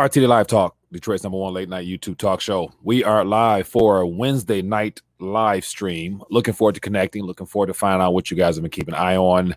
RTD 0.00 0.26
Live 0.28 0.46
Talk, 0.46 0.76
Detroit's 0.90 1.24
number 1.24 1.36
one 1.36 1.52
late 1.52 1.68
night 1.68 1.86
YouTube 1.86 2.16
talk 2.16 2.40
show. 2.40 2.72
We 2.82 3.04
are 3.04 3.22
live 3.22 3.68
for 3.68 4.00
a 4.00 4.06
Wednesday 4.06 4.62
night 4.62 5.02
live 5.18 5.62
stream. 5.62 6.22
Looking 6.30 6.54
forward 6.54 6.76
to 6.76 6.80
connecting, 6.80 7.24
looking 7.24 7.46
forward 7.46 7.66
to 7.66 7.74
finding 7.74 8.00
out 8.00 8.14
what 8.14 8.30
you 8.30 8.36
guys 8.38 8.56
have 8.56 8.62
been 8.62 8.70
keeping 8.70 8.94
an 8.94 9.00
eye 9.00 9.18
on. 9.18 9.54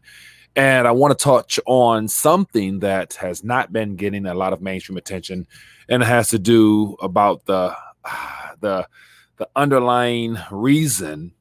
And 0.58 0.86
I 0.86 0.92
want 0.92 1.18
to 1.18 1.24
touch 1.24 1.62
on 1.66 2.10
something 2.10 2.80
that 2.80 3.14
has 3.14 3.42
not 3.42 3.72
been 3.72 3.96
getting 3.96 4.26
a 4.26 4.34
lot 4.34 4.52
of 4.52 4.62
mainstream 4.62 4.98
attention, 4.98 5.48
and 5.88 6.04
has 6.04 6.28
to 6.28 6.40
do 6.40 6.98
about 7.02 7.46
the 7.46 7.74
the 8.60 8.86
the 9.38 9.48
underlying 9.56 10.38
reason 10.52 11.32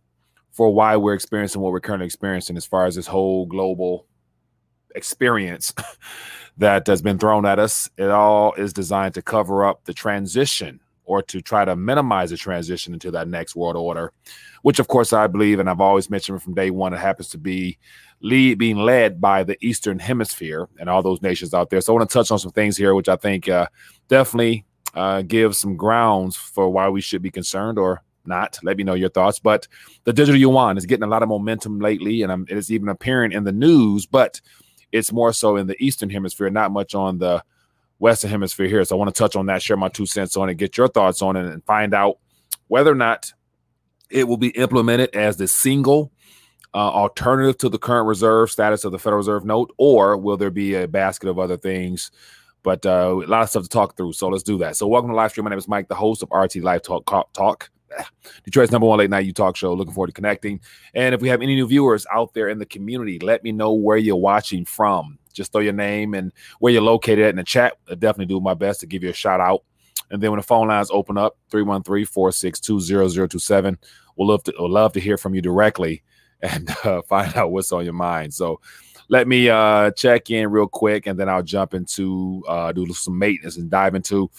for 0.53 0.73
why 0.73 0.97
we're 0.97 1.15
experiencing 1.15 1.61
what 1.61 1.73
we're 1.73 1.81
currently 1.81 2.07
experiencing 2.07 2.57
as 2.57 2.67
far 2.67 2.87
as 2.87 2.95
this 2.95 3.09
whole 3.09 3.47
global 3.47 4.07
experience 4.95 5.75
that 6.63 6.87
has 6.87 7.03
been 7.03 7.19
thrown 7.19 7.45
at 7.45 7.59
us. 7.59 7.91
It 7.99 8.09
all 8.09 8.53
is 8.55 8.73
designed 8.73 9.15
to 9.15 9.23
cover 9.23 9.65
up 9.65 9.85
the 9.85 9.93
transition 9.93 10.79
or 11.05 11.21
to 11.21 11.41
try 11.41 11.65
to 11.65 11.75
minimize 11.75 12.31
the 12.31 12.37
transition 12.37 12.95
into 12.95 13.11
that 13.11 13.27
next 13.27 13.57
world 13.57 13.77
order, 13.77 14.13
which, 14.63 14.79
of 14.79 14.87
course, 14.87 15.13
I 15.13 15.27
believe, 15.27 15.59
and 15.59 15.69
I've 15.69 15.81
always 15.81 16.09
mentioned 16.09 16.41
from 16.41 16.55
day 16.55 16.71
one, 16.71 16.95
it 16.95 17.01
happens 17.01 17.31
to 17.31 17.39
be 17.39 17.79
lead 18.21 18.59
being 18.59 18.77
led 18.77 19.21
by 19.21 19.43
the 19.43 19.57
Eastern 19.61 19.99
Hemisphere 19.99 20.69
and 20.79 20.89
all 20.89 21.03
those 21.03 21.21
nations 21.21 21.53
out 21.53 21.69
there. 21.71 21.81
So 21.81 21.93
I 21.93 21.99
want 21.99 22.09
to 22.09 22.15
touch 22.15 22.31
on 22.31 22.39
some 22.39 22.53
things 22.53 22.77
here, 22.77 22.95
which 22.95 23.09
I 23.09 23.17
think 23.17 23.49
uh, 23.49 23.67
definitely 24.07 24.65
uh, 24.95 25.23
give 25.23 25.57
some 25.57 25.77
grounds 25.77 26.37
for 26.37 26.71
why 26.71 26.89
we 26.89 27.01
should 27.01 27.23
be 27.23 27.33
concerned 27.33 27.77
or 27.77 28.05
not. 28.25 28.61
Let 28.63 28.77
me 28.77 28.85
know 28.85 28.95
your 28.95 29.09
thoughts. 29.09 29.41
But 29.41 29.67
the 30.05 30.13
digital 30.13 30.41
yuan 30.41 30.79
is 30.79 30.87
getting 30.87 31.03
a 31.03 31.09
lot 31.09 31.25
of 31.25 31.29
momentum 31.29 31.81
lately, 31.81 32.23
and 32.23 32.31
um, 32.31 32.47
it 32.49 32.57
is 32.57 32.71
even 32.71 32.89
appearing 32.89 33.33
in 33.33 33.43
the 33.43 33.51
news. 33.51 34.07
But 34.07 34.41
it's 34.93 35.11
more 35.11 35.33
so 35.33 35.57
in 35.57 35.67
the 35.67 35.83
Eastern 35.83 36.11
Hemisphere, 36.11 36.51
not 36.51 36.71
much 36.71 36.95
on 36.95 37.19
the 37.19 37.43
Western 37.99 38.31
Hemisphere 38.31 38.69
here. 38.69 38.85
So 38.85 38.97
I 38.97 38.99
want 38.99 39.15
to 39.15 39.19
touch 39.19 39.37
on 39.37 39.47
that, 39.47 39.63
share 39.63 39.77
my 39.77 39.89
two 39.89 40.07
cents 40.07 40.37
on 40.37 40.49
it, 40.49 40.55
get 40.55 40.77
your 40.77 40.89
thoughts 40.89 41.23
on 41.23 41.37
it, 41.37 41.47
and 41.47 41.65
find 41.65 41.95
out 41.95 42.19
whether 42.69 42.91
or 42.91 42.97
not 42.97 43.33
it 44.11 44.29
will 44.29 44.37
be 44.37 44.51
implemented 44.51 45.15
as 45.15 45.37
the 45.37 45.49
single 45.49 46.13
uh, 46.75 46.91
alternative 46.91 47.59
to 47.59 47.69
the 47.69 47.79
current 47.79 48.07
reserve 48.07 48.51
status 48.51 48.85
of 48.85 48.93
the 48.93 48.99
Federal 48.99 49.19
Reserve 49.19 49.45
note, 49.45 49.73
or 49.79 50.17
will 50.17 50.37
there 50.37 50.51
be 50.51 50.75
a 50.75 50.89
basket 50.89 51.29
of 51.29 51.39
other 51.39 51.57
things? 51.57 52.11
But 52.63 52.87
uh, 52.87 53.21
a 53.25 53.27
lot 53.27 53.43
of 53.43 53.51
stuff 53.51 53.63
to 53.65 53.69
talk 53.69 53.97
through. 53.97 54.13
So 54.13 54.29
let's 54.29 54.45
do 54.45 54.59
that. 54.59 54.77
So 54.77 54.87
welcome 54.87 55.11
to 55.11 55.17
live 55.17 55.31
stream. 55.31 55.45
My 55.45 55.51
name 55.51 55.59
is 55.59 55.69
Mike, 55.69 55.89
the 55.89 55.95
host 55.95 56.23
of 56.23 56.31
RT 56.31 56.57
Live 56.57 56.83
Talk. 56.83 57.05
Talk. 57.33 57.71
Detroit's 58.45 58.73
number 58.73 58.87
one 58.87 58.99
late 58.99 59.11
night 59.11 59.27
you 59.27 59.33
talk 59.33 59.57
show. 59.57 59.73
Looking 59.73 59.95
forward 59.95 60.09
to 60.09 60.13
connecting. 60.13 60.61
And 60.95 61.15
if 61.15 61.21
we 61.21 61.29
have 61.29 61.43
any 61.43 61.55
new 61.55 61.67
viewers 61.67 62.07
out 62.13 62.35
there 62.35 62.49
in 62.49 62.59
the 62.59 62.67
community, 62.67 63.19
let 63.19 63.43
me 63.43 63.53
know 63.53 63.73
where 63.73 63.97
you're 63.97 64.17
watching 64.17 64.65
from. 64.65 65.19
Just 65.33 65.53
throw 65.53 65.61
your 65.61 65.73
name 65.73 66.15
and 66.15 66.33
where 66.59 66.73
you're 66.73 66.83
located 66.83 67.21
at 67.21 67.31
in 67.31 67.37
the 67.37 67.45
chat. 67.45 67.75
I 67.89 67.95
definitely 67.95 68.27
do 68.27 68.41
my 68.41 68.55
best 68.55 68.81
to 68.81 68.87
give 68.87 69.03
you 69.03 69.11
a 69.11 69.15
shout 69.15 69.41
out. 69.41 69.65
And 70.11 70.23
then 70.23 70.31
when 70.31 70.39
the 70.39 70.45
phone 70.45 70.69
lines 70.69 70.91
open 70.91 71.17
up, 71.17 71.39
313 71.51 72.05
462 72.05 73.09
0027, 73.29 73.79
we'll 74.17 74.29
love 74.29 74.43
to, 74.45 74.55
we'll 74.59 74.71
love 74.71 74.93
to 74.93 75.01
hear 75.01 75.17
from 75.17 75.35
you 75.35 75.41
directly 75.41 76.03
and 76.43 76.69
uh, 76.85 77.03
find 77.03 77.35
out 77.37 77.53
what's 77.53 77.73
on 77.73 77.85
your 77.85 77.95
mind. 77.95 78.35
So 78.35 78.61
let 79.09 79.29
me 79.29 79.49
uh, 79.49 79.91
check 79.93 80.31
in 80.31 80.51
real 80.51 80.67
quick 80.67 81.07
and 81.07 81.19
then 81.19 81.29
I'll 81.29 81.43
jump 81.43 81.75
into 81.75 82.43
uh, 82.49 82.73
do 82.73 82.87
some 82.93 83.19
maintenance 83.19 83.57
and 83.57 83.71
dive 83.71 83.95
into 83.95 84.31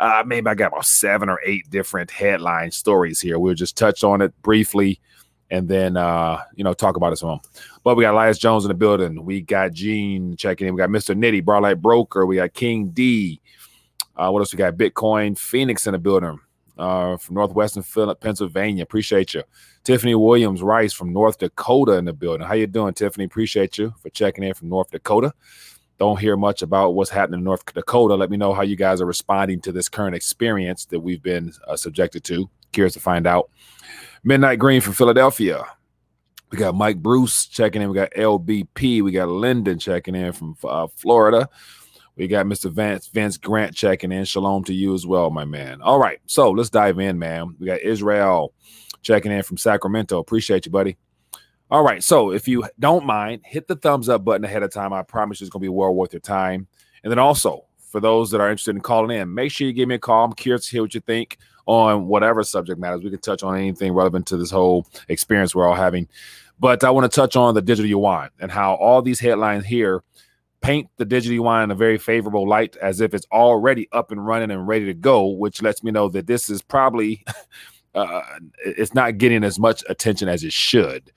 uh, 0.00 0.24
maybe 0.26 0.48
I 0.48 0.54
got 0.54 0.68
about 0.72 0.86
seven 0.86 1.28
or 1.28 1.40
eight 1.44 1.68
different 1.70 2.10
headline 2.10 2.70
stories 2.70 3.20
here. 3.20 3.38
We'll 3.38 3.54
just 3.54 3.76
touch 3.76 4.02
on 4.02 4.22
it 4.22 4.32
briefly 4.42 5.00
and 5.50 5.68
then 5.68 5.96
uh, 5.96 6.40
you 6.54 6.64
know 6.64 6.72
talk 6.72 6.96
about 6.96 7.12
it 7.12 7.16
some. 7.16 7.40
But 7.84 7.96
we 7.96 8.04
got 8.04 8.14
Elias 8.14 8.38
Jones 8.38 8.64
in 8.64 8.68
the 8.68 8.74
building. 8.74 9.24
We 9.24 9.40
got 9.40 9.72
Gene 9.72 10.36
checking 10.36 10.66
in. 10.66 10.74
We 10.74 10.78
got 10.78 10.90
Mr. 10.90 11.16
Nitty, 11.16 11.42
Barlight 11.42 11.80
Broker. 11.80 12.26
We 12.26 12.36
got 12.36 12.54
King 12.54 12.88
D. 12.88 13.40
Uh, 14.16 14.30
what 14.30 14.40
else 14.40 14.52
we 14.52 14.58
got? 14.58 14.76
Bitcoin 14.76 15.38
Phoenix 15.38 15.86
in 15.86 15.92
the 15.92 15.98
building 15.98 16.38
uh, 16.78 17.16
from 17.16 17.34
Northwestern 17.36 17.82
Pennsylvania. 18.16 18.82
Appreciate 18.82 19.34
you. 19.34 19.42
Tiffany 19.82 20.14
Williams 20.14 20.62
Rice 20.62 20.92
from 20.92 21.12
North 21.12 21.38
Dakota 21.38 21.92
in 21.92 22.04
the 22.04 22.12
building. 22.12 22.46
How 22.46 22.54
you 22.54 22.66
doing, 22.66 22.92
Tiffany? 22.92 23.24
Appreciate 23.24 23.78
you 23.78 23.94
for 24.00 24.10
checking 24.10 24.44
in 24.44 24.54
from 24.54 24.68
North 24.68 24.90
Dakota 24.90 25.32
don't 26.00 26.18
hear 26.18 26.34
much 26.34 26.62
about 26.62 26.94
what's 26.94 27.10
happening 27.10 27.40
in 27.40 27.44
North 27.44 27.62
Dakota. 27.74 28.14
Let 28.14 28.30
me 28.30 28.38
know 28.38 28.54
how 28.54 28.62
you 28.62 28.74
guys 28.74 29.02
are 29.02 29.06
responding 29.06 29.60
to 29.60 29.70
this 29.70 29.88
current 29.88 30.16
experience 30.16 30.86
that 30.86 30.98
we've 30.98 31.22
been 31.22 31.52
uh, 31.68 31.76
subjected 31.76 32.24
to. 32.24 32.48
Curious 32.72 32.94
to 32.94 33.00
find 33.00 33.26
out. 33.26 33.50
Midnight 34.24 34.58
Green 34.58 34.80
from 34.80 34.94
Philadelphia. 34.94 35.62
We 36.50 36.56
got 36.56 36.74
Mike 36.74 37.02
Bruce 37.02 37.46
checking 37.46 37.82
in. 37.82 37.90
We 37.90 37.94
got 37.94 38.12
LBP. 38.12 39.02
We 39.02 39.12
got 39.12 39.28
Lyndon 39.28 39.78
checking 39.78 40.14
in 40.14 40.32
from 40.32 40.56
uh, 40.64 40.86
Florida. 40.96 41.50
We 42.16 42.28
got 42.28 42.46
Mr. 42.46 42.72
Vance 42.72 43.06
Vince 43.08 43.36
Grant 43.36 43.74
checking 43.74 44.10
in. 44.10 44.24
Shalom 44.24 44.64
to 44.64 44.74
you 44.74 44.94
as 44.94 45.06
well, 45.06 45.28
my 45.28 45.44
man. 45.44 45.82
All 45.82 45.98
right, 45.98 46.18
so 46.24 46.50
let's 46.50 46.70
dive 46.70 46.98
in, 46.98 47.18
man. 47.18 47.54
We 47.58 47.66
got 47.66 47.80
Israel 47.80 48.54
checking 49.02 49.32
in 49.32 49.42
from 49.42 49.58
Sacramento. 49.58 50.18
Appreciate 50.18 50.64
you, 50.64 50.72
buddy. 50.72 50.96
All 51.70 51.84
right. 51.84 52.02
So 52.02 52.32
if 52.32 52.48
you 52.48 52.64
don't 52.80 53.06
mind, 53.06 53.42
hit 53.44 53.68
the 53.68 53.76
thumbs 53.76 54.08
up 54.08 54.24
button 54.24 54.44
ahead 54.44 54.64
of 54.64 54.72
time. 54.72 54.92
I 54.92 55.02
promise 55.02 55.40
it's 55.40 55.50
going 55.50 55.60
to 55.60 55.64
be 55.64 55.68
well 55.68 55.94
worth 55.94 56.12
your 56.12 56.20
time. 56.20 56.66
And 57.04 57.10
then 57.10 57.18
also, 57.20 57.64
for 57.78 58.00
those 58.00 58.30
that 58.30 58.40
are 58.40 58.50
interested 58.50 58.74
in 58.74 58.82
calling 58.82 59.16
in, 59.16 59.32
make 59.32 59.52
sure 59.52 59.66
you 59.66 59.72
give 59.72 59.88
me 59.88 59.94
a 59.94 59.98
call. 59.98 60.24
I'm 60.24 60.32
curious 60.32 60.66
to 60.66 60.72
hear 60.72 60.82
what 60.82 60.94
you 60.94 61.00
think 61.00 61.38
on 61.66 62.08
whatever 62.08 62.42
subject 62.42 62.80
matters. 62.80 63.02
We 63.02 63.10
can 63.10 63.20
touch 63.20 63.44
on 63.44 63.56
anything 63.56 63.92
relevant 63.92 64.26
to 64.28 64.36
this 64.36 64.50
whole 64.50 64.86
experience 65.08 65.54
we're 65.54 65.68
all 65.68 65.76
having. 65.76 66.08
But 66.58 66.82
I 66.82 66.90
want 66.90 67.10
to 67.10 67.14
touch 67.14 67.36
on 67.36 67.54
the 67.54 67.62
digital 67.62 67.88
yuan 67.88 68.30
and 68.40 68.50
how 68.50 68.74
all 68.74 69.00
these 69.00 69.20
headlines 69.20 69.64
here 69.64 70.02
paint 70.60 70.90
the 70.96 71.04
digital 71.04 71.34
yuan 71.34 71.64
in 71.64 71.70
a 71.70 71.74
very 71.76 71.98
favorable 71.98 72.48
light 72.48 72.76
as 72.76 73.00
if 73.00 73.14
it's 73.14 73.26
already 73.32 73.88
up 73.92 74.10
and 74.10 74.26
running 74.26 74.50
and 74.50 74.66
ready 74.66 74.86
to 74.86 74.94
go, 74.94 75.26
which 75.26 75.62
lets 75.62 75.84
me 75.84 75.92
know 75.92 76.08
that 76.08 76.26
this 76.26 76.50
is 76.50 76.62
probably 76.62 77.24
uh, 77.94 78.22
it's 78.66 78.92
not 78.92 79.18
getting 79.18 79.44
as 79.44 79.58
much 79.58 79.84
attention 79.88 80.28
as 80.28 80.42
it 80.42 80.52
should. 80.52 81.12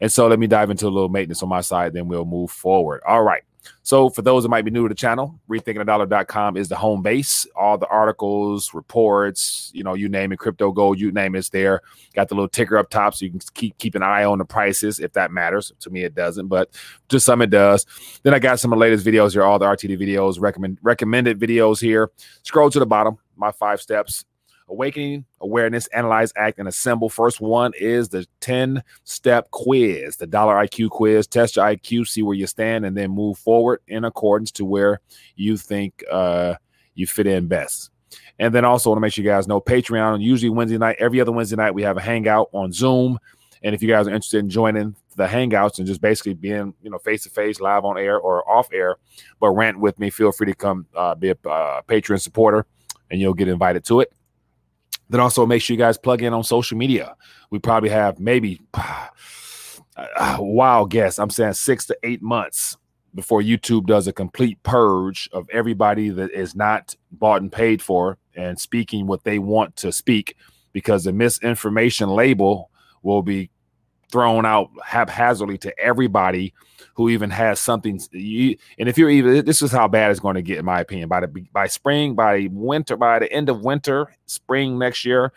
And 0.00 0.12
so 0.12 0.26
let 0.26 0.38
me 0.38 0.46
dive 0.46 0.70
into 0.70 0.86
a 0.86 0.90
little 0.90 1.08
maintenance 1.08 1.42
on 1.42 1.48
my 1.48 1.60
side, 1.60 1.92
then 1.92 2.08
we'll 2.08 2.24
move 2.24 2.50
forward. 2.50 3.02
All 3.06 3.22
right. 3.22 3.42
So 3.82 4.10
for 4.10 4.22
those 4.22 4.42
that 4.42 4.48
might 4.48 4.64
be 4.64 4.70
new 4.70 4.84
to 4.84 4.88
the 4.88 4.94
channel, 4.94 5.38
rethinkingthedollar.com 5.48 6.56
is 6.56 6.68
the 6.68 6.76
home 6.76 7.02
base. 7.02 7.46
All 7.56 7.78
the 7.78 7.88
articles, 7.88 8.72
reports, 8.74 9.70
you 9.74 9.82
know, 9.82 9.94
you 9.94 10.08
name 10.08 10.32
it, 10.32 10.38
crypto 10.38 10.72
gold, 10.72 11.00
you 11.00 11.12
name 11.12 11.34
it's 11.34 11.48
there. 11.48 11.82
Got 12.14 12.28
the 12.28 12.34
little 12.34 12.48
ticker 12.48 12.78
up 12.78 12.90
top 12.90 13.14
so 13.14 13.24
you 13.24 13.30
can 13.30 13.40
keep 13.54 13.76
keep 13.78 13.94
an 13.94 14.02
eye 14.02 14.24
on 14.24 14.38
the 14.38 14.44
prices 14.44 15.00
if 15.00 15.12
that 15.14 15.30
matters. 15.30 15.72
To 15.80 15.90
me, 15.90 16.04
it 16.04 16.14
doesn't, 16.14 16.48
but 16.48 16.70
to 17.08 17.20
some 17.20 17.42
it 17.42 17.50
does. 17.50 17.86
Then 18.22 18.34
I 18.34 18.38
got 18.38 18.60
some 18.60 18.72
of 18.72 18.78
the 18.78 18.80
latest 18.80 19.06
videos 19.06 19.32
here, 19.32 19.42
all 19.42 19.58
the 19.58 19.66
RTD 19.66 20.00
videos, 20.00 20.40
recommend 20.40 20.78
recommended 20.82 21.38
videos 21.38 21.80
here. 21.80 22.10
Scroll 22.42 22.70
to 22.70 22.78
the 22.78 22.86
bottom, 22.86 23.18
my 23.36 23.52
five 23.52 23.80
steps 23.80 24.24
Awakening, 24.68 25.24
Awareness, 25.40 25.86
Analyze, 25.88 26.32
Act, 26.36 26.58
and 26.58 26.68
Assemble. 26.68 27.08
First 27.08 27.40
one 27.40 27.72
is 27.78 28.08
the 28.08 28.26
10 28.40 28.82
step 29.04 29.50
quiz, 29.50 30.16
the 30.16 30.26
dollar 30.26 30.54
IQ 30.54 30.90
quiz. 30.90 31.26
Test 31.26 31.56
your 31.56 31.66
IQ, 31.66 32.08
see 32.08 32.22
where 32.22 32.36
you 32.36 32.46
stand, 32.46 32.84
and 32.84 32.96
then 32.96 33.10
move 33.10 33.38
forward 33.38 33.80
in 33.86 34.04
accordance 34.04 34.50
to 34.52 34.64
where 34.64 35.00
you 35.36 35.56
think 35.56 36.02
uh, 36.10 36.54
you 36.94 37.06
fit 37.06 37.26
in 37.26 37.46
best. 37.46 37.90
And 38.38 38.54
then 38.54 38.64
also 38.64 38.90
want 38.90 38.98
to 38.98 39.00
make 39.00 39.12
sure 39.12 39.24
you 39.24 39.30
guys 39.30 39.48
know 39.48 39.60
Patreon, 39.60 40.20
usually 40.20 40.50
Wednesday 40.50 40.78
night, 40.78 40.96
every 40.98 41.20
other 41.20 41.32
Wednesday 41.32 41.56
night, 41.56 41.74
we 41.74 41.82
have 41.82 41.96
a 41.96 42.02
hangout 42.02 42.48
on 42.52 42.72
Zoom. 42.72 43.18
And 43.62 43.74
if 43.74 43.82
you 43.82 43.88
guys 43.88 44.06
are 44.06 44.10
interested 44.10 44.38
in 44.38 44.50
joining 44.50 44.94
the 45.16 45.26
hangouts 45.26 45.78
and 45.78 45.86
just 45.86 46.00
basically 46.00 46.34
being, 46.34 46.74
you 46.82 46.90
know, 46.90 46.98
face 46.98 47.22
to 47.22 47.30
face, 47.30 47.60
live 47.60 47.84
on 47.84 47.98
air 47.98 48.18
or 48.18 48.48
off 48.48 48.68
air, 48.72 48.96
but 49.40 49.50
rant 49.50 49.80
with 49.80 49.98
me, 49.98 50.10
feel 50.10 50.32
free 50.32 50.46
to 50.48 50.54
come 50.54 50.86
uh, 50.94 51.14
be 51.14 51.30
a 51.30 51.48
uh, 51.48 51.80
Patreon 51.88 52.20
supporter 52.20 52.66
and 53.10 53.20
you'll 53.20 53.34
get 53.34 53.48
invited 53.48 53.84
to 53.84 54.00
it. 54.00 54.12
Then 55.08 55.20
also 55.20 55.46
make 55.46 55.62
sure 55.62 55.74
you 55.74 55.78
guys 55.78 55.98
plug 55.98 56.22
in 56.22 56.32
on 56.32 56.42
social 56.42 56.76
media. 56.76 57.16
We 57.50 57.58
probably 57.58 57.90
have 57.90 58.18
maybe 58.18 58.60
uh, 58.74 60.36
wild 60.38 60.90
guess. 60.90 61.18
I'm 61.18 61.30
saying 61.30 61.54
six 61.54 61.86
to 61.86 61.98
eight 62.02 62.22
months 62.22 62.76
before 63.14 63.40
YouTube 63.40 63.86
does 63.86 64.06
a 64.06 64.12
complete 64.12 64.62
purge 64.62 65.28
of 65.32 65.48
everybody 65.50 66.10
that 66.10 66.30
is 66.32 66.54
not 66.54 66.94
bought 67.12 67.40
and 67.40 67.50
paid 67.50 67.80
for 67.80 68.18
and 68.34 68.60
speaking 68.60 69.06
what 69.06 69.24
they 69.24 69.38
want 69.38 69.74
to 69.76 69.90
speak 69.90 70.36
because 70.72 71.04
the 71.04 71.12
misinformation 71.12 72.10
label 72.10 72.70
will 73.02 73.22
be 73.22 73.50
thrown 74.10 74.46
out 74.46 74.70
haphazardly 74.84 75.58
to 75.58 75.78
everybody 75.78 76.54
who 76.94 77.08
even 77.10 77.30
has 77.30 77.60
something. 77.60 78.00
You, 78.12 78.56
and 78.78 78.88
if 78.88 78.96
you're 78.96 79.10
even, 79.10 79.44
this 79.44 79.62
is 79.62 79.70
how 79.70 79.88
bad 79.88 80.10
it's 80.10 80.20
going 80.20 80.36
to 80.36 80.42
get, 80.42 80.58
in 80.58 80.64
my 80.64 80.80
opinion. 80.80 81.08
By 81.08 81.20
the 81.20 81.28
by 81.52 81.66
spring, 81.66 82.14
by 82.14 82.48
winter, 82.50 82.96
by 82.96 83.18
the 83.18 83.30
end 83.32 83.48
of 83.48 83.60
winter, 83.60 84.14
spring 84.26 84.78
next 84.78 85.04
year, 85.04 85.32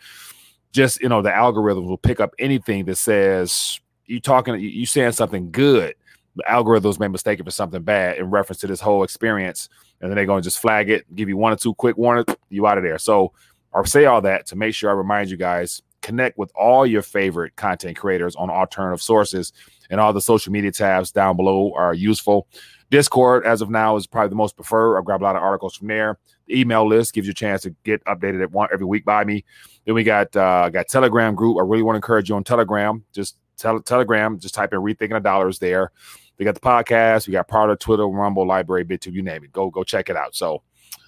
just 0.72 1.00
you 1.00 1.08
know, 1.08 1.22
the 1.22 1.30
algorithms 1.30 1.86
will 1.86 1.98
pick 1.98 2.20
up 2.20 2.34
anything 2.38 2.86
that 2.86 2.96
says 2.96 3.80
you 4.06 4.20
talking, 4.20 4.58
you 4.58 4.86
saying 4.86 5.12
something 5.12 5.50
good. 5.50 5.94
The 6.36 6.44
algorithms 6.48 6.98
may 6.98 7.08
mistake 7.08 7.40
it 7.40 7.44
for 7.44 7.50
something 7.50 7.82
bad 7.82 8.18
in 8.18 8.30
reference 8.30 8.60
to 8.60 8.66
this 8.66 8.80
whole 8.80 9.02
experience, 9.02 9.68
and 10.00 10.10
then 10.10 10.16
they're 10.16 10.26
going 10.26 10.42
to 10.42 10.46
just 10.46 10.60
flag 10.60 10.88
it, 10.88 11.14
give 11.14 11.28
you 11.28 11.36
one 11.36 11.52
or 11.52 11.56
two 11.56 11.74
quick 11.74 11.98
warnings, 11.98 12.34
you 12.48 12.66
out 12.66 12.78
of 12.78 12.84
there. 12.84 12.98
So, 12.98 13.32
or 13.72 13.84
say 13.84 14.06
all 14.06 14.20
that 14.22 14.46
to 14.46 14.56
make 14.56 14.74
sure 14.74 14.90
I 14.90 14.94
remind 14.94 15.30
you 15.30 15.36
guys 15.36 15.82
connect 16.02 16.38
with 16.38 16.50
all 16.54 16.86
your 16.86 17.02
favorite 17.02 17.56
content 17.56 17.96
creators 17.96 18.36
on 18.36 18.50
alternative 18.50 19.02
sources 19.02 19.52
and 19.90 20.00
all 20.00 20.12
the 20.12 20.20
social 20.20 20.52
media 20.52 20.72
tabs 20.72 21.10
down 21.10 21.36
below 21.36 21.72
are 21.74 21.94
useful. 21.94 22.46
Discord, 22.90 23.46
as 23.46 23.60
of 23.62 23.70
now, 23.70 23.96
is 23.96 24.06
probably 24.06 24.30
the 24.30 24.36
most 24.36 24.56
preferred. 24.56 24.98
I've 24.98 25.04
grabbed 25.04 25.22
a 25.22 25.24
lot 25.24 25.36
of 25.36 25.42
articles 25.42 25.76
from 25.76 25.88
there. 25.88 26.18
The 26.46 26.60
email 26.60 26.86
list 26.88 27.12
gives 27.12 27.26
you 27.26 27.30
a 27.30 27.34
chance 27.34 27.62
to 27.62 27.70
get 27.84 28.04
updated 28.04 28.42
at 28.42 28.50
one 28.50 28.68
every 28.72 28.86
week 28.86 29.04
by 29.04 29.24
me. 29.24 29.44
Then 29.84 29.94
we 29.94 30.02
got 30.02 30.34
uh, 30.34 30.68
got 30.70 30.88
Telegram 30.88 31.34
group. 31.34 31.58
I 31.58 31.62
really 31.62 31.82
want 31.82 31.94
to 31.94 31.98
encourage 31.98 32.28
you 32.28 32.34
on 32.34 32.42
Telegram. 32.42 33.04
Just 33.12 33.36
tele- 33.56 33.82
Telegram. 33.82 34.38
Just 34.40 34.54
type 34.54 34.72
in 34.72 34.80
"Rethinking 34.80 35.10
the 35.10 35.20
Dollars" 35.20 35.60
there. 35.60 35.92
We 36.38 36.44
got 36.44 36.54
the 36.54 36.60
podcast. 36.60 37.28
We 37.28 37.32
got 37.32 37.46
part 37.46 37.70
of 37.70 37.78
Twitter, 37.78 38.06
Rumble, 38.06 38.46
LBRY, 38.46 38.84
BitTube, 38.84 39.12
you 39.12 39.22
name 39.22 39.44
it. 39.44 39.52
Go 39.52 39.70
go 39.70 39.84
check 39.84 40.08
it 40.08 40.16
out. 40.16 40.34
So 40.34 40.62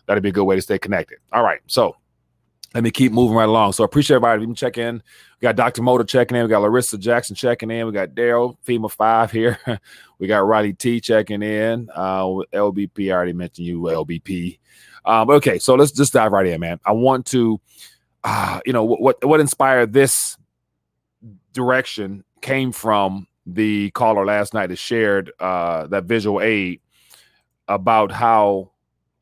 that'd 0.06 0.22
be 0.22 0.28
a 0.28 0.32
good 0.32 0.44
way 0.44 0.56
to 0.56 0.62
stay 0.62 0.78
connected. 0.78 1.18
All 1.32 1.42
right. 1.42 1.60
So 1.66 1.96
let 2.74 2.84
me 2.84 2.90
keep 2.90 3.12
moving 3.12 3.36
right 3.36 3.48
along. 3.48 3.72
So 3.72 3.84
I 3.84 3.86
appreciate 3.86 4.16
everybody 4.16 4.42
even 4.42 4.54
check 4.54 4.78
in. 4.78 5.02
We 5.40 5.46
got 5.46 5.56
Dr. 5.56 5.82
Motor 5.82 6.04
checking 6.04 6.36
in. 6.36 6.44
We 6.44 6.48
got 6.48 6.62
Larissa 6.62 6.96
Jackson 6.98 7.36
checking 7.36 7.70
in. 7.70 7.86
We 7.86 7.92
got 7.92 8.10
Daryl 8.10 8.56
FEMA 8.66 8.90
five 8.90 9.30
here. 9.30 9.58
we 10.18 10.26
got 10.26 10.46
Riley 10.46 10.72
T 10.72 11.00
checking 11.00 11.42
in. 11.42 11.88
Uh, 11.94 12.24
LBP. 12.52 13.08
I 13.08 13.12
already 13.12 13.32
mentioned 13.32 13.66
you, 13.66 13.80
LBP. 13.80 14.58
Um, 15.04 15.30
okay, 15.30 15.58
so 15.58 15.74
let's 15.74 15.92
just 15.92 16.12
dive 16.12 16.32
right 16.32 16.46
in, 16.46 16.60
man. 16.60 16.78
I 16.84 16.92
want 16.92 17.26
to, 17.26 17.60
uh, 18.24 18.60
you 18.64 18.72
know, 18.72 18.84
what 18.84 19.24
what 19.24 19.40
inspired 19.40 19.92
this 19.92 20.36
direction 21.52 22.24
came 22.40 22.72
from 22.72 23.26
the 23.46 23.90
caller 23.90 24.24
last 24.24 24.54
night 24.54 24.68
that 24.68 24.76
shared 24.76 25.32
uh, 25.40 25.86
that 25.88 26.04
visual 26.04 26.40
aid 26.40 26.80
about 27.68 28.12
how 28.12 28.71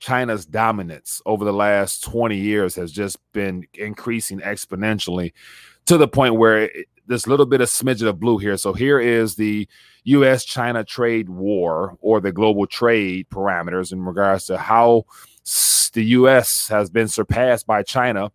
China's 0.00 0.46
dominance 0.46 1.22
over 1.26 1.44
the 1.44 1.52
last 1.52 2.02
20 2.04 2.36
years 2.36 2.74
has 2.74 2.90
just 2.90 3.18
been 3.32 3.66
increasing 3.74 4.40
exponentially 4.40 5.32
to 5.86 5.96
the 5.96 6.08
point 6.08 6.36
where 6.36 6.64
it, 6.64 6.86
this 7.06 7.26
little 7.26 7.46
bit 7.46 7.60
of 7.60 7.68
smidget 7.68 8.08
of 8.08 8.18
blue 8.18 8.38
here. 8.38 8.56
So 8.56 8.72
here 8.72 8.98
is 8.98 9.34
the 9.34 9.68
US 10.04 10.44
China 10.44 10.84
trade 10.84 11.28
war 11.28 11.96
or 12.00 12.20
the 12.20 12.32
global 12.32 12.66
trade 12.66 13.28
parameters 13.30 13.92
in 13.92 14.04
regards 14.04 14.46
to 14.46 14.56
how 14.56 15.04
the 15.92 16.04
US 16.04 16.68
has 16.68 16.88
been 16.88 17.08
surpassed 17.08 17.66
by 17.66 17.82
China 17.82 18.30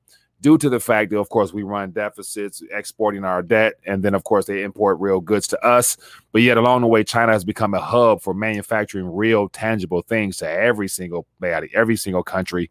due 0.45 0.59
to 0.59 0.69
the 0.69 0.79
fact 0.79 1.09
that, 1.09 1.17
of 1.17 1.27
course, 1.29 1.53
we 1.53 1.63
run 1.63 1.89
deficits, 1.89 2.61
exporting 2.69 3.25
our 3.25 3.41
debt, 3.41 3.73
and 3.87 4.03
then, 4.03 4.13
of 4.13 4.23
course, 4.25 4.45
they 4.45 4.61
import 4.61 4.99
real 4.99 5.19
goods 5.19 5.47
to 5.47 5.59
us. 5.65 5.97
But 6.33 6.43
yet, 6.43 6.55
along 6.55 6.81
the 6.81 6.87
way, 6.87 7.03
China 7.03 7.31
has 7.31 7.43
become 7.43 7.73
a 7.73 7.81
hub 7.81 8.21
for 8.21 8.35
manufacturing 8.35 9.11
real, 9.11 9.49
tangible 9.49 10.03
things 10.03 10.37
to 10.37 10.47
every 10.47 10.87
single 10.87 11.25
body, 11.39 11.71
every 11.73 11.95
single 11.95 12.21
country. 12.21 12.69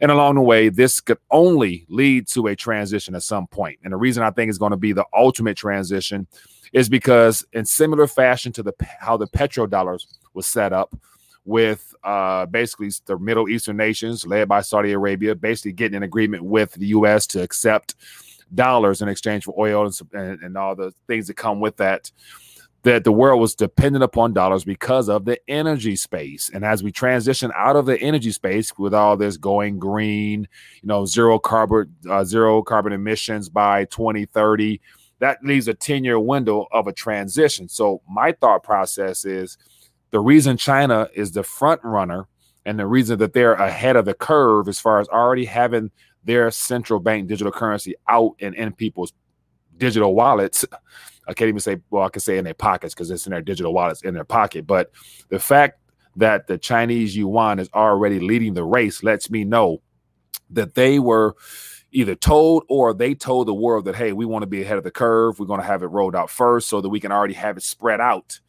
And 0.00 0.10
along 0.10 0.34
the 0.34 0.40
way, 0.40 0.70
this 0.70 1.00
could 1.00 1.18
only 1.30 1.86
lead 1.88 2.26
to 2.30 2.48
a 2.48 2.56
transition 2.56 3.14
at 3.14 3.22
some 3.22 3.46
point. 3.46 3.78
And 3.84 3.92
the 3.92 3.96
reason 3.96 4.24
I 4.24 4.32
think 4.32 4.50
is 4.50 4.58
going 4.58 4.72
to 4.72 4.76
be 4.76 4.92
the 4.92 5.06
ultimate 5.14 5.56
transition 5.56 6.26
is 6.72 6.88
because, 6.88 7.46
in 7.52 7.64
similar 7.64 8.08
fashion 8.08 8.50
to 8.54 8.64
the 8.64 8.72
how 8.98 9.16
the 9.16 9.28
petrodollars 9.28 10.06
was 10.32 10.48
set 10.48 10.72
up, 10.72 10.92
with 11.44 11.94
uh, 12.04 12.46
basically 12.46 12.90
the 13.06 13.18
Middle 13.18 13.48
Eastern 13.48 13.76
nations 13.76 14.26
led 14.26 14.48
by 14.48 14.60
Saudi 14.60 14.92
Arabia, 14.92 15.34
basically 15.34 15.72
getting 15.72 15.96
an 15.96 16.02
agreement 16.02 16.42
with 16.44 16.72
the 16.72 16.86
U.S. 16.86 17.26
to 17.28 17.42
accept 17.42 17.94
dollars 18.54 19.02
in 19.02 19.08
exchange 19.08 19.44
for 19.44 19.54
oil 19.58 19.86
and, 19.86 20.00
and, 20.12 20.42
and 20.42 20.56
all 20.56 20.74
the 20.74 20.92
things 21.06 21.26
that 21.26 21.34
come 21.34 21.60
with 21.60 21.76
that. 21.78 22.10
That 22.84 23.04
the 23.04 23.12
world 23.12 23.40
was 23.40 23.54
dependent 23.54 24.04
upon 24.04 24.34
dollars 24.34 24.62
because 24.62 25.08
of 25.08 25.24
the 25.24 25.38
energy 25.48 25.96
space. 25.96 26.50
And 26.52 26.66
as 26.66 26.82
we 26.82 26.92
transition 26.92 27.50
out 27.56 27.76
of 27.76 27.86
the 27.86 27.98
energy 27.98 28.30
space 28.30 28.76
with 28.76 28.92
all 28.92 29.16
this 29.16 29.38
going 29.38 29.78
green, 29.78 30.46
you 30.82 30.86
know, 30.86 31.06
zero 31.06 31.38
carbon, 31.38 31.94
uh, 32.10 32.24
zero 32.24 32.60
carbon 32.60 32.92
emissions 32.92 33.48
by 33.48 33.86
2030, 33.86 34.82
that 35.20 35.42
leaves 35.42 35.66
a 35.66 35.72
10 35.72 36.04
year 36.04 36.20
window 36.20 36.66
of 36.72 36.86
a 36.86 36.92
transition. 36.92 37.70
So 37.70 38.02
my 38.06 38.32
thought 38.32 38.62
process 38.62 39.24
is 39.24 39.56
the 40.10 40.20
reason 40.20 40.56
China 40.56 41.08
is 41.14 41.32
the 41.32 41.42
front 41.42 41.80
runner 41.82 42.26
and 42.64 42.78
the 42.78 42.86
reason 42.86 43.18
that 43.18 43.32
they're 43.32 43.54
ahead 43.54 43.96
of 43.96 44.04
the 44.04 44.14
curve 44.14 44.68
as 44.68 44.78
far 44.78 45.00
as 45.00 45.08
already 45.08 45.44
having 45.44 45.90
their 46.24 46.50
central 46.50 47.00
bank 47.00 47.28
digital 47.28 47.52
currency 47.52 47.94
out 48.08 48.32
and 48.40 48.54
in 48.54 48.72
people's 48.72 49.12
digital 49.76 50.14
wallets. 50.14 50.64
I 51.28 51.34
can't 51.34 51.48
even 51.48 51.60
say, 51.60 51.78
well, 51.90 52.04
I 52.04 52.08
can 52.10 52.20
say 52.20 52.38
in 52.38 52.44
their 52.44 52.54
pockets 52.54 52.94
because 52.94 53.10
it's 53.10 53.26
in 53.26 53.32
their 53.32 53.42
digital 53.42 53.72
wallets 53.72 54.02
in 54.02 54.14
their 54.14 54.24
pocket. 54.24 54.66
But 54.66 54.90
the 55.28 55.38
fact 55.38 55.78
that 56.16 56.46
the 56.46 56.58
Chinese 56.58 57.16
yuan 57.16 57.58
is 57.58 57.68
already 57.74 58.20
leading 58.20 58.54
the 58.54 58.64
race 58.64 59.02
lets 59.02 59.30
me 59.30 59.44
know 59.44 59.82
that 60.50 60.74
they 60.74 60.98
were 60.98 61.34
either 61.92 62.14
told 62.14 62.64
or 62.68 62.92
they 62.92 63.14
told 63.14 63.48
the 63.48 63.54
world 63.54 63.84
that, 63.86 63.96
hey, 63.96 64.12
we 64.12 64.26
want 64.26 64.42
to 64.42 64.46
be 64.46 64.62
ahead 64.62 64.78
of 64.78 64.84
the 64.84 64.90
curve. 64.90 65.38
We're 65.38 65.46
going 65.46 65.60
to 65.60 65.66
have 65.66 65.82
it 65.82 65.86
rolled 65.86 66.16
out 66.16 66.30
first 66.30 66.68
so 66.68 66.80
that 66.80 66.88
we 66.88 67.00
can 67.00 67.12
already 67.12 67.34
have 67.34 67.56
it 67.56 67.62
spread 67.62 68.00
out 68.00 68.40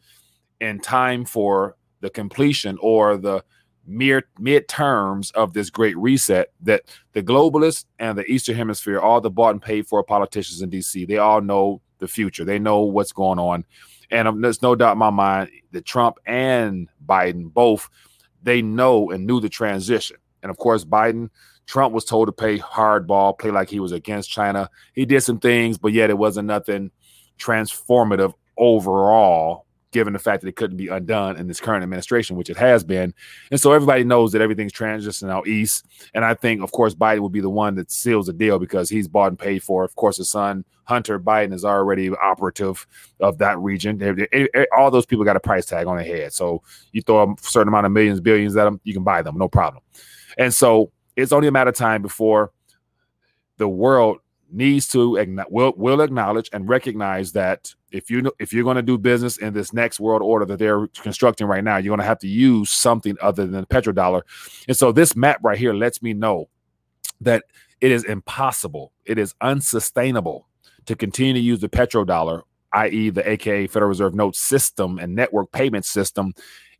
in 0.60 0.80
time 0.80 1.24
for 1.24 1.76
the 2.00 2.10
completion 2.10 2.78
or 2.80 3.16
the 3.16 3.44
mere 3.86 4.24
midterms 4.40 5.32
of 5.32 5.52
this 5.52 5.70
great 5.70 5.96
reset 5.96 6.52
that 6.60 6.82
the 7.12 7.22
globalists 7.22 7.84
and 8.00 8.18
the 8.18 8.24
eastern 8.24 8.56
hemisphere 8.56 8.98
all 8.98 9.20
the 9.20 9.30
bought 9.30 9.50
and 9.50 9.62
paid 9.62 9.86
for 9.86 10.02
politicians 10.02 10.60
in 10.60 10.68
dc 10.68 11.06
they 11.06 11.18
all 11.18 11.40
know 11.40 11.80
the 11.98 12.08
future. 12.08 12.44
They 12.44 12.58
know 12.58 12.80
what's 12.80 13.12
going 13.12 13.38
on. 13.38 13.64
And 14.10 14.28
um, 14.28 14.40
there's 14.40 14.62
no 14.62 14.74
doubt 14.74 14.92
in 14.92 14.98
my 14.98 15.10
mind 15.10 15.50
that 15.72 15.84
trump 15.84 16.18
and 16.26 16.88
biden 17.04 17.52
both 17.52 17.88
they 18.42 18.62
know 18.62 19.10
and 19.10 19.26
knew 19.26 19.40
the 19.40 19.48
transition. 19.48 20.16
And 20.42 20.50
of 20.50 20.58
course 20.58 20.84
biden 20.84 21.30
trump 21.66 21.92
was 21.92 22.04
told 22.04 22.28
to 22.28 22.32
play 22.32 22.58
hardball 22.58 23.38
play 23.38 23.50
like 23.50 23.68
he 23.68 23.80
was 23.80 23.92
against 23.92 24.30
china. 24.30 24.70
He 24.94 25.04
did 25.04 25.22
some 25.22 25.40
things 25.40 25.78
but 25.78 25.92
yet 25.92 26.10
it 26.10 26.18
wasn't 26.18 26.46
nothing 26.46 26.90
transformative 27.38 28.32
overall 28.56 29.65
given 29.96 30.12
the 30.12 30.18
fact 30.18 30.42
that 30.42 30.48
it 30.48 30.56
couldn't 30.56 30.76
be 30.76 30.88
undone 30.88 31.38
in 31.38 31.48
this 31.48 31.58
current 31.58 31.82
administration, 31.82 32.36
which 32.36 32.50
it 32.50 32.56
has 32.58 32.84
been. 32.84 33.14
And 33.50 33.58
so 33.58 33.72
everybody 33.72 34.04
knows 34.04 34.32
that 34.32 34.42
everything's 34.42 34.74
transitioning 34.74 35.30
out 35.30 35.48
east. 35.48 35.86
And 36.12 36.22
I 36.22 36.34
think, 36.34 36.62
of 36.62 36.70
course, 36.70 36.94
Biden 36.94 37.20
will 37.20 37.30
be 37.30 37.40
the 37.40 37.48
one 37.48 37.76
that 37.76 37.90
seals 37.90 38.26
the 38.26 38.34
deal 38.34 38.58
because 38.58 38.90
he's 38.90 39.08
bought 39.08 39.28
and 39.28 39.38
paid 39.38 39.62
for. 39.62 39.84
Of 39.84 39.96
course, 39.96 40.18
his 40.18 40.28
son, 40.28 40.66
Hunter 40.84 41.18
Biden, 41.18 41.54
is 41.54 41.64
already 41.64 42.10
operative 42.10 42.86
of 43.20 43.38
that 43.38 43.58
region. 43.58 43.98
All 44.76 44.90
those 44.90 45.06
people 45.06 45.24
got 45.24 45.36
a 45.36 45.40
price 45.40 45.64
tag 45.64 45.86
on 45.86 45.96
their 45.96 46.04
head. 46.04 46.34
So 46.34 46.62
you 46.92 47.00
throw 47.00 47.22
a 47.22 47.34
certain 47.40 47.68
amount 47.68 47.86
of 47.86 47.92
millions, 47.92 48.20
billions 48.20 48.54
at 48.54 48.64
them, 48.64 48.78
you 48.84 48.92
can 48.92 49.02
buy 49.02 49.22
them, 49.22 49.38
no 49.38 49.48
problem. 49.48 49.82
And 50.36 50.52
so 50.52 50.92
it's 51.16 51.32
only 51.32 51.48
a 51.48 51.52
matter 51.52 51.70
of 51.70 51.76
time 51.76 52.02
before 52.02 52.52
the 53.56 53.66
world 53.66 54.18
needs 54.52 54.86
to 54.88 55.18
will 55.50 55.72
will 55.76 56.00
acknowledge 56.00 56.48
and 56.52 56.68
recognize 56.68 57.32
that 57.32 57.74
if 57.96 58.10
you 58.10 58.30
if 58.38 58.52
you're 58.52 58.64
going 58.64 58.76
to 58.76 58.82
do 58.82 58.98
business 58.98 59.38
in 59.38 59.54
this 59.54 59.72
next 59.72 59.98
world 59.98 60.22
order 60.22 60.44
that 60.46 60.58
they're 60.58 60.86
constructing 60.88 61.46
right 61.46 61.64
now, 61.64 61.76
you're 61.76 61.90
going 61.90 62.00
to 62.00 62.06
have 62.06 62.18
to 62.20 62.28
use 62.28 62.70
something 62.70 63.16
other 63.20 63.46
than 63.46 63.60
the 63.60 63.66
petrodollar. 63.66 64.22
And 64.68 64.76
so 64.76 64.92
this 64.92 65.16
map 65.16 65.40
right 65.42 65.58
here 65.58 65.72
lets 65.72 66.02
me 66.02 66.12
know 66.12 66.48
that 67.20 67.44
it 67.80 67.90
is 67.90 68.04
impossible, 68.04 68.92
it 69.04 69.18
is 69.18 69.34
unsustainable 69.40 70.48
to 70.86 70.94
continue 70.94 71.34
to 71.34 71.40
use 71.40 71.60
the 71.60 71.68
petrodollar, 71.68 72.42
i.e., 72.72 73.10
the 73.10 73.28
AKA 73.28 73.66
Federal 73.66 73.88
Reserve 73.88 74.14
note 74.14 74.36
system 74.36 74.98
and 74.98 75.14
network 75.14 75.52
payment 75.52 75.84
system, 75.84 76.32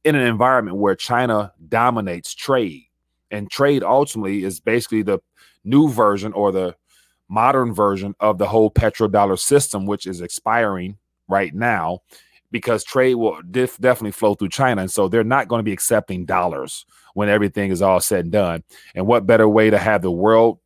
in 0.05 0.15
an 0.15 0.27
environment 0.27 0.77
where 0.77 0.95
China 0.95 1.53
dominates 1.69 2.35
trade. 2.35 2.85
And 3.31 3.51
trade 3.51 3.83
ultimately 3.83 4.45
is 4.45 4.61
basically 4.61 5.03
the 5.03 5.19
new 5.65 5.89
version 5.89 6.33
or 6.33 6.53
the 6.53 6.77
modern 7.29 7.75
version 7.75 8.15
of 8.21 8.39
the 8.39 8.47
whole 8.47 8.71
petrodollar 8.71 9.39
system, 9.39 9.85
which 9.85 10.07
is 10.07 10.21
expiring 10.21 10.97
right 11.29 11.55
now 11.55 12.01
because 12.51 12.85
trade 12.85 13.15
will 13.15 13.41
def- 13.51 13.79
definitely 13.79 14.13
flow 14.13 14.35
through 14.35 14.49
China. 14.49 14.83
And 14.83 14.91
so 14.91 15.09
they're 15.09 15.25
not 15.25 15.49
going 15.49 15.59
to 15.59 15.65
be 15.65 15.73
accepting 15.73 16.25
dollars 16.25 16.87
when 17.15 17.29
everything 17.29 17.71
is 17.71 17.83
all 17.83 18.01
said 18.01 18.25
and 18.25 18.33
done. 18.33 18.63
And 18.95 19.07
what 19.07 19.27
better 19.27 19.49
way 19.49 19.71
to 19.71 19.79
have 19.79 20.03
the 20.03 20.11
world 20.11 20.59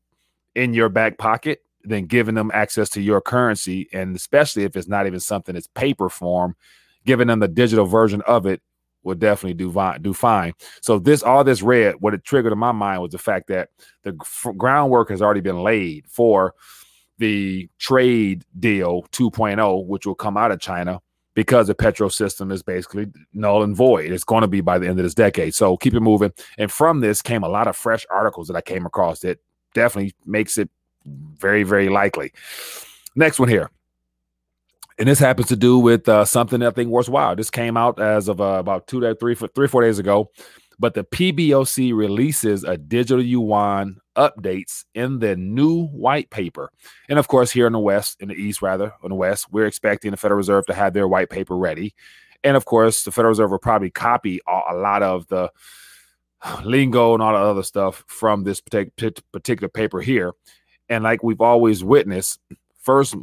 in 0.54 0.74
your 0.74 0.88
back 0.88 1.18
pocket 1.18 1.62
than 1.84 2.06
giving 2.06 2.34
them 2.34 2.50
access 2.52 2.90
to 2.90 3.00
your 3.00 3.20
currency? 3.20 3.88
And 3.92 4.14
especially 4.14 4.64
if 4.64 4.76
it's 4.76 4.88
not 4.88 5.06
even 5.06 5.20
something 5.20 5.54
that's 5.54 5.68
paper 5.68 6.08
form, 6.08 6.54
giving 7.06 7.28
them 7.28 7.40
the 7.40 7.48
digital 7.48 7.86
version 7.86 8.22
of 8.26 8.46
it 8.46 8.60
will 9.02 9.14
definitely 9.14 9.54
do 9.54 9.72
fine. 9.72 10.02
Do 10.02 10.12
fine. 10.12 10.52
So 10.82 10.98
this, 10.98 11.22
all 11.22 11.42
this 11.42 11.62
red, 11.62 11.96
what 12.00 12.14
it 12.14 12.24
triggered 12.24 12.52
in 12.52 12.58
my 12.58 12.72
mind 12.72 13.00
was 13.00 13.12
the 13.12 13.18
fact 13.18 13.48
that 13.48 13.70
the 14.02 14.16
f- 14.20 14.52
groundwork 14.56 15.08
has 15.08 15.22
already 15.22 15.40
been 15.40 15.62
laid 15.62 16.06
for 16.06 16.54
the 17.20 17.68
trade 17.78 18.44
deal 18.58 19.04
2.0, 19.12 19.86
which 19.86 20.06
will 20.06 20.14
come 20.14 20.36
out 20.36 20.50
of 20.50 20.60
China 20.60 21.00
because 21.34 21.68
the 21.68 21.74
petro 21.74 22.08
system 22.08 22.50
is 22.50 22.62
basically 22.62 23.06
null 23.32 23.62
and 23.62 23.76
void. 23.76 24.10
It's 24.10 24.24
going 24.24 24.42
to 24.42 24.48
be 24.48 24.60
by 24.60 24.78
the 24.78 24.88
end 24.88 24.98
of 24.98 25.04
this 25.04 25.14
decade. 25.14 25.54
So 25.54 25.76
keep 25.76 25.94
it 25.94 26.00
moving. 26.00 26.32
And 26.58 26.72
from 26.72 27.00
this 27.00 27.22
came 27.22 27.44
a 27.44 27.48
lot 27.48 27.68
of 27.68 27.76
fresh 27.76 28.04
articles 28.10 28.48
that 28.48 28.56
I 28.56 28.60
came 28.60 28.84
across 28.84 29.20
that 29.20 29.38
definitely 29.72 30.14
makes 30.26 30.58
it 30.58 30.68
very, 31.06 31.62
very 31.62 31.88
likely. 31.88 32.32
Next 33.14 33.38
one 33.38 33.48
here 33.48 33.70
and 35.00 35.08
this 35.08 35.18
happens 35.18 35.48
to 35.48 35.56
do 35.56 35.78
with 35.78 36.06
uh, 36.08 36.26
something 36.26 36.62
I 36.62 36.70
think 36.70 36.90
worthwhile. 36.90 37.34
This 37.34 37.50
came 37.50 37.76
out 37.76 37.98
as 37.98 38.28
of 38.28 38.38
uh, 38.38 38.58
about 38.58 38.86
two 38.86 39.00
three, 39.14 39.34
three, 39.34 39.66
four 39.66 39.80
days 39.80 39.98
ago. 39.98 40.30
But 40.80 40.94
the 40.94 41.04
PBOC 41.04 41.94
releases 41.94 42.64
a 42.64 42.78
digital 42.78 43.22
yuan 43.22 44.00
updates 44.16 44.86
in 44.94 45.18
the 45.18 45.36
new 45.36 45.88
white 45.88 46.30
paper. 46.30 46.72
And 47.10 47.18
of 47.18 47.28
course, 47.28 47.50
here 47.50 47.66
in 47.66 47.74
the 47.74 47.78
West, 47.78 48.16
in 48.18 48.28
the 48.28 48.34
East 48.34 48.62
rather, 48.62 48.94
in 49.04 49.10
the 49.10 49.14
West, 49.14 49.52
we're 49.52 49.66
expecting 49.66 50.10
the 50.10 50.16
Federal 50.16 50.38
Reserve 50.38 50.64
to 50.66 50.74
have 50.74 50.94
their 50.94 51.06
white 51.06 51.28
paper 51.28 51.54
ready. 51.54 51.94
And 52.42 52.56
of 52.56 52.64
course, 52.64 53.02
the 53.02 53.12
Federal 53.12 53.28
Reserve 53.28 53.50
will 53.50 53.58
probably 53.58 53.90
copy 53.90 54.40
a 54.48 54.74
lot 54.74 55.02
of 55.02 55.26
the 55.28 55.52
lingo 56.64 57.12
and 57.12 57.22
all 57.22 57.34
the 57.34 57.38
other 57.38 57.62
stuff 57.62 58.02
from 58.06 58.44
this 58.44 58.62
particular 58.62 59.68
paper 59.68 60.00
here. 60.00 60.32
And 60.88 61.04
like 61.04 61.22
we've 61.22 61.42
always 61.42 61.84
witnessed, 61.84 62.40
first 62.80 63.14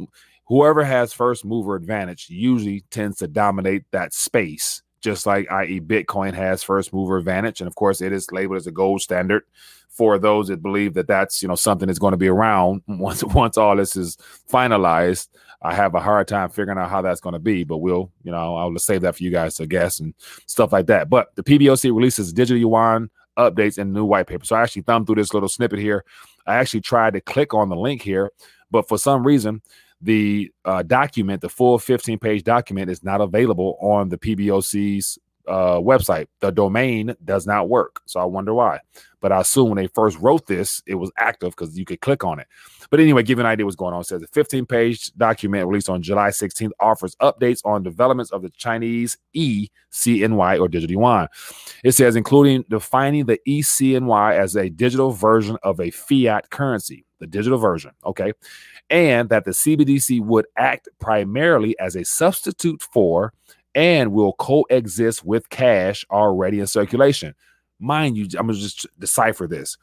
whoever 0.46 0.84
has 0.84 1.12
first 1.12 1.44
mover 1.44 1.74
advantage 1.74 2.30
usually 2.30 2.84
tends 2.92 3.18
to 3.18 3.26
dominate 3.26 3.82
that 3.90 4.14
space 4.14 4.80
just 5.00 5.26
like 5.26 5.50
i.e 5.50 5.80
bitcoin 5.80 6.34
has 6.34 6.62
first 6.62 6.92
mover 6.92 7.18
advantage. 7.18 7.60
And 7.60 7.68
of 7.68 7.74
course 7.74 8.00
it 8.00 8.12
is 8.12 8.30
labeled 8.32 8.58
as 8.58 8.66
a 8.66 8.72
gold 8.72 9.00
standard. 9.00 9.44
For 9.88 10.16
those 10.16 10.46
that 10.46 10.62
believe 10.62 10.94
that 10.94 11.08
that's 11.08 11.42
you 11.42 11.48
know 11.48 11.56
something 11.56 11.88
that's 11.88 11.98
going 11.98 12.12
to 12.12 12.18
be 12.18 12.28
around 12.28 12.82
once 12.88 13.24
once 13.24 13.58
all 13.58 13.74
this 13.76 13.96
is 13.96 14.16
finalized 14.48 15.28
i 15.62 15.74
have 15.74 15.96
a 15.96 16.00
hard 16.00 16.28
time 16.28 16.50
figuring 16.50 16.78
out 16.78 16.88
how 16.88 17.02
that's 17.02 17.20
going 17.20 17.32
to 17.32 17.40
be 17.40 17.64
but 17.64 17.78
we'll 17.78 18.12
you 18.22 18.30
know 18.30 18.56
i'll 18.56 18.78
save 18.78 19.00
that 19.00 19.16
for 19.16 19.24
you 19.24 19.30
guys 19.30 19.56
to 19.56 19.66
guess 19.66 19.98
and 19.98 20.14
stuff 20.46 20.72
like 20.72 20.86
that. 20.86 21.10
But 21.10 21.34
the 21.34 21.42
pboc 21.42 21.84
releases 21.92 22.32
digital 22.32 22.60
yuan 22.60 23.10
updates 23.36 23.78
and 23.78 23.92
new 23.92 24.04
white 24.04 24.26
paper. 24.26 24.44
So 24.44 24.54
i 24.54 24.62
actually 24.62 24.82
thumbed 24.82 25.06
through 25.06 25.16
this 25.16 25.34
little 25.34 25.48
snippet 25.48 25.78
here. 25.78 26.04
I 26.46 26.56
actually 26.56 26.80
tried 26.80 27.14
to 27.14 27.20
click 27.20 27.52
on 27.52 27.68
the 27.68 27.76
link 27.76 28.02
here 28.02 28.30
but 28.70 28.86
for 28.88 28.98
some 28.98 29.26
reason 29.26 29.62
the 30.00 30.50
uh, 30.64 30.82
document, 30.82 31.40
the 31.40 31.48
full 31.48 31.78
15 31.78 32.18
page 32.18 32.44
document, 32.44 32.90
is 32.90 33.02
not 33.02 33.20
available 33.20 33.76
on 33.80 34.08
the 34.08 34.18
PBOC's 34.18 35.18
uh, 35.48 35.78
website. 35.78 36.26
The 36.40 36.52
domain 36.52 37.16
does 37.24 37.46
not 37.46 37.68
work. 37.68 38.00
So 38.06 38.20
I 38.20 38.24
wonder 38.24 38.54
why. 38.54 38.80
But 39.20 39.32
I 39.32 39.40
assume 39.40 39.70
when 39.70 39.76
they 39.76 39.88
first 39.88 40.18
wrote 40.18 40.46
this, 40.46 40.80
it 40.86 40.94
was 40.94 41.10
active 41.16 41.50
because 41.50 41.76
you 41.76 41.84
could 41.84 42.00
click 42.00 42.22
on 42.22 42.38
it. 42.38 42.46
But 42.90 43.00
anyway, 43.00 43.22
give 43.24 43.38
an 43.38 43.46
idea 43.46 43.64
what's 43.64 43.74
going 43.74 43.94
on. 43.94 44.02
It 44.02 44.06
says 44.06 44.22
a 44.22 44.28
15 44.28 44.66
page 44.66 45.12
document 45.14 45.66
released 45.66 45.88
on 45.88 46.02
July 46.02 46.28
16th 46.28 46.70
offers 46.78 47.16
updates 47.16 47.60
on 47.64 47.82
developments 47.82 48.30
of 48.30 48.42
the 48.42 48.50
Chinese 48.50 49.16
ECNY 49.34 50.60
or 50.60 50.68
digital 50.68 50.92
yuan. 50.92 51.28
It 51.82 51.92
says, 51.92 52.14
including 52.14 52.64
defining 52.68 53.26
the 53.26 53.40
ECNY 53.48 54.38
as 54.38 54.54
a 54.54 54.68
digital 54.68 55.10
version 55.10 55.56
of 55.62 55.80
a 55.80 55.90
fiat 55.90 56.50
currency, 56.50 57.04
the 57.18 57.26
digital 57.26 57.58
version. 57.58 57.92
Okay 58.04 58.32
and 58.90 59.28
that 59.28 59.44
the 59.44 59.50
CBDC 59.50 60.20
would 60.20 60.46
act 60.56 60.88
primarily 60.98 61.78
as 61.78 61.94
a 61.96 62.04
substitute 62.04 62.82
for 62.82 63.32
and 63.74 64.12
will 64.12 64.32
coexist 64.34 65.24
with 65.24 65.50
cash 65.50 66.04
already 66.10 66.60
in 66.60 66.66
circulation. 66.66 67.34
Mind 67.78 68.16
you, 68.16 68.26
I'm 68.38 68.48
to 68.48 68.54
just 68.54 68.86
decipher 68.98 69.46
this. 69.46 69.76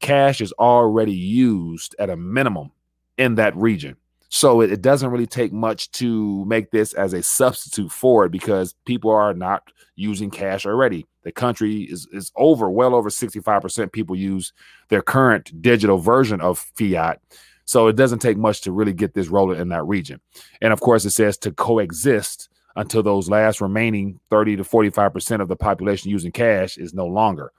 Cash 0.00 0.40
is 0.40 0.52
already 0.52 1.14
used 1.14 1.94
at 1.98 2.10
a 2.10 2.16
minimum 2.16 2.72
in 3.18 3.36
that 3.36 3.56
region. 3.56 3.96
So 4.28 4.60
it, 4.60 4.72
it, 4.72 4.82
doesn't 4.82 5.10
really 5.10 5.26
take 5.26 5.52
much 5.52 5.90
to 5.92 6.44
make 6.46 6.70
this 6.70 6.92
as 6.94 7.12
a 7.12 7.22
substitute 7.22 7.92
for 7.92 8.24
it 8.26 8.32
because 8.32 8.74
people 8.84 9.10
are 9.10 9.32
not 9.32 9.70
using 9.94 10.30
cash 10.30 10.66
already. 10.66 11.06
The 11.26 11.32
country 11.32 11.82
is, 11.82 12.06
is 12.12 12.30
over, 12.36 12.70
well 12.70 12.94
over 12.94 13.10
65% 13.10 13.90
people 13.90 14.14
use 14.14 14.52
their 14.90 15.02
current 15.02 15.60
digital 15.60 15.98
version 15.98 16.40
of 16.40 16.64
fiat 16.78 17.20
so 17.64 17.88
it 17.88 17.96
doesn't 17.96 18.20
take 18.20 18.38
much 18.38 18.60
to 18.60 18.70
really 18.70 18.92
get 18.92 19.12
this 19.12 19.26
rolling 19.26 19.58
in 19.58 19.70
that 19.70 19.82
region. 19.86 20.20
And 20.62 20.72
of 20.72 20.78
course, 20.78 21.04
it 21.04 21.10
says 21.10 21.36
to 21.38 21.50
coexist 21.50 22.48
until 22.76 23.02
those 23.02 23.28
last 23.28 23.60
remaining 23.60 24.20
30 24.30 24.58
to 24.58 24.62
45% 24.62 25.40
of 25.40 25.48
the 25.48 25.56
population 25.56 26.12
using 26.12 26.30
cash 26.30 26.78
is 26.78 26.94
no 26.94 27.06
longer. 27.06 27.50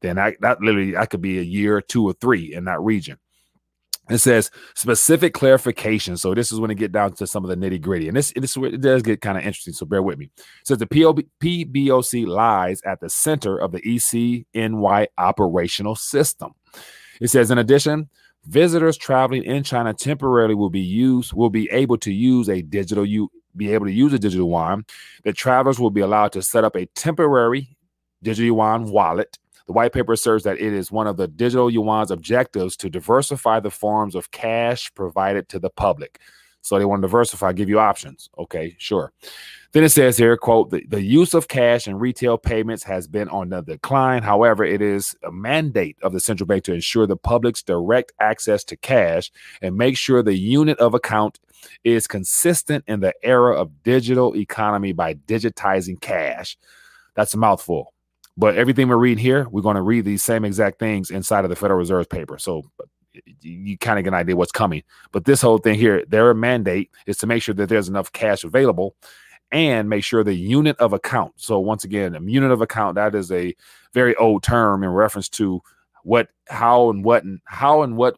Then 0.00 0.18
I, 0.18 0.36
that 0.40 0.62
literally 0.62 0.92
that 0.92 1.10
could 1.10 1.20
be 1.20 1.38
a 1.38 1.42
year, 1.42 1.82
two 1.82 2.08
or 2.08 2.14
three 2.14 2.54
in 2.54 2.64
that 2.64 2.80
region. 2.80 3.18
It 4.10 4.18
says 4.18 4.50
specific 4.74 5.32
clarification. 5.32 6.16
So 6.16 6.34
this 6.34 6.50
is 6.50 6.58
when 6.58 6.70
it 6.70 6.74
get 6.74 6.92
down 6.92 7.12
to 7.14 7.26
some 7.26 7.44
of 7.44 7.50
the 7.50 7.56
nitty 7.56 7.80
gritty, 7.80 8.08
and 8.08 8.16
this, 8.16 8.32
this 8.34 8.56
it 8.56 8.80
does 8.80 9.02
get 9.02 9.20
kind 9.20 9.38
of 9.38 9.44
interesting. 9.44 9.74
So 9.74 9.86
bear 9.86 10.02
with 10.02 10.18
me. 10.18 10.30
It 10.36 10.44
says 10.66 10.78
the 10.78 10.86
POB, 10.86 11.20
PBOC 11.40 12.26
lies 12.26 12.82
at 12.84 13.00
the 13.00 13.08
center 13.08 13.56
of 13.56 13.72
the 13.72 13.80
ECNY 13.80 15.06
operational 15.18 15.94
system. 15.94 16.52
It 17.20 17.28
says 17.28 17.50
in 17.50 17.58
addition, 17.58 18.08
Visitors 18.46 18.96
traveling 18.96 19.44
in 19.44 19.62
China 19.62 19.94
temporarily 19.94 20.56
will 20.56 20.70
be 20.70 20.80
used 20.80 21.32
will 21.32 21.50
be 21.50 21.70
able 21.70 21.96
to 21.98 22.12
use 22.12 22.48
a 22.48 22.60
digital 22.60 23.06
you 23.06 23.30
be 23.56 23.72
able 23.72 23.86
to 23.86 23.92
use 23.92 24.12
a 24.12 24.18
digital 24.18 24.48
yuan. 24.48 24.84
The 25.22 25.32
travelers 25.32 25.78
will 25.78 25.90
be 25.90 26.00
allowed 26.00 26.32
to 26.32 26.42
set 26.42 26.64
up 26.64 26.74
a 26.74 26.86
temporary 26.86 27.76
digital 28.22 28.46
yuan 28.46 28.90
wallet. 28.90 29.38
The 29.66 29.72
white 29.72 29.92
paper 29.92 30.12
asserts 30.12 30.44
that 30.44 30.60
it 30.60 30.72
is 30.72 30.90
one 30.90 31.06
of 31.06 31.16
the 31.16 31.28
digital 31.28 31.70
yuan's 31.70 32.10
objectives 32.10 32.76
to 32.78 32.90
diversify 32.90 33.60
the 33.60 33.70
forms 33.70 34.14
of 34.14 34.30
cash 34.30 34.92
provided 34.94 35.48
to 35.50 35.58
the 35.58 35.70
public. 35.70 36.20
So 36.62 36.78
they 36.78 36.84
want 36.84 37.02
to 37.02 37.08
diversify, 37.08 37.52
give 37.52 37.68
you 37.68 37.80
options. 37.80 38.30
Okay, 38.38 38.76
sure. 38.78 39.12
Then 39.72 39.84
it 39.84 39.88
says 39.88 40.16
here, 40.16 40.36
quote, 40.36 40.70
the, 40.70 40.84
the 40.86 41.02
use 41.02 41.34
of 41.34 41.48
cash 41.48 41.86
and 41.86 42.00
retail 42.00 42.38
payments 42.38 42.84
has 42.84 43.08
been 43.08 43.28
on 43.30 43.48
the 43.48 43.62
decline. 43.62 44.22
However, 44.22 44.64
it 44.64 44.80
is 44.80 45.16
a 45.24 45.32
mandate 45.32 45.96
of 46.02 46.12
the 46.12 46.20
central 46.20 46.46
bank 46.46 46.62
to 46.64 46.74
ensure 46.74 47.06
the 47.06 47.16
public's 47.16 47.62
direct 47.62 48.12
access 48.20 48.62
to 48.64 48.76
cash 48.76 49.32
and 49.60 49.76
make 49.76 49.96
sure 49.96 50.22
the 50.22 50.36
unit 50.36 50.78
of 50.78 50.94
account 50.94 51.40
is 51.84 52.06
consistent 52.06 52.84
in 52.86 53.00
the 53.00 53.14
era 53.22 53.56
of 53.58 53.82
digital 53.82 54.36
economy 54.36 54.92
by 54.92 55.14
digitizing 55.14 56.00
cash. 56.00 56.56
That's 57.14 57.34
a 57.34 57.38
mouthful. 57.38 57.91
But 58.36 58.56
everything 58.56 58.88
we're 58.88 58.96
reading 58.96 59.22
here, 59.22 59.46
we're 59.50 59.62
going 59.62 59.76
to 59.76 59.82
read 59.82 60.04
these 60.04 60.22
same 60.22 60.44
exact 60.44 60.78
things 60.78 61.10
inside 61.10 61.44
of 61.44 61.50
the 61.50 61.56
Federal 61.56 61.78
Reserve 61.78 62.08
paper. 62.08 62.38
So 62.38 62.62
you 63.40 63.76
kind 63.76 63.98
of 63.98 64.04
get 64.04 64.14
an 64.14 64.18
idea 64.18 64.36
what's 64.36 64.52
coming. 64.52 64.82
But 65.12 65.26
this 65.26 65.42
whole 65.42 65.58
thing 65.58 65.78
here, 65.78 66.04
their 66.08 66.32
mandate 66.32 66.90
is 67.06 67.18
to 67.18 67.26
make 67.26 67.42
sure 67.42 67.54
that 67.54 67.68
there's 67.68 67.88
enough 67.88 68.10
cash 68.12 68.42
available 68.42 68.96
and 69.50 69.88
make 69.88 70.02
sure 70.02 70.24
the 70.24 70.32
unit 70.32 70.78
of 70.78 70.94
account. 70.94 71.34
So 71.36 71.58
once 71.58 71.84
again, 71.84 72.14
a 72.14 72.20
unit 72.22 72.50
of 72.50 72.62
account 72.62 72.94
that 72.94 73.14
is 73.14 73.30
a 73.30 73.54
very 73.92 74.16
old 74.16 74.42
term 74.42 74.82
in 74.82 74.88
reference 74.88 75.28
to 75.30 75.60
what, 76.04 76.28
how, 76.48 76.88
and 76.88 77.04
what, 77.04 77.24
and 77.24 77.40
how 77.44 77.82
and 77.82 77.96
what, 77.96 78.16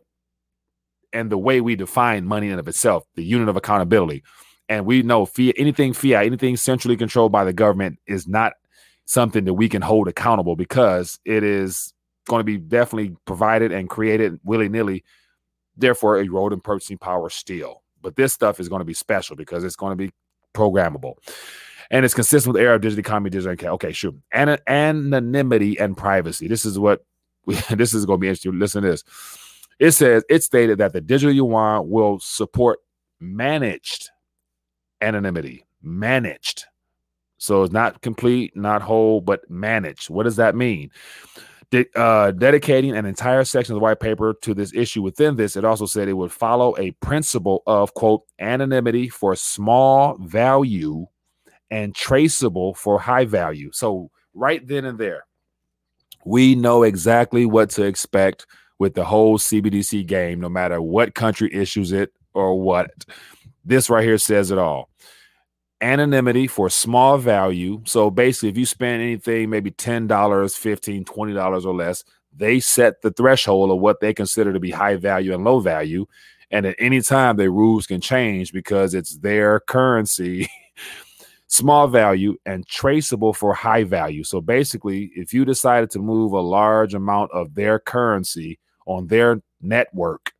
and 1.12 1.30
the 1.30 1.38
way 1.38 1.60
we 1.60 1.74
define 1.74 2.24
money 2.24 2.50
in 2.50 2.58
of 2.60 2.68
itself, 2.68 3.04
the 3.16 3.24
unit 3.24 3.48
of 3.48 3.56
accountability. 3.56 4.22
And 4.68 4.86
we 4.86 5.02
know 5.02 5.26
fiat, 5.26 5.56
anything 5.58 5.92
fiat, 5.92 6.24
anything 6.24 6.56
centrally 6.56 6.96
controlled 6.96 7.32
by 7.32 7.44
the 7.44 7.52
government 7.52 7.98
is 8.06 8.28
not 8.28 8.52
something 9.06 9.44
that 9.44 9.54
we 9.54 9.68
can 9.68 9.82
hold 9.82 10.08
accountable 10.08 10.56
because 10.56 11.18
it 11.24 11.42
is 11.42 11.92
going 12.26 12.40
to 12.40 12.44
be 12.44 12.58
definitely 12.58 13.16
provided 13.26 13.72
and 13.72 13.88
created 13.88 14.38
willy 14.44 14.68
nilly. 14.68 15.04
Therefore, 15.76 16.18
eroding 16.18 16.60
purchasing 16.60 16.98
power 16.98 17.28
still. 17.30 17.82
But 18.00 18.16
this 18.16 18.32
stuff 18.32 18.60
is 18.60 18.68
going 18.68 18.80
to 18.80 18.84
be 18.84 18.94
special 18.94 19.34
because 19.34 19.64
it's 19.64 19.76
going 19.76 19.92
to 19.92 19.96
be 19.96 20.12
programmable. 20.54 21.14
And 21.90 22.04
it's 22.04 22.14
consistent 22.14 22.52
with 22.54 22.60
the 22.60 22.66
era 22.66 22.76
of 22.76 22.80
digital 22.80 23.00
economy, 23.00 23.30
digital. 23.30 23.74
Okay, 23.74 23.92
sure. 23.92 24.12
An- 24.32 24.58
anonymity 24.66 25.78
and 25.78 25.96
privacy. 25.96 26.48
This 26.48 26.64
is 26.64 26.78
what 26.78 27.04
we, 27.46 27.54
this 27.70 27.92
is 27.92 28.06
going 28.06 28.18
to 28.18 28.20
be 28.20 28.28
interesting. 28.28 28.58
Listen 28.58 28.82
to 28.82 28.90
this. 28.90 29.04
It 29.78 29.90
says 29.92 30.24
it 30.28 30.42
stated 30.42 30.78
that 30.78 30.92
the 30.92 31.00
digital 31.00 31.34
yuan 31.34 31.88
will 31.88 32.20
support 32.20 32.78
managed 33.20 34.10
anonymity. 35.00 35.66
Managed. 35.82 36.64
So 37.44 37.62
it's 37.62 37.72
not 37.72 38.00
complete, 38.00 38.56
not 38.56 38.82
whole, 38.82 39.20
but 39.20 39.48
managed. 39.50 40.08
What 40.08 40.22
does 40.22 40.36
that 40.36 40.56
mean? 40.56 40.90
De- 41.70 41.86
uh, 41.94 42.30
dedicating 42.30 42.96
an 42.96 43.04
entire 43.04 43.44
section 43.44 43.74
of 43.74 43.76
the 43.76 43.82
white 43.82 44.00
paper 44.00 44.34
to 44.42 44.54
this 44.54 44.72
issue 44.74 45.02
within 45.02 45.36
this, 45.36 45.56
it 45.56 45.64
also 45.64 45.86
said 45.86 46.08
it 46.08 46.14
would 46.14 46.32
follow 46.32 46.74
a 46.78 46.92
principle 46.92 47.62
of, 47.66 47.92
quote, 47.94 48.22
anonymity 48.38 49.08
for 49.08 49.36
small 49.36 50.16
value 50.18 51.06
and 51.70 51.94
traceable 51.94 52.74
for 52.74 52.98
high 52.98 53.24
value. 53.26 53.70
So, 53.72 54.10
right 54.32 54.66
then 54.66 54.84
and 54.84 54.98
there, 54.98 55.26
we 56.24 56.54
know 56.54 56.82
exactly 56.82 57.44
what 57.44 57.70
to 57.70 57.82
expect 57.82 58.46
with 58.78 58.94
the 58.94 59.04
whole 59.04 59.38
CBDC 59.38 60.06
game, 60.06 60.40
no 60.40 60.48
matter 60.48 60.80
what 60.80 61.14
country 61.14 61.52
issues 61.52 61.92
it 61.92 62.12
or 62.32 62.60
what. 62.60 62.90
This 63.66 63.88
right 63.88 64.04
here 64.04 64.18
says 64.18 64.50
it 64.50 64.58
all 64.58 64.90
anonymity 65.84 66.46
for 66.46 66.70
small 66.70 67.18
value. 67.18 67.82
So 67.84 68.10
basically, 68.10 68.48
if 68.48 68.56
you 68.56 68.64
spend 68.64 69.02
anything, 69.02 69.50
maybe 69.50 69.70
$10, 69.70 70.08
$15, 70.08 71.04
$20 71.04 71.64
or 71.64 71.74
less, 71.74 72.04
they 72.34 72.58
set 72.58 73.02
the 73.02 73.10
threshold 73.10 73.70
of 73.70 73.78
what 73.78 74.00
they 74.00 74.14
consider 74.14 74.52
to 74.52 74.58
be 74.58 74.70
high 74.70 74.96
value 74.96 75.34
and 75.34 75.44
low 75.44 75.60
value. 75.60 76.06
And 76.50 76.64
at 76.66 76.76
any 76.78 77.02
time, 77.02 77.36
their 77.36 77.50
rules 77.50 77.86
can 77.86 78.00
change 78.00 78.52
because 78.52 78.94
it's 78.94 79.18
their 79.18 79.60
currency, 79.60 80.48
small 81.48 81.86
value, 81.86 82.36
and 82.46 82.66
traceable 82.66 83.34
for 83.34 83.52
high 83.52 83.84
value. 83.84 84.24
So 84.24 84.40
basically, 84.40 85.10
if 85.14 85.34
you 85.34 85.44
decided 85.44 85.90
to 85.90 85.98
move 85.98 86.32
a 86.32 86.40
large 86.40 86.94
amount 86.94 87.30
of 87.32 87.54
their 87.54 87.78
currency 87.78 88.58
on 88.86 89.08
their 89.08 89.42
network, 89.60 90.32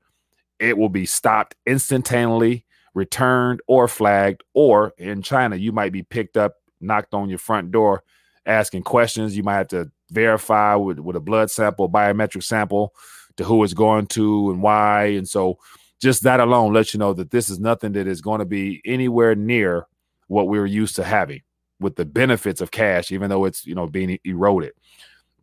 it 0.58 0.78
will 0.78 0.88
be 0.88 1.04
stopped 1.04 1.54
instantaneously 1.66 2.64
returned 2.94 3.60
or 3.66 3.88
flagged, 3.88 4.42
or 4.54 4.94
in 4.98 5.20
China, 5.22 5.56
you 5.56 5.72
might 5.72 5.92
be 5.92 6.02
picked 6.02 6.36
up, 6.36 6.54
knocked 6.80 7.12
on 7.14 7.28
your 7.28 7.38
front 7.38 7.70
door, 7.72 8.02
asking 8.46 8.82
questions. 8.82 9.36
You 9.36 9.42
might 9.42 9.56
have 9.56 9.68
to 9.68 9.90
verify 10.10 10.74
with, 10.76 10.98
with 11.00 11.16
a 11.16 11.20
blood 11.20 11.50
sample, 11.50 11.90
biometric 11.90 12.44
sample 12.44 12.94
to 13.36 13.44
who 13.44 13.62
it's 13.64 13.74
going 13.74 14.06
to 14.06 14.50
and 14.50 14.62
why. 14.62 15.06
And 15.06 15.28
so 15.28 15.58
just 16.00 16.22
that 16.22 16.40
alone 16.40 16.72
lets 16.72 16.94
you 16.94 16.98
know 16.98 17.12
that 17.14 17.30
this 17.30 17.48
is 17.48 17.58
nothing 17.58 17.92
that 17.92 18.06
is 18.06 18.20
going 18.20 18.38
to 18.38 18.44
be 18.44 18.80
anywhere 18.84 19.34
near 19.34 19.86
what 20.28 20.48
we 20.48 20.58
are 20.58 20.66
used 20.66 20.96
to 20.96 21.04
having. 21.04 21.42
with 21.80 21.96
the 21.96 22.04
benefits 22.04 22.60
of 22.60 22.70
cash, 22.70 23.10
even 23.12 23.28
though 23.30 23.44
it's 23.44 23.66
you 23.66 23.74
know 23.74 23.86
being 23.86 24.18
eroded. 24.24 24.72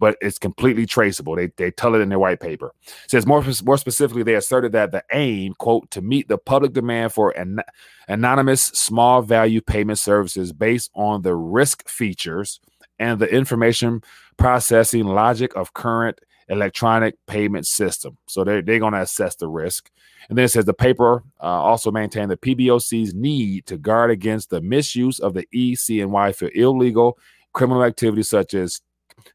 But 0.01 0.17
it's 0.20 0.39
completely 0.39 0.88
traceable. 0.88 1.36
They, 1.36 1.51
they 1.58 1.70
tell 1.70 1.93
it 1.96 2.01
in 2.01 2.10
their 2.10 2.20
white 2.20 2.39
paper. 2.39 2.74
It 3.05 3.12
says 3.12 3.27
more 3.27 3.43
more 3.63 3.77
specifically, 3.77 4.24
they 4.24 4.36
asserted 4.36 4.72
that 4.72 4.91
the 4.91 5.03
aim, 5.13 5.53
quote, 5.60 5.91
to 5.91 6.01
meet 6.01 6.27
the 6.27 6.39
public 6.39 6.74
demand 6.74 7.13
for 7.13 7.29
an 7.31 7.60
anonymous 8.08 8.63
small 8.63 9.22
value 9.22 9.62
payment 9.62 10.00
services 10.00 10.53
based 10.53 10.89
on 10.96 11.22
the 11.22 11.36
risk 11.36 11.88
features 11.88 12.60
and 12.98 13.20
the 13.20 13.31
information 13.34 14.01
processing 14.38 15.05
logic 15.05 15.55
of 15.55 15.74
current 15.74 16.20
electronic 16.50 17.15
payment 17.27 17.65
system. 17.65 18.17
So 18.27 18.43
they're, 18.43 18.62
they're 18.62 18.79
going 18.79 18.93
to 18.93 19.01
assess 19.01 19.36
the 19.36 19.48
risk. 19.48 19.89
And 20.29 20.38
then 20.38 20.46
it 20.46 20.50
says 20.50 20.65
the 20.65 20.74
paper 20.74 21.24
uh, 21.41 21.46
also 21.46 21.91
maintained 21.91 22.31
the 22.31 22.38
PBOC's 22.38 23.13
need 23.13 23.65
to 23.67 23.77
guard 23.77 24.12
against 24.12 24.50
the 24.50 24.62
misuse 24.62 25.20
of 25.20 25.34
the 25.34 25.48
ECNY 25.55 26.36
for 26.36 26.50
illegal 26.53 27.17
criminal 27.53 27.84
activities 27.84 28.29
such 28.29 28.53
as, 28.53 28.81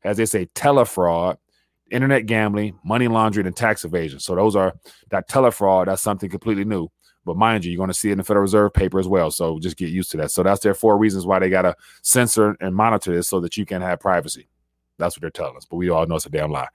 as 0.05 0.17
they 0.17 0.27
say, 0.27 0.47
telefraud, 0.55 1.37
internet 1.91 2.27
gambling, 2.27 2.79
money 2.85 3.09
laundering, 3.09 3.47
and 3.47 3.57
tax 3.57 3.85
evasion. 3.85 4.21
So 4.21 4.35
those 4.35 4.57
are 4.57 4.75
that 5.11 5.29
telefraud. 5.29 5.87
That's 5.87 6.03
something 6.03 6.31
completely 6.31 6.65
new. 6.65 6.89
But 7.25 7.37
mind 7.37 7.65
you, 7.65 7.73
you're 7.73 7.79
going 7.79 7.89
to 7.89 7.95
see 7.95 8.11
it 8.11 8.13
in 8.13 8.19
the 8.19 8.25
Federal 8.25 8.43
Reserve 8.43 8.73
paper 8.73 9.01
as 9.01 9.09
well. 9.09 9.33
So 9.33 9.59
just 9.59 9.77
get 9.77 9.89
used 9.89 10.13
to 10.13 10.17
that. 10.19 10.31
So 10.31 10.45
that's 10.45 10.61
their 10.61 10.75
four 10.75 10.97
reasons 10.97 11.27
why 11.27 11.41
they 11.41 11.51
got 11.51 11.63
to 11.63 11.75
censor 12.03 12.57
and 12.61 12.75
monitor 12.75 13.13
this 13.13 13.29
so 13.29 13.41
that 13.41 13.57
you 13.57 13.67
can 13.67 13.83
have 13.83 13.99
privacy. 13.99 14.49
That's 14.99 15.17
what 15.17 15.21
they're 15.21 15.31
telling 15.31 15.57
us, 15.57 15.67
but 15.67 15.77
we 15.77 15.91
all 15.91 16.07
know 16.07 16.17
it's 16.17 16.27
a 16.27 16.31
damn 16.31 16.51
lie. 16.51 16.69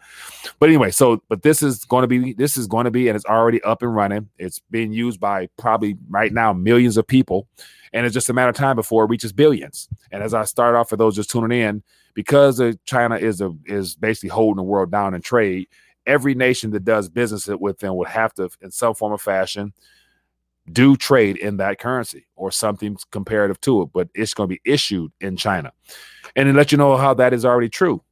But 0.60 0.70
anyway, 0.70 0.91
so 0.91 1.24
but 1.27 1.41
this 1.41 1.63
is 1.63 1.86
going 1.86 2.03
to 2.03 2.08
be 2.08 2.34
this 2.34 2.56
is 2.56 2.68
going 2.68 2.86
to 2.86 2.91
be 2.91 3.08
and 3.08 3.15
it's 3.15 3.25
already 3.25 3.62
up 3.63 3.82
and 3.82 3.96
running. 3.96 4.30
It's 4.38 4.60
being 4.70 4.94
used 4.94 5.20
by 5.20 5.50
probably 5.58 5.98
right 6.10 6.32
now 6.32 6.53
millions 6.53 6.98
of 6.98 7.08
people, 7.08 7.48
and 7.94 8.06
it's 8.06 8.13
just 8.13 8.30
a 8.30 8.34
matter 8.34 8.50
of 8.50 8.56
time 8.56 8.75
before 8.75 9.06
it 9.06 9.08
reaches 9.08 9.34
billions. 9.34 9.89
And 10.12 10.22
as 10.22 10.34
I 10.34 10.44
start 10.44 10.75
off 10.75 10.89
for 10.89 10.98
those 10.98 11.15
just 11.15 11.32
tuning 11.32 11.60
in, 11.60 11.84
because 12.13 12.62
China 12.86 13.15
is 13.15 13.41
a 13.41 13.53
is 13.65 13.96
basically 13.96 14.30
holding 14.30 14.58
the 14.58 14.63
world 14.63 14.91
down 14.91 15.13
in 15.13 15.22
trade, 15.22 15.68
every 16.06 16.36
nation 16.36 16.72
that 16.72 16.86
does 16.86 17.10
business 17.10 17.48
with 17.48 17.80
them 17.80 17.96
would 17.96 18.08
have 18.08 18.34
to, 18.36 18.50
in 18.62 18.72
some 18.72 18.96
form 18.96 19.13
or 19.13 19.18
fashion, 19.18 19.74
do 20.72 20.96
trade 20.96 21.38
in 21.38 21.58
that 21.58 21.80
currency 21.80 22.27
or 22.36 22.51
something 22.51 22.98
comparative 23.12 23.60
to 23.62 23.84
it. 23.84 23.89
But 23.94 24.10
it's 24.13 24.34
going 24.34 24.50
to 24.50 24.56
be 24.56 24.72
issued 24.72 25.12
in 25.22 25.38
China, 25.38 25.72
and 26.36 26.48
to 26.48 26.53
let 26.53 26.72
you 26.72 26.77
know 26.77 26.98
how 26.98 27.13
that 27.15 27.34
is 27.34 27.46
already 27.46 27.70
true 27.70 28.03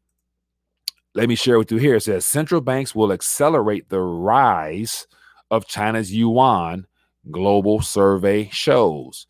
let 1.16 1.28
me 1.28 1.36
share 1.36 1.58
with 1.58 1.72
you 1.72 1.78
here. 1.78 1.96
It 1.96 2.04
says 2.04 2.26
central 2.26 2.62
banks 2.62 2.94
will 2.94 3.12
accelerate 3.12 3.90
the 3.90 4.00
rise 4.00 5.08
of 5.52 5.68
China's 5.68 6.14
yuan, 6.14 6.88
global 7.32 7.82
survey 7.82 8.50
shows. 8.52 9.28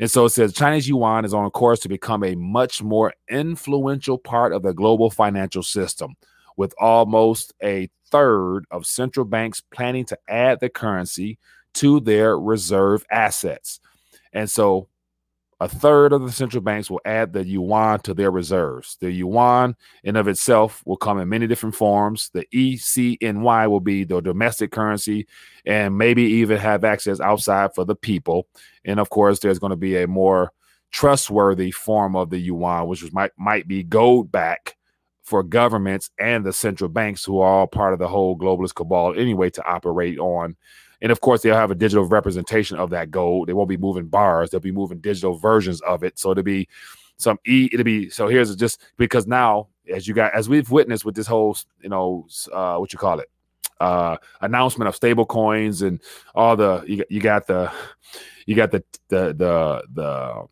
And 0.00 0.10
so 0.10 0.24
it 0.24 0.30
says 0.30 0.52
Chinese 0.52 0.88
yuan 0.88 1.24
is 1.24 1.34
on 1.34 1.50
course 1.50 1.80
to 1.80 1.88
become 1.88 2.24
a 2.24 2.34
much 2.34 2.82
more 2.82 3.14
influential 3.28 4.18
part 4.18 4.52
of 4.52 4.62
the 4.62 4.74
global 4.74 5.10
financial 5.10 5.62
system, 5.62 6.14
with 6.56 6.74
almost 6.78 7.52
a 7.62 7.88
third 8.10 8.64
of 8.70 8.86
central 8.86 9.24
banks 9.26 9.60
planning 9.60 10.04
to 10.06 10.18
add 10.28 10.60
the 10.60 10.68
currency 10.68 11.38
to 11.74 12.00
their 12.00 12.38
reserve 12.38 13.04
assets. 13.10 13.80
And 14.32 14.50
so 14.50 14.88
a 15.60 15.68
third 15.68 16.12
of 16.12 16.22
the 16.22 16.32
central 16.32 16.62
banks 16.62 16.90
will 16.90 17.00
add 17.04 17.32
the 17.32 17.46
yuan 17.46 18.00
to 18.00 18.14
their 18.14 18.30
reserves. 18.30 18.96
The 19.00 19.10
yuan, 19.10 19.76
in 20.02 20.16
of 20.16 20.28
itself, 20.28 20.82
will 20.84 20.96
come 20.96 21.18
in 21.18 21.28
many 21.28 21.46
different 21.46 21.74
forms. 21.74 22.30
The 22.32 22.46
ECNY 22.54 23.70
will 23.70 23.80
be 23.80 24.04
the 24.04 24.20
domestic 24.20 24.72
currency, 24.72 25.26
and 25.64 25.96
maybe 25.96 26.22
even 26.22 26.58
have 26.58 26.84
access 26.84 27.20
outside 27.20 27.74
for 27.74 27.84
the 27.84 27.96
people. 27.96 28.48
And 28.84 28.98
of 28.98 29.10
course, 29.10 29.38
there's 29.38 29.58
going 29.58 29.70
to 29.70 29.76
be 29.76 29.96
a 29.96 30.06
more 30.06 30.52
trustworthy 30.90 31.70
form 31.70 32.14
of 32.14 32.30
the 32.30 32.38
yuan, 32.38 32.86
which 32.86 33.12
might 33.12 33.32
might 33.36 33.66
be 33.66 33.82
gold 33.82 34.30
back 34.30 34.76
for 35.22 35.42
governments 35.42 36.10
and 36.18 36.44
the 36.44 36.52
central 36.52 36.90
banks, 36.90 37.24
who 37.24 37.40
are 37.40 37.60
all 37.60 37.66
part 37.66 37.92
of 37.92 37.98
the 37.98 38.08
whole 38.08 38.36
globalist 38.36 38.74
cabal 38.74 39.14
anyway, 39.16 39.50
to 39.50 39.64
operate 39.66 40.18
on 40.18 40.56
and 41.02 41.12
of 41.12 41.20
course, 41.20 41.42
they'll 41.42 41.54
have 41.54 41.70
a 41.70 41.74
digital 41.74 42.04
representation 42.04 42.78
of 42.78 42.90
that 42.90 43.10
gold. 43.10 43.48
They 43.48 43.52
won't 43.52 43.68
be 43.68 43.76
moving 43.76 44.06
bars, 44.06 44.50
they'll 44.50 44.60
be 44.60 44.72
moving 44.72 44.98
digital 44.98 45.38
versions 45.38 45.80
of 45.82 46.02
it. 46.02 46.18
So 46.18 46.30
it'll 46.30 46.42
be 46.42 46.68
some 47.16 47.38
E, 47.46 47.68
it'll 47.72 47.84
be 47.84 48.10
so 48.10 48.28
here's 48.28 48.54
just 48.56 48.80
because 48.96 49.26
now, 49.26 49.68
as 49.92 50.08
you 50.08 50.14
got 50.14 50.34
as 50.34 50.48
we've 50.48 50.70
witnessed 50.70 51.04
with 51.04 51.14
this 51.14 51.26
whole, 51.26 51.56
you 51.80 51.88
know, 51.88 52.26
uh, 52.52 52.76
what 52.76 52.92
you 52.92 52.98
call 52.98 53.20
it, 53.20 53.30
uh 53.80 54.16
announcement 54.40 54.88
of 54.88 54.94
stable 54.94 55.26
coins 55.26 55.82
and 55.82 56.00
all 56.34 56.56
the 56.56 56.84
you, 56.86 57.04
you 57.10 57.20
got 57.20 57.46
the 57.46 57.70
you 58.46 58.54
got 58.54 58.70
the 58.70 58.82
the 59.08 59.34
the 59.34 59.82
the 59.92 60.46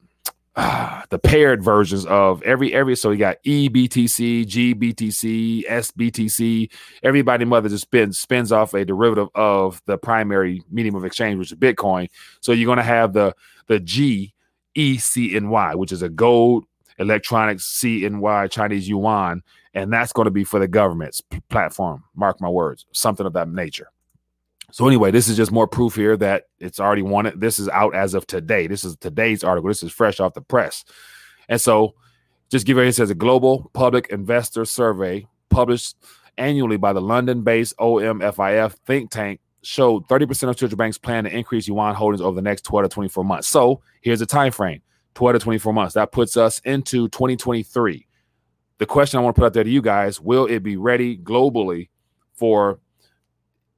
uh, 0.54 1.02
the 1.10 1.18
paired 1.18 1.62
versions 1.62 2.04
of 2.06 2.42
every 2.42 2.72
every 2.74 2.96
so 2.96 3.10
you 3.10 3.18
got 3.18 3.42
EBTC, 3.44 4.46
GBTC, 4.46 5.66
SBTC. 5.66 6.70
Everybody 7.02 7.44
mother 7.44 7.68
just 7.68 7.82
spins 7.82 8.18
spins 8.18 8.52
off 8.52 8.74
a 8.74 8.84
derivative 8.84 9.28
of 9.34 9.82
the 9.86 9.98
primary 9.98 10.62
medium 10.70 10.94
of 10.94 11.04
exchange, 11.04 11.38
which 11.38 11.52
is 11.52 11.58
Bitcoin. 11.58 12.08
So 12.40 12.52
you're 12.52 12.66
gonna 12.66 12.82
have 12.82 13.12
the 13.12 13.34
the 13.66 13.80
G 13.80 14.34
ECNY, 14.76 15.76
which 15.76 15.92
is 15.92 16.02
a 16.02 16.08
gold 16.08 16.64
electronic 16.98 17.58
CNY 17.58 18.50
Chinese 18.50 18.88
yuan, 18.88 19.42
and 19.74 19.92
that's 19.92 20.12
going 20.12 20.26
to 20.26 20.30
be 20.30 20.44
for 20.44 20.58
the 20.58 20.68
government's 20.68 21.20
platform. 21.48 22.04
Mark 22.14 22.40
my 22.40 22.48
words, 22.48 22.86
something 22.92 23.26
of 23.26 23.32
that 23.34 23.48
nature. 23.48 23.88
So 24.72 24.87
anyway, 24.87 25.11
this 25.11 25.28
is 25.28 25.37
just 25.37 25.52
more 25.52 25.66
proof 25.66 25.94
here 25.94 26.16
that 26.16 26.44
it's 26.58 26.80
already 26.80 27.02
wanted. 27.02 27.38
This 27.38 27.58
is 27.58 27.68
out 27.68 27.94
as 27.94 28.14
of 28.14 28.26
today. 28.26 28.66
This 28.66 28.85
is 28.85 28.96
today's 28.96 29.44
article. 29.44 29.68
This 29.68 29.82
is 29.82 29.92
fresh 29.92 30.18
off 30.18 30.32
the 30.32 30.40
press. 30.40 30.85
And 31.48 31.61
so 31.61 31.94
just 32.50 32.66
give 32.66 32.78
it 32.78 32.92
says 32.94 33.11
a 33.11 33.14
global 33.14 33.70
public 33.74 34.08
investor 34.08 34.64
survey 34.64 35.26
published 35.50 35.96
annually 36.38 36.78
by 36.78 36.94
the 36.94 37.02
London-based 37.02 37.76
OMFIF 37.76 38.72
think 38.87 39.11
tank 39.11 39.40
showed 39.61 40.08
30% 40.08 40.30
of 40.48 40.58
central 40.58 40.76
banks 40.76 40.96
plan 40.96 41.24
to 41.24 41.37
increase 41.37 41.68
yuan 41.68 41.94
holdings 41.94 42.22
over 42.22 42.35
the 42.35 42.42
next 42.42 42.62
12 42.62 42.87
to 42.87 42.88
24 42.88 43.24
months. 43.24 43.48
So 43.48 43.82
here's 44.00 44.22
a 44.22 44.26
time 44.26 44.52
frame 44.52 44.80
12 45.14 45.35
to 45.35 45.38
24 45.38 45.72
months. 45.74 45.94
That 45.94 46.12
puts 46.12 46.38
us 46.38 46.61
into 46.61 47.08
2023. 47.08 48.06
The 48.78 48.87
question 48.87 49.18
I 49.18 49.22
want 49.22 49.37
to 49.37 49.40
put 49.40 49.46
out 49.46 49.52
there 49.52 49.64
to 49.64 49.70
you 49.70 49.82
guys 49.82 50.18
will 50.18 50.46
it 50.46 50.62
be 50.62 50.78
ready 50.78 51.18
globally 51.18 51.90
for 52.32 52.80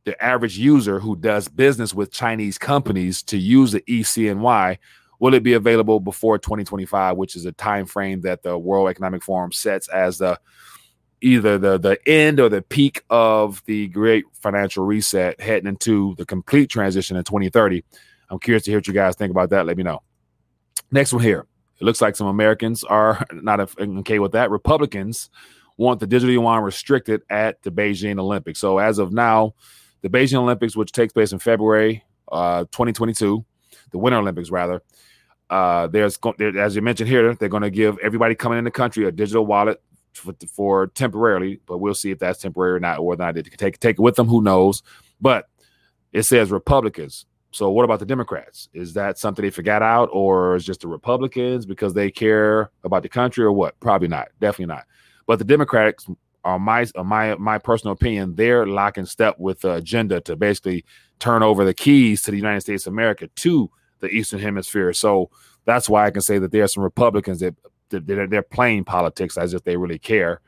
the 0.04 0.22
average 0.22 0.58
user 0.58 1.00
who 1.00 1.16
does 1.16 1.48
business 1.48 1.94
with 1.94 2.12
Chinese 2.12 2.58
companies 2.58 3.22
to 3.24 3.38
use 3.38 3.72
the 3.72 3.80
ECNY, 3.82 4.78
will 5.18 5.34
it 5.34 5.42
be 5.42 5.54
available 5.54 6.00
before 6.00 6.38
2025, 6.38 7.16
which 7.16 7.36
is 7.36 7.44
a 7.46 7.52
time 7.52 7.86
frame 7.86 8.20
that 8.22 8.42
the 8.42 8.56
World 8.58 8.88
Economic 8.88 9.22
Forum 9.22 9.52
sets 9.52 9.88
as 9.88 10.18
the 10.18 10.38
either 11.20 11.56
the 11.56 11.78
the 11.78 11.98
end 12.06 12.38
or 12.38 12.50
the 12.50 12.60
peak 12.60 13.02
of 13.08 13.62
the 13.64 13.88
great 13.88 14.24
financial 14.34 14.84
reset 14.84 15.40
heading 15.40 15.66
into 15.66 16.14
the 16.16 16.26
complete 16.26 16.68
transition 16.68 17.16
in 17.16 17.24
2030. 17.24 17.82
I'm 18.28 18.38
curious 18.38 18.64
to 18.64 18.70
hear 18.70 18.78
what 18.78 18.86
you 18.86 18.92
guys 18.92 19.16
think 19.16 19.30
about 19.30 19.50
that. 19.50 19.64
Let 19.64 19.76
me 19.76 19.82
know. 19.82 20.02
Next 20.90 21.12
one 21.12 21.22
here. 21.22 21.46
It 21.80 21.84
looks 21.84 22.00
like 22.00 22.16
some 22.16 22.26
Americans 22.26 22.84
are 22.84 23.24
not 23.32 23.60
okay 23.78 24.18
with 24.18 24.32
that. 24.32 24.50
Republicans 24.50 25.30
want 25.76 26.00
the 26.00 26.06
digital 26.06 26.32
yuan 26.32 26.62
restricted 26.62 27.22
at 27.30 27.62
the 27.62 27.70
Beijing 27.70 28.18
Olympics. 28.18 28.60
So 28.60 28.78
as 28.78 28.98
of 28.98 29.12
now, 29.12 29.54
the 30.04 30.10
Beijing 30.10 30.36
Olympics, 30.36 30.76
which 30.76 30.92
takes 30.92 31.14
place 31.14 31.32
in 31.32 31.38
February 31.38 32.04
uh, 32.30 32.64
2022, 32.64 33.42
the 33.90 33.98
Winter 33.98 34.18
Olympics 34.18 34.50
rather. 34.50 34.82
Uh, 35.48 35.86
there's 35.86 36.18
as 36.58 36.76
you 36.76 36.82
mentioned 36.82 37.08
here, 37.08 37.34
they're 37.34 37.48
going 37.48 37.62
to 37.62 37.70
give 37.70 37.98
everybody 38.02 38.34
coming 38.34 38.58
in 38.58 38.64
the 38.64 38.70
country 38.70 39.06
a 39.06 39.12
digital 39.12 39.46
wallet 39.46 39.82
for, 40.12 40.34
for, 40.54 40.86
temporarily, 40.88 41.58
but 41.64 41.78
we'll 41.78 41.94
see 41.94 42.10
if 42.10 42.18
that's 42.18 42.42
temporary 42.42 42.76
or 42.76 42.80
not, 42.80 42.98
or 42.98 43.16
not. 43.16 43.34
They 43.34 43.42
can 43.44 43.56
take 43.56 43.80
take 43.80 43.98
it 43.98 44.02
with 44.02 44.14
them. 44.14 44.28
Who 44.28 44.42
knows? 44.42 44.82
But 45.22 45.48
it 46.12 46.24
says 46.24 46.50
Republicans. 46.50 47.24
So 47.50 47.70
what 47.70 47.84
about 47.84 47.98
the 47.98 48.06
Democrats? 48.06 48.68
Is 48.74 48.92
that 48.94 49.16
something 49.18 49.42
they 49.42 49.50
forgot 49.50 49.80
out, 49.80 50.10
or 50.12 50.54
is 50.54 50.66
just 50.66 50.82
the 50.82 50.88
Republicans 50.88 51.64
because 51.64 51.94
they 51.94 52.10
care 52.10 52.70
about 52.84 53.02
the 53.02 53.08
country, 53.08 53.42
or 53.42 53.52
what? 53.52 53.80
Probably 53.80 54.08
not. 54.08 54.28
Definitely 54.38 54.74
not. 54.74 54.84
But 55.26 55.38
the 55.38 55.46
Democrats 55.46 56.06
on 56.44 56.62
my 56.62 56.87
on 56.96 57.07
my 57.07 57.35
my 57.37 57.59
personal 57.59 57.92
opinion, 57.92 58.35
they're 58.35 58.66
locking 58.66 59.07
step 59.07 59.37
with 59.38 59.64
uh, 59.64 59.68
the 59.68 59.74
agenda 59.76 60.20
to 60.22 60.37
basically 60.37 60.85
turn 61.18 61.42
over 61.42 61.64
the 61.64 61.74
keys 61.74 62.22
to 62.22 62.30
the 62.30 62.37
United 62.37 62.61
States 62.61 62.87
of 62.87 62.92
America 62.92 63.28
to 63.28 63.70
the 64.00 64.09
Eastern 64.09 64.40
Hemisphere. 64.40 64.92
So 64.92 65.30
that's 65.64 65.88
why 65.88 66.07
I 66.07 66.11
can 66.11 66.22
say 66.22 66.38
that 66.38 66.52
there 66.52 66.64
are 66.64 66.68
some 66.68 66.83
Republicans 66.83 67.40
that, 67.40 67.54
that 67.88 68.07
they're, 68.07 68.26
they're 68.26 68.42
playing 68.42 68.85
politics 68.85 69.38
as 69.38 69.54
if 69.54 69.64
they 69.64 69.76
really 69.76 69.98
care, 69.98 70.40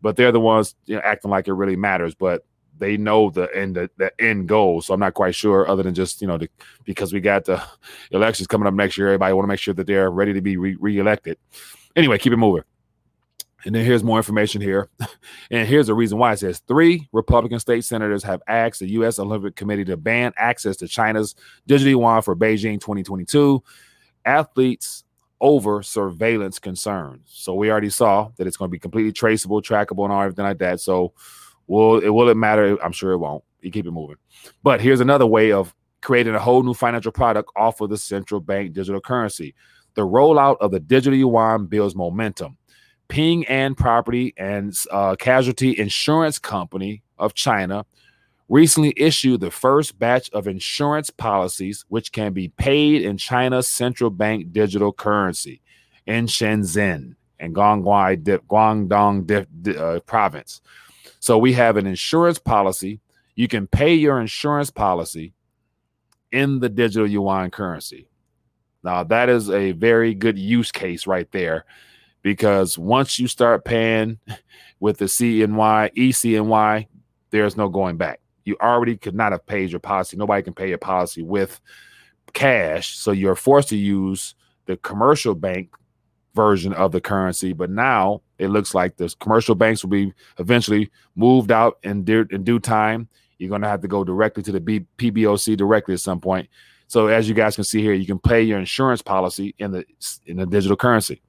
but 0.00 0.16
they're 0.16 0.32
the 0.32 0.40
ones 0.40 0.76
you 0.86 0.94
know, 0.94 1.02
acting 1.04 1.30
like 1.30 1.48
it 1.48 1.54
really 1.54 1.76
matters. 1.76 2.14
But 2.14 2.44
they 2.78 2.96
know 2.96 3.30
the 3.30 3.48
end 3.54 3.76
the, 3.76 3.90
the, 3.96 4.12
end 4.20 4.48
goal. 4.48 4.80
So 4.80 4.94
I'm 4.94 5.00
not 5.00 5.14
quite 5.14 5.34
sure, 5.34 5.68
other 5.68 5.82
than 5.82 5.94
just 5.94 6.20
you 6.20 6.28
know 6.28 6.38
the, 6.38 6.48
because 6.84 7.12
we 7.12 7.20
got 7.20 7.44
the 7.44 7.62
elections 8.10 8.46
coming 8.46 8.66
up 8.66 8.74
next 8.74 8.96
year. 8.96 9.08
Everybody 9.08 9.34
want 9.34 9.44
to 9.44 9.48
make 9.48 9.60
sure 9.60 9.74
that 9.74 9.86
they're 9.86 10.10
ready 10.10 10.32
to 10.32 10.40
be 10.40 10.56
re- 10.56 10.76
reelected. 10.78 11.38
Anyway, 11.96 12.18
keep 12.18 12.32
it 12.32 12.36
moving. 12.36 12.62
And 13.64 13.74
then 13.74 13.84
here's 13.84 14.04
more 14.04 14.18
information 14.18 14.60
here. 14.60 14.88
And 15.52 15.66
here's 15.66 15.88
the 15.88 15.94
reason 15.94 16.16
why 16.16 16.32
it 16.32 16.38
says 16.38 16.60
three 16.68 17.08
Republican 17.12 17.58
state 17.58 17.84
senators 17.84 18.22
have 18.22 18.40
asked 18.46 18.78
the 18.78 18.88
U.S. 18.90 19.18
Olympic 19.18 19.56
Committee 19.56 19.84
to 19.86 19.96
ban 19.96 20.32
access 20.36 20.76
to 20.76 20.86
China's 20.86 21.34
digital 21.66 21.90
yuan 21.90 22.22
for 22.22 22.36
Beijing 22.36 22.80
2022. 22.80 23.60
Athletes 24.24 25.02
over 25.40 25.82
surveillance 25.82 26.58
concerns. 26.58 27.22
So 27.26 27.54
we 27.54 27.70
already 27.70 27.90
saw 27.90 28.30
that 28.36 28.46
it's 28.46 28.56
going 28.56 28.68
to 28.68 28.72
be 28.72 28.78
completely 28.78 29.12
traceable, 29.12 29.60
trackable, 29.60 30.04
and 30.04 30.12
all 30.12 30.22
everything 30.22 30.44
like 30.44 30.58
that. 30.58 30.80
So 30.80 31.14
will 31.66 31.98
it 31.98 32.10
will 32.10 32.28
it 32.28 32.36
matter? 32.36 32.78
I'm 32.82 32.92
sure 32.92 33.12
it 33.12 33.18
won't. 33.18 33.42
You 33.60 33.70
keep 33.70 33.86
it 33.86 33.92
moving. 33.92 34.16
But 34.62 34.80
here's 34.80 35.00
another 35.00 35.26
way 35.26 35.52
of 35.52 35.74
creating 36.00 36.34
a 36.34 36.38
whole 36.38 36.62
new 36.62 36.74
financial 36.74 37.12
product 37.12 37.50
off 37.56 37.80
of 37.80 37.90
the 37.90 37.98
central 37.98 38.40
bank 38.40 38.72
digital 38.72 39.00
currency. 39.00 39.54
The 39.94 40.02
rollout 40.02 40.58
of 40.60 40.70
the 40.70 40.80
digital 40.80 41.18
yuan 41.18 41.66
builds 41.66 41.96
momentum. 41.96 42.56
Ping 43.10 43.44
An 43.46 43.74
Property 43.74 44.32
and 44.36 44.72
uh, 44.90 45.16
Casualty 45.16 45.76
Insurance 45.76 46.38
Company 46.38 47.02
of 47.18 47.34
China 47.34 47.84
recently 48.48 48.94
issued 48.96 49.40
the 49.40 49.50
first 49.50 49.98
batch 49.98 50.30
of 50.30 50.46
insurance 50.46 51.10
policies 51.10 51.84
which 51.88 52.12
can 52.12 52.32
be 52.32 52.48
paid 52.48 53.02
in 53.02 53.18
China's 53.18 53.68
central 53.68 54.10
bank 54.10 54.52
digital 54.52 54.92
currency 54.92 55.60
in 56.06 56.26
Shenzhen 56.26 57.16
and 57.40 57.54
Guangdong, 57.54 58.38
Guangdong 58.48 59.76
uh, 59.76 60.00
province. 60.00 60.60
So 61.18 61.36
we 61.36 61.52
have 61.54 61.76
an 61.76 61.88
insurance 61.88 62.38
policy. 62.38 63.00
You 63.34 63.48
can 63.48 63.66
pay 63.66 63.94
your 63.94 64.20
insurance 64.20 64.70
policy 64.70 65.34
in 66.30 66.60
the 66.60 66.68
digital 66.68 67.08
yuan 67.08 67.50
currency. 67.50 68.08
Now, 68.84 69.02
that 69.04 69.28
is 69.28 69.50
a 69.50 69.72
very 69.72 70.14
good 70.14 70.38
use 70.38 70.70
case 70.70 71.08
right 71.08 71.30
there 71.32 71.64
because 72.22 72.78
once 72.78 73.18
you 73.18 73.26
start 73.26 73.64
paying 73.64 74.18
with 74.80 74.98
the 74.98 75.06
CNY, 75.06 75.94
ECNY, 75.94 76.86
there's 77.30 77.56
no 77.56 77.68
going 77.68 77.96
back. 77.96 78.20
You 78.44 78.56
already 78.60 78.96
could 78.96 79.14
not 79.14 79.32
have 79.32 79.46
paid 79.46 79.70
your 79.70 79.80
policy. 79.80 80.16
Nobody 80.16 80.42
can 80.42 80.54
pay 80.54 80.68
your 80.68 80.78
policy 80.78 81.22
with 81.22 81.60
cash. 82.32 82.96
So 82.96 83.12
you're 83.12 83.36
forced 83.36 83.68
to 83.68 83.76
use 83.76 84.34
the 84.66 84.76
commercial 84.78 85.34
bank 85.34 85.70
version 86.34 86.72
of 86.72 86.92
the 86.92 87.00
currency. 87.00 87.52
But 87.52 87.70
now 87.70 88.22
it 88.38 88.48
looks 88.48 88.74
like 88.74 88.96
the 88.96 89.14
commercial 89.20 89.54
banks 89.54 89.82
will 89.82 89.90
be 89.90 90.12
eventually 90.38 90.90
moved 91.14 91.52
out 91.52 91.78
in, 91.82 92.04
due, 92.04 92.26
in 92.30 92.44
due 92.44 92.58
time. 92.58 93.08
You're 93.38 93.50
going 93.50 93.62
to 93.62 93.68
have 93.68 93.80
to 93.82 93.88
go 93.88 94.04
directly 94.04 94.42
to 94.44 94.52
the 94.52 94.60
B- 94.60 94.86
PBOC 94.98 95.56
directly 95.56 95.94
at 95.94 96.00
some 96.00 96.20
point. 96.20 96.48
So 96.88 97.06
as 97.06 97.28
you 97.28 97.34
guys 97.34 97.54
can 97.54 97.64
see 97.64 97.80
here, 97.80 97.92
you 97.92 98.06
can 98.06 98.18
pay 98.18 98.42
your 98.42 98.58
insurance 98.58 99.00
policy 99.00 99.54
in 99.58 99.70
the 99.70 99.84
in 100.26 100.36
the 100.38 100.46
digital 100.46 100.76
currency. 100.76 101.22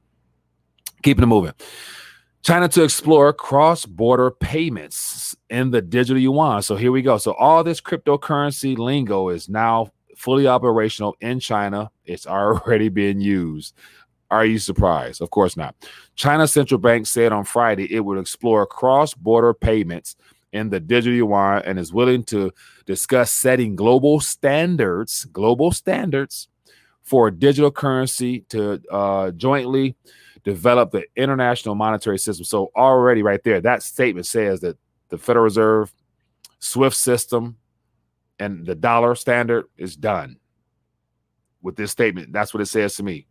Keeping 1.03 1.23
it 1.23 1.27
moving. 1.27 1.53
China 2.43 2.67
to 2.69 2.83
explore 2.83 3.31
cross-border 3.33 4.31
payments 4.31 5.35
in 5.49 5.69
the 5.69 5.81
digital 5.81 6.21
yuan. 6.21 6.63
So 6.63 6.75
here 6.75 6.91
we 6.91 7.03
go. 7.03 7.17
So 7.17 7.33
all 7.33 7.63
this 7.63 7.79
cryptocurrency 7.79 8.77
lingo 8.77 9.29
is 9.29 9.47
now 9.47 9.91
fully 10.17 10.47
operational 10.47 11.15
in 11.21 11.39
China. 11.39 11.91
It's 12.03 12.25
already 12.27 12.89
being 12.89 13.21
used. 13.21 13.75
Are 14.31 14.45
you 14.45 14.59
surprised? 14.59 15.21
Of 15.21 15.29
course 15.29 15.55
not. 15.57 15.75
China 16.15 16.47
central 16.47 16.79
bank 16.79 17.05
said 17.05 17.31
on 17.31 17.43
Friday 17.43 17.93
it 17.93 17.99
would 17.99 18.17
explore 18.17 18.65
cross-border 18.65 19.53
payments 19.53 20.15
in 20.53 20.69
the 20.69 20.79
digital 20.79 21.15
yuan 21.15 21.61
and 21.65 21.77
is 21.77 21.93
willing 21.93 22.23
to 22.23 22.51
discuss 22.85 23.31
setting 23.31 23.75
global 23.75 24.19
standards, 24.19 25.25
global 25.25 25.71
standards 25.71 26.47
for 27.03 27.29
digital 27.29 27.71
currency 27.71 28.41
to 28.49 28.81
uh, 28.91 29.31
jointly 29.31 29.95
develop 30.43 30.91
the 30.91 31.05
international 31.15 31.75
monetary 31.75 32.19
system. 32.19 32.45
So 32.45 32.71
already 32.75 33.23
right 33.23 33.43
there, 33.43 33.61
that 33.61 33.83
statement 33.83 34.25
says 34.25 34.61
that 34.61 34.77
the 35.09 35.17
Federal 35.17 35.43
Reserve 35.43 35.93
SWIFT 36.59 36.95
system 36.95 37.57
and 38.39 38.65
the 38.65 38.75
dollar 38.75 39.15
standard 39.15 39.65
is 39.77 39.95
done 39.95 40.37
with 41.61 41.75
this 41.75 41.91
statement. 41.91 42.33
That's 42.33 42.53
what 42.53 42.61
it 42.61 42.67
says 42.67 42.95
to 42.95 43.03
me. 43.03 43.27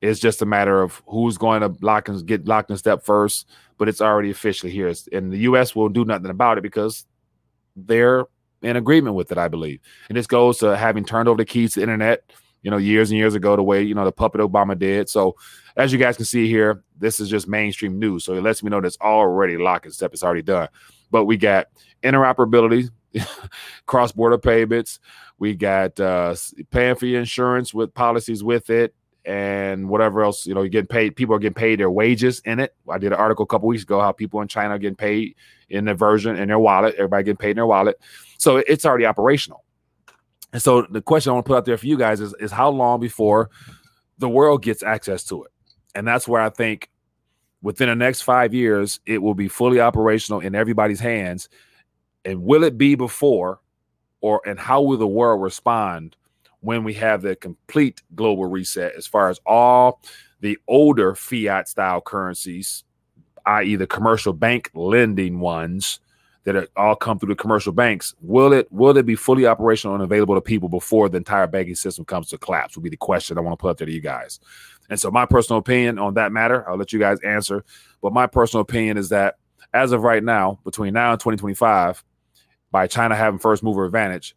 It's 0.00 0.20
just 0.20 0.42
a 0.42 0.46
matter 0.46 0.82
of 0.82 1.00
who's 1.06 1.38
going 1.38 1.60
to 1.60 1.74
lock 1.80 2.08
and 2.08 2.26
get 2.26 2.46
locked 2.46 2.70
in 2.70 2.76
step 2.76 3.04
first, 3.04 3.48
but 3.78 3.88
it's 3.88 4.00
already 4.00 4.30
officially 4.30 4.72
here. 4.72 4.92
And 5.12 5.32
the 5.32 5.38
U.S. 5.38 5.76
will 5.76 5.88
do 5.88 6.04
nothing 6.04 6.30
about 6.30 6.58
it 6.58 6.62
because 6.62 7.06
they're 7.76 8.26
in 8.62 8.76
agreement 8.76 9.14
with 9.14 9.30
it, 9.30 9.38
I 9.38 9.48
believe. 9.48 9.80
And 10.08 10.18
this 10.18 10.26
goes 10.26 10.58
to 10.58 10.76
having 10.76 11.04
turned 11.04 11.28
over 11.28 11.36
the 11.38 11.44
keys 11.44 11.74
to 11.74 11.80
the 11.80 11.84
internet, 11.84 12.32
you 12.62 12.70
know, 12.70 12.76
years 12.78 13.10
and 13.10 13.18
years 13.18 13.34
ago, 13.34 13.56
the 13.56 13.62
way 13.62 13.82
you 13.82 13.94
know 13.94 14.04
the 14.04 14.12
puppet 14.12 14.40
Obama 14.40 14.78
did. 14.78 15.08
So, 15.08 15.36
as 15.76 15.92
you 15.92 15.98
guys 15.98 16.16
can 16.16 16.24
see 16.24 16.48
here, 16.48 16.82
this 16.98 17.20
is 17.20 17.28
just 17.28 17.48
mainstream 17.48 17.98
news. 17.98 18.24
So 18.24 18.34
it 18.34 18.42
lets 18.42 18.62
me 18.62 18.70
know 18.70 18.80
that's 18.80 18.98
already 19.00 19.56
locked 19.56 19.86
and 19.86 19.94
step. 19.94 20.12
It's 20.12 20.22
already 20.22 20.42
done. 20.42 20.68
But 21.10 21.24
we 21.24 21.36
got 21.36 21.68
interoperability, 22.02 22.90
cross-border 23.86 24.38
payments. 24.38 25.00
We 25.38 25.54
got 25.54 25.98
uh, 25.98 26.34
paying 26.70 26.94
for 26.94 27.06
your 27.06 27.20
insurance 27.20 27.74
with 27.74 27.94
policies 27.94 28.44
with 28.44 28.70
it 28.70 28.94
and 29.24 29.88
whatever 29.88 30.22
else, 30.22 30.46
you 30.46 30.54
know, 30.54 30.62
you 30.62 30.68
get 30.68 30.88
paid. 30.88 31.14
People 31.14 31.34
are 31.34 31.38
getting 31.38 31.54
paid 31.54 31.78
their 31.78 31.90
wages 31.90 32.40
in 32.44 32.58
it. 32.58 32.74
I 32.88 32.98
did 32.98 33.12
an 33.12 33.18
article 33.18 33.44
a 33.44 33.46
couple 33.46 33.68
weeks 33.68 33.82
ago 33.82 34.00
how 34.00 34.12
people 34.12 34.40
in 34.40 34.48
China 34.48 34.74
are 34.74 34.78
getting 34.78 34.96
paid 34.96 35.36
in 35.68 35.84
their 35.84 35.94
version 35.94 36.36
in 36.36 36.48
their 36.48 36.58
wallet. 36.58 36.94
Everybody 36.96 37.24
getting 37.24 37.36
paid 37.36 37.50
in 37.50 37.56
their 37.56 37.66
wallet, 37.66 38.00
so 38.38 38.56
it's 38.56 38.84
already 38.84 39.06
operational. 39.06 39.64
And 40.52 40.60
so 40.60 40.82
the 40.82 41.00
question 41.00 41.30
I 41.30 41.34
want 41.34 41.46
to 41.46 41.48
put 41.48 41.56
out 41.56 41.64
there 41.64 41.78
for 41.78 41.86
you 41.86 41.96
guys 41.96 42.20
is, 42.20 42.34
is 42.40 42.50
how 42.50 42.68
long 42.70 43.00
before 43.00 43.50
the 44.18 44.28
world 44.28 44.62
gets 44.62 44.82
access 44.82 45.24
to 45.24 45.44
it? 45.44 45.51
And 45.94 46.06
that's 46.06 46.26
where 46.26 46.40
I 46.40 46.50
think 46.50 46.90
within 47.62 47.88
the 47.88 47.94
next 47.94 48.22
five 48.22 48.52
years 48.52 49.00
it 49.06 49.22
will 49.22 49.34
be 49.34 49.48
fully 49.48 49.80
operational 49.80 50.40
in 50.40 50.54
everybody's 50.54 51.00
hands. 51.00 51.48
And 52.24 52.42
will 52.42 52.64
it 52.64 52.78
be 52.78 52.94
before, 52.94 53.60
or 54.20 54.40
and 54.46 54.58
how 54.58 54.82
will 54.82 54.96
the 54.96 55.06
world 55.06 55.42
respond 55.42 56.16
when 56.60 56.84
we 56.84 56.94
have 56.94 57.22
the 57.22 57.34
complete 57.34 58.02
global 58.14 58.46
reset 58.46 58.94
as 58.96 59.06
far 59.06 59.28
as 59.28 59.40
all 59.44 60.00
the 60.40 60.58
older 60.68 61.14
fiat 61.14 61.68
style 61.68 62.00
currencies, 62.00 62.84
i.e., 63.46 63.76
the 63.76 63.86
commercial 63.86 64.32
bank 64.32 64.70
lending 64.74 65.40
ones 65.40 66.00
that 66.44 66.68
all 66.76 66.96
come 66.96 67.18
through 67.18 67.28
the 67.28 67.40
commercial 67.40 67.72
banks. 67.72 68.14
Will 68.20 68.52
it 68.52 68.70
will 68.72 68.96
it 68.96 69.06
be 69.06 69.14
fully 69.14 69.46
operational 69.46 69.94
and 69.94 70.04
available 70.04 70.34
to 70.34 70.40
people 70.40 70.68
before 70.68 71.08
the 71.08 71.16
entire 71.16 71.46
banking 71.46 71.76
system 71.76 72.04
comes 72.04 72.28
to 72.28 72.38
collapse? 72.38 72.76
Would 72.76 72.82
be 72.82 72.90
the 72.90 72.96
question 72.96 73.38
I 73.38 73.40
want 73.40 73.58
to 73.58 73.62
put 73.62 73.70
up 73.70 73.78
there 73.78 73.86
to 73.86 73.92
you 73.92 74.00
guys. 74.00 74.40
And 74.92 75.00
so 75.00 75.10
my 75.10 75.24
personal 75.24 75.58
opinion 75.58 75.98
on 75.98 76.12
that 76.14 76.32
matter, 76.32 76.68
I'll 76.68 76.76
let 76.76 76.92
you 76.92 76.98
guys 76.98 77.18
answer. 77.20 77.64
But 78.02 78.12
my 78.12 78.26
personal 78.26 78.60
opinion 78.60 78.98
is 78.98 79.08
that 79.08 79.36
as 79.72 79.90
of 79.92 80.02
right 80.02 80.22
now, 80.22 80.58
between 80.64 80.92
now 80.92 81.12
and 81.12 81.18
2025, 81.18 82.04
by 82.70 82.86
China 82.86 83.16
having 83.16 83.38
first 83.38 83.62
mover 83.62 83.86
advantage, 83.86 84.36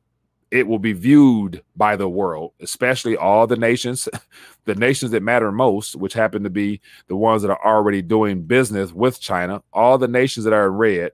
it 0.51 0.65
will 0.65 0.79
be 0.79 0.93
viewed 0.93 1.61
by 1.75 1.97
the 1.97 2.07
world, 2.07 2.53
especially 2.61 3.17
all 3.17 3.47
the 3.47 3.57
nations, 3.57 4.07
the 4.63 4.75
nations 4.75 5.11
that 5.11 5.21
matter 5.21 5.51
most, 5.51 5.97
which 5.97 6.13
happen 6.13 6.43
to 6.43 6.49
be 6.49 6.79
the 7.07 7.17
ones 7.17 7.41
that 7.41 7.51
are 7.51 7.65
already 7.65 8.01
doing 8.01 8.43
business 8.43 8.93
with 8.93 9.19
China, 9.19 9.61
all 9.73 9.97
the 9.97 10.07
nations 10.07 10.45
that 10.45 10.53
are 10.53 10.71
red, 10.71 11.11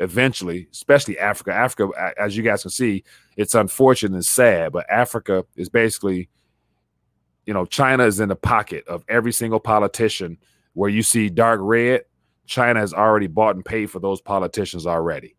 eventually, 0.00 0.66
especially 0.72 1.16
Africa. 1.20 1.54
Africa, 1.54 2.12
as 2.18 2.36
you 2.36 2.42
guys 2.42 2.62
can 2.62 2.72
see, 2.72 3.04
it's 3.36 3.54
unfortunate 3.54 4.16
and 4.16 4.24
sad, 4.24 4.72
but 4.72 4.90
Africa 4.90 5.44
is 5.54 5.68
basically, 5.68 6.28
you 7.46 7.54
know, 7.54 7.64
China 7.66 8.04
is 8.04 8.20
in 8.20 8.28
the 8.28 8.36
pocket 8.36 8.86
of 8.86 9.04
every 9.08 9.32
single 9.32 9.60
politician 9.60 10.38
where 10.74 10.90
you 10.90 11.02
see 11.02 11.28
dark 11.28 11.60
red. 11.62 12.02
China 12.46 12.80
has 12.80 12.92
already 12.92 13.26
bought 13.26 13.56
and 13.56 13.64
paid 13.64 13.90
for 13.90 13.98
those 13.98 14.20
politicians 14.20 14.86
already. 14.86 15.36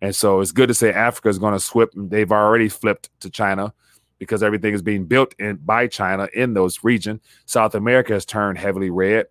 And 0.00 0.14
so 0.14 0.40
it's 0.40 0.52
good 0.52 0.68
to 0.68 0.74
say 0.74 0.92
Africa 0.92 1.28
is 1.28 1.38
going 1.38 1.54
to 1.54 1.60
swip. 1.60 1.90
They've 1.96 2.30
already 2.30 2.68
flipped 2.68 3.08
to 3.20 3.30
China 3.30 3.72
because 4.18 4.42
everything 4.42 4.74
is 4.74 4.82
being 4.82 5.04
built 5.04 5.34
in 5.38 5.56
by 5.56 5.86
China 5.86 6.28
in 6.34 6.54
those 6.54 6.84
regions. 6.84 7.20
South 7.46 7.74
America 7.74 8.12
has 8.12 8.24
turned 8.24 8.58
heavily 8.58 8.90
red. 8.90 9.26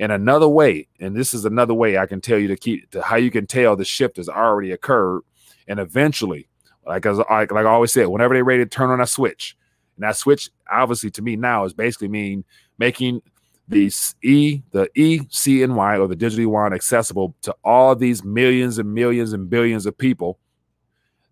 And 0.00 0.12
another 0.12 0.48
way, 0.48 0.86
and 1.00 1.16
this 1.16 1.34
is 1.34 1.44
another 1.44 1.74
way 1.74 1.98
I 1.98 2.06
can 2.06 2.20
tell 2.20 2.38
you 2.38 2.48
to 2.48 2.56
keep 2.56 2.90
to 2.92 3.02
how 3.02 3.16
you 3.16 3.30
can 3.30 3.46
tell 3.46 3.74
the 3.74 3.84
shift 3.84 4.16
has 4.16 4.28
already 4.28 4.70
occurred. 4.70 5.22
And 5.66 5.80
eventually, 5.80 6.48
like 6.86 7.04
as 7.04 7.18
like, 7.18 7.50
like 7.50 7.66
I 7.66 7.70
always 7.70 7.92
said, 7.92 8.06
whenever 8.06 8.34
they're 8.34 8.44
ready 8.44 8.64
to 8.64 8.70
turn 8.70 8.90
on 8.90 9.00
a 9.00 9.06
switch, 9.06 9.56
and 9.98 10.08
that 10.08 10.16
switch 10.16 10.48
obviously 10.70 11.10
to 11.10 11.22
me 11.22 11.34
now 11.34 11.64
is 11.64 11.72
basically 11.74 12.06
mean 12.08 12.44
making 12.78 13.20
the 13.66 13.92
E, 14.22 14.62
the 14.70 14.88
ECNY 14.96 16.00
or 16.00 16.06
the 16.06 16.16
digital 16.16 16.42
yuan 16.42 16.72
accessible 16.72 17.34
to 17.42 17.54
all 17.64 17.94
these 17.94 18.24
millions 18.24 18.78
and 18.78 18.94
millions 18.94 19.32
and 19.32 19.50
billions 19.50 19.84
of 19.86 19.98
people, 19.98 20.38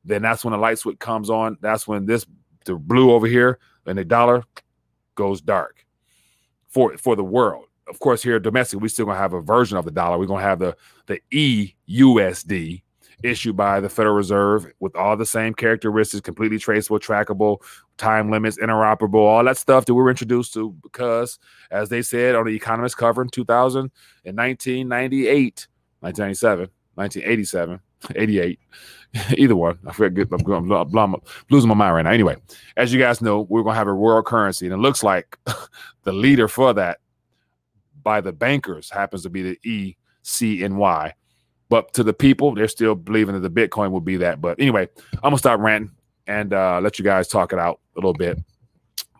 then 0.04 0.20
that's 0.20 0.44
when 0.44 0.52
the 0.52 0.58
light 0.58 0.78
switch 0.78 0.98
comes 0.98 1.30
on. 1.30 1.56
That's 1.60 1.88
when 1.88 2.06
this 2.06 2.26
the 2.64 2.74
blue 2.74 3.12
over 3.12 3.26
here 3.26 3.58
and 3.86 3.96
the 3.96 4.04
dollar 4.04 4.42
goes 5.14 5.40
dark 5.40 5.86
for 6.68 6.96
for 6.98 7.16
the 7.16 7.24
world. 7.24 7.66
Of 7.88 8.00
course, 8.00 8.22
here 8.22 8.40
domestic, 8.40 8.80
we 8.80 8.88
still 8.88 9.06
gonna 9.06 9.18
have 9.18 9.32
a 9.32 9.40
version 9.40 9.78
of 9.78 9.84
the 9.84 9.92
dollar. 9.92 10.18
We're 10.18 10.26
gonna 10.26 10.42
have 10.42 10.58
the 10.58 10.76
the 11.06 11.20
EUSD, 11.32 12.82
issued 13.22 13.56
by 13.56 13.80
the 13.80 13.88
Federal 13.88 14.14
Reserve 14.14 14.66
with 14.80 14.94
all 14.94 15.16
the 15.16 15.26
same 15.26 15.54
characteristics, 15.54 16.20
completely 16.20 16.58
traceable, 16.58 16.98
trackable, 16.98 17.62
time 17.96 18.30
limits, 18.30 18.58
interoperable, 18.58 19.14
all 19.20 19.44
that 19.44 19.56
stuff 19.56 19.86
that 19.86 19.94
we 19.94 20.02
were 20.02 20.10
introduced 20.10 20.54
to 20.54 20.76
because, 20.82 21.38
as 21.70 21.88
they 21.88 22.02
said 22.02 22.34
on 22.34 22.46
the 22.46 22.54
Economist 22.54 22.96
cover 22.96 23.22
in 23.22 23.28
2000 23.28 23.90
in 24.24 24.36
1998, 24.36 25.66
1997, 26.00 26.68
1987, 26.94 27.80
88, 28.14 28.60
either 29.38 29.56
one. 29.56 29.78
I 29.86 29.92
forget. 29.92 30.28
I'm, 30.32 30.52
I'm, 30.52 30.72
I'm, 30.72 30.96
I'm, 30.96 31.16
losing 31.50 31.68
my 31.68 31.74
mind 31.74 31.94
right 31.94 32.02
now. 32.02 32.10
Anyway, 32.10 32.36
as 32.76 32.92
you 32.92 33.00
guys 33.00 33.20
know, 33.20 33.42
we're 33.48 33.62
going 33.62 33.74
to 33.74 33.78
have 33.78 33.88
a 33.88 33.94
world 33.94 34.26
currency, 34.26 34.66
and 34.66 34.74
it 34.74 34.78
looks 34.78 35.02
like 35.02 35.38
the 36.02 36.12
leader 36.12 36.48
for 36.48 36.74
that 36.74 36.98
by 38.02 38.20
the 38.20 38.32
bankers 38.32 38.90
happens 38.90 39.22
to 39.22 39.30
be 39.30 39.42
the 39.42 39.58
E 39.64 39.96
C 40.22 40.62
N 40.62 40.76
Y. 40.76 41.12
But 41.68 41.92
to 41.94 42.02
the 42.02 42.14
people, 42.14 42.54
they're 42.54 42.68
still 42.68 42.94
believing 42.94 43.40
that 43.40 43.40
the 43.40 43.68
Bitcoin 43.68 43.90
will 43.90 44.00
be 44.00 44.16
that. 44.18 44.40
But 44.40 44.60
anyway, 44.60 44.88
I'm 45.14 45.20
gonna 45.22 45.38
stop 45.38 45.60
ranting 45.60 45.92
and 46.26 46.52
uh, 46.52 46.80
let 46.82 46.98
you 46.98 47.04
guys 47.04 47.28
talk 47.28 47.52
it 47.52 47.58
out 47.58 47.80
a 47.94 47.98
little 47.98 48.14
bit. 48.14 48.38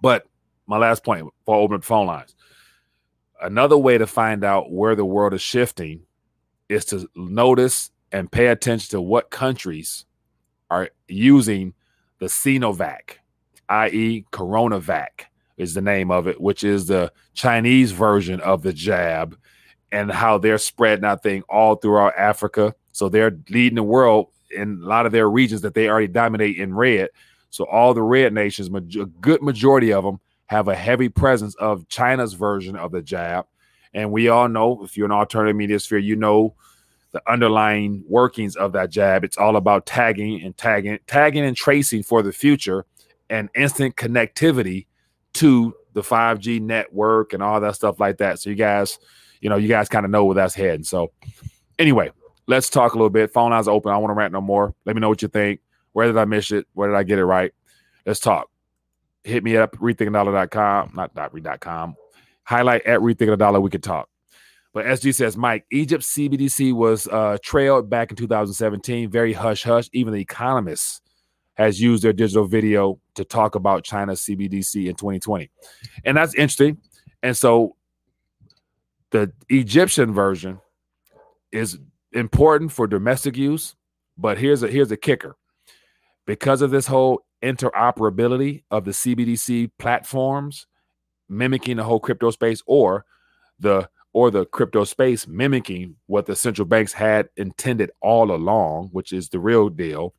But 0.01 0.27
my 0.67 0.79
last 0.79 1.05
point 1.05 1.27
before 1.41 1.57
I 1.57 1.61
open 1.61 1.81
the 1.81 1.87
phone 1.87 2.07
lines. 2.07 2.35
Another 3.41 3.77
way 3.77 3.99
to 3.99 4.07
find 4.07 4.45
out 4.45 4.73
where 4.73 4.95
the 4.95 5.05
world 5.05 5.35
is 5.35 5.43
shifting 5.43 6.03
is 6.69 6.85
to 6.87 7.09
notice 7.15 7.91
and 8.13 8.31
pay 8.31 8.47
attention 8.49 8.91
to 8.91 9.01
what 9.01 9.31
countries 9.31 10.07
are 10.71 10.91
using 11.07 11.75
the 12.19 12.27
Sinovac, 12.27 13.19
i.e., 13.69 14.25
CoronaVac 14.33 15.27
is 15.59 15.75
the 15.75 15.83
name 15.83 16.11
of 16.11 16.27
it, 16.27 16.41
which 16.41 16.65
is 16.65 16.87
the 16.87 17.13
Chinese 17.35 17.93
version 17.93 18.41
of 18.41 18.63
the 18.63 18.73
jab, 18.73 19.37
and 19.93 20.11
how 20.11 20.39
they're 20.39 20.59
spreading 20.59 21.03
that 21.03 21.23
thing 21.23 21.43
all 21.49 21.77
throughout 21.77 22.15
Africa. 22.17 22.75
So 22.93 23.09
they're 23.09 23.37
leading 23.49 23.77
the 23.77 23.83
world 23.83 24.29
in 24.51 24.81
a 24.83 24.87
lot 24.87 25.07
of 25.07 25.13
their 25.13 25.29
regions 25.31 25.61
that 25.63 25.75
they 25.75 25.89
already 25.89 26.09
dominate 26.09 26.57
in 26.57 26.75
red. 26.75 27.11
So 27.51 27.65
all 27.65 27.95
the 27.95 28.03
red 28.03 28.33
nations, 28.33 28.69
a 28.97 29.07
good 29.07 29.43
majority 29.43 29.93
of 29.93 30.05
them, 30.05 30.21
have 30.47 30.69
a 30.69 30.75
heavy 30.75 31.09
presence 31.09 31.55
of 31.57 31.89
China's 31.89 32.35
version 32.35 32.77
of 32.77 32.93
the 32.93 33.03
jab. 33.03 33.47
And 33.95 34.13
we 34.13 34.29
all 34.29 34.49
know, 34.49 34.85
if 34.85 34.97
you're 34.97 35.07
an 35.07 35.13
alternative 35.13 35.57
media 35.57 35.81
sphere, 35.81 35.99
you 35.99 36.17
know 36.17 36.55
the 37.13 37.23
underlying 37.31 38.05
workings 38.09 38.57
of 38.57 38.73
that 38.73 38.91
jab. 38.91 39.25
It's 39.25 39.39
all 39.39 39.57
about 39.57 39.87
tagging 39.87 40.43
and 40.43 40.57
tagging, 40.57 40.99
tagging 41.07 41.45
and 41.45 41.57
tracing 41.57 42.03
for 42.03 42.23
the 42.23 42.33
future 42.33 42.85
and 43.31 43.49
instant 43.55 43.97
connectivity 43.97 44.87
to 45.35 45.75
the 45.95 46.03
5G 46.03 46.61
network 46.61 47.33
and 47.33 47.43
all 47.43 47.61
that 47.61 47.75
stuff 47.75 47.99
like 47.99 48.19
that. 48.19 48.39
So 48.39 48.51
you 48.51 48.57
guys, 48.57 48.99
you 49.41 49.49
know, 49.49 49.57
you 49.57 49.69
guys 49.69 49.89
kind 49.89 50.05
of 50.05 50.11
know 50.11 50.25
where 50.25 50.35
that's 50.35 50.55
heading. 50.55 50.85
So 50.85 51.13
anyway, 51.79 52.11
let's 52.47 52.71
talk 52.71 52.95
a 52.95 52.97
little 52.97 53.11
bit. 53.11 53.33
Phone 53.33 53.51
lines 53.51 53.69
open. 53.69 53.93
I 53.93 53.99
want 53.99 54.11
to 54.11 54.15
rant 54.15 54.33
no 54.33 54.41
more. 54.41 54.75
Let 54.85 54.97
me 54.97 55.01
know 55.01 55.09
what 55.09 55.23
you 55.23 55.29
think. 55.29 55.61
Where 55.93 56.07
did 56.07 56.17
I 56.17 56.25
miss 56.25 56.51
it? 56.51 56.67
Where 56.75 56.89
did 56.89 56.97
I 56.97 57.03
get 57.03 57.19
it 57.19 57.25
right? 57.25 57.53
Let's 58.05 58.21
talk. 58.21 58.51
Hit 59.25 59.43
me 59.43 59.57
up, 59.57 59.77
rethinkingdollar.com, 59.79 60.93
not 60.95 61.15
dot 61.15 61.61
.com. 61.61 61.97
Highlight 62.45 62.87
at 62.87 63.01
rethink 63.01 63.33
a 63.33 63.37
dollar. 63.37 63.61
We 63.61 63.71
could 63.71 63.83
talk. 63.83 64.09
But 64.73 64.85
SG 64.85 65.15
says, 65.15 65.37
Mike, 65.39 65.65
Egypt 65.73 66.05
CBDC 66.05 66.75
was 66.75 67.09
uh, 67.09 67.39
trailed 67.43 67.89
back 67.89 68.11
in 68.11 68.17
2017, 68.17 69.11
very 69.11 69.33
hush 69.33 69.63
hush. 69.63 69.89
Even 69.95 70.13
the 70.13 70.21
Economist 70.21 71.01
has 71.55 71.81
used 71.81 72.05
their 72.05 72.13
digital 72.13 72.47
video 72.47 73.01
to 73.15 73.25
talk 73.25 73.55
about 73.55 73.85
China's 73.85 74.21
CBDC 74.21 74.87
in 74.87 74.95
2020. 74.95 75.51
And 76.05 76.17
that's 76.17 76.35
interesting. 76.35 76.77
And 77.23 77.35
so 77.35 77.75
the 79.11 79.33
Egyptian 79.49 80.13
version 80.13 80.61
is 81.53 81.79
important 82.13 82.73
for 82.73 82.87
domestic 82.87 83.37
use, 83.37 83.75
but 84.19 84.39
here's 84.39 84.63
a 84.63 84.69
here's 84.69 84.91
a 84.91 84.97
kicker. 84.97 85.37
Because 86.27 86.63
of 86.63 86.71
this 86.71 86.87
whole 86.87 87.25
interoperability 87.43 88.65
of 88.71 88.85
the 88.85 88.91
CBDC 88.91 89.71
platforms 89.79 90.67
mimicking 91.29 91.77
the 91.77 91.85
whole 91.85 92.01
crypto 92.01 92.31
space 92.31 92.63
or 92.67 93.05
the 93.61 93.89
or 94.13 94.31
the 94.31 94.47
crypto 94.47 94.83
space 94.85 95.27
mimicking 95.27 95.95
what 96.07 96.25
the 96.27 96.35
central 96.35 96.67
banks 96.67 96.93
had 96.93 97.29
intended 97.37 97.91
all 98.01 98.33
along, 98.33 98.89
which 98.93 99.13
is 99.13 99.29
the 99.29 99.39
real 99.39 99.69
deal. 99.69 100.15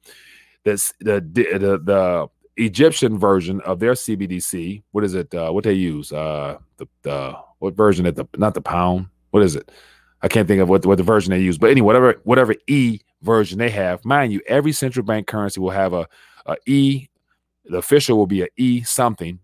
That's 0.63 0.93
the 1.00 1.19
the 1.19 1.82
the 1.84 2.28
Egyptian 2.58 3.17
version 3.17 3.62
of 3.62 3.80
their 3.80 3.93
CBDC. 3.93 4.84
What 4.91 5.04
is 5.04 5.13
it? 5.13 5.34
Uh, 5.34 5.52
what 5.52 5.63
they 5.63 5.74
use? 5.74 6.12
Uh, 6.12 6.58
the 6.78 6.88
the 7.04 7.34
what 7.60 7.76
version? 7.76 8.06
At 8.06 8.15
the 8.15 8.28
not 8.38 8.54
the 8.54 8.62
pound. 8.62 9.08
What 9.32 9.43
is 9.43 9.56
it? 9.56 9.72
I 10.22 10.28
can't 10.28 10.48
think 10.48 10.62
of 10.62 10.70
what 10.70 10.86
what 10.86 10.98
the 10.98 11.04
version 11.04 11.32
they 11.32 11.39
use. 11.39 11.58
But 11.58 11.72
anyway, 11.72 11.86
whatever 11.86 12.22
whatever 12.24 12.56
E 12.67 13.00
version 13.22 13.60
they 13.60 13.70
have, 13.70 14.04
mind 14.06 14.34
you, 14.34 14.41
every 14.48 14.72
central 14.72 15.06
bank 15.06 15.28
currency 15.28 15.60
will 15.60 15.72
have 15.72 15.93
a, 15.93 16.08
a 16.46 16.58
E. 16.65 17.08
The 17.65 17.78
official 17.78 18.17
will 18.17 18.28
be 18.28 18.43
a 18.43 18.48
E 18.56 18.82
something, 18.84 19.39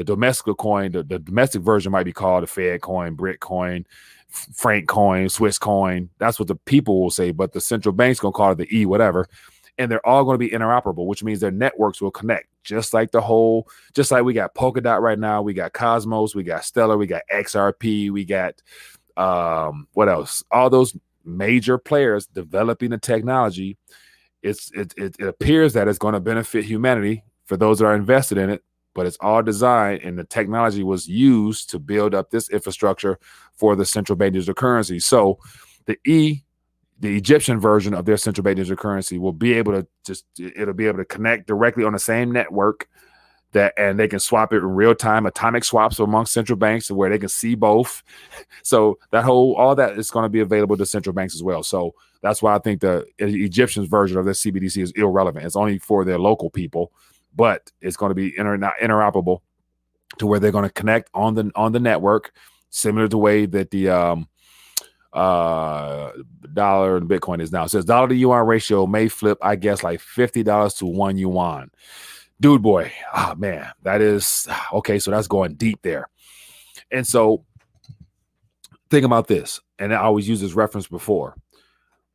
the 0.00 0.04
domestic 0.04 0.56
coin, 0.56 0.92
the, 0.92 1.02
the 1.02 1.18
domestic 1.18 1.60
version 1.60 1.92
might 1.92 2.04
be 2.04 2.12
called 2.12 2.42
a 2.42 2.46
Fed 2.46 2.80
coin, 2.80 3.14
Brit 3.14 3.40
coin, 3.40 3.84
Franc 4.28 4.88
coin, 4.88 5.28
Swiss 5.28 5.58
coin. 5.58 6.08
That's 6.18 6.38
what 6.38 6.48
the 6.48 6.54
people 6.54 7.02
will 7.02 7.10
say, 7.10 7.32
but 7.32 7.52
the 7.52 7.60
central 7.60 7.92
bank's 7.92 8.18
gonna 8.18 8.32
call 8.32 8.52
it 8.52 8.58
the 8.58 8.76
E, 8.76 8.86
whatever. 8.86 9.28
And 9.76 9.90
they're 9.90 10.06
all 10.06 10.24
going 10.24 10.34
to 10.34 10.38
be 10.38 10.50
interoperable, 10.50 11.06
which 11.06 11.22
means 11.22 11.40
their 11.40 11.50
networks 11.50 12.00
will 12.00 12.10
connect, 12.10 12.48
just 12.62 12.94
like 12.94 13.10
the 13.10 13.20
whole, 13.20 13.68
just 13.94 14.10
like 14.10 14.24
we 14.24 14.32
got 14.32 14.54
Polkadot 14.54 15.00
right 15.00 15.18
now, 15.18 15.42
we 15.42 15.54
got 15.54 15.72
Cosmos, 15.72 16.34
we 16.34 16.42
got 16.42 16.64
Stellar, 16.64 16.96
we 16.96 17.06
got 17.06 17.22
XRP, 17.32 18.10
we 18.10 18.24
got 18.24 18.54
um, 19.16 19.86
what 19.92 20.08
else? 20.08 20.42
All 20.50 20.70
those 20.70 20.96
major 21.24 21.78
players 21.78 22.26
developing 22.26 22.90
the 22.90 22.98
technology. 22.98 23.76
It's 24.42 24.70
it, 24.72 24.94
it, 24.96 25.16
it 25.18 25.26
appears 25.26 25.74
that 25.74 25.88
it's 25.88 25.98
going 25.98 26.14
to 26.14 26.20
benefit 26.20 26.64
humanity 26.64 27.24
for 27.44 27.56
those 27.56 27.78
that 27.78 27.86
are 27.86 27.94
invested 27.94 28.38
in 28.38 28.48
it 28.50 28.62
but 28.94 29.06
it's 29.06 29.18
all 29.20 29.42
designed 29.42 30.02
and 30.02 30.18
the 30.18 30.24
technology 30.24 30.82
was 30.82 31.08
used 31.08 31.70
to 31.70 31.78
build 31.78 32.14
up 32.14 32.30
this 32.30 32.50
infrastructure 32.50 33.18
for 33.54 33.76
the 33.76 33.86
central 33.86 34.16
bank 34.16 34.34
digital 34.34 34.54
currency. 34.54 34.98
So 34.98 35.38
the 35.86 35.98
E, 36.06 36.42
the 37.00 37.16
Egyptian 37.16 37.58
version 37.58 37.94
of 37.94 38.04
their 38.04 38.16
central 38.16 38.42
bank 38.44 38.56
digital 38.56 38.76
currency 38.76 39.18
will 39.18 39.32
be 39.32 39.54
able 39.54 39.72
to 39.72 39.86
just 40.06 40.24
it'll 40.38 40.74
be 40.74 40.86
able 40.86 40.98
to 40.98 41.04
connect 41.04 41.46
directly 41.46 41.84
on 41.84 41.92
the 41.92 41.98
same 41.98 42.30
network 42.30 42.88
that 43.52 43.74
and 43.76 43.98
they 43.98 44.06
can 44.06 44.20
swap 44.20 44.52
it 44.52 44.58
in 44.58 44.64
real 44.64 44.94
time 44.94 45.26
atomic 45.26 45.64
swaps 45.64 45.98
among 45.98 46.26
central 46.26 46.56
banks 46.56 46.90
where 46.90 47.10
they 47.10 47.18
can 47.18 47.28
see 47.28 47.54
both. 47.54 48.02
So 48.62 48.98
that 49.10 49.24
whole 49.24 49.56
all 49.56 49.74
that 49.74 49.98
is 49.98 50.10
going 50.10 50.24
to 50.24 50.28
be 50.28 50.40
available 50.40 50.76
to 50.76 50.86
central 50.86 51.14
banks 51.14 51.34
as 51.34 51.42
well. 51.42 51.62
So 51.62 51.94
that's 52.22 52.42
why 52.42 52.54
i 52.54 52.58
think 52.58 52.82
the 52.82 53.06
egyptians 53.18 53.88
version 53.88 54.18
of 54.18 54.26
this 54.26 54.44
cbdc 54.44 54.82
is 54.82 54.92
irrelevant. 54.92 55.46
It's 55.46 55.56
only 55.56 55.78
for 55.78 56.04
their 56.04 56.18
local 56.18 56.50
people 56.50 56.92
but 57.34 57.70
it's 57.80 57.96
going 57.96 58.10
to 58.10 58.14
be 58.14 58.34
inter- 58.36 58.58
interoperable 58.82 59.40
to 60.18 60.26
where 60.26 60.40
they're 60.40 60.52
going 60.52 60.64
to 60.64 60.72
connect 60.72 61.10
on 61.14 61.34
the 61.34 61.50
on 61.54 61.72
the 61.72 61.80
network, 61.80 62.32
similar 62.70 63.06
to 63.06 63.08
the 63.08 63.18
way 63.18 63.46
that 63.46 63.70
the 63.70 63.88
um, 63.88 64.28
uh, 65.12 66.12
dollar 66.52 66.96
and 66.96 67.08
Bitcoin 67.08 67.40
is 67.40 67.52
now. 67.52 67.64
It 67.64 67.70
says 67.70 67.84
dollar 67.84 68.08
to 68.08 68.14
yuan 68.14 68.46
ratio 68.46 68.86
may 68.86 69.08
flip, 69.08 69.38
I 69.42 69.56
guess, 69.56 69.82
like 69.82 70.00
fifty 70.00 70.42
dollars 70.42 70.74
to 70.74 70.86
one 70.86 71.16
yuan. 71.16 71.70
Dude, 72.40 72.62
boy, 72.62 72.92
ah 73.12 73.34
man, 73.36 73.70
that 73.82 74.00
is 74.00 74.48
okay. 74.72 74.98
So 74.98 75.10
that's 75.10 75.28
going 75.28 75.54
deep 75.54 75.80
there, 75.82 76.08
and 76.90 77.06
so 77.06 77.44
think 78.90 79.04
about 79.04 79.26
this. 79.26 79.60
And 79.78 79.94
I 79.94 79.98
always 79.98 80.28
use 80.28 80.40
this 80.40 80.54
reference 80.54 80.86
before 80.86 81.36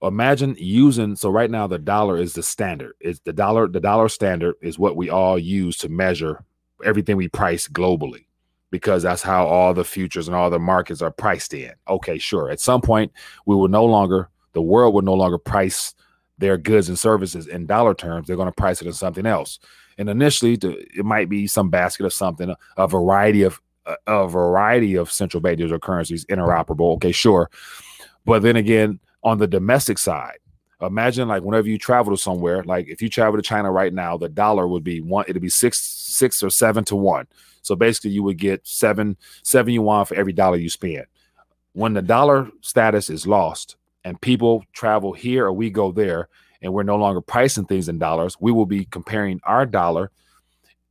imagine 0.02 0.56
using 0.58 1.16
so 1.16 1.30
right 1.30 1.50
now 1.50 1.68
the 1.68 1.80
dollar 1.80 2.18
is 2.18 2.34
the 2.34 2.44
standard 2.44 2.94
it's 3.00 3.20
the 3.22 3.34
dollar 3.34 3.68
the 3.68 3.80
dollar 3.80 4.10
standard 4.10 4.56
is 4.62 4.78
what 4.78 4.96
we 4.96 5.10
all 5.10 5.40
use 5.40 5.78
to 5.78 5.90
measure 5.90 6.44
everything 6.84 7.16
we 7.18 7.28
price 7.28 7.68
globally 7.68 8.26
because 8.72 9.04
that's 9.04 9.22
how 9.22 9.46
all 9.46 9.74
the 9.74 9.84
futures 9.84 10.28
and 10.28 10.36
all 10.36 10.50
the 10.50 10.60
markets 10.60 11.02
are 11.02 11.12
priced 11.12 11.54
in. 11.54 11.72
Okay 11.88 12.18
sure 12.18 12.50
at 12.50 12.60
some 12.60 12.82
point 12.82 13.12
we 13.46 13.56
will 13.56 13.68
no 13.68 13.86
longer 13.86 14.30
the 14.54 14.62
world 14.62 14.94
will 14.94 15.02
no 15.02 15.14
longer 15.14 15.38
price 15.38 15.94
their 16.38 16.58
goods 16.58 16.90
and 16.90 17.00
services 17.00 17.48
in 17.48 17.66
dollar 17.66 17.94
terms 17.94 18.28
they're 18.28 18.36
going 18.36 18.48
to 18.48 18.52
price 18.52 18.82
it 18.82 18.88
in 18.88 18.94
something 18.94 19.26
else. 19.26 19.60
And 19.98 20.10
initially 20.10 20.58
it 20.62 21.06
might 21.06 21.30
be 21.30 21.48
some 21.48 21.70
basket 21.70 22.06
of 22.06 22.14
something 22.14 22.54
a 22.78 22.88
variety 22.88 23.44
of 23.44 23.62
a 24.08 24.28
variety 24.28 24.96
of 24.96 25.12
central 25.12 25.42
bank 25.42 25.58
digital 25.58 25.80
currencies 25.80 26.26
interoperable 26.26 26.96
okay 26.96 27.12
sure. 27.12 27.50
But 28.26 28.42
then 28.42 28.56
again 28.56 29.00
on 29.24 29.38
the 29.40 29.48
domestic 29.48 29.98
side, 29.98 30.38
imagine 30.82 31.28
like 31.28 31.44
whenever 31.44 31.68
you 31.68 31.78
travel 31.78 32.16
to 32.16 32.22
somewhere, 32.22 32.64
like 32.64 32.88
if 32.88 33.02
you 33.02 33.10
travel 33.10 33.38
to 33.38 33.44
China 33.44 33.72
right 33.72 33.94
now, 33.94 34.18
the 34.18 34.30
dollar 34.30 34.68
would 34.68 34.84
be 34.84 35.02
one, 35.02 35.26
it'd 35.28 35.42
be 35.42 35.50
six, 35.50 35.80
six 35.80 36.44
or 36.44 36.50
seven 36.50 36.84
to 36.86 36.96
one. 36.96 37.28
So 37.62 37.76
basically, 37.76 38.12
you 38.12 38.24
would 38.24 38.38
get 38.38 38.66
seven, 38.68 39.18
seven 39.42 39.74
yuan 39.74 40.06
for 40.06 40.16
every 40.16 40.34
dollar 40.34 40.58
you 40.58 40.70
spend. 40.70 41.06
When 41.74 41.94
the 41.94 42.02
dollar 42.02 42.50
status 42.62 43.10
is 43.10 43.26
lost 43.26 43.76
and 44.04 44.20
people 44.22 44.64
travel 44.74 45.14
here 45.14 45.46
or 45.46 45.54
we 45.54 45.70
go 45.70 45.92
there, 45.92 46.30
and 46.62 46.74
we're 46.74 46.84
no 46.84 46.96
longer 46.96 47.22
pricing 47.22 47.66
things 47.66 47.90
in 47.90 48.00
dollars, 48.00 48.38
we 48.40 48.52
will 48.52 48.66
be 48.66 48.86
comparing 48.86 49.40
our 49.44 49.66
dollar 49.66 50.12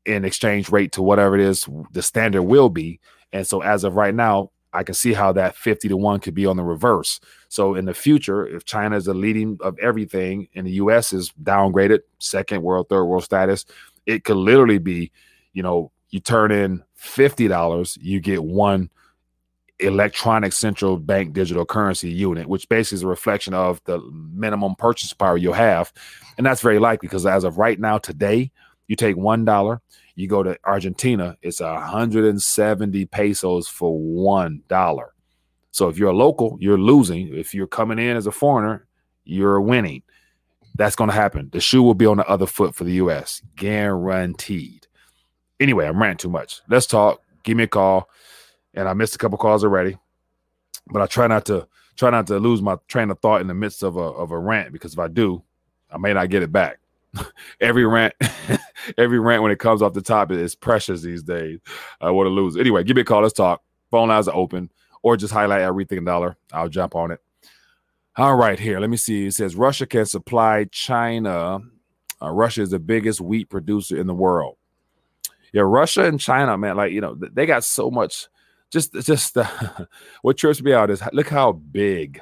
in 0.04 0.24
exchange 0.24 0.70
rate 0.70 0.92
to 0.92 1.02
whatever 1.02 1.34
it 1.34 1.40
is 1.40 1.66
the 1.92 2.02
standard 2.02 2.42
will 2.42 2.68
be. 2.68 3.00
And 3.32 3.46
so, 3.46 3.60
as 3.60 3.82
of 3.82 3.96
right 3.96 4.14
now, 4.14 4.50
I 4.72 4.82
can 4.82 4.94
see 4.94 5.12
how 5.12 5.32
that 5.32 5.56
50 5.56 5.88
to 5.88 5.96
1 5.96 6.20
could 6.20 6.34
be 6.34 6.46
on 6.46 6.56
the 6.56 6.62
reverse. 6.62 7.20
So 7.54 7.76
in 7.76 7.84
the 7.84 7.94
future, 7.94 8.44
if 8.48 8.64
China 8.64 8.96
is 8.96 9.04
the 9.04 9.14
leading 9.14 9.58
of 9.60 9.78
everything 9.78 10.48
and 10.56 10.66
the 10.66 10.72
US 10.72 11.12
is 11.12 11.32
downgraded, 11.40 12.00
second 12.18 12.64
world, 12.64 12.88
third 12.88 13.04
world 13.04 13.22
status, 13.22 13.64
it 14.06 14.24
could 14.24 14.38
literally 14.38 14.78
be, 14.78 15.12
you 15.52 15.62
know, 15.62 15.92
you 16.10 16.18
turn 16.18 16.50
in 16.50 16.82
$50, 17.00 17.98
you 18.00 18.18
get 18.18 18.42
one 18.42 18.90
electronic 19.78 20.52
central 20.52 20.96
bank 20.96 21.32
digital 21.32 21.64
currency 21.64 22.10
unit, 22.10 22.48
which 22.48 22.68
basically 22.68 22.96
is 22.96 23.02
a 23.04 23.06
reflection 23.06 23.54
of 23.54 23.80
the 23.84 24.00
minimum 24.32 24.74
purchase 24.74 25.12
power 25.12 25.36
you'll 25.36 25.52
have. 25.52 25.92
And 26.36 26.44
that's 26.44 26.60
very 26.60 26.80
likely 26.80 27.06
because 27.06 27.24
as 27.24 27.44
of 27.44 27.58
right 27.58 27.78
now, 27.78 27.98
today, 27.98 28.50
you 28.88 28.96
take 28.96 29.16
one 29.16 29.44
dollar, 29.44 29.80
you 30.16 30.26
go 30.26 30.42
to 30.42 30.58
Argentina, 30.64 31.36
it's 31.40 31.60
170 31.60 33.06
pesos 33.06 33.68
for 33.68 33.96
one 33.96 34.62
dollar. 34.66 35.13
So 35.74 35.88
if 35.88 35.98
you're 35.98 36.10
a 36.10 36.16
local, 36.16 36.56
you're 36.60 36.78
losing. 36.78 37.34
If 37.34 37.52
you're 37.52 37.66
coming 37.66 37.98
in 37.98 38.16
as 38.16 38.28
a 38.28 38.30
foreigner, 38.30 38.86
you're 39.24 39.60
winning. 39.60 40.04
That's 40.76 40.94
going 40.94 41.10
to 41.10 41.16
happen. 41.16 41.50
The 41.52 41.58
shoe 41.58 41.82
will 41.82 41.94
be 41.94 42.06
on 42.06 42.18
the 42.18 42.28
other 42.28 42.46
foot 42.46 42.76
for 42.76 42.84
the 42.84 42.92
U.S. 42.92 43.42
Guaranteed. 43.56 44.86
Anyway, 45.58 45.84
I'm 45.84 46.00
ranting 46.00 46.18
too 46.18 46.28
much. 46.28 46.60
Let's 46.68 46.86
talk. 46.86 47.22
Give 47.42 47.56
me 47.56 47.64
a 47.64 47.66
call. 47.66 48.08
And 48.74 48.88
I 48.88 48.92
missed 48.92 49.16
a 49.16 49.18
couple 49.18 49.36
calls 49.36 49.64
already, 49.64 49.98
but 50.92 51.02
I 51.02 51.06
try 51.06 51.26
not 51.26 51.44
to 51.46 51.66
try 51.96 52.10
not 52.10 52.28
to 52.28 52.38
lose 52.38 52.62
my 52.62 52.76
train 52.86 53.10
of 53.10 53.18
thought 53.18 53.40
in 53.40 53.48
the 53.48 53.54
midst 53.54 53.82
of 53.82 53.96
a 53.96 54.00
of 54.00 54.30
a 54.30 54.38
rant 54.38 54.72
because 54.72 54.92
if 54.92 55.00
I 55.00 55.08
do, 55.08 55.42
I 55.90 55.98
may 55.98 56.12
not 56.12 56.30
get 56.30 56.44
it 56.44 56.52
back. 56.52 56.78
every 57.60 57.84
rant, 57.84 58.14
every 58.96 59.18
rant 59.18 59.42
when 59.42 59.50
it 59.50 59.58
comes 59.58 59.82
off 59.82 59.92
the 59.92 60.02
top 60.02 60.30
is 60.30 60.54
precious 60.54 61.02
these 61.02 61.24
days. 61.24 61.58
I 62.00 62.12
want 62.12 62.28
to 62.28 62.30
lose. 62.30 62.56
Anyway, 62.56 62.84
give 62.84 62.94
me 62.94 63.02
a 63.02 63.04
call. 63.04 63.22
Let's 63.22 63.34
talk. 63.34 63.60
Phone 63.90 64.08
lines 64.08 64.28
are 64.28 64.36
open, 64.36 64.70
or 65.04 65.18
just 65.18 65.34
highlight 65.34 65.60
everything 65.60 66.02
dollar. 66.02 66.34
I'll 66.50 66.70
jump 66.70 66.96
on 66.96 67.10
it. 67.10 67.20
All 68.16 68.34
right, 68.34 68.58
here. 68.58 68.80
Let 68.80 68.88
me 68.88 68.96
see. 68.96 69.26
It 69.26 69.34
says 69.34 69.54
Russia 69.54 69.86
can 69.86 70.06
supply 70.06 70.64
China. 70.72 71.60
Uh, 72.22 72.30
Russia 72.30 72.62
is 72.62 72.70
the 72.70 72.78
biggest 72.78 73.20
wheat 73.20 73.50
producer 73.50 73.98
in 73.98 74.06
the 74.06 74.14
world. 74.14 74.56
Yeah, 75.52 75.62
Russia 75.62 76.06
and 76.06 76.18
China, 76.18 76.56
man, 76.56 76.76
like 76.76 76.90
you 76.90 77.02
know, 77.02 77.14
they 77.14 77.44
got 77.44 77.64
so 77.64 77.90
much. 77.90 78.28
Just, 78.70 78.94
just 78.94 79.36
uh, 79.36 79.46
what 80.22 80.38
trips 80.38 80.62
me 80.62 80.72
out 80.72 80.90
is 80.90 81.02
look 81.12 81.28
how 81.28 81.52
big 81.52 82.20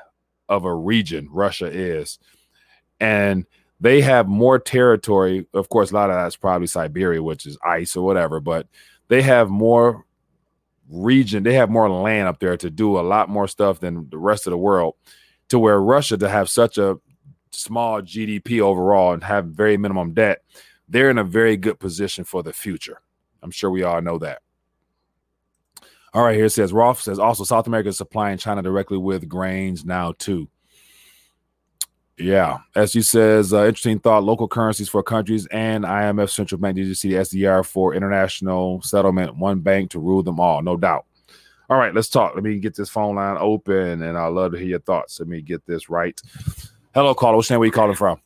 of 0.49 0.65
a 0.65 0.75
region 0.75 1.29
Russia 1.31 1.67
is, 1.67 2.19
and 2.99 3.47
they 3.81 4.01
have 4.01 4.27
more 4.27 4.59
territory. 4.59 5.47
Of 5.55 5.69
course, 5.69 5.93
a 5.93 5.95
lot 5.95 6.11
of 6.11 6.17
that's 6.17 6.37
probably 6.37 6.67
Siberia, 6.67 7.23
which 7.23 7.47
is 7.47 7.57
ice 7.65 7.95
or 7.95 8.05
whatever, 8.05 8.41
but 8.41 8.67
they 9.07 9.23
have 9.23 9.51
more 9.51 10.05
region, 10.93 11.43
they 11.43 11.55
have 11.55 11.71
more 11.71 11.91
land 11.91 12.29
up 12.29 12.39
there 12.39 12.57
to 12.57 12.71
do 12.71 12.99
a 12.99 13.03
lot 13.03 13.29
more 13.29 13.49
stuff 13.49 13.81
than 13.81 14.09
the 14.11 14.19
rest 14.19 14.47
of 14.47 14.51
the 14.51 14.59
world. 14.59 14.95
To 15.49 15.59
where 15.59 15.81
Russia 15.81 16.17
to 16.17 16.29
have 16.29 16.49
such 16.49 16.79
a 16.79 16.99
small 17.51 18.01
GDP 18.01 18.61
overall 18.61 19.13
and 19.13 19.23
have 19.23 19.47
very 19.47 19.77
minimum 19.77 20.15
debt, 20.15 20.43
they're 20.89 21.11
in 21.11 21.19
a 21.19 21.25
very 21.25 21.57
good 21.57 21.79
position 21.79 22.25
for 22.25 22.43
the 22.43 22.53
future. 22.53 23.01
I'm 23.43 23.51
sure 23.51 23.71
we 23.71 23.83
all 23.83 24.01
know 24.01 24.19
that. 24.19 24.41
All 26.15 26.23
right, 26.25 26.37
here 26.37 26.47
it 26.47 26.51
says 26.51 26.73
Rolf 26.73 27.01
says 27.01 27.19
also 27.19 27.45
South 27.45 27.67
America 27.67 27.89
is 27.89 27.97
supplying 27.97 28.39
China 28.39 28.63
directly 28.63 28.99
with 28.99 29.29
grains 29.29 29.85
now 29.85 30.13
too. 30.19 30.49
Yeah, 32.23 32.59
as 32.77 32.95
you 32.95 33.03
says, 33.03 33.53
uh, 33.53 33.67
interesting 33.67 33.99
thought. 33.99 34.23
Local 34.23 34.47
currencies 34.47 34.89
for 34.89 35.03
countries 35.03 35.47
and 35.47 35.83
IMF 35.85 36.31
central 36.31 36.61
bank. 36.61 36.77
Did 36.77 36.87
you 36.87 36.95
see 36.95 37.11
the 37.11 37.17
SDR 37.17 37.67
for 37.67 37.95
international 37.95 38.81
settlement? 38.83 39.37
One 39.37 39.59
bank 39.59 39.91
to 39.91 39.99
rule 39.99 40.23
them 40.23 40.39
all, 40.39 40.63
no 40.63 40.77
doubt. 40.77 41.05
All 41.69 41.79
right, 41.79 41.93
let's 41.93 42.09
talk. 42.09 42.37
Let 42.37 42.45
me 42.45 42.61
get 42.61 42.77
this 42.77 42.89
phone 42.89 43.17
line 43.17 43.37
open, 43.41 44.03
and 44.03 44.17
I'd 44.17 44.29
love 44.29 44.53
to 44.53 44.59
hear 44.59 44.69
your 44.69 44.79
thoughts. 44.79 45.19
Let 45.19 45.29
me 45.29 45.43
get 45.43 45.67
this 45.67 45.91
right. 45.91 46.21
Hello, 46.95 47.13
caller. 47.13 47.37
What's 47.37 47.51
name? 47.51 47.59
Where 47.59 47.67
you 47.67 47.73
calling 47.73 47.97
from? 47.97 48.21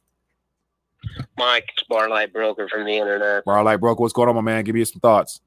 Mike, 1.38 1.64
it's 1.78 1.88
Barlight 1.88 2.34
Broker 2.34 2.68
from 2.68 2.84
the 2.84 2.98
internet. 2.98 3.46
Barlight 3.46 3.80
Broker, 3.80 4.02
what's 4.02 4.12
going 4.12 4.28
on, 4.28 4.34
my 4.34 4.42
man? 4.42 4.64
Give 4.64 4.74
me 4.74 4.84
some 4.84 5.00
thoughts. 5.00 5.40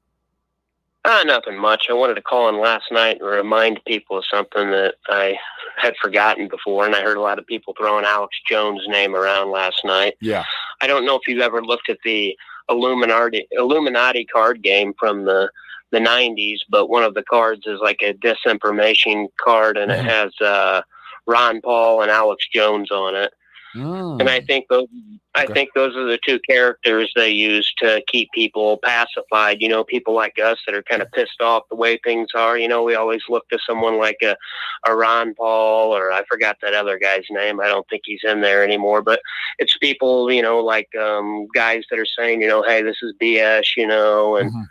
Uh, 1.04 1.22
nothing 1.24 1.58
much. 1.58 1.86
I 1.88 1.94
wanted 1.94 2.14
to 2.14 2.22
call 2.22 2.48
in 2.48 2.60
last 2.60 2.92
night 2.92 3.18
and 3.20 3.28
remind 3.28 3.80
people 3.86 4.18
of 4.18 4.24
something 4.30 4.70
that 4.70 4.96
I 5.08 5.38
had 5.78 5.94
forgotten 5.96 6.46
before, 6.46 6.84
and 6.84 6.94
I 6.94 7.00
heard 7.00 7.16
a 7.16 7.22
lot 7.22 7.38
of 7.38 7.46
people 7.46 7.74
throwing 7.76 8.04
Alex 8.04 8.36
Jones' 8.46 8.86
name 8.86 9.16
around 9.16 9.50
last 9.50 9.82
night. 9.84 10.14
Yeah. 10.20 10.44
I 10.82 10.86
don't 10.86 11.06
know 11.06 11.16
if 11.16 11.22
you've 11.26 11.40
ever 11.40 11.62
looked 11.62 11.88
at 11.88 11.98
the 12.04 12.36
Illuminati 12.68 13.46
Illuminati 13.52 14.26
card 14.26 14.62
game 14.62 14.92
from 14.98 15.24
the 15.24 15.50
the 15.90 15.98
90s, 15.98 16.58
but 16.68 16.88
one 16.88 17.02
of 17.02 17.14
the 17.14 17.24
cards 17.24 17.66
is 17.66 17.80
like 17.82 18.00
a 18.02 18.14
disinformation 18.14 19.26
card, 19.40 19.76
and 19.76 19.90
mm-hmm. 19.90 20.06
it 20.06 20.10
has 20.10 20.32
uh, 20.40 20.82
Ron 21.26 21.60
Paul 21.62 22.02
and 22.02 22.10
Alex 22.10 22.46
Jones 22.52 22.90
on 22.90 23.16
it. 23.16 23.32
Mm. 23.74 24.20
And 24.20 24.28
I 24.28 24.40
think 24.40 24.66
those, 24.68 24.88
I 25.34 25.46
think 25.46 25.70
those 25.74 25.96
are 25.96 26.04
the 26.04 26.18
two 26.26 26.40
characters 26.48 27.10
they 27.14 27.30
use 27.30 27.72
to 27.78 28.02
keep 28.08 28.28
people 28.32 28.78
pacified. 28.82 29.58
You 29.60 29.68
know, 29.68 29.84
people 29.84 30.14
like 30.14 30.38
us 30.42 30.58
that 30.66 30.74
are 30.74 30.82
kind 30.82 31.02
of 31.02 31.10
pissed 31.12 31.40
off 31.40 31.64
the 31.70 31.76
way 31.76 31.98
things 32.02 32.28
are. 32.34 32.58
You 32.58 32.68
know, 32.68 32.82
we 32.82 32.94
always 32.94 33.22
look 33.28 33.48
to 33.50 33.58
someone 33.64 33.98
like 33.98 34.18
a, 34.22 34.36
a 34.86 34.94
Ron 34.94 35.34
Paul 35.34 35.94
or 35.94 36.10
I 36.10 36.24
forgot 36.28 36.56
that 36.62 36.74
other 36.74 36.98
guy's 36.98 37.24
name. 37.30 37.60
I 37.60 37.68
don't 37.68 37.88
think 37.88 38.02
he's 38.04 38.24
in 38.24 38.40
there 38.40 38.64
anymore. 38.64 39.02
But 39.02 39.20
it's 39.58 39.76
people, 39.78 40.32
you 40.32 40.42
know, 40.42 40.58
like 40.58 40.88
um, 41.00 41.46
guys 41.54 41.84
that 41.90 41.98
are 41.98 42.06
saying, 42.18 42.40
you 42.40 42.48
know, 42.48 42.62
hey, 42.62 42.82
this 42.82 42.98
is 43.02 43.14
BS, 43.20 43.76
you 43.76 43.86
know, 43.86 44.36
and. 44.36 44.50
Mm-hmm 44.50 44.62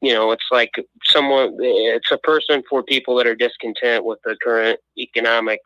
you 0.00 0.12
know, 0.12 0.32
it's 0.32 0.44
like 0.50 0.74
someone, 1.02 1.56
it's 1.60 2.12
a 2.12 2.18
person 2.18 2.62
for 2.68 2.82
people 2.82 3.16
that 3.16 3.26
are 3.26 3.34
discontent 3.34 4.04
with 4.04 4.18
the 4.22 4.36
current 4.42 4.78
economic 4.98 5.60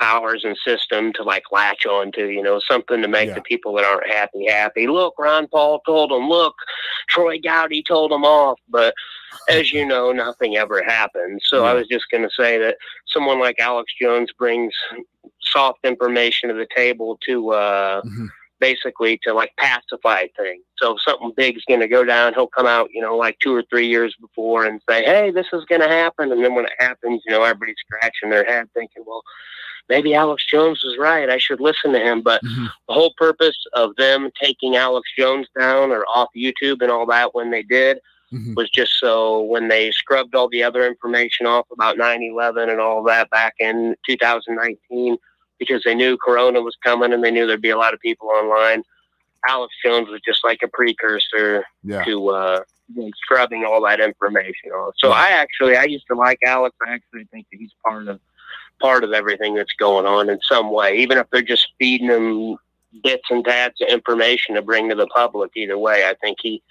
powers 0.00 0.44
and 0.44 0.56
system 0.64 1.12
to 1.12 1.22
like 1.22 1.44
latch 1.52 1.86
on 1.86 2.10
to, 2.12 2.28
you 2.28 2.42
know, 2.42 2.60
something 2.60 3.02
to 3.02 3.08
make 3.08 3.28
yeah. 3.28 3.34
the 3.34 3.42
people 3.42 3.74
that 3.74 3.84
aren't 3.84 4.10
happy 4.10 4.46
happy. 4.46 4.86
Look, 4.86 5.14
Ron 5.18 5.46
Paul 5.48 5.80
told 5.86 6.10
them, 6.10 6.28
look, 6.28 6.54
Trey 7.08 7.38
Gowdy 7.38 7.82
told 7.86 8.10
them 8.10 8.24
off. 8.24 8.58
But 8.68 8.94
as 9.48 9.72
you 9.72 9.84
know, 9.84 10.12
nothing 10.12 10.56
ever 10.56 10.82
happened. 10.82 11.40
So 11.44 11.64
yeah. 11.64 11.70
I 11.70 11.74
was 11.74 11.86
just 11.88 12.06
going 12.10 12.24
to 12.24 12.30
say 12.34 12.58
that 12.58 12.76
someone 13.06 13.38
like 13.38 13.58
Alex 13.58 13.92
Jones 14.00 14.30
brings 14.38 14.72
soft 15.42 15.84
information 15.84 16.48
to 16.48 16.54
the 16.54 16.68
table 16.74 17.18
to, 17.26 17.50
uh, 17.50 18.02
mm-hmm 18.02 18.26
basically 18.60 19.18
to 19.22 19.32
like 19.32 19.50
pacify 19.58 20.26
things. 20.36 20.62
So 20.76 20.94
if 20.94 21.02
something 21.02 21.32
big's 21.36 21.64
going 21.64 21.80
to 21.80 21.88
go 21.88 22.04
down, 22.04 22.34
he'll 22.34 22.46
come 22.46 22.66
out, 22.66 22.90
you 22.92 23.00
know, 23.00 23.16
like 23.16 23.38
two 23.40 23.54
or 23.54 23.64
three 23.70 23.88
years 23.88 24.14
before 24.20 24.66
and 24.66 24.80
say, 24.88 25.02
"Hey, 25.02 25.30
this 25.30 25.46
is 25.52 25.64
going 25.64 25.80
to 25.80 25.88
happen." 25.88 26.30
And 26.30 26.44
then 26.44 26.54
when 26.54 26.66
it 26.66 26.72
happens, 26.78 27.22
you 27.26 27.32
know, 27.32 27.42
everybody's 27.42 27.76
scratching 27.86 28.30
their 28.30 28.44
head, 28.44 28.68
thinking, 28.74 29.02
"Well, 29.06 29.22
maybe 29.90 30.14
Alex 30.14 30.46
Jones 30.46 30.82
was 30.82 30.96
right. 30.96 31.28
I 31.28 31.36
should 31.36 31.60
listen 31.60 31.92
to 31.92 31.98
him. 31.98 32.22
But 32.22 32.42
mm-hmm. 32.42 32.66
the 32.88 32.94
whole 32.94 33.12
purpose 33.18 33.58
of 33.74 33.94
them 33.96 34.30
taking 34.40 34.76
Alex 34.76 35.10
Jones 35.18 35.48
down 35.58 35.90
or 35.90 36.04
off 36.06 36.28
YouTube 36.34 36.80
and 36.80 36.90
all 36.90 37.04
that 37.06 37.34
when 37.34 37.50
they 37.50 37.62
did 37.62 37.98
mm-hmm. 38.32 38.54
was 38.54 38.70
just 38.70 38.92
so 38.98 39.42
when 39.42 39.68
they 39.68 39.90
scrubbed 39.90 40.34
all 40.34 40.48
the 40.48 40.62
other 40.62 40.86
information 40.86 41.44
off 41.44 41.66
about 41.72 41.98
9 41.98 42.22
11 42.22 42.70
and 42.70 42.80
all 42.80 43.02
that 43.02 43.28
back 43.30 43.54
in 43.58 43.96
2019 44.06 45.18
because 45.58 45.82
they 45.84 45.94
knew 45.94 46.16
Corona 46.16 46.62
was 46.62 46.76
coming 46.82 47.12
and 47.12 47.22
they 47.22 47.30
knew 47.30 47.46
there'd 47.46 47.60
be 47.60 47.70
a 47.70 47.76
lot 47.76 47.92
of 47.92 48.00
people 48.00 48.28
online. 48.28 48.82
Alex 49.48 49.74
Jones 49.84 50.08
was 50.08 50.20
just 50.24 50.44
like 50.44 50.60
a 50.62 50.68
precursor 50.68 51.64
yeah. 51.82 52.04
to 52.04 52.28
uh, 52.28 52.60
scrubbing 53.16 53.64
all 53.64 53.82
that 53.82 54.00
information 54.00 54.70
off. 54.70 54.94
So 54.98 55.08
yeah. 55.08 55.14
I 55.14 55.28
actually, 55.30 55.76
I 55.76 55.84
used 55.84 56.06
to 56.08 56.14
like 56.14 56.38
Alex. 56.46 56.76
I 56.86 56.92
actually 56.92 57.24
think 57.32 57.46
that 57.50 57.58
he's 57.58 57.74
part 57.84 58.08
of 58.08 58.20
part 58.80 59.04
of 59.04 59.12
everything 59.12 59.54
that's 59.54 59.72
going 59.78 60.06
on 60.06 60.28
in 60.28 60.38
some 60.42 60.70
way, 60.70 60.96
even 60.96 61.18
if 61.18 61.26
they're 61.30 61.42
just 61.42 61.68
feeding 61.78 62.08
them 62.08 62.56
bits 63.02 63.24
and 63.30 63.44
tabs 63.44 63.80
of 63.80 63.88
information 63.88 64.54
to 64.54 64.62
bring 64.62 64.88
to 64.88 64.94
the 64.94 65.06
public. 65.08 65.52
Either 65.54 65.78
way, 65.78 66.04
I 66.08 66.14
think 66.20 66.38
he 66.40 66.62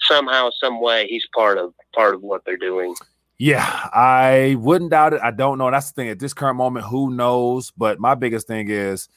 somehow, 0.00 0.50
some 0.60 0.80
way, 0.80 1.06
he's 1.06 1.26
part 1.34 1.58
of 1.58 1.72
part 1.94 2.14
of 2.14 2.22
what 2.22 2.42
they're 2.44 2.56
doing. 2.56 2.94
Yeah, 3.38 3.88
I 3.94 4.56
wouldn't 4.58 4.90
doubt 4.90 5.14
it. 5.14 5.20
I 5.22 5.30
don't 5.30 5.56
know. 5.56 5.70
That's 5.70 5.92
the 5.92 5.94
thing 5.94 6.08
at 6.10 6.18
this 6.18 6.34
current 6.34 6.56
moment. 6.56 6.86
Who 6.86 7.10
knows? 7.10 7.70
But 7.70 7.98
my 7.98 8.14
biggest 8.14 8.46
thing 8.46 8.68
is 8.68 9.08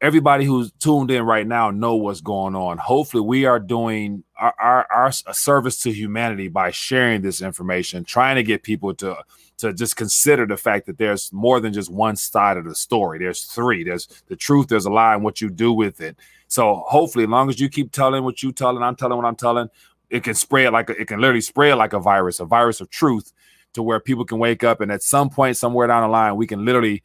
everybody 0.00 0.44
who's 0.44 0.70
tuned 0.72 1.10
in 1.10 1.22
right 1.24 1.46
now 1.46 1.70
know 1.70 1.96
what's 1.96 2.20
going 2.20 2.54
on. 2.54 2.78
Hopefully, 2.78 3.22
we 3.22 3.44
are 3.44 3.58
doing 3.58 4.24
our, 4.38 4.54
our, 4.58 4.86
our 4.90 5.12
service 5.12 5.80
to 5.82 5.92
humanity 5.92 6.48
by 6.48 6.70
sharing 6.70 7.22
this 7.22 7.42
information, 7.42 8.04
trying 8.04 8.36
to 8.36 8.42
get 8.42 8.62
people 8.62 8.94
to 8.94 9.16
to 9.58 9.72
just 9.72 9.96
consider 9.96 10.46
the 10.46 10.56
fact 10.56 10.86
that 10.86 10.98
there's 10.98 11.32
more 11.32 11.58
than 11.58 11.72
just 11.72 11.90
one 11.90 12.14
side 12.14 12.56
of 12.56 12.64
the 12.64 12.76
story. 12.76 13.18
There's 13.18 13.44
three. 13.44 13.82
There's 13.82 14.06
the 14.28 14.36
truth, 14.36 14.68
there's 14.68 14.86
a 14.86 14.90
lie, 14.90 15.14
and 15.14 15.24
what 15.24 15.40
you 15.40 15.50
do 15.50 15.72
with 15.72 16.00
it. 16.00 16.16
So 16.46 16.84
hopefully, 16.86 17.24
as 17.24 17.30
long 17.30 17.48
as 17.48 17.60
you 17.60 17.68
keep 17.68 17.90
telling 17.90 18.22
what 18.22 18.42
you're 18.42 18.52
telling, 18.52 18.82
I'm 18.82 18.94
telling 18.94 19.16
what 19.16 19.26
I'm 19.26 19.36
telling, 19.36 19.68
it 20.10 20.22
can 20.22 20.34
spread 20.34 20.72
like 20.72 20.90
a, 20.90 21.00
it 21.00 21.08
can 21.08 21.20
literally 21.20 21.40
spread 21.40 21.76
like 21.76 21.92
a 21.92 21.98
virus, 21.98 22.38
a 22.38 22.44
virus 22.44 22.80
of 22.80 22.88
truth, 22.88 23.32
to 23.74 23.82
where 23.82 24.00
people 24.00 24.24
can 24.24 24.38
wake 24.38 24.64
up 24.64 24.80
and 24.80 24.90
at 24.90 25.02
some 25.02 25.28
point 25.28 25.56
somewhere 25.56 25.86
down 25.86 26.02
the 26.02 26.08
line 26.08 26.36
we 26.36 26.46
can 26.46 26.64
literally 26.64 27.02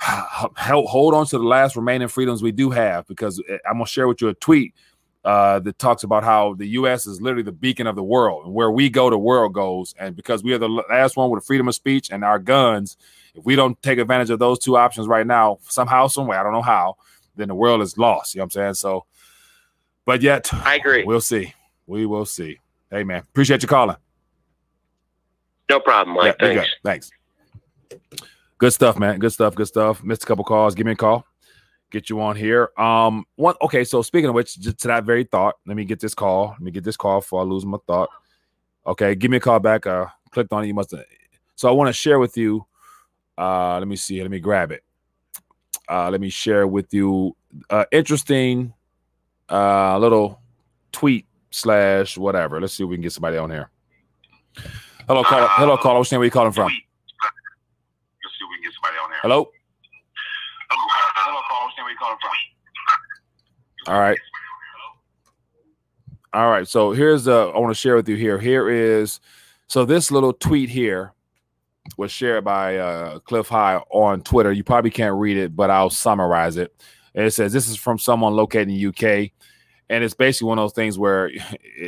hold 0.00 1.14
on 1.14 1.26
to 1.26 1.38
the 1.38 1.44
last 1.44 1.76
remaining 1.76 2.08
freedoms 2.08 2.42
we 2.42 2.52
do 2.52 2.70
have. 2.70 3.06
Because 3.06 3.42
eh, 3.48 3.58
I'm 3.68 3.74
gonna 3.74 3.86
share 3.86 4.08
with 4.08 4.20
you 4.20 4.28
a 4.28 4.34
tweet 4.34 4.74
uh, 5.24 5.58
that 5.60 5.78
talks 5.78 6.02
about 6.02 6.22
how 6.22 6.54
the 6.54 6.66
U.S. 6.68 7.06
is 7.06 7.20
literally 7.20 7.42
the 7.42 7.52
beacon 7.52 7.86
of 7.86 7.96
the 7.96 8.02
world, 8.02 8.44
and 8.44 8.54
where 8.54 8.70
we 8.70 8.90
go, 8.90 9.08
the 9.08 9.18
world 9.18 9.54
goes. 9.54 9.94
And 9.98 10.14
because 10.14 10.42
we 10.42 10.52
are 10.52 10.58
the 10.58 10.68
last 10.68 11.16
one 11.16 11.30
with 11.30 11.44
freedom 11.46 11.68
of 11.68 11.74
speech 11.74 12.10
and 12.10 12.22
our 12.22 12.38
guns, 12.38 12.96
if 13.34 13.44
we 13.44 13.56
don't 13.56 13.80
take 13.82 13.98
advantage 13.98 14.30
of 14.30 14.38
those 14.38 14.58
two 14.58 14.76
options 14.76 15.06
right 15.06 15.26
now, 15.26 15.58
somehow, 15.62 16.08
some 16.08 16.26
way, 16.26 16.36
I 16.36 16.42
don't 16.42 16.52
know 16.52 16.62
how, 16.62 16.96
then 17.36 17.48
the 17.48 17.54
world 17.54 17.80
is 17.80 17.96
lost. 17.96 18.34
You 18.34 18.40
know 18.40 18.42
what 18.42 18.46
I'm 18.46 18.50
saying? 18.50 18.74
So, 18.74 19.06
but 20.04 20.20
yet, 20.20 20.52
I 20.52 20.76
agree. 20.76 21.04
We'll 21.04 21.20
see. 21.20 21.54
We 21.86 22.06
will 22.06 22.26
see. 22.26 22.60
Hey, 22.90 23.04
man, 23.04 23.20
appreciate 23.20 23.62
you 23.62 23.68
calling. 23.68 23.96
No 25.70 25.80
problem, 25.80 26.16
Mike. 26.16 26.36
Yeah, 26.40 26.64
Thanks. 26.84 27.10
Thanks. 27.90 28.30
Good 28.64 28.72
stuff, 28.72 28.98
man. 28.98 29.18
Good 29.18 29.30
stuff. 29.30 29.54
Good 29.54 29.66
stuff. 29.66 30.02
Missed 30.02 30.22
a 30.22 30.26
couple 30.26 30.42
calls. 30.42 30.74
Give 30.74 30.86
me 30.86 30.92
a 30.92 30.96
call 30.96 31.26
get 31.90 32.08
you 32.08 32.18
on 32.18 32.34
here. 32.34 32.70
Um, 32.78 33.26
one 33.36 33.54
okay. 33.60 33.84
So 33.84 34.00
speaking 34.00 34.30
of 34.30 34.34
which, 34.34 34.54
to 34.54 34.88
that 34.88 35.04
very 35.04 35.24
thought, 35.24 35.56
let 35.66 35.76
me 35.76 35.84
get 35.84 36.00
this 36.00 36.14
call. 36.14 36.48
Let 36.52 36.60
me 36.60 36.70
get 36.70 36.82
this 36.82 36.96
call 36.96 37.20
before 37.20 37.42
I 37.42 37.44
lose 37.44 37.66
my 37.66 37.76
thought. 37.86 38.08
Okay, 38.86 39.14
give 39.14 39.30
me 39.30 39.36
a 39.36 39.40
call 39.40 39.60
back. 39.60 39.86
Uh, 39.86 40.06
clicked 40.30 40.50
on 40.50 40.64
it. 40.64 40.68
You 40.68 40.72
must. 40.72 40.92
Have, 40.92 41.04
so 41.56 41.68
I 41.68 41.72
want 41.72 41.88
to 41.88 41.92
share 41.92 42.18
with 42.18 42.38
you 42.38 42.66
Uh, 43.36 43.78
let 43.78 43.86
me 43.86 43.96
see. 43.96 44.22
Let 44.22 44.30
me 44.30 44.40
grab 44.40 44.72
it. 44.72 44.82
Uh, 45.86 46.08
let 46.08 46.22
me 46.22 46.30
share 46.30 46.66
with 46.66 46.92
you. 46.94 47.36
Uh, 47.68 47.84
interesting 47.92 48.72
uh, 49.50 49.98
little 49.98 50.40
tweet 50.90 51.26
slash 51.50 52.16
whatever. 52.16 52.62
Let's 52.62 52.72
see 52.72 52.82
if 52.84 52.88
we 52.88 52.96
can 52.96 53.02
get 53.02 53.12
somebody 53.12 53.36
on 53.36 53.50
here. 53.50 53.68
Hello, 55.06 55.22
caller. 55.22 55.48
Hello, 55.50 55.76
caller. 55.76 55.98
Your 55.98 56.04
name? 56.12 56.20
Where 56.20 56.24
you 56.24 56.30
calling 56.30 56.52
from? 56.52 56.70
Hello. 56.70 56.72
Hello, 56.72 56.72
caller. 56.72 56.78
What's 57.58 57.70
your 57.70 58.60
name? 58.62 58.80
Where 58.80 58.86
you 58.86 58.94
calling 58.94 59.13
from? 63.86 63.94
All 63.94 64.00
right. 64.00 64.18
All 66.34 66.50
right. 66.50 66.68
So 66.68 66.92
here's 66.92 67.24
the 67.24 67.50
I 67.54 67.58
want 67.58 67.70
to 67.70 67.80
share 67.80 67.96
with 67.96 68.06
you 68.06 68.16
here. 68.16 68.38
Here 68.38 68.68
is 68.68 69.20
so 69.66 69.86
this 69.86 70.10
little 70.10 70.34
tweet 70.34 70.68
here 70.68 71.14
was 71.96 72.12
shared 72.12 72.44
by 72.44 72.76
uh, 72.76 73.18
Cliff 73.20 73.48
High 73.48 73.76
on 73.90 74.20
Twitter. 74.20 74.52
You 74.52 74.62
probably 74.62 74.90
can't 74.90 75.14
read 75.14 75.38
it, 75.38 75.56
but 75.56 75.70
I'll 75.70 75.88
summarize 75.88 76.58
it. 76.58 76.74
And 77.14 77.24
it 77.24 77.30
says 77.30 77.50
this 77.52 77.68
is 77.68 77.76
from 77.76 77.98
someone 77.98 78.34
located 78.34 78.68
in 78.68 78.88
UK, 78.88 79.30
and 79.88 80.04
it's 80.04 80.14
basically 80.14 80.48
one 80.48 80.58
of 80.58 80.64
those 80.64 80.74
things 80.74 80.98
where 80.98 81.28
it, 81.28 81.42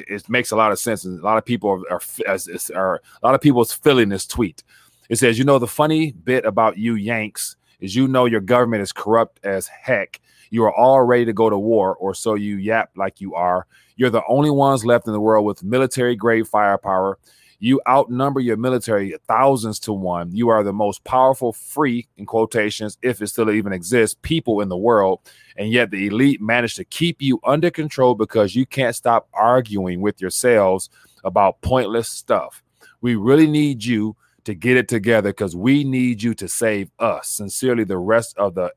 it 0.09 0.29
makes 0.31 0.53
a 0.53 0.57
lot 0.57 0.73
of 0.73 0.79
sense, 0.79 1.05
and 1.05 1.21
a 1.21 1.23
lot 1.23 1.37
of 1.37 1.45
people 1.45 1.85
are, 1.91 2.01
are, 2.27 2.39
are 2.75 2.95
a 2.95 3.27
lot 3.27 3.35
of 3.35 3.43
people's 3.43 3.73
feeling 3.73 4.09
this 4.09 4.27
tweet. 4.27 4.63
It 5.09 5.17
says, 5.17 5.39
you 5.39 5.45
know, 5.45 5.59
the 5.59 5.67
funny 5.67 6.13
bit 6.13 6.45
about 6.45 6.79
you 6.79 6.95
Yanks 6.95 7.57
is 7.81 7.95
you 7.95 8.09
know 8.09 8.25
your 8.25 8.41
government 8.41 8.83
is 8.83 8.93
corrupt 8.93 9.41
as 9.45 9.67
heck. 9.67 10.21
You 10.51 10.65
are 10.65 10.75
all 10.75 11.03
ready 11.03 11.25
to 11.25 11.33
go 11.33 11.51
to 11.51 11.59
war, 11.59 11.97
or 11.97 12.15
so 12.15 12.35
you 12.35 12.57
yap 12.57 12.91
like 12.97 13.21
you 13.21 13.35
are. 13.35 13.67
You're 13.97 14.11
the 14.11 14.23
only 14.29 14.51
ones 14.51 14.85
left 14.85 15.07
in 15.07 15.13
the 15.13 15.21
world 15.21 15.45
with 15.45 15.65
military 15.65 16.17
grade 16.17 16.47
firepower. 16.47 17.19
You 17.59 17.81
outnumber 17.89 18.41
your 18.41 18.59
military 18.59 19.17
thousands 19.27 19.79
to 19.81 19.93
one. 19.93 20.31
You 20.31 20.51
are 20.51 20.63
the 20.63 20.75
most 20.75 21.03
powerful, 21.05 21.53
free, 21.53 22.07
in 22.19 22.27
quotations, 22.27 22.99
if 23.03 23.23
it 23.23 23.29
still 23.29 23.51
even 23.51 23.73
exists, 23.73 24.17
people 24.21 24.61
in 24.61 24.69
the 24.69 24.77
world. 24.77 25.21
And 25.57 25.73
yet 25.73 25.91
the 25.91 26.07
elite 26.07 26.41
managed 26.43 26.77
to 26.77 26.85
keep 26.85 27.23
you 27.23 27.41
under 27.45 27.71
control 27.71 28.15
because 28.15 28.55
you 28.55 28.67
can't 28.67 28.95
stop 28.95 29.27
arguing 29.33 30.03
with 30.03 30.21
yourselves 30.21 30.91
about 31.25 31.63
pointless 31.63 32.11
stuff. 32.11 32.63
We 33.01 33.15
really 33.15 33.47
need 33.47 33.83
you 33.85 34.17
to 34.47 34.55
get 34.55 34.77
it 34.77 34.89
together 34.89 35.31
because 35.31 35.55
we 35.55 35.85
need 35.85 36.23
you 36.23 36.35
to 36.35 36.49
save 36.49 36.91
us. 36.99 37.29
Sincerely, 37.29 37.85
the 37.85 37.99
rest 37.99 38.37
of 38.39 38.55
the 38.55 38.73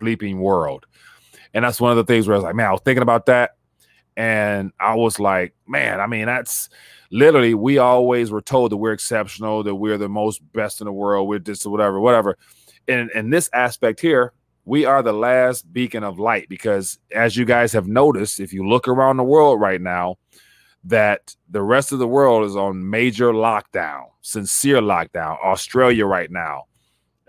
bleeping 0.00 0.38
world. 0.38 0.86
And 1.52 1.64
that's 1.64 1.80
one 1.80 1.90
of 1.90 1.96
the 1.96 2.04
things 2.04 2.26
where 2.26 2.34
I 2.34 2.38
was 2.38 2.44
like, 2.44 2.54
man, 2.54 2.68
I 2.68 2.72
was 2.72 2.82
thinking 2.84 3.02
about 3.02 3.26
that. 3.26 3.56
And 4.16 4.72
I 4.78 4.94
was 4.94 5.18
like, 5.18 5.54
man, 5.66 6.00
I 6.00 6.06
mean, 6.06 6.26
that's 6.26 6.68
literally, 7.10 7.54
we 7.54 7.78
always 7.78 8.30
were 8.30 8.42
told 8.42 8.70
that 8.72 8.76
we're 8.76 8.92
exceptional, 8.92 9.62
that 9.64 9.74
we're 9.74 9.98
the 9.98 10.08
most 10.08 10.40
best 10.52 10.80
in 10.80 10.84
the 10.84 10.92
world, 10.92 11.28
we're 11.28 11.38
or 11.38 11.70
whatever, 11.70 12.00
whatever. 12.00 12.38
And 12.86 13.10
in 13.12 13.30
this 13.30 13.50
aspect 13.52 14.00
here, 14.00 14.32
we 14.66 14.84
are 14.84 15.02
the 15.02 15.12
last 15.12 15.72
beacon 15.72 16.04
of 16.04 16.18
light 16.18 16.48
because 16.48 16.98
as 17.12 17.36
you 17.36 17.44
guys 17.44 17.72
have 17.72 17.88
noticed, 17.88 18.40
if 18.40 18.52
you 18.52 18.66
look 18.66 18.88
around 18.88 19.16
the 19.16 19.24
world 19.24 19.60
right 19.60 19.80
now, 19.80 20.16
that 20.84 21.34
the 21.48 21.62
rest 21.62 21.92
of 21.92 21.98
the 21.98 22.06
world 22.06 22.44
is 22.44 22.56
on 22.56 22.88
major 22.90 23.32
lockdown, 23.32 24.04
sincere 24.20 24.80
lockdown. 24.80 25.42
Australia 25.42 26.04
right 26.06 26.30
now, 26.30 26.64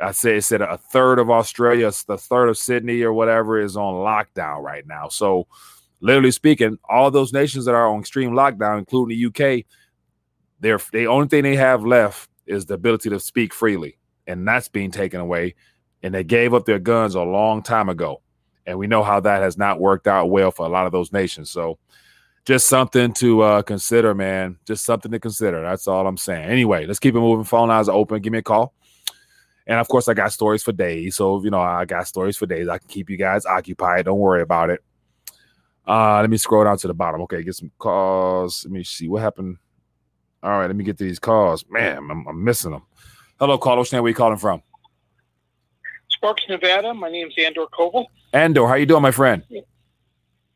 I 0.01 0.11
say 0.11 0.37
it 0.37 0.41
said 0.41 0.61
a 0.61 0.77
third 0.77 1.19
of 1.19 1.29
Australia, 1.29 1.91
the 2.07 2.17
third 2.17 2.49
of 2.49 2.57
Sydney 2.57 3.01
or 3.01 3.13
whatever 3.13 3.59
is 3.59 3.77
on 3.77 3.93
lockdown 3.93 4.61
right 4.61 4.85
now. 4.85 5.07
So 5.07 5.47
literally 6.01 6.31
speaking, 6.31 6.77
all 6.89 7.09
those 7.11 7.33
nations 7.33 7.65
that 7.65 7.75
are 7.75 7.87
on 7.87 8.01
extreme 8.01 8.31
lockdown, 8.31 8.79
including 8.79 9.17
the 9.17 9.25
UK, 9.27 9.65
they're 10.59 10.79
the 10.91 11.07
only 11.07 11.27
thing 11.27 11.43
they 11.43 11.55
have 11.55 11.85
left 11.85 12.29
is 12.45 12.65
the 12.65 12.73
ability 12.75 13.09
to 13.09 13.19
speak 13.19 13.53
freely, 13.53 13.97
and 14.27 14.47
that's 14.47 14.67
being 14.67 14.91
taken 14.91 15.19
away. 15.19 15.55
And 16.03 16.13
they 16.13 16.23
gave 16.23 16.53
up 16.53 16.65
their 16.65 16.79
guns 16.79 17.15
a 17.15 17.21
long 17.21 17.63
time 17.63 17.89
ago, 17.89 18.21
and 18.65 18.77
we 18.77 18.87
know 18.87 19.03
how 19.03 19.19
that 19.21 19.41
has 19.41 19.57
not 19.57 19.79
worked 19.79 20.07
out 20.07 20.29
well 20.29 20.51
for 20.51 20.65
a 20.65 20.69
lot 20.69 20.85
of 20.85 20.91
those 20.91 21.11
nations. 21.11 21.49
So, 21.49 21.79
just 22.45 22.67
something 22.67 23.11
to 23.13 23.41
uh, 23.41 23.61
consider, 23.63 24.13
man. 24.13 24.57
Just 24.65 24.85
something 24.85 25.11
to 25.11 25.19
consider. 25.19 25.61
That's 25.61 25.87
all 25.87 26.05
I'm 26.05 26.17
saying. 26.17 26.47
Anyway, 26.47 26.85
let's 26.85 26.99
keep 26.99 27.15
it 27.15 27.19
moving. 27.19 27.43
Phone 27.43 27.69
lines 27.69 27.89
are 27.89 27.95
open. 27.95 28.21
Give 28.21 28.31
me 28.31 28.39
a 28.39 28.43
call. 28.43 28.73
And 29.67 29.79
of 29.79 29.87
course, 29.87 30.07
I 30.07 30.13
got 30.13 30.31
stories 30.31 30.61
for 30.61 30.71
days. 30.71 31.15
So, 31.15 31.43
you 31.43 31.49
know, 31.49 31.59
I 31.59 31.85
got 31.85 32.07
stories 32.07 32.37
for 32.37 32.45
days. 32.45 32.67
I 32.67 32.77
can 32.77 32.87
keep 32.87 33.09
you 33.09 33.17
guys 33.17 33.47
occupied. 33.47 34.05
Don't 34.05 34.19
worry 34.19 34.43
about 34.43 34.69
it. 34.69 34.83
Uh, 35.87 36.21
let 36.21 36.29
me 36.29 36.37
scroll 36.37 36.63
down 36.63 36.77
to 36.77 36.87
the 36.87 36.93
bottom. 36.93 37.21
Okay, 37.21 37.43
get 37.43 37.55
some 37.55 37.71
calls. 37.79 38.63
Let 38.63 38.71
me 38.71 38.83
see 38.83 39.07
what 39.07 39.23
happened. 39.23 39.57
All 40.43 40.59
right, 40.59 40.67
let 40.67 40.75
me 40.75 40.83
get 40.83 40.99
to 40.99 41.03
these 41.03 41.19
calls. 41.19 41.65
Man, 41.67 41.97
I'm, 41.97 42.27
I'm 42.27 42.43
missing 42.43 42.71
them. 42.71 42.83
Hello, 43.39 43.57
caller. 43.57 43.83
Where 43.89 44.03
are 44.03 44.07
you 44.07 44.13
calling 44.13 44.37
from? 44.37 44.61
Sparks, 46.09 46.43
Nevada. 46.47 46.93
My 46.93 47.09
name's 47.09 47.33
Andor 47.37 47.65
Koval. 47.77 48.05
Andor, 48.33 48.67
how 48.67 48.75
you 48.75 48.85
doing, 48.85 49.01
my 49.01 49.11
friend? 49.11 49.43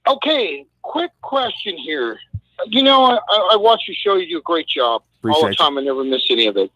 Okay, 0.07 0.65
quick 0.81 1.11
question 1.21 1.77
here. 1.77 2.19
You 2.67 2.83
know, 2.83 3.03
I, 3.03 3.49
I 3.53 3.55
watch 3.55 3.81
your 3.87 3.95
show. 3.95 4.15
You 4.19 4.27
do 4.27 4.37
a 4.39 4.41
great 4.41 4.67
job 4.67 5.03
Appreciate 5.19 5.41
all 5.43 5.49
the 5.49 5.55
time. 5.55 5.77
I 5.77 5.81
never 5.81 6.03
miss 6.03 6.23
any 6.29 6.47
of 6.47 6.57
it. 6.57 6.71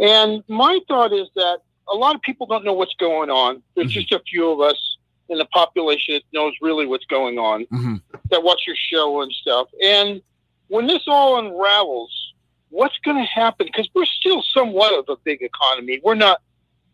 And 0.00 0.42
my 0.48 0.80
thought 0.88 1.12
is 1.12 1.28
that 1.36 1.58
a 1.92 1.94
lot 1.94 2.14
of 2.14 2.22
people 2.22 2.46
don't 2.46 2.64
know 2.64 2.72
what's 2.72 2.94
going 2.98 3.28
on. 3.30 3.62
There's 3.74 3.88
Mhm. 3.88 3.94
just 3.94 4.12
a 4.12 4.20
few 4.20 4.50
of 4.50 4.60
us 4.60 4.96
in 5.28 5.38
the 5.38 5.44
population 5.46 6.14
that 6.14 6.22
knows 6.32 6.54
really 6.62 6.86
what's 6.86 7.04
going 7.06 7.38
on, 7.38 7.66
Mhm. 7.66 8.00
that 8.30 8.42
watch 8.42 8.62
your 8.66 8.76
show 8.76 9.20
and 9.20 9.32
stuff. 9.32 9.68
And 9.82 10.22
when 10.68 10.86
this 10.86 11.02
all 11.06 11.38
unravels, 11.38 12.32
what's 12.70 12.96
going 12.98 13.18
to 13.18 13.24
happen? 13.24 13.66
Because 13.66 13.88
we're 13.94 14.06
still 14.06 14.42
somewhat 14.42 14.94
of 14.94 15.04
a 15.08 15.16
big 15.24 15.42
economy. 15.42 16.00
We're 16.02 16.14
not, 16.14 16.40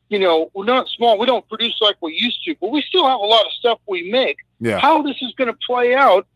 you 0.08 0.18
know, 0.18 0.50
we're 0.54 0.64
not 0.64 0.88
small. 0.88 1.18
We 1.18 1.26
don't 1.26 1.48
produce 1.48 1.80
like 1.80 1.96
we 2.00 2.14
used 2.14 2.42
to, 2.44 2.56
but 2.60 2.70
we 2.70 2.82
still 2.82 3.06
have 3.06 3.20
a 3.20 3.24
lot 3.24 3.46
of 3.46 3.52
stuff 3.52 3.78
we 3.86 4.10
make. 4.10 4.38
Yeah. 4.60 4.78
How 4.78 5.02
this 5.02 5.16
is 5.22 5.32
going 5.36 5.48
to 5.52 5.58
play 5.66 5.94
out 5.94 6.26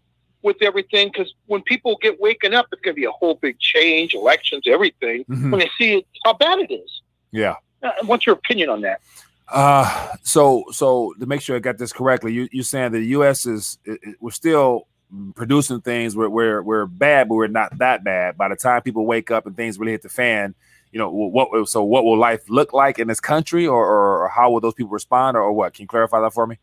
with 0.43 0.57
everything? 0.62 1.09
Because 1.12 1.33
when 1.47 1.62
people 1.62 1.99
get 2.03 2.20
waking 2.20 2.55
up, 2.55 2.66
it's 2.73 2.81
going 2.83 2.95
to 2.95 3.01
be 3.01 3.05
a 3.07 3.11
whole 3.11 3.35
big 3.37 3.59
change, 3.59 4.14
elections, 4.14 4.62
everything. 4.66 5.25
Mhm. 5.25 5.51
When 5.51 5.61
they 5.61 5.70
see 5.79 5.95
it, 5.99 6.07
how 6.25 6.35
bad 6.35 6.59
it 6.61 6.73
is. 6.73 7.03
Yeah. 7.33 7.57
Uh, 7.83 7.91
What's 8.07 8.27
your 8.27 8.35
opinion 8.37 8.68
on 8.68 8.81
that? 8.83 9.01
Uh, 9.49 10.09
so 10.23 10.64
so 10.73 11.12
to 11.20 11.27
make 11.27 11.41
sure 11.43 11.57
I 11.57 11.59
got 11.59 11.77
this 11.79 11.93
correctly, 11.93 12.33
you 12.33 12.49
you're 12.53 12.64
saying 12.64 12.93
the 12.93 13.01
U.S. 13.18 13.45
is 13.45 13.79
it, 13.85 13.99
it- 14.03 14.16
we're 14.20 14.31
still 14.31 14.87
producing 15.35 15.81
things 15.83 16.16
where 16.16 16.31
we're 16.31 16.62
we're 16.62 16.87
bad, 16.87 17.29
but 17.29 17.35
we're 17.35 17.47
not 17.49 17.77
that 17.79 18.03
bad. 18.03 18.39
By 18.39 18.49
the 18.49 18.57
time 18.57 18.81
people 18.83 19.05
wake 19.05 19.31
up 19.31 19.47
and 19.47 19.55
things 19.57 19.79
really 19.79 19.93
hit 19.93 20.01
the 20.03 20.09
fan, 20.09 20.55
you 20.91 20.99
know 20.99 21.11
what? 21.11 21.68
So 21.68 21.83
what 21.83 22.05
will 22.05 22.16
life 22.16 22.49
look 22.49 22.73
like 22.73 22.99
in 22.99 23.09
this 23.09 23.20
country, 23.20 23.66
or 23.66 23.85
or, 23.85 24.25
or 24.25 24.29
how 24.29 24.51
will 24.51 24.61
those 24.61 24.75
people 24.75 24.93
respond, 24.93 25.37
or, 25.37 25.43
or 25.43 25.53
what? 25.53 25.75
Can 25.75 25.83
you 25.83 25.89
clarify 25.89 26.20
that 26.20 26.33
for 26.33 26.47
me? 26.47 26.59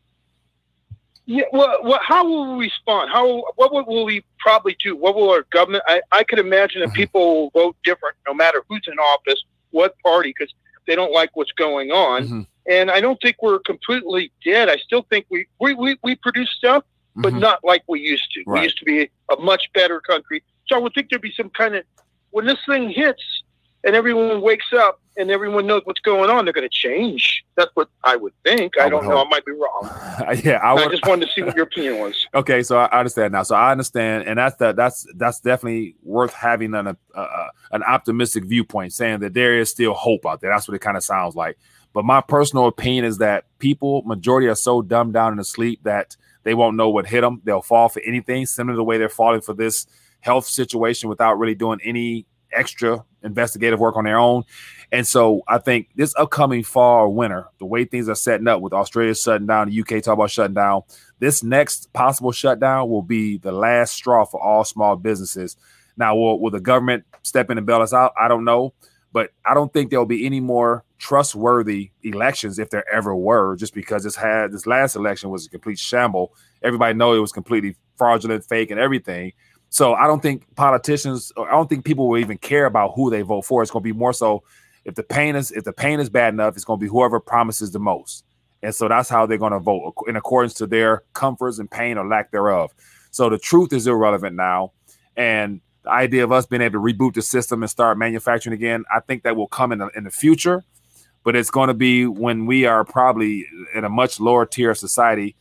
Yeah, 1.30 1.44
well, 1.54 1.78
well, 1.84 2.00
how 2.02 2.28
will 2.28 2.58
we 2.58 2.66
respond? 2.66 3.12
How 3.12 3.44
what 3.56 3.72
will, 3.72 3.86
will 3.86 4.04
we 4.04 4.26
probably 4.40 4.76
do? 4.84 4.96
What 4.96 5.14
will 5.16 5.30
our 5.30 5.44
government? 5.52 5.84
I, 5.88 6.02
I 6.12 6.24
could 6.24 6.40
imagine 6.40 6.82
that 6.82 6.90
Mhm. 6.90 6.96
people 6.96 7.22
will 7.44 7.50
vote 7.52 7.76
different 7.84 8.16
no 8.26 8.34
matter 8.34 8.64
who's 8.68 8.82
in 8.88 8.98
office, 8.98 9.44
what 9.70 9.94
party, 10.00 10.34
because 10.36 10.52
they 10.88 10.96
don't 10.96 11.12
like 11.14 11.30
what's 11.36 11.52
going 11.52 11.92
on. 11.92 12.28
Mhm. 12.28 12.48
And 12.68 12.90
I 12.90 13.00
don't 13.00 13.22
think 13.22 13.36
we're 13.44 13.60
completely 13.60 14.32
dead. 14.44 14.70
I 14.70 14.78
still 14.78 15.04
think 15.04 15.28
we 15.30 15.46
we, 15.60 15.76
we, 15.76 16.00
we 16.04 16.16
produce 16.16 16.50
stuff, 16.50 16.84
but 17.16 17.32
Mhm. 17.34 17.42
not 17.42 17.64
like 17.64 17.84
we 17.88 18.00
used 18.00 18.32
to. 18.32 18.44
Right. 18.48 18.62
We 18.62 18.64
used 18.64 18.80
to 18.80 18.86
be 18.86 19.08
a 19.32 19.36
much 19.40 19.72
better 19.76 20.02
country. 20.02 20.42
So 20.68 20.78
I 20.78 20.80
would 20.80 20.96
think 20.96 21.12
there'd 21.12 21.22
be 21.22 21.34
some 21.34 21.52
kind 21.52 21.76
of 21.76 21.84
when 22.32 22.48
this 22.48 22.58
thing 22.66 22.90
hits 22.90 23.44
and 23.84 23.96
everyone 23.96 24.42
wakes 24.42 24.74
up 24.74 25.02
and 25.18 25.30
everyone 25.30 25.68
knows 25.68 25.82
what's 25.86 26.00
going 26.00 26.30
on, 26.30 26.46
they're 26.46 26.54
going 26.54 26.68
to 26.68 26.70
change. 26.70 27.44
That's 27.56 27.72
what 27.76 27.90
I 28.04 28.16
would 28.16 28.34
think. 28.44 28.78
I 28.78 28.84
I, 28.84 28.86
would 28.86 28.92
don't 28.92 29.06
know. 29.06 29.18
hope. 29.18 29.28
I 29.28 29.30
might 29.30 29.46
be 29.46 29.52
wrong. 29.52 30.40
yeah, 30.44 30.60
I 30.64 30.74
I, 30.74 30.88
just 30.88 31.06
wanted 31.06 31.28
to 31.28 31.32
see 31.34 31.42
what 31.42 31.56
your 31.56 31.66
opinion 31.66 32.00
was. 32.00 32.16
Okay, 32.36 32.64
so 32.64 32.78
I 32.78 32.86
I 32.86 33.00
understand 33.00 33.34
now. 33.34 33.44
So 33.44 33.56
I 33.56 33.72
understand, 33.72 34.28
and 34.28 34.38
that's 34.38 34.56
that. 34.58 34.76
That's 34.76 35.06
that's 35.16 35.40
definitely 35.40 35.96
worth 36.04 36.34
having 36.34 36.74
an 36.74 36.88
uh, 36.88 36.94
uh, 37.16 37.48
an 37.72 37.84
optimistic 37.84 38.46
viewpoint, 38.46 38.94
saying 38.94 39.20
that 39.20 39.34
there 39.34 39.58
is 39.60 39.70
still 39.70 39.94
hope 39.94 40.26
out 40.26 40.42
there. 40.42 40.52
That's 40.52 40.68
what 40.68 40.76
it 40.76 40.80
kind 40.80 40.96
of 40.96 41.04
sounds 41.04 41.36
like. 41.36 41.58
But 41.94 42.06
my 42.06 42.22
personal 42.22 42.68
opinion 42.68 43.06
is 43.06 43.18
that 43.18 43.46
people, 43.58 44.04
majority, 44.04 44.48
are 44.48 44.56
so 44.56 44.82
dumbed 44.82 45.14
down 45.14 45.32
and 45.32 45.42
asleep 45.42 45.82
that 45.84 46.16
they 46.44 46.54
won't 46.54 46.78
know 46.78 46.90
what 46.90 47.08
hit 47.08 47.22
them. 47.22 47.42
They'll 47.44 47.62
fall 47.62 47.90
for 47.90 48.02
anything, 48.02 48.46
similar 48.46 48.76
to 48.76 48.78
the 48.78 48.84
way 48.84 48.98
they're 48.98 49.10
falling 49.10 49.42
for 49.42 49.54
this 49.54 49.88
health 50.20 50.46
situation 50.46 51.10
without 51.10 51.40
really 51.40 51.56
doing 51.56 51.80
any 51.84 52.26
extra 52.54 53.04
investigative 53.24 53.80
work 53.80 53.98
on 53.98 54.06
their 54.06 54.18
own. 54.18 54.44
And 54.92 55.06
so 55.06 55.42
I 55.48 55.60
think 55.60 55.90
this 55.96 56.16
upcoming 56.18 56.64
fall 56.64 57.04
or 57.04 57.10
winter, 57.10 57.48
the 57.60 57.66
way 57.66 57.86
things 57.86 58.10
are 58.10 58.16
setting 58.16 58.48
up 58.48 58.62
with 58.62 58.74
Australia 58.74 59.14
shutting 59.14 59.48
down, 59.48 59.70
the 59.70 59.82
UK 59.82 60.04
talk 60.04 60.16
about 60.16 60.32
shutting 60.32 60.56
down, 60.56 60.82
this 61.20 61.44
next 61.44 61.92
possible 61.94 62.32
shutdown 62.32 62.90
will 62.90 63.04
be 63.04 63.38
the 63.38 63.52
last 63.52 63.94
straw 63.94 64.26
for 64.26 64.42
all 64.42 64.64
small 64.64 64.96
businesses. 64.96 65.58
Now, 65.98 66.16
will, 66.16 66.40
will 66.40 66.52
the 66.52 66.62
government 66.62 67.04
step 67.24 67.50
in 67.50 67.58
and 67.58 67.68
bail 67.68 67.82
us 67.82 67.94
out? 67.94 68.14
I 68.20 68.28
don't 68.28 68.46
know, 68.46 68.74
but 69.12 69.32
I 69.46 69.54
don't 69.54 69.72
think 69.72 69.92
there'll 69.92 70.06
be 70.06 70.26
any 70.26 70.40
more 70.40 70.86
trustworthy 70.98 71.92
elections 72.04 72.58
if 72.58 72.70
there 72.70 72.86
ever 72.92 73.16
were, 73.16 73.56
just 73.58 73.74
because 73.74 74.04
this 74.04 74.16
had 74.16 74.52
this 74.52 74.66
last 74.66 74.96
election 74.96 75.30
was 75.30 75.46
a 75.46 75.50
complete 75.50 75.78
shamble. 75.78 76.34
Everybody 76.64 76.94
know 76.98 77.14
it 77.14 77.20
was 77.20 77.32
completely 77.32 77.76
fraudulent, 77.98 78.46
fake, 78.46 78.72
and 78.72 78.80
everything. 78.80 79.34
So 79.70 79.94
I 79.94 80.08
don't 80.08 80.22
think 80.22 80.44
politicians, 80.56 81.32
I 81.38 81.52
don't 81.52 81.70
think 81.70 81.86
people 81.86 82.10
will 82.10 82.18
even 82.18 82.38
care 82.38 82.66
about 82.66 82.94
who 82.96 83.10
they 83.10 83.22
vote 83.22 83.44
for. 83.44 83.62
It's 83.62 83.72
going 83.72 83.84
to 83.84 83.94
be 83.94 83.98
more 83.98 84.14
so 84.14 84.44
if 84.86 84.96
the 84.96 85.04
pain 85.04 85.36
is 85.36 85.52
if 85.52 85.64
the 85.64 85.74
pain 85.74 86.00
is 86.00 86.10
bad 86.10 86.34
enough, 86.34 86.56
it's 86.56 86.66
going 86.66 86.80
to 86.80 86.84
be 86.84 86.90
whoever 86.90 87.20
promises 87.20 87.72
the 87.72 87.80
most. 87.80 88.26
And 88.62 88.74
so 88.74 88.88
that's 88.88 89.08
how 89.08 89.26
they're 89.26 89.38
going 89.38 89.54
to 89.54 89.60
vote 89.60 89.94
in 90.08 90.16
accordance 90.16 90.54
to 90.56 90.68
their 90.68 91.04
comforts 91.14 91.60
and 91.60 91.70
pain 91.70 91.98
or 91.98 92.08
lack 92.08 92.32
thereof. 92.32 92.74
So 93.12 93.30
the 93.30 93.38
truth 93.38 93.72
is 93.72 93.88
irrelevant 93.88 94.36
now. 94.36 94.74
And 95.16 95.62
the 95.84 95.92
idea 95.92 96.24
of 96.24 96.32
us 96.32 96.46
being 96.46 96.62
able 96.62 96.74
to 96.74 96.94
reboot 96.94 97.14
the 97.14 97.22
system 97.22 97.64
and 97.64 97.70
start 97.70 97.98
manufacturing 97.98 98.54
again, 98.54 98.84
I 98.94 99.00
think 99.00 99.24
that 99.24 99.36
will 99.36 99.48
come 99.48 99.72
in 99.72 99.80
the, 99.80 99.88
in 99.96 100.04
the 100.04 100.12
future. 100.12 100.64
But 101.24 101.36
it's 101.36 101.52
going 101.52 101.68
to 101.68 101.74
be 101.74 102.06
when 102.06 102.46
we 102.46 102.66
are 102.66 102.84
probably 102.84 103.46
in 103.76 103.84
a 103.84 103.90
much 103.90 104.20
lower 104.20 104.46
tier 104.46 104.72
of 104.72 104.78
society 104.78 105.36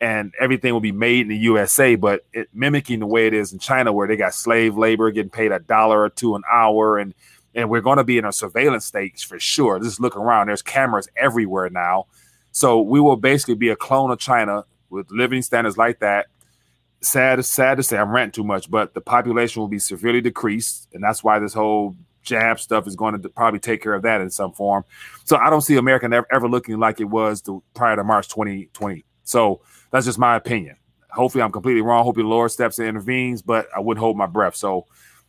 and 0.00 0.32
everything 0.40 0.72
will 0.72 0.80
be 0.80 0.92
made 0.92 1.22
in 1.22 1.28
the 1.28 1.36
USA, 1.36 1.94
but 1.94 2.24
it, 2.32 2.48
mimicking 2.54 3.00
the 3.00 3.06
way 3.06 3.26
it 3.26 3.34
is 3.34 3.52
in 3.52 3.58
China, 3.58 3.92
where 3.92 4.08
they 4.08 4.16
got 4.16 4.34
slave 4.34 4.76
labor 4.76 5.10
getting 5.10 5.30
paid 5.30 5.52
a 5.52 5.58
dollar 5.58 6.02
or 6.02 6.10
two 6.10 6.34
an 6.34 6.42
hour, 6.50 6.98
and 6.98 7.14
and 7.54 7.68
we're 7.68 7.80
going 7.80 7.98
to 7.98 8.04
be 8.04 8.16
in 8.16 8.24
a 8.24 8.32
surveillance 8.32 8.86
state 8.86 9.18
for 9.20 9.38
sure. 9.38 9.78
Just 9.78 10.00
look 10.00 10.16
around; 10.16 10.48
there's 10.48 10.62
cameras 10.62 11.08
everywhere 11.16 11.68
now, 11.68 12.06
so 12.52 12.80
we 12.80 13.00
will 13.00 13.16
basically 13.16 13.54
be 13.54 13.68
a 13.68 13.76
clone 13.76 14.10
of 14.10 14.18
China 14.18 14.64
with 14.88 15.10
living 15.10 15.42
standards 15.42 15.76
like 15.76 16.00
that. 16.00 16.26
Sad, 17.02 17.42
sad 17.44 17.76
to 17.76 17.82
say, 17.82 17.96
I'm 17.96 18.10
ranting 18.10 18.42
too 18.42 18.44
much, 18.46 18.70
but 18.70 18.92
the 18.92 19.00
population 19.00 19.60
will 19.60 19.68
be 19.68 19.78
severely 19.78 20.20
decreased, 20.20 20.88
and 20.92 21.02
that's 21.02 21.24
why 21.24 21.38
this 21.38 21.54
whole 21.54 21.96
jab 22.22 22.60
stuff 22.60 22.86
is 22.86 22.96
going 22.96 23.20
to 23.20 23.28
probably 23.30 23.60
take 23.60 23.82
care 23.82 23.94
of 23.94 24.02
that 24.02 24.20
in 24.20 24.30
some 24.30 24.52
form. 24.52 24.84
So 25.24 25.36
I 25.36 25.48
don't 25.48 25.62
see 25.62 25.76
America 25.76 26.06
ever, 26.06 26.26
ever 26.30 26.48
looking 26.48 26.78
like 26.78 27.00
it 27.00 27.04
was 27.04 27.42
prior 27.74 27.96
to 27.96 28.04
March 28.04 28.28
2020. 28.28 29.04
So 29.24 29.62
that's 29.90 30.06
just 30.06 30.18
my 30.18 30.36
opinion. 30.36 30.76
Hopefully, 31.10 31.42
I'm 31.42 31.52
completely 31.52 31.82
wrong. 31.82 32.04
Hopefully, 32.04 32.24
the 32.24 32.28
Lord 32.28 32.50
steps 32.50 32.78
and 32.78 32.86
intervenes, 32.88 33.42
but 33.42 33.66
I 33.74 33.80
wouldn't 33.80 34.00
hold 34.00 34.16
my 34.16 34.26
breath. 34.26 34.56
So, 34.56 34.86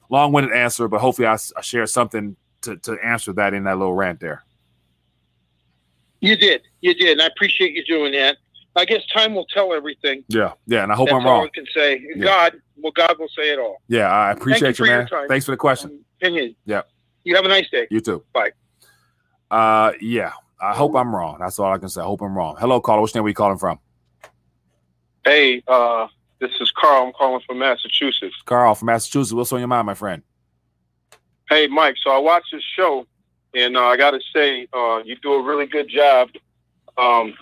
long 0.09 0.31
winded 0.31 0.53
answer, 0.53 0.87
but 0.87 1.01
hopefully, 1.01 1.27
I, 1.27 1.37
I 1.57 1.61
share 1.61 1.87
something 1.87 2.35
to, 2.61 2.77
to 2.77 2.97
answer 3.03 3.33
that 3.33 3.53
in 3.53 3.63
that 3.63 3.77
little 3.77 3.93
rant 3.93 4.19
there. 4.19 4.43
You 6.19 6.35
did. 6.35 6.61
You 6.81 6.93
did. 6.93 7.13
And 7.13 7.21
I 7.21 7.25
appreciate 7.25 7.73
you 7.73 7.83
doing 7.85 8.13
that. 8.13 8.37
I 8.75 8.85
guess 8.85 9.01
time 9.07 9.35
will 9.35 9.47
tell 9.47 9.73
everything. 9.73 10.23
Yeah. 10.27 10.53
Yeah. 10.67 10.83
And 10.83 10.91
I 10.91 10.95
hope 10.95 11.07
That's 11.07 11.15
I'm 11.17 11.25
wrong. 11.25 11.39
all 11.41 11.45
I 11.45 11.49
can 11.49 11.65
say. 11.73 12.01
Yeah. 12.15 12.23
God, 12.23 12.61
well, 12.77 12.91
God 12.91 13.17
will 13.19 13.27
say 13.29 13.51
it 13.51 13.59
all. 13.59 13.81
Yeah. 13.87 14.09
I 14.09 14.31
appreciate 14.31 14.79
you 14.79 14.85
you, 14.85 14.91
your 14.91 14.99
man. 15.09 15.27
Thanks 15.27 15.45
for 15.45 15.51
the 15.51 15.57
question. 15.57 16.05
Opinion. 16.21 16.55
Yeah. 16.65 16.83
You 17.23 17.35
have 17.35 17.43
a 17.43 17.49
nice 17.49 17.69
day. 17.69 17.87
You 17.91 17.99
too. 17.99 18.23
Bye. 18.33 18.51
Uh, 19.49 19.93
yeah. 19.99 20.33
I 20.61 20.73
hope 20.75 20.95
I'm 20.95 21.13
wrong. 21.13 21.37
That's 21.39 21.57
all 21.59 21.73
I 21.73 21.79
can 21.79 21.89
say. 21.89 22.01
I 22.01 22.05
hope 22.05 22.21
I'm 22.21 22.37
wrong. 22.37 22.55
Hello, 22.59 22.79
caller. 22.79 23.01
Which 23.01 23.15
name 23.15 23.25
are 23.25 23.27
you 23.27 23.33
calling 23.33 23.57
from? 23.57 23.79
Hey, 25.25 25.61
uh, 25.67 26.07
this 26.39 26.51
is 26.59 26.71
Carl. 26.71 27.05
I'm 27.07 27.13
calling 27.13 27.41
from 27.45 27.59
Massachusetts. 27.59 28.35
Carl 28.45 28.75
from 28.75 28.87
Massachusetts. 28.87 29.33
What's 29.33 29.53
on 29.53 29.59
your 29.59 29.67
mind, 29.67 29.85
my 29.85 29.93
friend? 29.93 30.23
Hey, 31.49 31.67
Mike. 31.67 31.95
So 32.03 32.09
I 32.11 32.17
watched 32.17 32.47
this 32.51 32.63
show, 32.75 33.05
and 33.53 33.77
uh, 33.77 33.85
I 33.85 33.97
got 33.97 34.11
to 34.11 34.21
say, 34.33 34.67
uh, 34.73 35.01
you 35.05 35.15
do 35.17 35.33
a 35.33 35.43
really 35.43 35.67
good 35.67 35.89
job. 35.89 36.29
Um, 36.97 37.35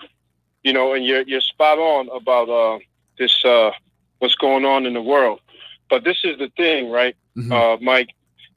you 0.62 0.72
know, 0.72 0.92
and 0.92 1.04
you're 1.04 1.22
you're 1.22 1.40
spot 1.40 1.78
on 1.78 2.08
about 2.14 2.48
uh, 2.50 2.78
this 3.18 3.42
uh, 3.44 3.70
what's 4.18 4.34
going 4.34 4.64
on 4.64 4.84
in 4.84 4.92
the 4.94 5.02
world. 5.02 5.40
But 5.88 6.04
this 6.04 6.18
is 6.22 6.38
the 6.38 6.50
thing, 6.56 6.90
right, 6.90 7.16
Mhm. 7.36 7.50
uh, 7.52 7.78
Mike, 7.80 8.10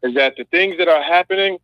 is 0.04 0.14
that 0.16 0.36
the 0.38 0.44
things 0.46 0.78
that 0.78 0.88
are 0.88 1.02
happening 1.02 1.58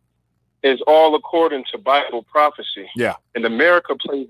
is 0.62 0.80
all 0.86 1.14
according 1.14 1.64
to 1.72 1.78
Bible 1.78 2.22
prophecy. 2.24 2.88
Yeah. 2.96 3.16
And 3.34 3.44
America 3.44 3.94
plays. 3.96 4.28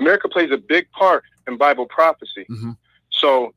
America 0.00 0.28
plays 0.28 0.50
a 0.50 0.56
big 0.58 0.90
part 0.92 1.22
in 1.46 1.56
Bible 1.56 1.86
prophecy. 1.86 2.46
Mhm. 2.48 2.76
So, 3.10 3.54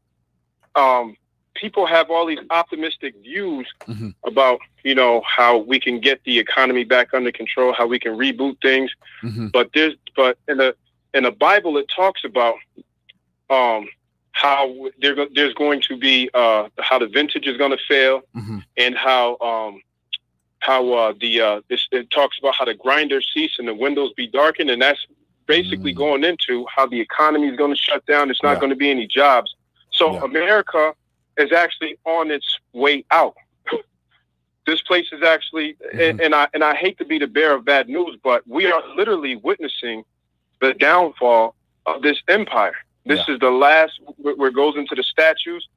um, 0.75 1.15
people 1.53 1.85
have 1.85 2.09
all 2.11 2.25
these 2.25 2.39
optimistic 2.49 3.15
views 3.21 3.67
Mhm. 3.87 4.13
about 4.25 4.59
you 4.83 4.93
know 4.93 5.21
how 5.25 5.57
we 5.57 5.79
can 5.79 5.99
get 5.99 6.23
the 6.25 6.37
economy 6.37 6.83
back 6.83 7.13
under 7.13 7.31
control, 7.31 7.73
how 7.73 7.87
we 7.87 7.99
can 7.99 8.17
reboot 8.17 8.61
things. 8.61 8.91
Mhm. 9.23 9.51
But 9.51 9.71
there's 9.73 9.95
but 10.15 10.37
in 10.47 10.57
the 10.57 10.75
in 11.13 11.23
the 11.23 11.31
Bible 11.31 11.77
it 11.77 11.87
talks 11.87 12.23
about 12.23 12.55
um, 13.49 13.87
how 14.31 14.89
there, 14.99 15.15
there's 15.33 15.53
going 15.53 15.79
to 15.81 15.95
be 15.95 16.29
uh, 16.33 16.67
how 16.79 16.99
the 16.99 17.07
vintage 17.07 17.47
is 17.47 17.57
going 17.57 17.71
to 17.71 17.83
fail 17.87 18.21
Mhm. 18.35 18.63
and 18.75 18.97
how 18.97 19.37
um, 19.39 19.81
how 20.59 20.91
uh, 20.93 21.13
the 21.19 21.39
uh, 21.41 21.61
this, 21.69 21.87
it 21.91 22.09
talks 22.09 22.37
about 22.39 22.55
how 22.55 22.65
the 22.65 22.73
grinders 22.73 23.29
cease 23.33 23.57
and 23.59 23.67
the 23.67 23.73
windows 23.73 24.11
be 24.13 24.27
darkened, 24.27 24.69
and 24.71 24.81
that's 24.81 24.99
basically 25.47 25.93
Mm. 25.93 25.97
going 25.97 26.23
into 26.23 26.65
how 26.73 26.85
the 26.85 26.99
economy 26.99 27.47
is 27.47 27.55
going 27.57 27.71
to 27.71 27.77
shut 27.77 28.05
down. 28.05 28.29
It's 28.31 28.41
not 28.43 28.53
Yeah. 28.53 28.59
going 28.59 28.69
to 28.71 28.75
be 28.75 28.89
any 28.89 29.07
jobs. 29.07 29.55
So 29.91 30.13
Yeah. 30.13 30.23
America 30.23 30.93
is 31.37 31.51
actually 31.51 31.97
on 32.05 32.31
its 32.31 32.59
way 32.73 33.05
out. 33.11 33.35
this 34.65 34.81
place 34.81 35.07
is 35.11 35.21
actually, 35.21 35.77
and, 35.93 36.19
and 36.19 36.33
I 36.33 36.47
and 36.53 36.63
I 36.63 36.75
hate 36.75 36.97
to 36.97 37.05
be 37.05 37.19
the 37.19 37.27
bearer 37.27 37.55
of 37.55 37.65
bad 37.65 37.87
news, 37.87 38.17
but 38.23 38.45
we 38.47 38.65
are 38.71 38.81
literally 38.95 39.35
witnessing 39.35 40.03
the 40.61 40.73
downfall 40.73 41.55
of 41.85 42.01
this 42.01 42.19
empire. 42.27 42.75
This 43.05 43.27
is 43.29 43.39
the 43.39 43.51
last 43.51 43.93
where 44.17 44.35
where 44.35 44.49
it 44.49 44.55
goes 44.55 44.75
into 44.75 44.95
the 44.95 45.03
statues. 45.03 45.67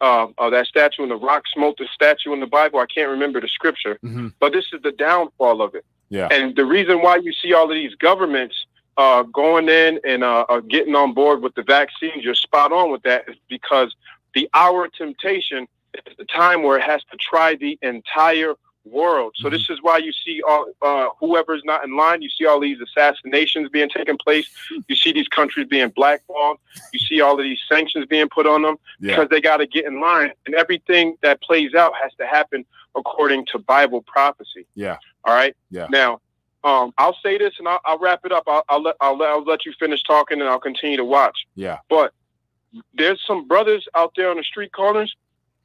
Uh, 0.00 0.26
uh, 0.36 0.50
that 0.50 0.66
statue 0.66 1.02
in 1.04 1.08
the 1.08 1.16
rock 1.16 1.44
smote 1.54 1.78
the 1.78 1.86
statue 1.94 2.32
in 2.34 2.40
the 2.40 2.46
Bible. 2.46 2.78
I 2.80 2.86
can't 2.86 3.08
remember 3.08 3.40
the 3.40 3.48
scripture, 3.48 3.98
Mhm. 4.04 4.34
but 4.38 4.52
this 4.52 4.66
is 4.72 4.82
the 4.82 4.90
downfall 4.92 5.62
of 5.62 5.74
it. 5.74 5.84
Yeah. 6.10 6.28
And 6.30 6.54
the 6.54 6.66
reason 6.66 7.00
why 7.00 7.16
you 7.16 7.32
see 7.32 7.54
all 7.54 7.64
of 7.70 7.74
these 7.74 7.94
governments 7.94 8.66
uh, 8.96 9.22
going 9.24 9.68
in 9.68 10.00
and 10.04 10.22
uh, 10.24 10.46
uh, 10.48 10.60
getting 10.60 10.94
on 10.94 11.12
board 11.14 11.42
with 11.42 11.54
the 11.54 11.62
vaccines, 11.62 12.24
you're 12.24 12.34
spot 12.34 12.72
on 12.72 12.90
with 12.90 13.02
that, 13.02 13.28
is 13.28 13.36
because 13.48 13.94
the 14.34 14.48
hour 14.54 14.84
of 14.86 14.92
temptation 14.92 15.66
is 16.06 16.16
the 16.16 16.24
time 16.24 16.62
where 16.62 16.78
it 16.78 16.82
has 16.82 17.02
to 17.10 17.16
try 17.16 17.54
the 17.54 17.78
entire 17.82 18.54
world. 18.84 19.32
So 19.36 19.48
this 19.48 19.70
is 19.70 19.78
why 19.80 19.98
you 19.98 20.12
see 20.12 20.42
all 20.46 20.66
uh, 20.82 21.08
whoever's 21.18 21.62
not 21.64 21.84
in 21.84 21.96
line. 21.96 22.20
You 22.20 22.28
see 22.28 22.44
all 22.44 22.60
these 22.60 22.78
assassinations 22.80 23.70
being 23.70 23.88
taken 23.88 24.16
place. 24.16 24.48
You 24.88 24.96
see 24.96 25.12
these 25.12 25.28
countries 25.28 25.66
being 25.68 25.88
blackballed. 25.88 26.58
You 26.92 26.98
see 26.98 27.20
all 27.22 27.38
of 27.38 27.42
these 27.42 27.60
sanctions 27.70 28.04
being 28.06 28.28
put 28.28 28.46
on 28.46 28.62
them 28.62 28.76
Yeah. 29.00 29.14
because 29.16 29.30
they 29.30 29.40
got 29.40 29.58
to 29.58 29.66
get 29.66 29.86
in 29.86 30.00
line, 30.00 30.32
and 30.46 30.54
everything 30.54 31.16
that 31.22 31.40
plays 31.40 31.74
out 31.74 31.92
has 32.02 32.12
to 32.18 32.26
happen 32.26 32.64
according 32.94 33.46
to 33.46 33.58
Bible 33.58 34.02
prophecy. 34.02 34.66
Yeah. 34.74 34.98
All 35.24 35.34
right. 35.34 35.56
Yeah. 35.70 35.86
Now, 35.90 36.20
um, 36.64 36.92
I'll 36.98 37.16
say 37.22 37.38
this, 37.38 37.54
and 37.58 37.68
I'll, 37.68 37.80
I'll 37.84 37.98
wrap 37.98 38.20
it 38.24 38.32
up. 38.32 38.44
I'll, 38.46 38.64
I'll 38.68 38.82
let 38.82 38.96
I'll 39.00 39.16
let 39.18 39.30
I'll 39.30 39.44
let 39.44 39.66
you 39.66 39.72
finish 39.78 40.02
talking, 40.04 40.40
and 40.40 40.48
I'll 40.48 40.60
continue 40.60 40.96
to 40.96 41.04
watch. 41.04 41.36
Yeah. 41.54 41.78
But 41.90 42.12
there's 42.94 43.22
some 43.26 43.46
brothers 43.46 43.86
out 43.94 44.12
there 44.16 44.30
on 44.30 44.36
the 44.38 44.42
street 44.42 44.72
corners 44.72 45.14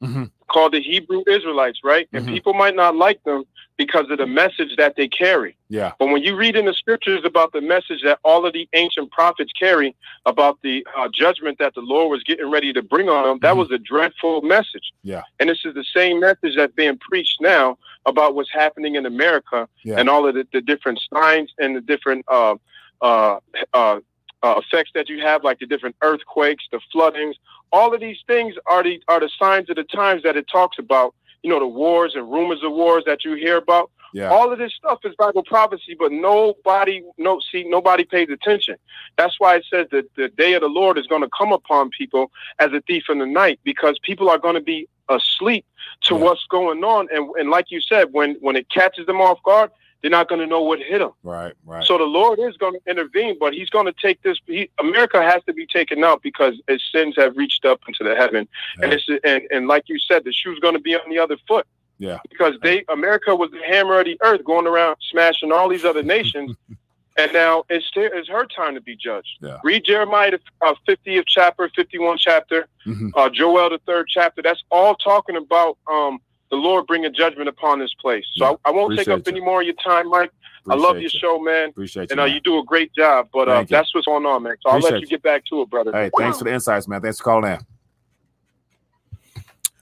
Mhm. 0.02 0.30
called 0.48 0.72
the 0.72 0.82
Hebrew 0.82 1.22
Israelites, 1.28 1.80
right? 1.84 2.08
And 2.12 2.26
Mhm. 2.26 2.30
people 2.30 2.54
might 2.54 2.76
not 2.76 2.96
like 2.96 3.22
them 3.24 3.44
because 3.84 4.10
of 4.10 4.18
the 4.18 4.26
message 4.26 4.76
that 4.76 4.94
they 4.98 5.08
carry. 5.08 5.56
Yeah. 5.70 5.92
But 5.98 6.08
when 6.12 6.22
you 6.22 6.36
read 6.36 6.54
in 6.54 6.66
the 6.66 6.74
scriptures 6.74 7.22
about 7.24 7.50
the 7.52 7.62
message 7.62 8.02
that 8.04 8.18
all 8.24 8.44
of 8.44 8.52
the 8.52 8.68
ancient 8.74 9.10
prophets 9.10 9.50
carry 9.58 9.96
about 10.26 10.58
the 10.62 10.86
uh, 10.98 11.08
judgment 11.10 11.56
that 11.60 11.72
the 11.74 11.80
Lord 11.80 12.10
was 12.10 12.22
getting 12.22 12.50
ready 12.50 12.74
to 12.74 12.82
bring 12.82 13.08
on 13.08 13.24
them, 13.24 13.38
that 13.40 13.54
Mhm. 13.54 13.60
was 13.62 13.70
a 13.70 13.78
dreadful 13.78 14.42
message. 14.42 14.92
Yeah. 15.02 15.22
And 15.38 15.48
this 15.48 15.60
is 15.64 15.72
the 15.72 15.84
same 15.96 16.20
message 16.20 16.56
that's 16.56 16.74
being 16.74 16.98
preached 16.98 17.40
now 17.40 17.78
about 18.04 18.34
what's 18.34 18.52
happening 18.52 18.96
in 18.96 19.06
America 19.06 19.66
Yeah. 19.82 19.98
and 19.98 20.10
all 20.10 20.26
of 20.28 20.34
the, 20.34 20.46
the 20.52 20.60
different 20.60 21.00
signs 21.12 21.50
and 21.58 21.74
the 21.74 21.80
different 21.80 22.26
uh, 22.28 22.56
uh, 23.00 23.38
uh, 23.72 24.00
uh, 24.42 24.54
effects 24.62 24.90
that 24.94 25.08
you 25.08 25.20
have, 25.22 25.42
like 25.42 25.58
the 25.58 25.66
different 25.66 25.96
earthquakes, 26.02 26.64
the 26.70 26.80
floodings. 26.92 27.36
All 27.72 27.94
of 27.94 28.00
these 28.00 28.18
things 28.26 28.54
are 28.66 28.82
the 28.82 29.02
are 29.08 29.20
the 29.20 29.30
signs 29.38 29.70
of 29.70 29.76
the 29.76 29.84
times 29.84 30.22
that 30.24 30.36
it 30.36 30.46
talks 30.48 30.78
about. 30.78 31.14
You 31.42 31.50
know, 31.50 31.58
the 31.58 31.66
wars 31.66 32.12
and 32.14 32.30
rumors 32.30 32.62
of 32.62 32.72
wars 32.72 33.04
that 33.06 33.24
you 33.24 33.34
hear 33.34 33.56
about. 33.56 33.90
Yeah. 34.12 34.28
All 34.30 34.52
of 34.52 34.58
this 34.58 34.74
stuff 34.74 34.98
is 35.04 35.14
Bible 35.16 35.44
prophecy, 35.44 35.94
but 35.96 36.10
nobody, 36.10 37.02
no, 37.16 37.40
see, 37.52 37.64
nobody 37.68 38.04
pays 38.04 38.28
attention. 38.28 38.76
That's 39.16 39.38
why 39.38 39.54
it 39.56 39.64
says 39.72 39.86
that 39.92 40.06
the 40.16 40.28
day 40.28 40.54
of 40.54 40.62
the 40.62 40.68
Lord 40.68 40.98
is 40.98 41.06
going 41.06 41.22
to 41.22 41.30
come 41.36 41.52
upon 41.52 41.90
people 41.90 42.32
as 42.58 42.72
a 42.72 42.80
thief 42.80 43.04
in 43.08 43.20
the 43.20 43.26
night, 43.26 43.60
because 43.62 43.98
people 44.02 44.28
are 44.28 44.38
going 44.38 44.56
to 44.56 44.60
be 44.60 44.88
asleep 45.08 45.64
to 46.02 46.14
Yeah. 46.14 46.20
what's 46.22 46.44
going 46.50 46.82
on, 46.82 47.08
and 47.12 47.30
and 47.36 47.50
like 47.50 47.70
you 47.70 47.80
said, 47.80 48.08
when 48.12 48.34
when 48.40 48.56
it 48.56 48.68
catches 48.68 49.06
them 49.06 49.20
off 49.20 49.40
guard, 49.44 49.70
they're 50.02 50.10
not 50.10 50.28
going 50.28 50.40
to 50.40 50.46
know 50.46 50.62
what 50.62 50.78
hit 50.80 50.98
them. 51.00 51.10
Right. 51.22 51.52
Right. 51.66 51.84
So 51.84 51.98
the 51.98 52.04
Lord 52.04 52.38
is 52.38 52.56
going 52.56 52.74
to 52.74 52.90
intervene, 52.90 53.36
but 53.38 53.52
He's 53.52 53.70
going 53.70 53.86
to 53.86 53.92
take 53.92 54.22
this. 54.22 54.38
He, 54.46 54.70
America 54.78 55.22
has 55.22 55.42
to 55.44 55.52
be 55.52 55.66
taken 55.66 56.02
out 56.04 56.22
because 56.22 56.54
its 56.68 56.82
sins 56.92 57.14
have 57.16 57.36
reached 57.36 57.64
up 57.64 57.80
into 57.86 58.02
the 58.04 58.14
heaven, 58.16 58.48
and 58.82 58.92
it's 58.92 59.06
and, 59.24 59.42
and 59.50 59.68
like 59.68 59.88
you 59.88 59.98
said, 59.98 60.24
the 60.24 60.32
shoe's 60.32 60.58
going 60.60 60.74
to 60.74 60.80
be 60.80 60.94
on 60.94 61.08
the 61.10 61.18
other 61.18 61.36
foot. 61.46 61.66
Yeah. 61.98 62.18
Because 62.30 62.54
they 62.62 62.84
America 62.88 63.34
was 63.36 63.50
the 63.50 63.60
hammer 63.62 64.00
of 64.00 64.06
the 64.06 64.18
earth, 64.22 64.42
going 64.44 64.66
around 64.66 64.96
smashing 65.10 65.52
all 65.52 65.68
these 65.68 65.84
other 65.84 66.02
nations, 66.02 66.56
and 67.18 67.30
now 67.34 67.64
it's 67.68 67.90
it's 67.94 68.28
her 68.28 68.46
time 68.46 68.74
to 68.74 68.80
be 68.80 68.96
judged. 68.96 69.36
Yeah. 69.42 69.58
Read 69.62 69.84
Jeremiah 69.84 70.30
the 70.30 70.40
uh, 70.66 70.74
50th 70.88 71.24
chapter, 71.26 71.68
51 71.76 72.16
chapter, 72.16 72.66
Mhm. 72.86 73.10
uh, 73.14 73.28
Joel 73.28 73.68
the 73.68 73.78
third 73.84 74.06
chapter. 74.08 74.40
That's 74.40 74.64
all 74.70 74.94
talking 74.94 75.36
about 75.36 75.76
um, 75.92 76.20
the 76.50 76.56
Lord 76.56 76.86
bring 76.86 77.06
a 77.06 77.10
judgment 77.10 77.48
upon 77.48 77.78
this 77.78 77.94
place. 77.94 78.24
So 78.36 78.44
Yeah. 78.44 78.54
I, 78.64 78.70
I 78.70 78.72
won't 78.72 78.96
take 78.96 79.08
up 79.08 79.20
Appreciate 79.20 79.36
any 79.36 79.44
more 79.44 79.60
of 79.60 79.66
your 79.66 79.76
time, 79.76 80.08
Mike. 80.08 80.32
I 80.68 80.74
love 80.74 80.96
your 80.96 81.06
Appreciate 81.08 81.12
you. 81.14 81.18
show, 81.20 81.38
man. 81.38 81.68
Appreciate 81.70 82.02
you. 82.02 82.08
And 82.10 82.20
uh, 82.20 82.24
you 82.24 82.40
do 82.40 82.58
a 82.58 82.64
great 82.64 82.92
job, 82.94 83.28
but 83.32 83.48
uh, 83.48 83.64
that's 83.68 83.94
what's 83.94 84.06
going 84.06 84.26
on, 84.26 84.42
man. 84.42 84.56
So 84.62 84.70
I'll 84.70 84.76
let 84.80 84.90
Appreciate 84.92 85.00
you 85.02 85.06
get 85.08 85.22
back 85.22 85.44
to 85.46 85.62
it, 85.62 85.70
brother. 85.70 85.92
Hey, 85.92 86.10
thanks 86.18 86.38
for 86.38 86.44
the 86.44 86.52
insights, 86.52 86.86
man. 86.86 87.00
Thanks 87.00 87.18
for 87.18 87.24
calling 87.24 87.52
in. 87.52 87.60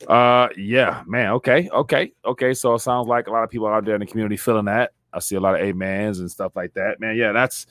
Uh, 0.07 0.49
yeah, 0.57 1.03
man. 1.07 1.33
Okay, 1.33 1.69
okay, 1.71 2.13
okay. 2.25 2.55
So 2.55 2.75
it 2.75 2.79
sounds 2.79 3.09
like 3.09 3.27
a 3.27 3.31
lot 3.33 3.43
of 3.43 3.51
people 3.51 3.67
out 3.67 3.85
there 3.85 3.97
in 3.97 4.01
the 4.01 4.07
community 4.07 4.37
feeling 4.37 4.67
that. 4.67 4.93
I 5.13 5.19
see 5.19 5.35
a 5.37 5.41
lot 5.41 5.61
of 5.61 5.67
amens 5.69 6.21
and 6.21 6.31
stuff 6.31 6.55
like 6.55 6.75
that, 6.75 7.01
man. 7.01 7.17
Yeah, 7.17 7.33
that's 7.33 7.67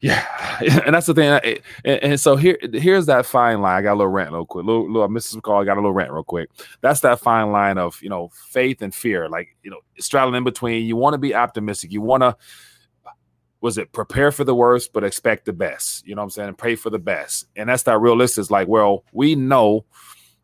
yeah, 0.00 0.24
and 0.86 0.94
that's 0.94 1.06
the 1.06 1.14
thing. 1.14 1.60
And, 1.84 2.02
and, 2.02 2.20
so 2.20 2.36
here, 2.36 2.56
here's 2.72 3.06
that 3.06 3.26
fine 3.26 3.60
line. 3.60 3.78
I 3.78 3.82
got 3.82 3.94
a 3.94 3.98
little 3.98 4.12
rant, 4.12 4.32
real 4.32 4.46
quick. 4.46 4.64
Little, 4.64 4.86
little, 4.86 5.02
I 5.02 5.08
missed 5.08 5.30
some 5.30 5.40
call. 5.40 5.60
I 5.60 5.64
got 5.64 5.74
a 5.74 5.80
little 5.80 5.92
rant, 5.92 6.12
real 6.12 6.22
quick. 6.22 6.50
That's 6.80 7.00
that 7.00 7.20
fine 7.20 7.50
line 7.50 7.78
of 7.78 8.00
you 8.02 8.08
know 8.08 8.30
faith 8.50 8.82
and 8.82 8.94
fear. 8.94 9.28
Like 9.28 9.56
you 9.62 9.70
know, 9.70 9.80
straddling 9.98 10.36
in 10.36 10.44
between. 10.44 10.86
You 10.86 10.96
want 10.96 11.14
to 11.14 11.18
be 11.18 11.34
optimistic. 11.34 11.90
You 11.90 12.00
want 12.00 12.22
to, 12.22 12.36
was 13.60 13.76
it 13.76 13.92
prepare 13.92 14.30
for 14.30 14.44
the 14.44 14.54
worst 14.54 14.92
but 14.92 15.02
expect 15.02 15.46
the 15.46 15.52
best? 15.52 16.06
You 16.06 16.14
know 16.14 16.22
what 16.22 16.26
I'm 16.26 16.30
saying? 16.30 16.54
Pray 16.54 16.76
for 16.76 16.90
the 16.90 17.00
best. 17.00 17.46
And 17.56 17.68
that's 17.68 17.82
that 17.84 17.98
realistic. 17.98 18.42
Is 18.42 18.50
like, 18.52 18.68
well, 18.68 19.04
we 19.12 19.34
know 19.34 19.84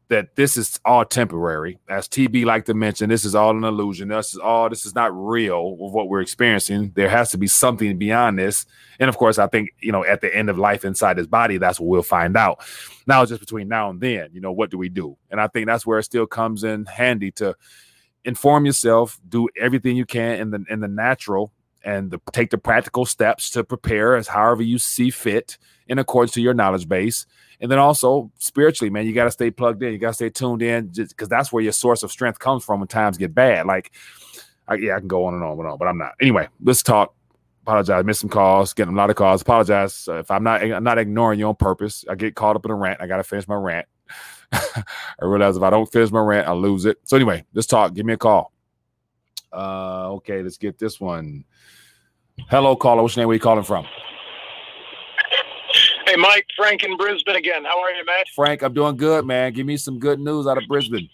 that 0.09 0.37
this 0.37 0.57
is 0.57 0.79
all 0.85 1.05
temporary. 1.05 1.79
As 1.89 2.09
TB 2.09 2.45
like 2.45 2.67
to 2.67 2.75
mention, 2.75 3.09
this 3.09 3.25
is 3.25 3.35
all 3.35 3.57
an 3.57 3.65
illusion. 3.65 4.09
This 4.09 4.35
is 4.35 4.39
all 4.39 4.69
this 4.69 4.85
is 4.85 4.95
not 4.95 5.15
real 5.15 5.77
with 5.77 5.93
what 5.93 6.09
we're 6.09 6.21
experiencing. 6.21 6.93
There 6.95 7.09
has 7.09 7.31
to 7.31 7.39
be 7.39 7.47
something 7.47 7.97
beyond 7.99 8.39
this. 8.39 8.67
And 9.01 9.09
of 9.09 9.17
course, 9.17 9.39
I 9.39 9.47
think, 9.47 9.71
you 9.81 9.93
know, 9.93 10.05
at 10.05 10.21
the 10.21 10.35
end 10.35 10.51
of 10.51 10.59
life 10.59 10.85
inside 10.85 11.17
his 11.17 11.27
body, 11.27 11.57
that's 11.57 11.81
what 11.81 11.89
we'll 11.89 12.03
find 12.03 12.37
out. 12.37 12.63
Now, 13.07 13.25
just 13.25 13.41
between 13.41 13.69
now 13.69 13.91
and 13.91 14.01
then, 14.01 14.31
you 14.33 14.41
know, 14.41 14.53
what 14.53 14.71
do 14.71 14.79
we 14.79 14.89
do? 14.89 15.17
And 15.31 15.41
I 15.41 15.49
think 15.49 15.67
that's 15.67 15.87
where 15.87 15.99
it 15.99 16.05
still 16.05 16.27
comes 16.27 16.65
in 16.65 16.85
handy 16.85 17.31
to 17.33 17.57
inform 18.25 18.67
yourself, 18.67 19.19
do 19.29 19.49
everything 19.59 19.97
you 19.97 20.07
can 20.07 20.39
in 20.39 20.51
the 20.51 20.65
in 20.69 20.81
the 20.81 20.89
natural 20.89 21.53
and 21.85 22.11
the, 22.11 22.19
take 22.33 22.51
the 22.51 22.59
practical 22.59 23.05
steps 23.05 23.51
to 23.51 23.63
prepare 23.63 24.17
as 24.17 24.27
however 24.27 24.63
you 24.63 24.79
see 24.79 25.11
fit 25.11 25.59
in 25.89 25.99
accordance 25.99 26.33
to 26.33 26.41
your 26.41 26.55
knowledge 26.55 26.89
base 26.89 27.27
and 27.61 27.71
then 27.71 27.79
also 27.79 28.31
spiritually, 28.39 28.91
man, 28.91 29.07
you 29.07 29.13
got 29.13 29.25
to 29.25 29.31
stay 29.31 29.51
plugged 29.51 29.83
in. 29.83 29.93
You 29.93 29.99
got 29.99 30.09
to 30.09 30.15
stay 30.15 30.31
tuned 30.31 30.63
in 30.63 30.89
because 30.89 31.29
that's 31.29 31.53
where 31.53 31.63
your 31.63 31.73
source 31.73 32.03
of 32.03 32.11
strength 32.11 32.39
comes 32.39 32.65
from 32.65 32.81
when 32.81 32.89
times 32.89 33.17
get 33.17 33.35
bad. 33.35 33.67
Like, 33.67 33.93
I, 34.69 34.75
yeah, 34.75 34.97
I 34.97 34.99
can 34.99 35.09
go 35.09 35.25
on 35.27 35.35
and 35.35 35.43
on 35.43 35.59
and 35.59 35.69
on, 35.69 35.79
but 35.79 35.89
I'm 35.89 35.99
not. 35.99 36.13
Anyway, 36.21 36.49
let's 36.63 36.83
talk. 36.83 37.15
Apologize. 37.63 38.05
Missed 38.05 38.21
some 38.21 38.31
calls. 38.31 38.75
Getting 38.75 38.93
a 38.93 38.97
lot 38.97 39.09
of 39.09 39.17
calls. 39.17 39.41
Apologize 39.41 40.09
uh, 40.09 40.19
if 40.19 40.31
I'm 40.31 40.43
not. 40.43 40.63
I'm 40.63 40.85
not 40.85 40.99
ignoring 40.99 41.39
you 41.39 41.49
on 41.49 41.57
purpose. 41.57 42.05
I 42.11 42.15
get 42.15 42.35
caught 42.35 42.57
up 42.57 42.65
in 42.65 42.71
a 42.71 42.75
rant. 42.75 43.01
I 43.01 43.07
got 43.07 43.17
to 43.17 43.25
finish 43.25 43.49
my 43.49 43.55
rant. 43.55 43.87
I 44.53 44.85
realize 45.23 45.57
if 45.57 45.63
I 45.63 45.71
don't 45.71 45.91
finish 45.91 46.11
my 46.11 46.21
rant, 46.21 46.47
I 46.47 46.53
lose 46.53 46.85
it. 46.85 46.99
So 47.05 47.17
anyway, 47.17 47.45
let's 47.55 47.67
talk. 47.67 47.95
Give 47.95 48.05
me 48.05 48.13
a 48.13 48.19
call. 48.19 48.53
Uh, 49.53 50.13
okay, 50.15 50.43
let's 50.43 50.59
get 50.59 50.79
this 50.79 51.01
one. 51.01 51.45
Hello, 52.51 52.77
caller. 52.77 53.01
What's 53.01 53.17
your 53.17 53.23
name? 53.23 53.29
Where 53.29 53.35
you 53.35 53.41
calling 53.41 53.65
from? 53.65 53.87
Hey, 56.15 56.21
Mike, 56.21 56.47
Frank 56.57 56.85
in 56.85 56.97
Brisbane 56.97 57.35
again. 57.35 57.65
How 57.65 57.81
are 57.83 57.91
you, 57.91 58.05
man? 58.05 58.23
Frank, 58.37 58.63
I'm 58.63 58.73
doing 58.73 58.97
good, 58.97 59.27
man. 59.27 59.53
Give 59.53 59.67
me 59.67 59.77
some 59.77 59.99
good 59.99 60.21
news 60.21 60.47
out 60.47 60.57
of 60.57 60.63
Brisbane. 60.69 61.09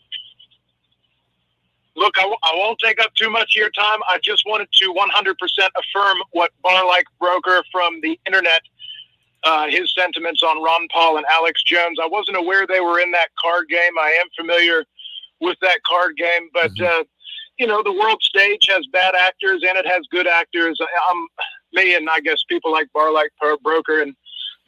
Look, 1.97 2.19
I 2.19 2.23
w- 2.23 2.37
I 2.43 2.53
won't 2.57 2.79
take 2.85 3.01
up 3.01 3.15
too 3.15 3.31
much 3.31 3.57
of 3.57 3.61
your 3.61 3.71
time. 3.71 4.01
I 4.11 4.19
just 4.23 4.43
wanted 4.45 4.69
to 4.71 4.93
100% 4.93 5.69
affirm 5.75 6.19
what 6.33 6.51
Bar 6.63 6.87
Like 6.87 7.07
Broker 7.19 7.65
from 7.73 8.03
the 8.03 8.21
internet, 8.27 8.61
uh, 9.43 9.69
his 9.69 9.91
sentiments 9.95 10.43
on 10.43 10.63
Ron 10.63 10.87
Paul 10.93 11.17
and 11.17 11.25
Alex 11.33 11.63
Jones. 11.63 11.97
I 12.03 12.07
wasn't 12.07 12.37
aware 12.37 12.67
they 12.67 12.81
were 12.81 13.01
in 13.01 13.11
that 13.13 13.31
card 13.43 13.69
game. 13.71 13.99
I 13.99 14.19
am 14.21 14.27
familiar 14.39 14.85
with 15.41 15.57
that 15.63 15.79
card 15.89 16.19
game, 16.19 16.51
but 16.53 16.73
mm-hmm. 16.73 17.01
uh, 17.01 17.05
you 17.59 17.67
know 17.67 17.83
the 17.83 17.93
world 17.93 18.23
stage 18.23 18.67
has 18.69 18.87
bad 18.93 19.15
actors 19.15 19.63
and 19.67 19.79
it 19.79 19.87
has 19.87 20.03
good 20.11 20.27
actors. 20.27 20.79
I'm 21.09 21.27
me 21.73 21.95
and 21.95 22.07
I 22.11 22.21
guess 22.21 22.45
people 22.51 22.71
like 22.71 22.93
Bar 22.93 23.13
Like 23.13 23.31
Broker 23.63 24.03
and 24.03 24.15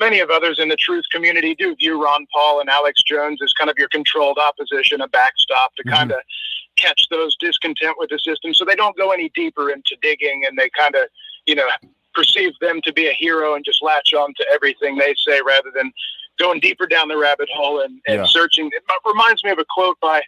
many 0.02 0.18
of 0.18 0.30
others 0.30 0.58
in 0.58 0.68
the 0.68 0.76
truth 0.76 1.04
community 1.12 1.54
do 1.54 1.76
view 1.76 2.02
Ron 2.02 2.26
Paul 2.34 2.60
and 2.60 2.68
Alex 2.68 3.02
Jones 3.04 3.40
as 3.40 3.52
kind 3.52 3.70
of 3.70 3.78
your 3.78 3.88
controlled 3.88 4.36
opposition, 4.36 5.00
a 5.00 5.06
backstop 5.06 5.74
to 5.76 5.84
mm-hmm. 5.84 5.94
kind 5.94 6.10
of 6.10 6.18
catch 6.76 7.06
those 7.08 7.36
discontent 7.36 7.94
with 7.98 8.10
the 8.10 8.18
system. 8.18 8.52
So 8.52 8.64
they 8.64 8.74
don't 8.74 8.96
go 8.96 9.12
any 9.12 9.30
deeper 9.34 9.70
into 9.70 9.96
digging 10.02 10.42
and 10.46 10.58
they 10.58 10.70
kind 10.76 10.96
of, 10.96 11.02
you 11.46 11.54
know, 11.54 11.68
perceive 12.14 12.52
them 12.60 12.80
to 12.82 12.92
be 12.92 13.06
a 13.08 13.12
hero 13.12 13.54
and 13.54 13.64
just 13.64 13.80
latch 13.80 14.12
on 14.12 14.34
to 14.38 14.46
everything 14.52 14.96
they 14.96 15.14
say 15.26 15.40
rather 15.46 15.70
than 15.74 15.92
going 16.38 16.58
deeper 16.58 16.86
down 16.86 17.06
the 17.06 17.16
rabbit 17.16 17.48
hole 17.54 17.80
and, 17.80 18.00
and 18.08 18.18
yeah. 18.18 18.26
searching. 18.26 18.70
It 18.72 18.82
reminds 19.06 19.44
me 19.44 19.50
of 19.50 19.58
a 19.58 19.64
quote 19.72 20.00
by 20.00 20.20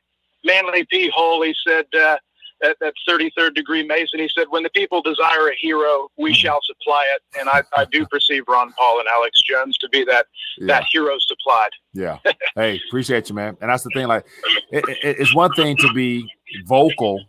Manly 0.45 0.87
P. 0.89 1.11
Hall. 1.11 1.43
He 1.43 1.55
said, 1.67 1.87
uh, 1.99 2.17
at 2.63 2.77
that 2.81 2.95
33rd 3.09 3.55
degree 3.55 3.83
Mason. 3.83 4.21
He 4.21 4.29
said, 4.29 4.47
when 4.51 4.63
the 4.63 4.71
people 4.71 5.03
desire 5.03 5.49
a 5.49 5.57
hero, 5.59 6.09
we 6.17 6.31
mm-hmm. 6.31 6.37
shall 6.37 6.61
supply 6.63 7.05
it. 7.15 7.23
And 7.39 7.49
I, 7.49 7.63
I 7.77 7.85
do 7.85 8.07
perceive 8.11 8.45
Ron 8.49 8.73
Paul 8.73 9.01
and 9.01 9.09
Alex 9.09 9.43
Jones 9.43 9.77
to 9.79 9.89
be 9.89 10.05
that, 10.05 10.27
yeah. 10.59 10.67
that 10.67 10.85
hero 10.91 11.17
supplied. 11.19 11.71
Yeah. 11.93 12.19
hey, 12.55 12.81
appreciate 12.89 13.29
you, 13.29 13.35
man. 13.35 13.57
And 13.61 13.71
that's 13.71 13.85
the 13.85 13.91
thing. 13.95 14.07
Like 14.07 14.27
it, 14.71 14.85
it, 14.89 15.17
it's 15.21 15.35
one 15.35 15.53
thing 15.55 15.77
to 15.79 15.93
be 15.93 16.29
vocal, 16.67 17.21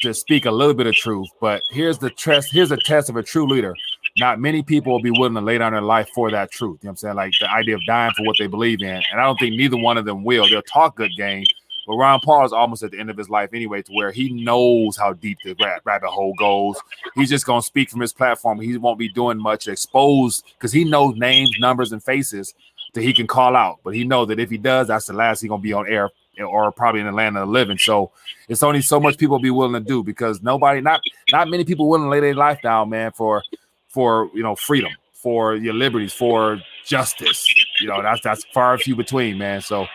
to 0.00 0.14
speak 0.14 0.46
a 0.46 0.50
little 0.50 0.74
bit 0.74 0.86
of 0.86 0.94
truth, 0.94 1.28
but 1.40 1.62
here's 1.70 1.98
the 1.98 2.10
test. 2.10 2.50
Here's 2.50 2.70
a 2.70 2.78
test 2.78 3.10
of 3.10 3.16
a 3.16 3.22
true 3.22 3.46
leader. 3.46 3.74
Not 4.18 4.40
many 4.40 4.62
people 4.62 4.92
will 4.92 5.02
be 5.02 5.10
willing 5.10 5.34
to 5.34 5.40
lay 5.40 5.58
down 5.58 5.72
their 5.72 5.80
life 5.80 6.08
for 6.14 6.30
that 6.30 6.50
truth. 6.50 6.80
You 6.82 6.86
know 6.86 6.90
what 6.90 6.90
I'm 6.90 6.96
saying? 6.96 7.16
Like 7.16 7.32
the 7.40 7.50
idea 7.50 7.76
of 7.76 7.84
dying 7.86 8.12
for 8.16 8.24
what 8.24 8.36
they 8.38 8.46
believe 8.46 8.82
in. 8.82 9.02
And 9.10 9.20
I 9.20 9.24
don't 9.24 9.38
think 9.38 9.56
neither 9.56 9.76
one 9.76 9.96
of 9.96 10.04
them 10.04 10.22
will. 10.22 10.48
They'll 10.48 10.62
talk 10.62 10.96
good 10.96 11.12
game, 11.16 11.44
but 11.92 11.98
Ron 11.98 12.20
Paul 12.20 12.46
is 12.46 12.54
almost 12.54 12.82
at 12.82 12.90
the 12.90 12.98
end 12.98 13.10
of 13.10 13.18
his 13.18 13.28
life 13.28 13.50
anyway, 13.52 13.82
to 13.82 13.92
where 13.92 14.10
he 14.12 14.32
knows 14.32 14.96
how 14.96 15.12
deep 15.12 15.36
the 15.44 15.54
rabbit 15.84 16.08
hole 16.08 16.32
goes. 16.38 16.80
He's 17.14 17.28
just 17.28 17.44
gonna 17.44 17.60
speak 17.60 17.90
from 17.90 18.00
his 18.00 18.14
platform. 18.14 18.58
He 18.60 18.78
won't 18.78 18.98
be 18.98 19.10
doing 19.10 19.36
much 19.36 19.68
exposed 19.68 20.46
because 20.54 20.72
he 20.72 20.84
knows 20.84 21.16
names, 21.16 21.54
numbers, 21.58 21.92
and 21.92 22.02
faces 22.02 22.54
that 22.94 23.02
he 23.02 23.12
can 23.12 23.26
call 23.26 23.54
out. 23.54 23.80
But 23.84 23.94
he 23.94 24.04
knows 24.04 24.28
that 24.28 24.40
if 24.40 24.48
he 24.48 24.56
does, 24.56 24.88
that's 24.88 25.04
the 25.04 25.12
last 25.12 25.42
he's 25.42 25.50
gonna 25.50 25.60
be 25.60 25.74
on 25.74 25.86
air 25.86 26.08
or 26.42 26.72
probably 26.72 27.00
in 27.02 27.06
the 27.06 27.12
land 27.12 27.36
of 27.36 27.46
the 27.46 27.52
living. 27.52 27.76
So 27.76 28.10
it's 28.48 28.62
only 28.62 28.80
so 28.80 28.98
much 28.98 29.18
people 29.18 29.38
be 29.38 29.50
willing 29.50 29.84
to 29.84 29.86
do 29.86 30.02
because 30.02 30.40
nobody, 30.40 30.80
not 30.80 31.02
not 31.30 31.50
many 31.50 31.62
people 31.62 31.90
willing 31.90 32.06
to 32.06 32.10
lay 32.10 32.20
their 32.20 32.34
life 32.34 32.62
down, 32.62 32.88
man, 32.88 33.12
for 33.12 33.42
for 33.88 34.30
you 34.32 34.42
know 34.42 34.56
freedom, 34.56 34.92
for 35.12 35.56
your 35.56 35.74
liberties, 35.74 36.14
for 36.14 36.58
justice. 36.86 37.46
You 37.80 37.88
know, 37.88 38.00
that's 38.00 38.22
that's 38.22 38.44
far 38.44 38.78
few 38.78 38.96
between, 38.96 39.36
man. 39.36 39.60
So 39.60 39.86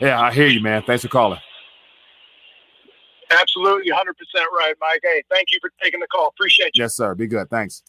yeah, 0.00 0.20
I 0.20 0.32
hear 0.32 0.46
you, 0.46 0.60
man. 0.60 0.82
Thanks 0.86 1.02
for 1.02 1.08
calling. 1.08 1.40
Absolutely, 3.30 3.90
100% 3.90 3.96
right, 4.56 4.74
Mike. 4.80 5.00
Hey, 5.02 5.22
thank 5.30 5.50
you 5.50 5.58
for 5.60 5.70
taking 5.82 6.00
the 6.00 6.06
call. 6.06 6.28
Appreciate 6.28 6.72
you. 6.74 6.82
Yes, 6.82 6.96
sir. 6.96 7.14
Be 7.14 7.26
good. 7.26 7.48
Thanks. 7.50 7.82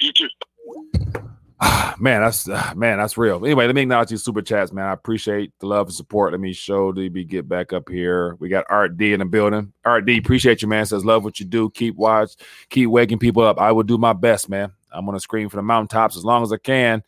You 0.00 0.12
too. 0.12 0.28
man, 1.98 2.22
that's 2.22 2.48
uh, 2.48 2.72
man, 2.76 2.98
that's 2.98 3.16
real. 3.16 3.44
Anyway, 3.44 3.66
let 3.66 3.74
me 3.74 3.82
acknowledge 3.82 4.10
these 4.10 4.24
super 4.24 4.42
chats, 4.42 4.72
man. 4.72 4.86
I 4.86 4.92
appreciate 4.92 5.52
the 5.60 5.66
love 5.66 5.88
and 5.88 5.94
support. 5.94 6.32
Let 6.32 6.40
me 6.40 6.52
show 6.52 6.92
DB 6.92 7.26
get 7.26 7.48
back 7.48 7.72
up 7.72 7.88
here. 7.88 8.36
We 8.38 8.48
got 8.48 8.64
Art 8.68 8.96
D 8.96 9.12
in 9.12 9.20
the 9.20 9.24
building. 9.24 9.72
Art 9.84 10.06
D, 10.06 10.18
appreciate 10.18 10.62
you, 10.62 10.68
man. 10.68 10.86
Says 10.86 11.04
love 11.04 11.24
what 11.24 11.40
you 11.40 11.46
do. 11.46 11.70
Keep 11.70 11.96
watch, 11.96 12.32
keep 12.68 12.88
waking 12.88 13.18
people 13.18 13.42
up. 13.42 13.58
I 13.58 13.72
will 13.72 13.82
do 13.82 13.98
my 13.98 14.12
best, 14.12 14.48
man. 14.48 14.72
I'm 14.92 15.06
gonna 15.06 15.20
scream 15.20 15.48
from 15.48 15.58
the 15.58 15.62
mountaintops 15.62 16.16
as 16.16 16.24
long 16.24 16.42
as 16.42 16.52
I 16.52 16.58
can, 16.58 17.02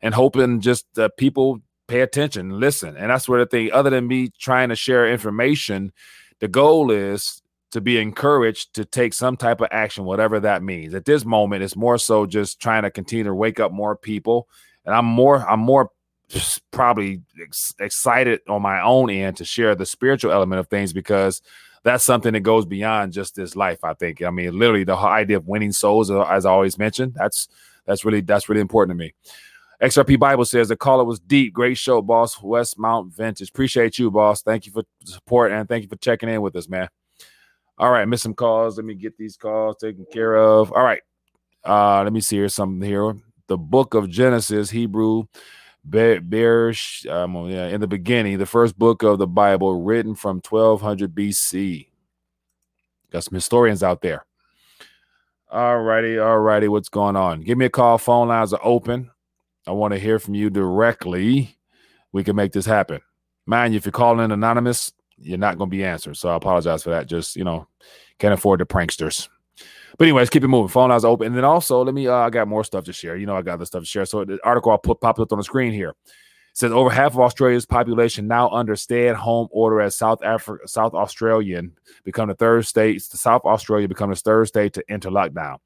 and 0.00 0.14
hoping 0.14 0.60
just 0.60 0.86
uh, 0.98 1.08
people 1.16 1.60
pay 1.92 2.00
attention, 2.00 2.58
listen. 2.58 2.96
And 2.96 3.10
that's 3.10 3.28
where 3.28 3.40
the 3.40 3.46
thing, 3.46 3.70
other 3.70 3.90
than 3.90 4.06
me 4.06 4.30
trying 4.38 4.70
to 4.70 4.76
share 4.76 5.06
information, 5.06 5.92
the 6.40 6.48
goal 6.48 6.90
is 6.90 7.42
to 7.72 7.82
be 7.82 7.98
encouraged 7.98 8.74
to 8.74 8.86
take 8.86 9.12
some 9.12 9.36
type 9.36 9.60
of 9.60 9.68
action, 9.70 10.04
whatever 10.04 10.40
that 10.40 10.62
means. 10.62 10.94
At 10.94 11.04
this 11.04 11.26
moment, 11.26 11.62
it's 11.62 11.76
more 11.76 11.98
so 11.98 12.24
just 12.24 12.60
trying 12.60 12.84
to 12.84 12.90
continue 12.90 13.24
to 13.24 13.34
wake 13.34 13.60
up 13.60 13.72
more 13.72 13.94
people. 13.94 14.48
And 14.86 14.94
I'm 14.94 15.04
more, 15.04 15.46
I'm 15.46 15.60
more 15.60 15.90
probably 16.70 17.20
ex- 17.42 17.74
excited 17.78 18.40
on 18.48 18.62
my 18.62 18.80
own 18.80 19.10
end 19.10 19.36
to 19.36 19.44
share 19.44 19.74
the 19.74 19.84
spiritual 19.84 20.32
element 20.32 20.60
of 20.60 20.68
things 20.68 20.94
because 20.94 21.42
that's 21.84 22.04
something 22.04 22.32
that 22.32 22.40
goes 22.40 22.64
beyond 22.64 23.12
just 23.12 23.34
this 23.34 23.54
life. 23.54 23.84
I 23.84 23.92
think. 23.92 24.22
I 24.22 24.30
mean, 24.30 24.58
literally, 24.58 24.84
the 24.84 24.96
idea 24.96 25.36
of 25.36 25.46
winning 25.46 25.72
souls, 25.72 26.10
uh, 26.10 26.22
as 26.22 26.46
I 26.46 26.50
always 26.50 26.78
mentioned, 26.78 27.14
that's 27.16 27.48
that's 27.84 28.04
really 28.04 28.22
that's 28.22 28.48
really 28.48 28.62
important 28.62 28.96
to 28.96 29.04
me. 29.04 29.14
XRP 29.82 30.16
Bible 30.18 30.44
says 30.44 30.68
the 30.68 30.76
caller 30.76 31.04
was 31.04 31.18
deep. 31.18 31.52
Great 31.52 31.76
show, 31.76 32.00
boss. 32.00 32.40
West 32.40 32.78
Westmount 32.78 33.12
Vintage. 33.12 33.48
Appreciate 33.48 33.98
you, 33.98 34.12
boss. 34.12 34.40
Thank 34.40 34.66
you 34.66 34.72
for 34.72 34.84
support 35.04 35.50
and 35.50 35.68
thank 35.68 35.82
you 35.82 35.88
for 35.88 35.96
checking 35.96 36.28
in 36.28 36.40
with 36.40 36.54
us, 36.54 36.68
man. 36.68 36.88
All 37.78 37.90
right, 37.90 38.06
miss 38.06 38.22
some 38.22 38.34
calls. 38.34 38.76
Let 38.76 38.86
me 38.86 38.94
get 38.94 39.16
these 39.18 39.36
calls 39.36 39.76
taken 39.78 40.06
care 40.12 40.36
of. 40.36 40.72
All 40.72 40.84
right. 40.84 41.02
Uh, 41.64 42.04
let 42.04 42.12
me 42.12 42.20
see 42.20 42.36
here 42.36 42.48
something 42.48 42.86
here. 42.86 43.16
The 43.48 43.58
book 43.58 43.94
of 43.94 44.08
Genesis, 44.08 44.70
Hebrew, 44.70 45.24
Bereshit, 45.88 47.10
um, 47.10 47.48
yeah, 47.48 47.66
in 47.66 47.80
the 47.80 47.88
beginning, 47.88 48.38
the 48.38 48.46
first 48.46 48.78
book 48.78 49.02
of 49.02 49.18
the 49.18 49.26
Bible, 49.26 49.82
written 49.82 50.14
from 50.14 50.40
1200 50.48 51.12
BC. 51.12 51.88
Got 53.10 53.24
some 53.24 53.34
historians 53.34 53.82
out 53.82 54.00
there. 54.00 54.24
All 55.50 55.80
righty, 55.80 56.18
all 56.18 56.38
righty. 56.38 56.68
What's 56.68 56.88
going 56.88 57.16
on? 57.16 57.40
Give 57.42 57.58
me 57.58 57.66
a 57.66 57.70
call. 57.70 57.98
Phone 57.98 58.28
lines 58.28 58.52
are 58.52 58.60
open. 58.62 59.10
I 59.66 59.72
want 59.72 59.94
to 59.94 60.00
hear 60.00 60.18
from 60.18 60.34
you 60.34 60.50
directly. 60.50 61.56
We 62.12 62.24
can 62.24 62.36
make 62.36 62.52
this 62.52 62.66
happen. 62.66 63.00
Mind 63.46 63.74
you, 63.74 63.78
if 63.78 63.84
you're 63.84 63.92
calling 63.92 64.24
in 64.24 64.32
anonymous, 64.32 64.92
you're 65.18 65.38
not 65.38 65.58
going 65.58 65.70
to 65.70 65.76
be 65.76 65.84
answered. 65.84 66.16
So 66.16 66.28
I 66.28 66.36
apologize 66.36 66.82
for 66.82 66.90
that. 66.90 67.06
Just, 67.06 67.36
you 67.36 67.44
know, 67.44 67.68
can't 68.18 68.34
afford 68.34 68.60
the 68.60 68.66
pranksters. 68.66 69.28
But 69.98 70.04
anyways, 70.06 70.30
keep 70.30 70.42
it 70.42 70.48
moving. 70.48 70.68
Phone 70.68 70.90
lines 70.90 71.04
open. 71.04 71.28
And 71.28 71.36
then 71.36 71.44
also, 71.44 71.84
let 71.84 71.94
me, 71.94 72.08
uh, 72.08 72.14
I 72.14 72.30
got 72.30 72.48
more 72.48 72.64
stuff 72.64 72.84
to 72.84 72.92
share. 72.92 73.16
You 73.16 73.26
know, 73.26 73.36
I 73.36 73.42
got 73.42 73.58
the 73.58 73.66
stuff 73.66 73.82
to 73.82 73.86
share. 73.86 74.04
So 74.04 74.24
the 74.24 74.38
article 74.42 74.72
I 74.72 74.78
put 74.82 75.00
popped 75.00 75.20
up 75.20 75.32
on 75.32 75.38
the 75.38 75.44
screen 75.44 75.72
here. 75.72 75.94
says 76.54 76.72
over 76.72 76.90
half 76.90 77.12
of 77.12 77.20
Australia's 77.20 77.66
population 77.66 78.26
now 78.26 78.50
under 78.50 78.76
stay-at-home 78.76 79.48
order 79.50 79.80
as 79.80 79.96
South 79.96 80.22
Africa, 80.22 80.66
South 80.68 80.94
Australian 80.94 81.72
become 82.04 82.28
the 82.28 82.34
third 82.34 82.66
state. 82.66 83.02
South 83.02 83.44
Australia 83.44 83.88
become 83.88 84.10
the 84.10 84.16
third 84.16 84.48
state 84.48 84.74
to 84.74 84.84
enter 84.88 85.10
lockdown, 85.10 85.58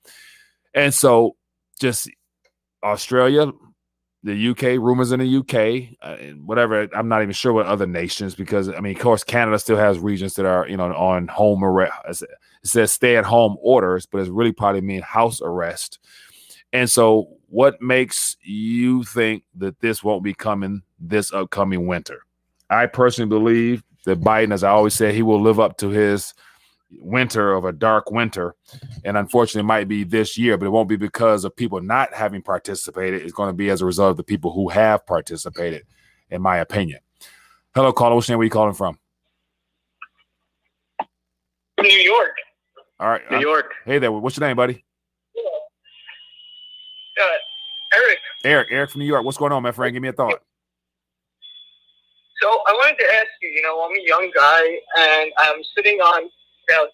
and 0.74 0.94
so 0.94 1.36
just 1.80 2.08
Australia, 2.82 3.50
the 4.26 4.48
UK, 4.48 4.62
rumors 4.80 5.12
in 5.12 5.20
the 5.20 5.36
UK, 5.36 5.96
uh, 6.02 6.16
and 6.20 6.46
whatever. 6.46 6.88
I'm 6.92 7.08
not 7.08 7.22
even 7.22 7.32
sure 7.32 7.52
what 7.52 7.66
other 7.66 7.86
nations 7.86 8.34
because 8.34 8.68
I 8.68 8.80
mean, 8.80 8.96
of 8.96 9.00
course, 9.00 9.22
Canada 9.22 9.58
still 9.58 9.76
has 9.76 10.00
regions 10.00 10.34
that 10.34 10.44
are 10.44 10.68
you 10.68 10.76
know 10.76 10.92
on 10.94 11.28
home 11.28 11.62
arrest. 11.62 12.22
It 12.22 12.28
says 12.64 12.92
stay-at-home 12.92 13.56
orders, 13.60 14.04
but 14.04 14.20
it's 14.20 14.28
really 14.28 14.52
probably 14.52 14.80
mean 14.80 15.02
house 15.02 15.40
arrest. 15.40 16.00
And 16.72 16.90
so, 16.90 17.28
what 17.48 17.80
makes 17.80 18.36
you 18.42 19.04
think 19.04 19.44
that 19.54 19.80
this 19.80 20.02
won't 20.02 20.24
be 20.24 20.34
coming 20.34 20.82
this 20.98 21.32
upcoming 21.32 21.86
winter? 21.86 22.18
I 22.68 22.86
personally 22.86 23.28
believe 23.28 23.84
that 24.06 24.20
Biden, 24.20 24.52
as 24.52 24.64
I 24.64 24.70
always 24.70 24.94
say, 24.94 25.12
he 25.12 25.22
will 25.22 25.40
live 25.40 25.60
up 25.60 25.78
to 25.78 25.90
his 25.90 26.34
winter 26.98 27.52
of 27.52 27.64
a 27.64 27.72
dark 27.72 28.10
winter. 28.10 28.54
And 29.04 29.16
unfortunately, 29.16 29.60
it 29.60 29.64
might 29.64 29.88
be 29.88 30.04
this 30.04 30.38
year, 30.38 30.56
but 30.56 30.66
it 30.66 30.70
won't 30.70 30.88
be 30.88 30.96
because 30.96 31.44
of 31.44 31.54
people 31.56 31.80
not 31.80 32.14
having 32.14 32.42
participated. 32.42 33.22
It's 33.22 33.32
going 33.32 33.50
to 33.50 33.54
be 33.54 33.70
as 33.70 33.82
a 33.82 33.86
result 33.86 34.12
of 34.12 34.16
the 34.16 34.22
people 34.24 34.52
who 34.52 34.68
have 34.68 35.06
participated, 35.06 35.84
in 36.30 36.42
my 36.42 36.58
opinion. 36.58 37.00
Hello, 37.74 37.92
caller. 37.92 38.14
What's 38.14 38.28
your 38.28 38.34
name? 38.34 38.38
Where 38.38 38.44
you 38.44 38.50
calling 38.50 38.74
from? 38.74 38.98
New 41.80 41.88
York. 41.88 42.32
All 42.98 43.08
right. 43.08 43.22
New 43.30 43.36
uh, 43.36 43.40
York. 43.40 43.74
Hey 43.84 43.98
there. 43.98 44.10
What's 44.10 44.38
your 44.38 44.46
name, 44.46 44.56
buddy? 44.56 44.82
Uh, 47.20 47.24
Eric, 47.94 48.18
Eric. 48.44 48.68
Eric 48.70 48.90
from 48.90 49.00
New 49.00 49.06
York. 49.06 49.24
What's 49.24 49.38
going 49.38 49.52
on, 49.52 49.62
my 49.62 49.72
friend? 49.72 49.92
Give 49.92 50.02
me 50.02 50.08
a 50.08 50.12
thought. 50.12 50.40
so 52.42 52.48
I 52.48 52.72
wanted 52.72 52.98
to 52.98 53.06
ask 53.14 53.28
you, 53.42 53.48
you 53.48 53.62
know, 53.62 53.84
I'm 53.84 53.92
a 53.92 54.06
young 54.06 54.30
guy 54.34 54.64
and 54.98 55.32
I'm 55.38 55.62
sitting 55.74 55.98
on 56.00 56.28
about 56.68 56.88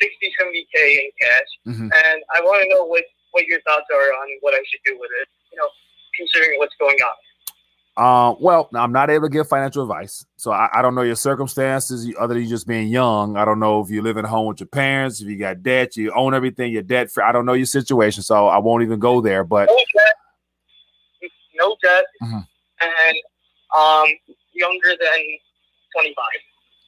60, 0.00 0.32
70K 0.40 0.98
in 0.98 1.10
cash. 1.20 1.50
Mhm. 1.68 1.90
And 2.04 2.22
I 2.34 2.40
want 2.40 2.62
to 2.62 2.68
know 2.74 2.84
what, 2.84 3.04
what 3.32 3.46
your 3.46 3.60
thoughts 3.62 3.86
are 3.92 4.12
on 4.12 4.28
what 4.40 4.54
I 4.54 4.58
should 4.68 4.80
do 4.84 4.98
with 4.98 5.10
it, 5.22 5.28
you 5.52 5.58
know, 5.58 5.68
considering 6.16 6.58
what's 6.58 6.74
going 6.80 6.96
on. 6.96 7.14
Uh, 7.94 8.34
well, 8.40 8.70
I'm 8.74 8.90
not 8.90 9.10
able 9.10 9.28
to 9.28 9.32
give 9.32 9.46
financial 9.46 9.82
advice, 9.82 10.24
so 10.38 10.50
I, 10.50 10.70
I 10.72 10.80
don't 10.80 10.94
know 10.94 11.02
your 11.02 11.14
circumstances 11.14 12.10
other 12.18 12.32
than 12.32 12.42
you 12.42 12.48
just 12.48 12.66
being 12.66 12.88
young. 12.88 13.36
I 13.36 13.44
don't 13.44 13.60
know 13.60 13.82
if 13.82 13.90
you 13.90 14.00
live 14.00 14.16
at 14.16 14.24
home 14.24 14.46
with 14.46 14.60
your 14.60 14.66
parents, 14.68 15.20
if 15.20 15.28
you 15.28 15.36
got 15.38 15.62
debt, 15.62 15.94
you 15.94 16.10
own 16.14 16.32
everything, 16.32 16.72
you're 16.72 16.80
debt 16.82 17.10
free. 17.10 17.22
I 17.22 17.32
don't 17.32 17.44
know 17.44 17.52
your 17.52 17.66
situation, 17.66 18.22
so 18.22 18.46
I 18.48 18.56
won't 18.56 18.82
even 18.82 18.98
go 18.98 19.20
there. 19.20 19.44
But 19.44 19.68
No 19.68 19.76
debt, 19.76 21.30
no 21.54 21.76
debt, 21.82 22.04
Mhm. 22.22 22.46
and 22.80 23.16
um, 23.76 24.06
younger 24.54 24.88
than 24.98 25.20
25. 25.94 26.16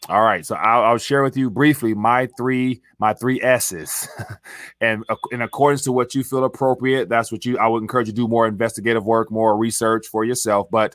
All 0.09 0.23
right, 0.23 0.45
so 0.45 0.55
I'll, 0.57 0.83
I'll 0.83 0.99
share 0.99 1.23
with 1.23 1.37
you 1.37 1.49
briefly 1.49 1.95
my 1.95 2.29
three 2.37 2.83
my 2.99 3.15
three 3.15 3.41
S's, 3.43 4.07
and 4.81 5.03
in 5.31 5.41
accordance 5.41 5.83
to 5.85 5.93
what 5.93 6.15
you 6.15 6.23
feel 6.23 6.45
appropriate, 6.45 7.09
that's 7.09 7.33
what 7.33 7.45
you. 7.45 7.59
I 7.59 7.69
would 7.69 7.83
encourage 7.83 8.09
you 8.09 8.13
to 8.13 8.17
do 8.17 8.29
more 8.29 8.47
investigative 8.47 9.07
work, 9.07 9.31
more 9.31 9.57
research 9.57 10.07
for 10.07 10.25
yourself. 10.25 10.69
But 10.71 10.95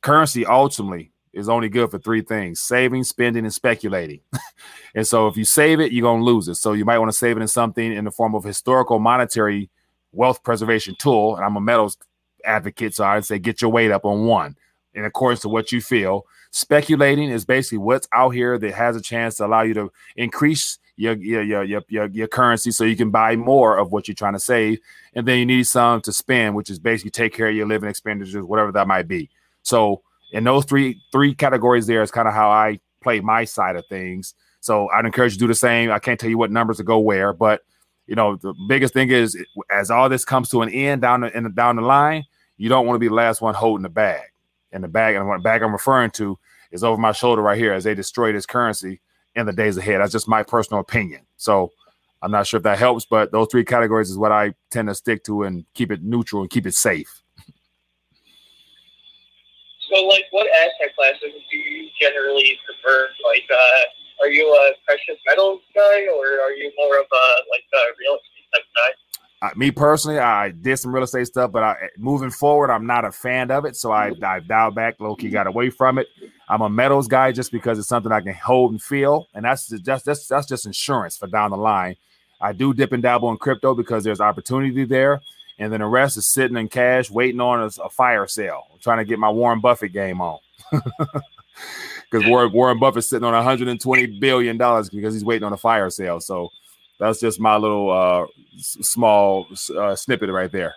currency 0.00 0.46
ultimately 0.46 1.10
is 1.32 1.48
only 1.48 1.68
good 1.68 1.90
for 1.90 1.98
three 1.98 2.22
things: 2.22 2.60
saving, 2.60 3.02
spending, 3.02 3.44
and 3.44 3.52
speculating. 3.52 4.20
and 4.94 5.04
so, 5.04 5.26
if 5.26 5.36
you 5.36 5.44
save 5.44 5.80
it, 5.80 5.90
you're 5.90 6.02
gonna 6.02 6.22
lose 6.22 6.46
it. 6.46 6.54
So 6.54 6.72
you 6.72 6.84
might 6.84 6.98
want 6.98 7.10
to 7.10 7.18
save 7.18 7.36
it 7.36 7.40
in 7.40 7.48
something 7.48 7.92
in 7.92 8.04
the 8.04 8.12
form 8.12 8.36
of 8.36 8.44
historical 8.44 9.00
monetary 9.00 9.70
wealth 10.12 10.44
preservation 10.44 10.94
tool. 10.98 11.34
And 11.34 11.44
I'm 11.44 11.56
a 11.56 11.60
metals 11.60 11.96
advocate, 12.44 12.94
so 12.94 13.04
I'd 13.04 13.24
say 13.24 13.40
get 13.40 13.60
your 13.60 13.72
weight 13.72 13.90
up 13.90 14.04
on 14.04 14.26
one 14.26 14.56
in 14.94 15.04
accordance 15.04 15.40
to 15.40 15.48
what 15.48 15.72
you 15.72 15.80
feel. 15.80 16.26
Speculating 16.50 17.30
is 17.30 17.44
basically 17.44 17.78
what's 17.78 18.08
out 18.12 18.30
here 18.30 18.58
that 18.58 18.74
has 18.74 18.96
a 18.96 19.00
chance 19.00 19.36
to 19.36 19.46
allow 19.46 19.62
you 19.62 19.74
to 19.74 19.92
increase 20.16 20.78
your 20.96 21.14
your 21.16 21.42
your 21.42 21.64
your, 21.64 21.82
your, 21.88 22.06
your 22.06 22.28
currency 22.28 22.70
so 22.70 22.84
you 22.84 22.96
can 22.96 23.10
buy 23.10 23.36
more 23.36 23.76
of 23.76 23.92
what 23.92 24.08
you're 24.08 24.14
trying 24.14 24.32
to 24.32 24.40
save. 24.40 24.78
And 25.14 25.26
then 25.26 25.38
you 25.38 25.46
need 25.46 25.66
some 25.66 26.00
to 26.02 26.12
spend, 26.12 26.54
which 26.54 26.70
is 26.70 26.78
basically 26.78 27.10
take 27.10 27.34
care 27.34 27.48
of 27.48 27.54
your 27.54 27.66
living 27.66 27.88
expenditures, 27.88 28.42
whatever 28.42 28.72
that 28.72 28.86
might 28.86 29.08
be. 29.08 29.30
So 29.62 30.02
in 30.32 30.44
those 30.44 30.64
three 30.64 31.00
three 31.12 31.34
categories 31.34 31.86
there 31.86 32.02
is 32.02 32.10
kind 32.10 32.28
of 32.28 32.34
how 32.34 32.50
I 32.50 32.80
play 33.02 33.20
my 33.20 33.44
side 33.44 33.76
of 33.76 33.86
things. 33.86 34.34
So 34.60 34.88
I'd 34.90 35.04
encourage 35.04 35.32
you 35.32 35.38
to 35.38 35.44
do 35.44 35.48
the 35.48 35.54
same. 35.54 35.90
I 35.90 35.98
can't 35.98 36.18
tell 36.18 36.30
you 36.30 36.38
what 36.38 36.50
numbers 36.50 36.78
to 36.78 36.84
go 36.84 36.98
where, 36.98 37.32
but 37.32 37.62
you 38.06 38.14
know 38.14 38.36
the 38.36 38.54
biggest 38.68 38.94
thing 38.94 39.10
is 39.10 39.36
as 39.70 39.90
all 39.90 40.08
this 40.08 40.24
comes 40.24 40.48
to 40.50 40.62
an 40.62 40.70
end 40.70 41.02
down 41.02 41.20
the, 41.20 41.36
in 41.36 41.44
the, 41.44 41.50
down 41.50 41.76
the 41.76 41.82
line, 41.82 42.24
you 42.56 42.68
don't 42.68 42.86
want 42.86 42.96
to 42.96 43.00
be 43.00 43.08
the 43.08 43.14
last 43.14 43.40
one 43.40 43.54
holding 43.54 43.82
the 43.82 43.88
bag. 43.88 44.22
And 44.72 44.82
the 44.82 44.88
bag 44.88 45.14
and 45.14 45.28
what 45.28 45.42
bag 45.42 45.62
I'm 45.62 45.72
referring 45.72 46.10
to 46.12 46.38
is 46.72 46.84
over 46.84 47.00
my 47.00 47.12
shoulder 47.12 47.42
right 47.42 47.58
here 47.58 47.72
as 47.72 47.84
they 47.84 47.94
destroy 47.94 48.32
this 48.32 48.46
currency 48.46 49.00
in 49.34 49.46
the 49.46 49.52
days 49.52 49.76
ahead. 49.76 50.00
That's 50.00 50.12
just 50.12 50.28
my 50.28 50.42
personal 50.42 50.80
opinion. 50.80 51.22
So 51.36 51.70
I'm 52.22 52.30
not 52.30 52.46
sure 52.46 52.58
if 52.58 52.64
that 52.64 52.78
helps, 52.78 53.04
but 53.04 53.30
those 53.32 53.48
three 53.50 53.64
categories 53.64 54.10
is 54.10 54.18
what 54.18 54.32
I 54.32 54.54
tend 54.70 54.88
to 54.88 54.94
stick 54.94 55.22
to 55.24 55.44
and 55.44 55.64
keep 55.74 55.92
it 55.92 56.02
neutral 56.02 56.42
and 56.42 56.50
keep 56.50 56.66
it 56.66 56.74
safe. 56.74 57.22
So, 59.88 60.02
like, 60.06 60.24
what 60.32 60.48
asset 60.50 60.96
classes 60.96 61.30
do 61.50 61.56
you 61.56 61.88
generally 62.00 62.58
prefer? 62.66 63.08
Like, 63.24 63.46
uh, 63.52 64.24
are 64.24 64.28
you 64.28 64.48
a 64.48 64.72
precious 64.84 65.20
metals 65.26 65.60
guy, 65.74 66.06
or 66.08 66.40
are 66.42 66.52
you 66.52 66.72
more 66.76 66.98
of 66.98 67.06
a 67.06 67.26
like 67.50 67.62
a 67.72 67.82
real 68.00 68.18
estate 68.18 68.48
type 68.52 68.64
guy? 68.74 68.90
Uh, 69.42 69.50
me 69.54 69.70
personally, 69.70 70.18
I 70.18 70.50
did 70.50 70.78
some 70.78 70.94
real 70.94 71.04
estate 71.04 71.26
stuff, 71.26 71.52
but 71.52 71.62
I, 71.62 71.76
moving 71.98 72.30
forward, 72.30 72.70
I'm 72.70 72.86
not 72.86 73.04
a 73.04 73.12
fan 73.12 73.50
of 73.50 73.66
it. 73.66 73.76
So 73.76 73.92
I, 73.92 74.12
I 74.22 74.40
dialed 74.40 74.74
back, 74.74 74.98
low 74.98 75.14
key, 75.14 75.28
got 75.28 75.46
away 75.46 75.68
from 75.70 75.98
it. 75.98 76.08
I'm 76.48 76.62
a 76.62 76.70
metals 76.70 77.06
guy 77.06 77.32
just 77.32 77.52
because 77.52 77.78
it's 77.78 77.88
something 77.88 78.12
I 78.12 78.20
can 78.20 78.34
hold 78.34 78.72
and 78.72 78.82
feel, 78.82 79.28
and 79.34 79.44
that's 79.44 79.68
just 79.68 80.04
that's 80.04 80.26
that's 80.26 80.46
just 80.46 80.64
insurance 80.64 81.16
for 81.16 81.26
down 81.26 81.50
the 81.50 81.56
line. 81.56 81.96
I 82.40 82.52
do 82.52 82.72
dip 82.72 82.92
and 82.92 83.02
dabble 83.02 83.30
in 83.30 83.36
crypto 83.36 83.74
because 83.74 84.04
there's 84.04 84.20
opportunity 84.20 84.84
there, 84.84 85.20
and 85.58 85.72
then 85.72 85.80
the 85.80 85.86
rest 85.86 86.16
is 86.16 86.26
sitting 86.26 86.56
in 86.56 86.68
cash, 86.68 87.10
waiting 87.10 87.40
on 87.40 87.60
a, 87.60 87.70
a 87.82 87.90
fire 87.90 88.26
sale. 88.26 88.64
I'm 88.72 88.78
trying 88.78 88.98
to 88.98 89.04
get 89.04 89.18
my 89.18 89.30
Warren 89.30 89.60
Buffett 89.60 89.92
game 89.92 90.20
on. 90.20 90.38
Because 92.10 92.28
Warren, 92.28 92.52
Warren 92.52 92.78
Buffett's 92.78 93.08
sitting 93.08 93.24
on 93.24 93.32
120 93.32 94.06
billion 94.20 94.56
dollars 94.56 94.88
because 94.88 95.14
he's 95.14 95.24
waiting 95.24 95.44
on 95.44 95.52
a 95.52 95.56
fire 95.56 95.90
sale. 95.90 96.20
So 96.20 96.50
that's 96.98 97.20
just 97.20 97.40
my 97.40 97.56
little 97.56 97.90
uh, 97.90 98.26
small 98.58 99.46
uh, 99.76 99.94
snippet 99.94 100.30
right 100.30 100.50
there. 100.50 100.74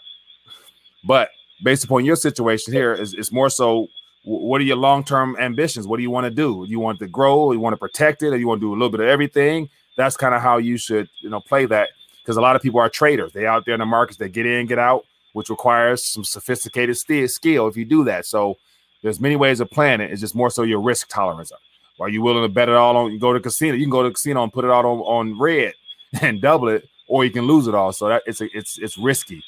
But 1.05 1.29
based 1.63 1.85
upon 1.85 2.05
your 2.05 2.15
situation 2.15 2.73
here, 2.73 2.93
is 2.93 3.13
it's 3.13 3.31
more 3.31 3.49
so. 3.49 3.87
What 4.25 4.59
are 4.59 4.65
your 4.65 4.75
long-term 4.75 5.37
ambitions? 5.39 5.87
What 5.87 5.95
do 5.95 6.03
you 6.03 6.11
want 6.11 6.25
to 6.25 6.29
do? 6.29 6.65
You 6.67 6.79
want 6.79 6.99
to 6.99 7.07
grow? 7.07 7.53
You 7.53 7.59
want 7.61 7.73
to 7.73 7.77
protect 7.77 8.21
it, 8.21 8.33
or 8.33 8.37
you 8.37 8.47
want 8.47 8.59
to 8.59 8.67
do 8.67 8.71
a 8.71 8.75
little 8.75 8.89
bit 8.89 8.99
of 8.99 9.07
everything? 9.07 9.69
That's 9.95 10.17
kind 10.17 10.35
of 10.35 10.41
how 10.41 10.57
you 10.57 10.77
should, 10.77 11.09
you 11.21 11.29
know, 11.29 11.39
play 11.39 11.65
that. 11.67 11.89
Because 12.21 12.35
a 12.35 12.41
lot 12.41 12.57
of 12.57 12.61
people 12.61 12.81
are 12.81 12.89
traders. 12.89 13.31
They 13.31 13.47
out 13.47 13.65
there 13.65 13.73
in 13.75 13.79
the 13.79 13.85
markets. 13.85 14.17
They 14.17 14.27
get 14.27 14.45
in, 14.45 14.65
get 14.65 14.77
out, 14.77 15.05
which 15.33 15.49
requires 15.49 16.03
some 16.03 16.25
sophisticated 16.25 16.97
skill 16.97 17.67
if 17.67 17.77
you 17.77 17.85
do 17.85 18.03
that. 18.03 18.25
So 18.25 18.57
there's 19.01 19.21
many 19.21 19.37
ways 19.37 19.61
of 19.61 19.71
playing 19.71 20.01
it. 20.01 20.11
It's 20.11 20.21
just 20.21 20.35
more 20.35 20.49
so 20.49 20.63
your 20.63 20.81
risk 20.81 21.07
tolerance. 21.07 21.51
Are 21.99 22.09
you 22.09 22.21
willing 22.21 22.43
to 22.43 22.53
bet 22.53 22.67
it 22.67 22.75
all 22.75 22.97
on? 22.97 23.13
You 23.13 23.19
go 23.19 23.31
to 23.31 23.39
casino. 23.39 23.75
You 23.75 23.85
can 23.85 23.89
go 23.89 24.03
to 24.03 24.11
casino 24.11 24.43
and 24.43 24.53
put 24.53 24.65
it 24.65 24.69
all 24.69 24.85
on, 24.85 24.99
on 24.99 25.39
red 25.39 25.73
and 26.21 26.41
double 26.41 26.69
it, 26.69 26.87
or 27.07 27.23
you 27.25 27.31
can 27.31 27.45
lose 27.45 27.67
it 27.67 27.75
all. 27.75 27.91
So 27.93 28.07
that 28.09 28.23
it's 28.25 28.41
a, 28.41 28.47
it's 28.57 28.77
it's 28.79 28.97
risky. 28.97 29.43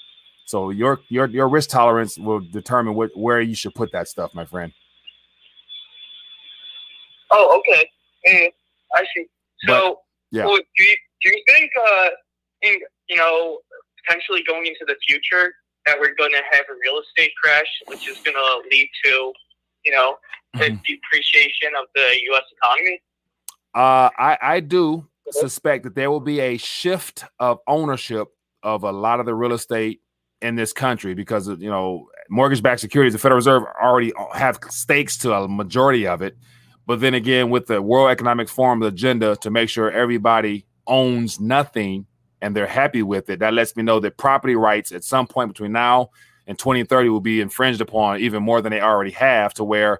So 0.45 0.69
your 0.69 0.99
your 1.09 1.27
your 1.27 1.47
risk 1.47 1.69
tolerance 1.69 2.17
will 2.17 2.39
determine 2.39 2.93
what 2.95 3.15
where 3.15 3.41
you 3.41 3.55
should 3.55 3.73
put 3.75 3.91
that 3.93 4.07
stuff, 4.07 4.31
my 4.33 4.45
friend. 4.45 4.73
Oh, 7.31 7.59
okay. 7.59 7.89
Mm, 8.27 8.49
I 8.95 9.05
see. 9.15 9.25
So, 9.67 9.99
yeah. 10.31 10.45
well, 10.45 10.57
do 10.57 10.83
you 10.83 10.95
do 11.21 11.29
you 11.29 11.43
think, 11.47 11.71
uh, 11.87 12.07
in 12.63 12.79
you 13.07 13.15
know, 13.15 13.59
potentially 14.05 14.43
going 14.47 14.65
into 14.65 14.83
the 14.87 14.95
future 15.07 15.53
that 15.85 15.99
we're 15.99 16.15
going 16.15 16.31
to 16.31 16.41
have 16.51 16.65
a 16.69 16.73
real 16.83 16.99
estate 16.99 17.31
crash, 17.41 17.65
which 17.87 18.07
is 18.07 18.17
going 18.19 18.35
to 18.35 18.69
lead 18.69 18.89
to, 19.05 19.33
you 19.85 19.91
know, 19.91 20.17
the 20.55 20.65
Mhm. 20.65 20.83
depreciation 20.83 21.71
of 21.79 21.87
the 21.95 22.19
U.S. 22.23 22.43
economy? 22.57 23.01
Uh, 23.73 24.09
I 24.17 24.37
I 24.41 24.59
do 24.59 25.07
suspect 25.33 25.83
that 25.83 25.95
there 25.95 26.11
will 26.11 26.19
be 26.19 26.39
a 26.39 26.57
shift 26.57 27.23
of 27.39 27.59
ownership 27.67 28.27
of 28.63 28.83
a 28.83 28.91
lot 28.91 29.19
of 29.19 29.25
the 29.25 29.33
real 29.33 29.53
estate 29.53 30.01
in 30.41 30.55
this 30.55 30.73
country 30.73 31.13
because 31.13 31.47
of, 31.47 31.61
you 31.61 31.69
know 31.69 32.07
mortgage-backed 32.29 32.79
securities. 32.79 33.13
The 33.13 33.19
Federal 33.19 33.37
Reserve 33.37 33.63
already 33.81 34.13
uh, 34.13 34.33
have 34.33 34.59
stakes 34.69 35.17
to 35.19 35.33
a 35.33 35.47
majority 35.47 36.07
of 36.07 36.21
it, 36.21 36.37
but 36.87 36.99
then 36.99 37.13
again, 37.13 37.49
with 37.49 37.67
the 37.67 37.81
World 37.81 38.09
Economic 38.09 38.49
Forum 38.49 38.81
agenda 38.83 39.35
to 39.37 39.51
make 39.51 39.69
sure 39.69 39.91
everybody 39.91 40.65
owns 40.87 41.39
nothing 41.39 42.05
and 42.41 42.55
they're 42.55 42.67
happy 42.67 43.03
with 43.03 43.29
it, 43.29 43.39
that 43.39 43.53
lets 43.53 43.75
me 43.75 43.83
know 43.83 43.99
that 43.99 44.17
property 44.17 44.55
rights 44.55 44.91
at 44.91 45.03
some 45.03 45.27
point 45.27 45.49
between 45.49 45.71
now 45.71 46.09
and 46.47 46.57
2030 46.57 47.09
will 47.09 47.21
be 47.21 47.41
infringed 47.41 47.81
upon 47.81 48.19
even 48.19 48.41
more 48.41 48.61
than 48.61 48.71
they 48.71 48.81
already 48.81 49.11
have. 49.11 49.53
To 49.55 49.63
where 49.63 49.99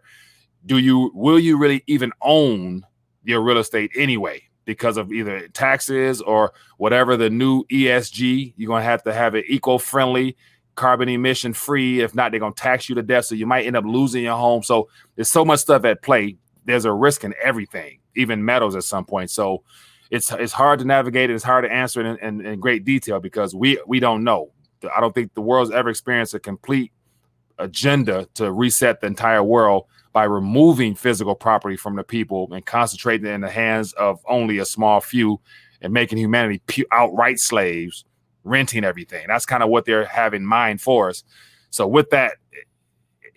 do 0.66 0.78
you 0.78 1.12
will 1.14 1.40
you 1.40 1.58
really 1.58 1.84
even 1.88 2.12
own 2.22 2.84
your 3.24 3.42
real 3.42 3.58
estate 3.58 3.92
anyway 3.96 4.42
because 4.66 4.98
of 4.98 5.12
either 5.12 5.48
taxes 5.50 6.22
or 6.22 6.54
whatever 6.78 7.18
the 7.18 7.30
new 7.30 7.64
ESG. 7.66 8.54
You're 8.56 8.68
gonna 8.68 8.84
have 8.84 9.04
to 9.04 9.14
have 9.14 9.36
it 9.36 9.46
eco-friendly 9.48 10.38
carbon 10.76 11.10
emission 11.10 11.54
free. 11.54 12.02
If 12.02 12.16
not, 12.16 12.32
they're 12.32 12.40
gonna 12.40 12.54
tax 12.54 12.90
you 12.90 12.96
to 12.96 13.04
death. 13.04 13.26
So 13.26 13.36
you 13.36 13.46
might 13.46 13.66
end 13.66 13.76
up 13.76 13.86
losing 13.86 14.24
your 14.24 14.38
home. 14.38 14.64
So 14.64 14.90
there's 15.16 15.30
so 15.30 15.44
much 15.44 15.60
stuff 15.60 15.86
at 15.86 16.02
play. 16.02 16.38
There's 16.66 16.86
a 16.86 16.94
risk 16.94 17.24
in 17.24 17.34
everything, 17.42 18.00
even 18.16 18.46
metals 18.46 18.76
at 18.76 18.84
some 18.84 19.06
point. 19.06 19.32
So 19.32 19.64
it's 20.10 20.32
it's 20.32 20.54
hard 20.54 20.80
to 20.80 20.86
navigate 20.86 21.30
it. 21.30 21.34
It's 21.34 21.44
hard 21.44 21.64
to 21.66 21.72
answer 21.72 22.02
it 22.02 22.06
in, 22.06 22.42
in, 22.42 22.46
in 22.46 22.60
great 22.60 22.86
detail 22.86 23.20
because 23.20 23.56
we 23.56 23.82
we 23.88 24.00
don't 24.00 24.24
know. 24.24 24.52
I 24.96 25.00
don't 25.00 25.14
think 25.14 25.34
the 25.34 25.42
world's 25.42 25.72
ever 25.72 25.90
experienced 25.90 26.34
a 26.34 26.40
complete 26.40 26.92
agenda 27.58 28.28
to 28.34 28.52
reset 28.52 29.00
the 29.02 29.08
entire 29.08 29.44
world 29.44 29.86
by 30.14 30.24
removing 30.24 30.96
physical 30.96 31.36
property 31.36 31.78
from 31.78 31.96
the 31.96 32.04
people 32.04 32.50
and 32.52 32.66
concentrating 32.66 33.28
it 33.28 33.32
in 33.32 33.42
the 33.42 33.50
hands 33.50 33.94
of 33.94 34.20
only 34.28 34.58
a 34.58 34.66
small 34.66 35.00
few 35.00 35.40
and 35.82 35.94
making 35.94 36.18
humanity 36.18 36.62
outright 36.92 37.40
slaves, 37.40 38.06
renting 38.44 38.84
everything. 38.84 39.26
That's 39.28 39.46
kind 39.46 39.64
of 39.64 39.70
what 39.70 39.86
they're 39.86 40.06
having 40.06 40.42
in 40.42 40.48
mind 40.48 40.82
for 40.82 41.10
us. 41.10 41.24
So 41.70 41.88
with 41.88 42.10
that, 42.10 42.34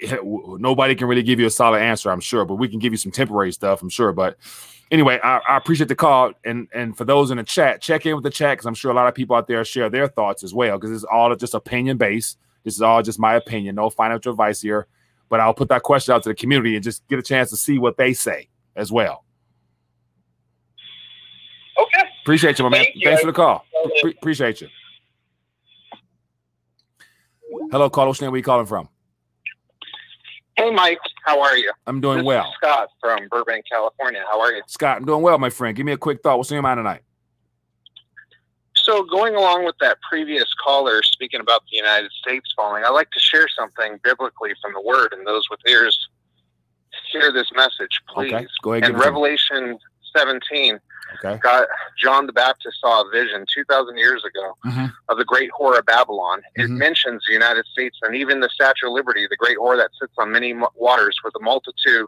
eh, 0.02 0.12
eh, 0.12 0.18
nobody 0.22 0.94
can 0.94 1.06
really 1.06 1.22
give 1.22 1.38
you 1.38 1.46
a 1.46 1.50
solid 1.50 1.80
answer, 1.80 2.10
I'm 2.10 2.20
sure, 2.20 2.44
but 2.44 2.56
we 2.56 2.68
can 2.68 2.80
give 2.80 2.92
you 2.92 2.96
some 2.98 3.12
temporary 3.12 3.52
stuff, 3.52 3.80
I'm 3.80 3.88
sure. 3.88 4.12
But 4.12 4.36
anyway, 4.90 5.20
I, 5.22 5.38
I 5.48 5.56
appreciate 5.56 5.88
the 5.88 5.94
call, 5.94 6.32
and 6.44 6.68
and 6.74 6.96
for 6.96 7.04
those 7.04 7.30
in 7.30 7.36
the 7.36 7.44
chat, 7.44 7.80
check 7.80 8.04
in 8.04 8.14
with 8.14 8.24
the 8.24 8.30
chat 8.30 8.54
because 8.54 8.66
I'm 8.66 8.74
sure 8.74 8.90
a 8.90 8.94
lot 8.94 9.06
of 9.06 9.14
people 9.14 9.36
out 9.36 9.46
there 9.46 9.64
share 9.64 9.88
their 9.88 10.08
thoughts 10.08 10.42
as 10.42 10.52
well 10.52 10.78
because 10.78 10.90
it's 10.90 11.04
all 11.04 11.34
just 11.36 11.54
opinion 11.54 11.96
based. 11.96 12.38
This 12.64 12.74
is 12.74 12.82
all 12.82 13.02
just 13.02 13.18
my 13.18 13.34
opinion, 13.34 13.76
no 13.76 13.90
financial 13.90 14.32
advice 14.32 14.60
here. 14.60 14.86
But 15.28 15.40
I'll 15.40 15.54
put 15.54 15.68
that 15.68 15.82
question 15.82 16.14
out 16.14 16.22
to 16.24 16.28
the 16.28 16.34
community 16.34 16.74
and 16.74 16.84
just 16.84 17.06
get 17.08 17.18
a 17.18 17.22
chance 17.22 17.50
to 17.50 17.56
see 17.56 17.78
what 17.78 17.96
they 17.96 18.12
say 18.12 18.48
as 18.76 18.92
well. 18.92 19.24
Okay. 21.80 22.08
Appreciate 22.22 22.58
you, 22.58 22.64
my 22.64 22.70
man. 22.70 22.86
You. 22.94 23.08
Thanks 23.08 23.22
for 23.22 23.26
the 23.26 23.32
call. 23.32 23.64
Pre- 24.00 24.12
appreciate 24.12 24.60
you. 24.60 24.68
Hello, 27.70 27.90
caller. 27.90 28.08
What's 28.08 28.20
your 28.20 28.26
name? 28.26 28.32
Where 28.32 28.38
you 28.38 28.44
calling 28.44 28.66
from? 28.66 28.88
Hey, 30.56 30.70
Mike. 30.70 30.98
How 31.24 31.40
are 31.40 31.56
you? 31.56 31.72
I'm 31.86 32.00
doing 32.00 32.18
This 32.18 32.26
well. 32.26 32.52
Scott 32.62 32.88
from 33.00 33.26
Burbank, 33.30 33.64
California. 33.70 34.22
How 34.30 34.40
are 34.40 34.52
you? 34.52 34.62
Scott, 34.68 34.98
I'm 34.98 35.04
doing 35.04 35.22
well, 35.22 35.38
my 35.38 35.50
friend. 35.50 35.76
Give 35.76 35.84
me 35.84 35.92
a 35.92 35.96
quick 35.96 36.22
thought. 36.22 36.38
What's 36.38 36.50
on 36.52 36.56
your 36.56 36.62
mind 36.62 36.78
tonight? 36.78 37.02
So, 38.84 39.02
going 39.02 39.34
along 39.34 39.64
with 39.64 39.76
that 39.80 39.96
previous 40.08 40.52
caller 40.62 41.02
speaking 41.02 41.40
about 41.40 41.62
the 41.70 41.76
United 41.78 42.12
States 42.12 42.52
falling, 42.54 42.84
I 42.84 42.90
like 42.90 43.10
to 43.12 43.18
share 43.18 43.46
something 43.48 43.98
biblically 44.04 44.52
from 44.60 44.74
the 44.74 44.80
Word, 44.82 45.14
and 45.14 45.26
those 45.26 45.48
with 45.48 45.60
ears 45.66 45.98
hear 47.10 47.32
this 47.32 47.48
message, 47.56 47.98
please. 48.14 48.34
Okay, 48.34 48.46
go 48.62 48.72
ahead. 48.74 48.90
In. 48.90 48.96
Revelation 48.96 49.78
17, 50.14 50.78
Okay. 51.16 51.38
God, 51.42 51.66
John 51.98 52.26
the 52.26 52.32
Baptist 52.34 52.78
saw 52.80 53.06
a 53.06 53.10
vision 53.10 53.46
2,000 53.52 53.96
years 53.96 54.22
ago 54.24 54.54
Mhm. 54.66 54.92
of 55.08 55.16
the 55.16 55.24
great 55.24 55.50
whore 55.58 55.78
of 55.78 55.86
Babylon. 55.86 56.42
It 56.54 56.68
Mhm. 56.68 56.76
mentions 56.76 57.24
the 57.26 57.32
United 57.32 57.64
States 57.66 57.96
and 58.02 58.14
even 58.14 58.40
the 58.40 58.48
Statue 58.50 58.86
of 58.88 58.92
Liberty, 58.92 59.26
the 59.26 59.36
great 59.36 59.56
whore 59.56 59.76
that 59.78 59.90
sits 59.98 60.12
on 60.18 60.30
many 60.30 60.52
waters 60.74 61.16
with 61.24 61.34
a 61.36 61.40
multitude 61.40 62.06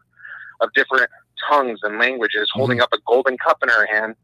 of 0.61 0.73
different 0.75 1.11
tongues 1.49 1.81
and 1.83 1.99
languages, 1.99 2.49
Mm-hmm. 2.51 2.59
holding 2.61 2.81
up 2.83 2.93
a 2.93 2.99
golden 3.07 3.39
cup 3.39 3.63
in 3.63 3.69
her 3.71 3.87
hand 3.87 4.15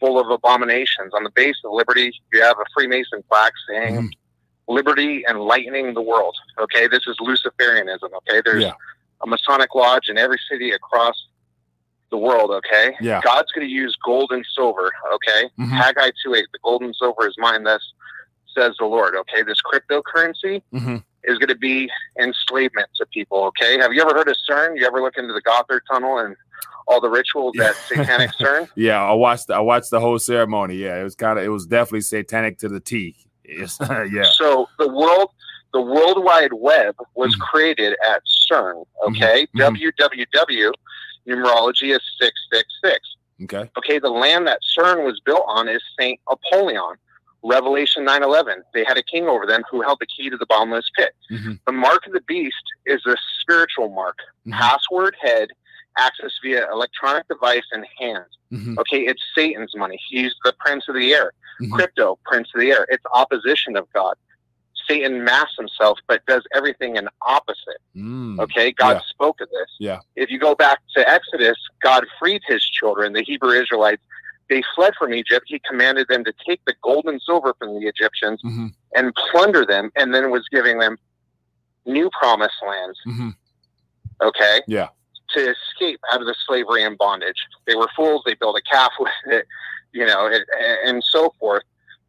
full 0.00 0.18
of 0.18 0.30
abominations. 0.30 1.12
On 1.14 1.22
the 1.22 1.30
base 1.30 1.56
of 1.64 1.72
Liberty, 1.72 2.12
you 2.32 2.42
have 2.42 2.58
a 2.58 2.64
Freemason 2.74 3.22
plaque 3.28 3.52
saying, 3.68 3.96
Mhm. 3.96 4.10
Liberty 4.68 5.24
enlightening 5.28 5.94
the 5.94 6.00
world. 6.00 6.36
Okay, 6.58 6.86
this 6.86 7.06
is 7.06 7.16
Luciferianism. 7.20 8.10
Okay, 8.18 8.40
there's 8.44 8.64
Yeah. 8.64 8.72
a 9.22 9.26
Masonic 9.26 9.74
lodge 9.74 10.08
in 10.08 10.16
every 10.16 10.38
city 10.50 10.70
across 10.72 11.26
the 12.10 12.16
world. 12.16 12.50
Okay, 12.50 12.96
Yeah. 13.00 13.20
God's 13.22 13.50
going 13.52 13.66
to 13.66 13.72
use 13.72 13.94
gold 14.04 14.32
and 14.32 14.44
silver. 14.54 14.90
Okay, 15.12 15.50
Mhm. 15.58 15.70
Haggai 15.70 16.10
2 16.22 16.34
8, 16.34 16.46
the 16.52 16.58
gold 16.60 16.82
and 16.82 16.94
silver 16.96 17.26
is 17.28 17.34
mine. 17.38 17.64
Thus 17.64 17.82
says 18.54 18.74
the 18.78 18.84
Lord. 18.86 19.14
Okay, 19.14 19.42
this 19.42 19.60
cryptocurrency 19.62 20.62
Mhm. 20.72 21.04
is 21.24 21.38
going 21.38 21.48
to 21.48 21.54
be 21.56 21.90
enslavement 22.18 22.88
to 22.96 23.06
people. 23.06 23.44
Okay, 23.44 23.78
have 23.78 23.92
you 23.92 24.02
ever 24.02 24.14
heard 24.16 24.28
of 24.28 24.36
CERN? 24.48 24.76
You 24.78 24.86
ever 24.86 25.00
look 25.00 25.16
into 25.16 25.32
the 25.32 25.42
Gotthard 25.42 25.80
Tunnel 25.90 26.18
and 26.18 26.36
all 26.90 27.00
the 27.00 27.08
rituals 27.08 27.58
at 27.60 27.74
Satanic 27.88 28.30
CERN? 28.32 28.68
Yeah, 28.74 29.00
I 29.02 29.12
watched. 29.12 29.50
I 29.50 29.60
watched 29.60 29.90
the 29.90 30.00
whole 30.00 30.18
ceremony. 30.18 30.74
Yeah, 30.76 31.00
it 31.00 31.04
was 31.04 31.14
kind 31.14 31.38
of. 31.38 31.44
It 31.44 31.48
was 31.48 31.66
definitely 31.66 32.00
satanic 32.02 32.58
to 32.58 32.68
the 32.68 32.80
T. 32.80 33.16
Yeah. 33.48 33.66
So 34.34 34.68
the 34.78 34.88
world, 34.88 35.30
the 35.72 35.80
World 35.80 36.22
Wide 36.24 36.52
Web 36.52 36.94
was 37.16 37.34
Mhm. 37.34 37.40
created 37.40 37.96
at 38.08 38.22
CERN. 38.50 38.84
Okay, 39.08 39.46
Mhm. 39.56 39.76
www 39.76 40.72
numerology 41.28 41.94
is 41.94 42.00
six 42.20 42.32
six 42.52 42.66
six. 42.84 42.98
Okay. 43.44 43.70
Okay, 43.76 43.98
the 43.98 44.08
land 44.10 44.46
that 44.46 44.60
CERN 44.76 45.04
was 45.04 45.20
built 45.24 45.44
on 45.46 45.68
is 45.68 45.82
Saint 45.98 46.18
Apollyon. 46.28 46.96
Revelation 47.42 48.04
9:11. 48.04 48.62
They 48.74 48.84
had 48.84 48.96
a 48.98 49.02
king 49.02 49.26
over 49.28 49.46
them 49.46 49.62
who 49.70 49.80
held 49.82 49.98
the 50.00 50.06
key 50.06 50.28
to 50.30 50.36
the 50.36 50.46
bottomless 50.46 50.88
pit. 50.96 51.14
Mhm. 51.30 51.58
The 51.66 51.72
mark 51.72 52.06
of 52.06 52.12
the 52.12 52.20
beast 52.22 52.62
is 52.86 53.04
a 53.06 53.16
spiritual 53.40 53.88
mark. 53.90 54.18
Mhm. 54.46 54.52
Password 54.52 55.16
head, 55.20 55.48
access 55.98 56.32
via 56.42 56.70
electronic 56.72 57.26
device 57.28 57.64
and 57.72 57.84
hand. 57.98 58.24
Mhm. 58.52 58.78
Okay, 58.78 59.00
it's 59.06 59.22
Satan's 59.34 59.74
money. 59.76 60.00
He's 60.08 60.34
the 60.44 60.52
prince 60.58 60.88
of 60.88 60.94
the 60.94 61.12
air. 61.14 61.32
Mhm. 61.60 61.72
Crypto, 61.72 62.18
prince 62.24 62.48
of 62.54 62.60
the 62.60 62.70
air. 62.70 62.86
It's 62.90 63.04
opposition 63.14 63.76
of 63.76 63.90
God. 63.92 64.14
Satan 64.88 65.22
masks 65.22 65.54
himself, 65.58 65.98
but 66.08 66.24
does 66.26 66.42
everything 66.54 66.96
in 66.96 67.08
opposite. 67.22 67.80
Mm. 67.94 68.40
Okay, 68.40 68.72
God 68.72 68.96
Yeah. 68.96 69.00
spoke 69.08 69.40
of 69.40 69.48
this. 69.50 69.70
Yeah. 69.78 70.00
If 70.16 70.30
you 70.30 70.38
go 70.38 70.54
back 70.54 70.80
to 70.96 71.08
Exodus, 71.08 71.56
God 71.80 72.04
freed 72.18 72.42
his 72.46 72.64
children, 72.64 73.12
the 73.12 73.22
Hebrew 73.22 73.50
Israelites. 73.50 74.02
They 74.48 74.62
fled 74.74 74.94
from 74.96 75.14
Egypt. 75.14 75.44
He 75.46 75.60
commanded 75.60 76.08
them 76.08 76.24
to 76.24 76.32
take 76.44 76.60
the 76.64 76.74
gold 76.82 77.04
and 77.06 77.22
silver 77.22 77.54
from 77.58 77.78
the 77.78 77.86
Egyptians 77.86 78.40
Mhm. 78.42 78.74
and 78.96 79.14
plunder 79.14 79.64
them, 79.64 79.92
and 79.94 80.12
then 80.12 80.30
was 80.30 80.48
giving 80.48 80.78
them 80.78 80.98
new 81.86 82.10
promised 82.10 82.60
lands. 82.66 82.98
Mhm. 83.06 83.34
Okay. 84.22 84.62
Yeah. 84.66 84.88
To 85.34 85.50
escape 85.54 86.00
out 86.12 86.20
of 86.20 86.26
the 86.26 86.34
slavery 86.46 86.82
and 86.82 86.98
bondage. 86.98 87.36
They 87.66 87.74
were 87.76 87.88
fools. 87.94 88.22
They 88.26 88.34
built 88.34 88.56
a 88.58 88.62
calf 88.62 88.90
with 88.98 89.12
it, 89.26 89.46
you 89.92 90.04
know, 90.06 90.26
and, 90.26 90.44
and 90.84 91.04
so 91.04 91.32
forth. 91.38 91.62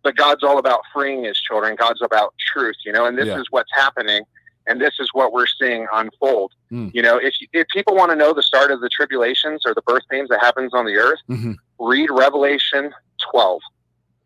But 0.03 0.15
God's 0.15 0.43
all 0.43 0.57
about 0.57 0.82
freeing 0.91 1.24
his 1.24 1.39
children. 1.39 1.76
God's 1.76 2.01
about 2.01 2.34
truth, 2.53 2.78
you 2.86 2.91
know, 2.91 3.05
and 3.05 3.17
this 3.17 3.28
Yeah. 3.28 3.39
is 3.39 3.45
what's 3.51 3.69
happening. 3.74 4.24
And 4.67 4.80
this 4.82 4.95
is 4.99 5.09
what 5.13 5.34
we're 5.34 5.45
seeing 5.47 5.88
unfold. 5.93 6.51
Mm. 6.72 6.91
You 6.93 7.01
know, 7.01 7.17
if, 7.17 7.34
if 7.53 7.67
people 7.69 7.95
want 7.95 8.11
to 8.11 8.15
know 8.15 8.34
the 8.34 8.43
start 8.43 8.72
of 8.72 8.80
the 8.82 8.89
tribulations 8.89 9.61
or 9.65 9.74
the 9.74 9.82
birth 9.84 10.03
pains 10.09 10.30
that 10.30 10.39
happens 10.39 10.74
on 10.74 10.86
the 10.86 10.97
earth, 10.97 11.19
Mhm. 11.30 11.55
read 11.80 12.09
Revelation 12.11 12.93
12. 13.32 13.59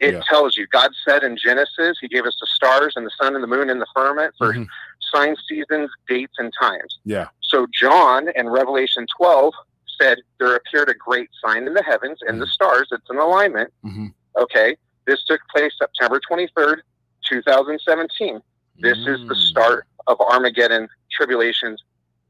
It 0.01 0.13
Yeah. 0.13 0.21
tells 0.29 0.57
you, 0.57 0.67
God 0.67 0.91
said 1.07 1.23
in 1.23 1.37
Genesis, 1.37 1.97
He 2.01 2.07
gave 2.09 2.25
us 2.25 2.37
the 2.39 2.47
stars 2.47 2.93
and 2.97 3.05
the 3.05 3.11
sun 3.19 3.33
and 3.35 3.41
the 3.43 3.47
moon 3.47 3.69
and 3.69 3.81
the 3.81 3.87
firmament 3.95 4.33
for 4.37 4.53
Mhm. 4.53 4.67
Signs, 5.16 5.38
seasons, 5.47 5.89
dates, 6.07 6.34
and 6.38 6.51
times. 6.59 6.99
Yeah. 7.05 7.28
So 7.41 7.68
John 7.74 8.30
in 8.36 8.49
Revelation 8.49 9.05
12 9.18 9.53
said, 9.99 10.20
There 10.39 10.55
appeared 10.55 10.89
a 10.89 10.93
great 10.93 11.30
sign 11.43 11.68
in 11.68 11.74
the 11.74 11.84
heavens 11.84 12.20
and 12.28 12.41
the 12.41 12.47
stars. 12.47 12.88
It's 12.91 13.09
an 13.09 13.18
alignment. 13.18 13.74
Mhm. 13.86 14.13
Okay. 14.38 14.76
This 15.05 15.24
took 15.24 15.39
place 15.53 15.72
September 15.78 16.20
23rd, 16.20 16.82
2017. 17.30 18.41
This 18.80 18.97
is 18.97 19.26
the 19.28 19.36
Mm. 19.36 19.49
start 19.49 19.86
of 20.07 20.20
Armageddon 20.20 20.89
tribulations, 21.11 21.82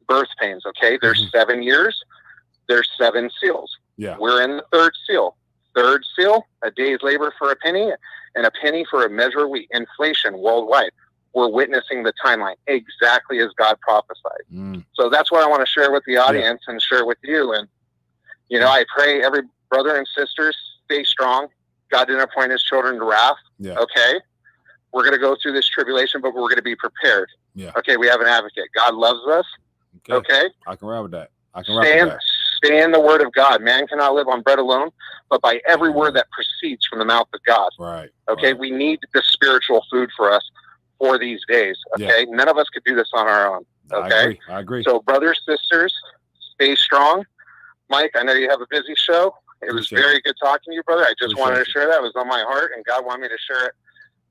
birth 0.08 0.30
pains. 0.40 0.66
Okay. 0.66 0.98
There's 1.02 1.26
Mhm. 1.26 1.32
seven 1.32 1.64
years, 1.64 2.04
there's 2.68 2.90
seven 2.98 3.32
seals. 3.42 3.76
Yeah. 3.98 4.16
We're 4.18 4.42
in 4.44 4.58
the 4.58 4.66
third 4.72 4.94
seal. 5.08 5.36
Third 5.76 6.04
seal, 6.16 6.46
a 6.62 6.70
day's 6.72 7.02
labor 7.02 7.34
for 7.38 7.52
a 7.52 7.56
penny 7.56 7.92
and 8.36 8.46
a 8.46 8.52
penny 8.52 8.86
for 8.86 9.06
a 9.06 9.10
measure 9.10 9.44
of 9.46 9.50
wheat. 9.50 9.70
Inflation 9.72 10.38
worldwide. 10.38 10.92
We're 11.36 11.50
witnessing 11.50 12.04
the 12.04 12.14
timeline 12.26 12.56
exactly 12.68 13.40
as 13.40 13.50
God 13.58 13.78
prophesied. 13.82 14.46
Mm. 14.52 14.86
So 14.94 15.10
that's 15.10 15.34
what 15.34 15.44
I 15.44 15.48
want 15.48 15.60
to 15.60 15.68
share 15.68 15.92
with 15.92 16.04
the 16.08 16.16
audience 16.16 16.62
and 16.68 16.82
share 16.82 17.06
with 17.06 17.18
you. 17.24 17.52
And, 17.52 17.68
you 18.48 18.58
know, 18.58 18.70
I 18.70 18.86
pray 18.96 19.22
every 19.22 19.42
brother 19.70 19.98
and 19.98 20.08
sister 20.16 20.54
stay 20.86 21.04
strong. 21.04 21.48
God 21.92 22.06
didn't 22.06 22.22
appoint 22.22 22.54
his 22.54 22.64
children 22.64 22.98
to 23.00 23.04
wrath. 23.04 23.36
Yeah. 23.60 23.78
Okay. 23.78 24.14
We're 24.94 25.02
going 25.02 25.14
to 25.14 25.20
go 25.20 25.36
through 25.44 25.52
this 25.52 25.68
tribulation, 25.68 26.22
but 26.22 26.34
we're 26.34 26.44
going 26.44 26.56
to 26.56 26.62
be 26.62 26.78
prepared. 26.78 27.28
Yeah. 27.54 27.72
Okay. 27.78 27.98
We 27.98 28.08
have 28.08 28.22
an 28.22 28.28
advocate. 28.28 28.70
God 28.74 28.96
loves 28.96 29.28
us. 29.28 29.46
Okay. 30.10 30.14
Okay. 30.14 30.50
I 30.66 30.78
can 30.78 30.88
ride 30.88 31.02
with 31.02 31.12
that. 31.12 31.32
I 31.54 31.64
can 31.64 31.76
ride 31.76 32.02
with 32.02 32.14
that. 32.14 32.22
stay 32.64 32.82
in 32.82 32.94
the 32.94 33.02
word 33.02 33.22
of 33.22 33.34
God. 33.34 33.62
Man 33.62 33.88
cannot 33.88 34.14
live 34.16 34.30
on 34.30 34.42
bread 34.42 34.60
alone, 34.60 34.90
but 35.30 35.42
by 35.42 35.60
every 35.68 35.90
word 35.90 36.16
that 36.16 36.28
proceeds 36.32 36.86
from 36.86 37.00
the 37.00 37.06
mouth 37.06 37.28
of 37.34 37.42
God. 37.46 37.72
Right. 37.78 38.10
Okay. 38.30 38.54
Right. 38.54 38.60
We 38.60 38.72
need 38.72 39.00
the 39.14 39.22
spiritual 39.22 39.84
food 39.92 40.10
for 40.16 40.32
us 40.32 40.50
for 40.98 41.18
these 41.20 41.42
days. 41.48 41.78
Yeah. 41.98 42.08
Okay. 42.08 42.26
None 42.30 42.48
of 42.48 42.58
us 42.58 42.68
could 42.70 42.84
do 42.84 42.96
this 42.96 43.10
on 43.14 43.28
our 43.28 43.56
own. 43.56 43.66
I 43.92 43.96
okay. 43.96 44.22
agree. 44.22 44.40
I 44.50 44.60
agree. 44.60 44.84
So, 44.84 45.00
brothers, 45.02 45.40
sisters, 45.48 45.94
stay 46.54 46.76
strong. 46.76 47.24
Mike, 47.90 48.12
I 48.16 48.24
know 48.24 48.34
you 48.34 48.50
have 48.50 48.62
a 48.62 48.68
busy 48.70 48.96
show. 48.96 49.36
It 49.62 49.74
was 49.74 49.88
Appreciate 49.88 50.00
very 50.00 50.22
good 50.22 50.36
talking 50.42 50.72
to 50.72 50.74
you, 50.74 50.84
brother. 50.84 51.04
I 51.04 51.14
just 51.20 51.34
Appreciate 51.34 51.40
wanted 51.42 51.66
to 51.66 51.72
share 51.72 51.88
that. 51.88 51.98
It 51.98 52.04
was 52.04 52.14
on 52.16 52.28
my 52.28 52.44
heart, 52.48 52.72
and 52.76 52.84
God 52.86 53.06
wanted 53.06 53.22
me 53.22 53.28
to 53.30 53.38
share 53.48 53.68
it 53.68 53.74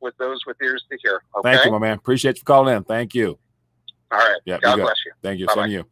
with 0.01 0.17
those 0.19 0.41
with 0.47 0.57
ears 0.63 0.85
to 0.91 0.99
hear. 1.03 1.23
Okay. 1.37 1.53
Thank 1.53 1.65
you, 1.65 1.73
my 1.73 1.79
man. 1.79 1.97
Appreciate 1.97 2.37
you 2.37 2.43
calling 2.45 2.77
in. 2.77 2.85
Thank 2.85 3.15
you. 3.15 3.39
All 4.11 4.19
right. 4.19 4.41
Yeah, 4.45 4.59
God 4.61 4.79
it. 4.79 4.83
bless 4.83 4.97
you. 5.07 5.13
Thank 5.23 5.41
you. 5.41 5.47
Bye-bye. 5.47 5.63
Same 5.63 5.71
to 5.71 5.73
you. 5.73 5.85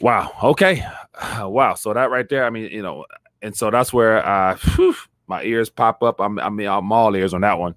Wow. 0.00 0.32
Okay. 0.42 0.84
Wow. 1.40 1.74
So 1.74 1.94
that 1.94 2.10
right 2.10 2.28
there, 2.28 2.44
I 2.44 2.50
mean, 2.50 2.72
you 2.72 2.82
know, 2.82 3.06
and 3.40 3.56
so 3.56 3.70
that's 3.70 3.92
where 3.92 4.26
uh 4.26 4.58
my 5.28 5.44
ears 5.44 5.70
pop 5.70 6.02
up. 6.02 6.20
I'm 6.20 6.40
I 6.40 6.48
mean 6.48 6.66
I'm 6.66 6.90
all 6.90 7.14
ears 7.14 7.34
on 7.34 7.42
that 7.42 7.56
one. 7.56 7.76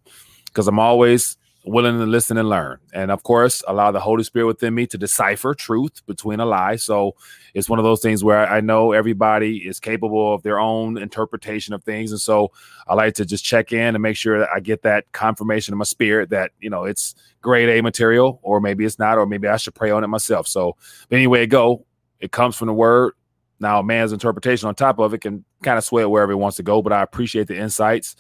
Because 0.58 0.68
I'm 0.68 0.80
always 0.80 1.38
willing 1.66 2.00
to 2.00 2.06
listen 2.08 2.36
and 2.36 2.50
learn. 2.50 2.80
And 2.92 3.12
of 3.12 3.22
course, 3.22 3.64
allow 3.68 3.92
the 3.92 4.00
Holy 4.00 4.24
Spirit 4.24 4.48
within 4.48 4.74
me 4.74 4.88
to 4.88 4.98
decipher 4.98 5.54
truth 5.54 6.02
between 6.08 6.40
a 6.40 6.48
lie. 6.48 6.78
So 6.78 7.14
it's 7.54 7.70
one 7.70 7.78
of 7.78 7.86
those 7.86 8.02
things 8.02 8.24
where 8.24 8.50
I 8.50 8.60
know 8.60 8.92
everybody 8.92 9.58
is 9.58 9.80
capable 9.80 10.34
of 10.34 10.42
their 10.42 10.60
own 10.60 10.98
interpretation 10.98 11.76
of 11.76 11.84
things. 11.84 12.12
And 12.12 12.20
so 12.20 12.52
I 12.88 12.96
like 12.96 13.14
to 13.16 13.26
just 13.26 13.46
check 13.46 13.72
in 13.72 13.94
and 13.94 14.02
make 14.02 14.16
sure 14.16 14.40
that 14.40 14.50
I 14.52 14.60
get 14.60 14.82
that 14.82 15.12
confirmation 15.12 15.76
in 15.76 15.78
my 15.78 15.86
spirit 15.86 16.32
that, 16.32 16.54
you 16.60 16.72
know, 16.72 16.86
it's 16.86 17.14
grade 17.42 17.70
A 17.70 17.84
material, 17.84 18.40
or 18.42 18.60
maybe 18.60 18.84
it's 18.84 18.98
not, 18.98 19.20
or 19.20 19.28
maybe 19.28 19.48
I 19.48 19.58
should 19.58 19.76
pray 19.76 19.92
on 19.92 20.04
it 20.04 20.08
myself. 20.08 20.48
So 20.48 20.76
anyway, 21.12 21.44
it 21.44 21.48
go, 21.48 21.86
it 22.20 22.32
comes 22.32 22.56
from 22.56 22.66
the 22.66 22.74
word. 22.74 23.14
Now, 23.60 23.84
man's 23.84 24.12
interpretation 24.12 24.68
on 24.68 24.74
top 24.74 24.98
of 24.98 25.14
it 25.14 25.22
can 25.22 25.46
kind 25.62 25.78
of 25.78 25.84
sway 25.84 26.02
it 26.02 26.10
wherever 26.10 26.32
he 26.32 26.36
wants 26.36 26.58
to 26.58 26.64
go, 26.64 26.82
but 26.82 26.94
I 26.94 27.04
appreciate 27.04 27.48
the 27.48 27.58
insights 27.58 28.16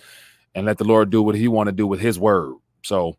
and 0.58 0.66
let 0.66 0.80
the 0.80 0.84
Lord 0.84 1.12
do 1.12 1.22
what 1.22 1.36
he 1.36 1.48
want 1.48 1.68
to 1.68 1.72
do 1.72 1.86
with 1.86 2.00
his 2.00 2.18
word. 2.18 2.56
So 2.84 3.16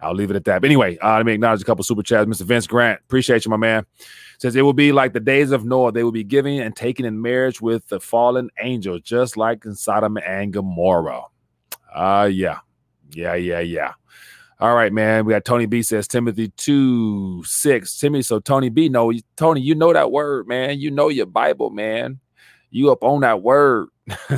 I'll 0.00 0.14
leave 0.14 0.30
it 0.30 0.36
at 0.36 0.44
that. 0.44 0.60
But 0.60 0.68
anyway, 0.68 0.96
uh, 0.98 1.16
let 1.16 1.26
me 1.26 1.32
acknowledge 1.32 1.60
a 1.60 1.64
couple 1.64 1.82
super 1.82 2.04
chats. 2.04 2.28
Mr. 2.28 2.42
Vince 2.42 2.68
Grant, 2.68 3.00
appreciate 3.00 3.44
you, 3.44 3.50
my 3.50 3.56
man. 3.56 3.84
Says 4.38 4.54
it 4.54 4.62
will 4.62 4.72
be 4.72 4.92
like 4.92 5.12
the 5.12 5.18
days 5.18 5.50
of 5.50 5.64
Noah. 5.64 5.90
They 5.90 6.04
will 6.04 6.12
be 6.12 6.22
giving 6.22 6.60
and 6.60 6.76
taken 6.76 7.04
in 7.04 7.20
marriage 7.20 7.60
with 7.60 7.88
the 7.88 7.98
fallen 7.98 8.50
angels, 8.60 9.00
just 9.00 9.36
like 9.36 9.64
in 9.64 9.74
Sodom 9.74 10.16
and 10.18 10.52
Gomorrah. 10.52 11.22
Uh 11.92 12.30
yeah. 12.32 12.58
Yeah, 13.10 13.34
yeah, 13.34 13.60
yeah. 13.60 13.94
All 14.60 14.74
right, 14.76 14.92
man. 14.92 15.24
We 15.24 15.32
got 15.32 15.44
Tony 15.44 15.66
B 15.66 15.82
says 15.82 16.06
Timothy 16.06 16.52
2 16.56 17.42
6. 17.44 17.98
Timothy, 17.98 18.22
so 18.22 18.38
Tony 18.38 18.68
B, 18.68 18.88
no, 18.88 19.12
Tony, 19.36 19.60
you 19.60 19.74
know 19.74 19.92
that 19.92 20.12
word, 20.12 20.46
man. 20.46 20.78
You 20.78 20.92
know 20.92 21.08
your 21.08 21.26
Bible, 21.26 21.70
man. 21.70 22.20
You 22.70 22.92
up 22.92 23.02
on 23.02 23.22
that 23.22 23.42
word. 23.42 23.88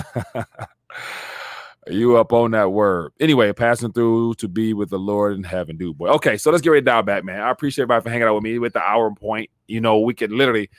You 1.91 2.16
up 2.16 2.32
on 2.32 2.51
that 2.53 2.72
word. 2.72 3.12
Anyway, 3.20 3.53
passing 3.53 3.93
through 3.93 4.34
to 4.34 4.49
be 4.49 4.74
with 4.74 4.91
the 4.91 4.99
Lord 4.99 5.36
in 5.36 5.43
heaven, 5.43 5.76
dude. 5.76 5.99
Boy. 5.99 6.09
Okay, 6.09 6.36
so 6.36 6.51
let's 6.51 6.62
get 6.62 6.70
ready 6.70 6.82
to 6.82 6.86
dial 6.86 7.03
back, 7.03 7.24
man. 7.24 7.41
I 7.41 7.51
appreciate 7.51 7.84
everybody 7.84 8.03
for 8.03 8.11
hanging 8.11 8.26
out 8.26 8.34
with 8.34 8.45
me 8.45 8.59
with 8.59 8.72
the 8.72 8.82
hour 8.82 9.11
point. 9.14 9.51
You 9.66 9.80
know, 9.80 10.01
we 10.01 10.14
could 10.14 10.30
literally, 10.32 10.70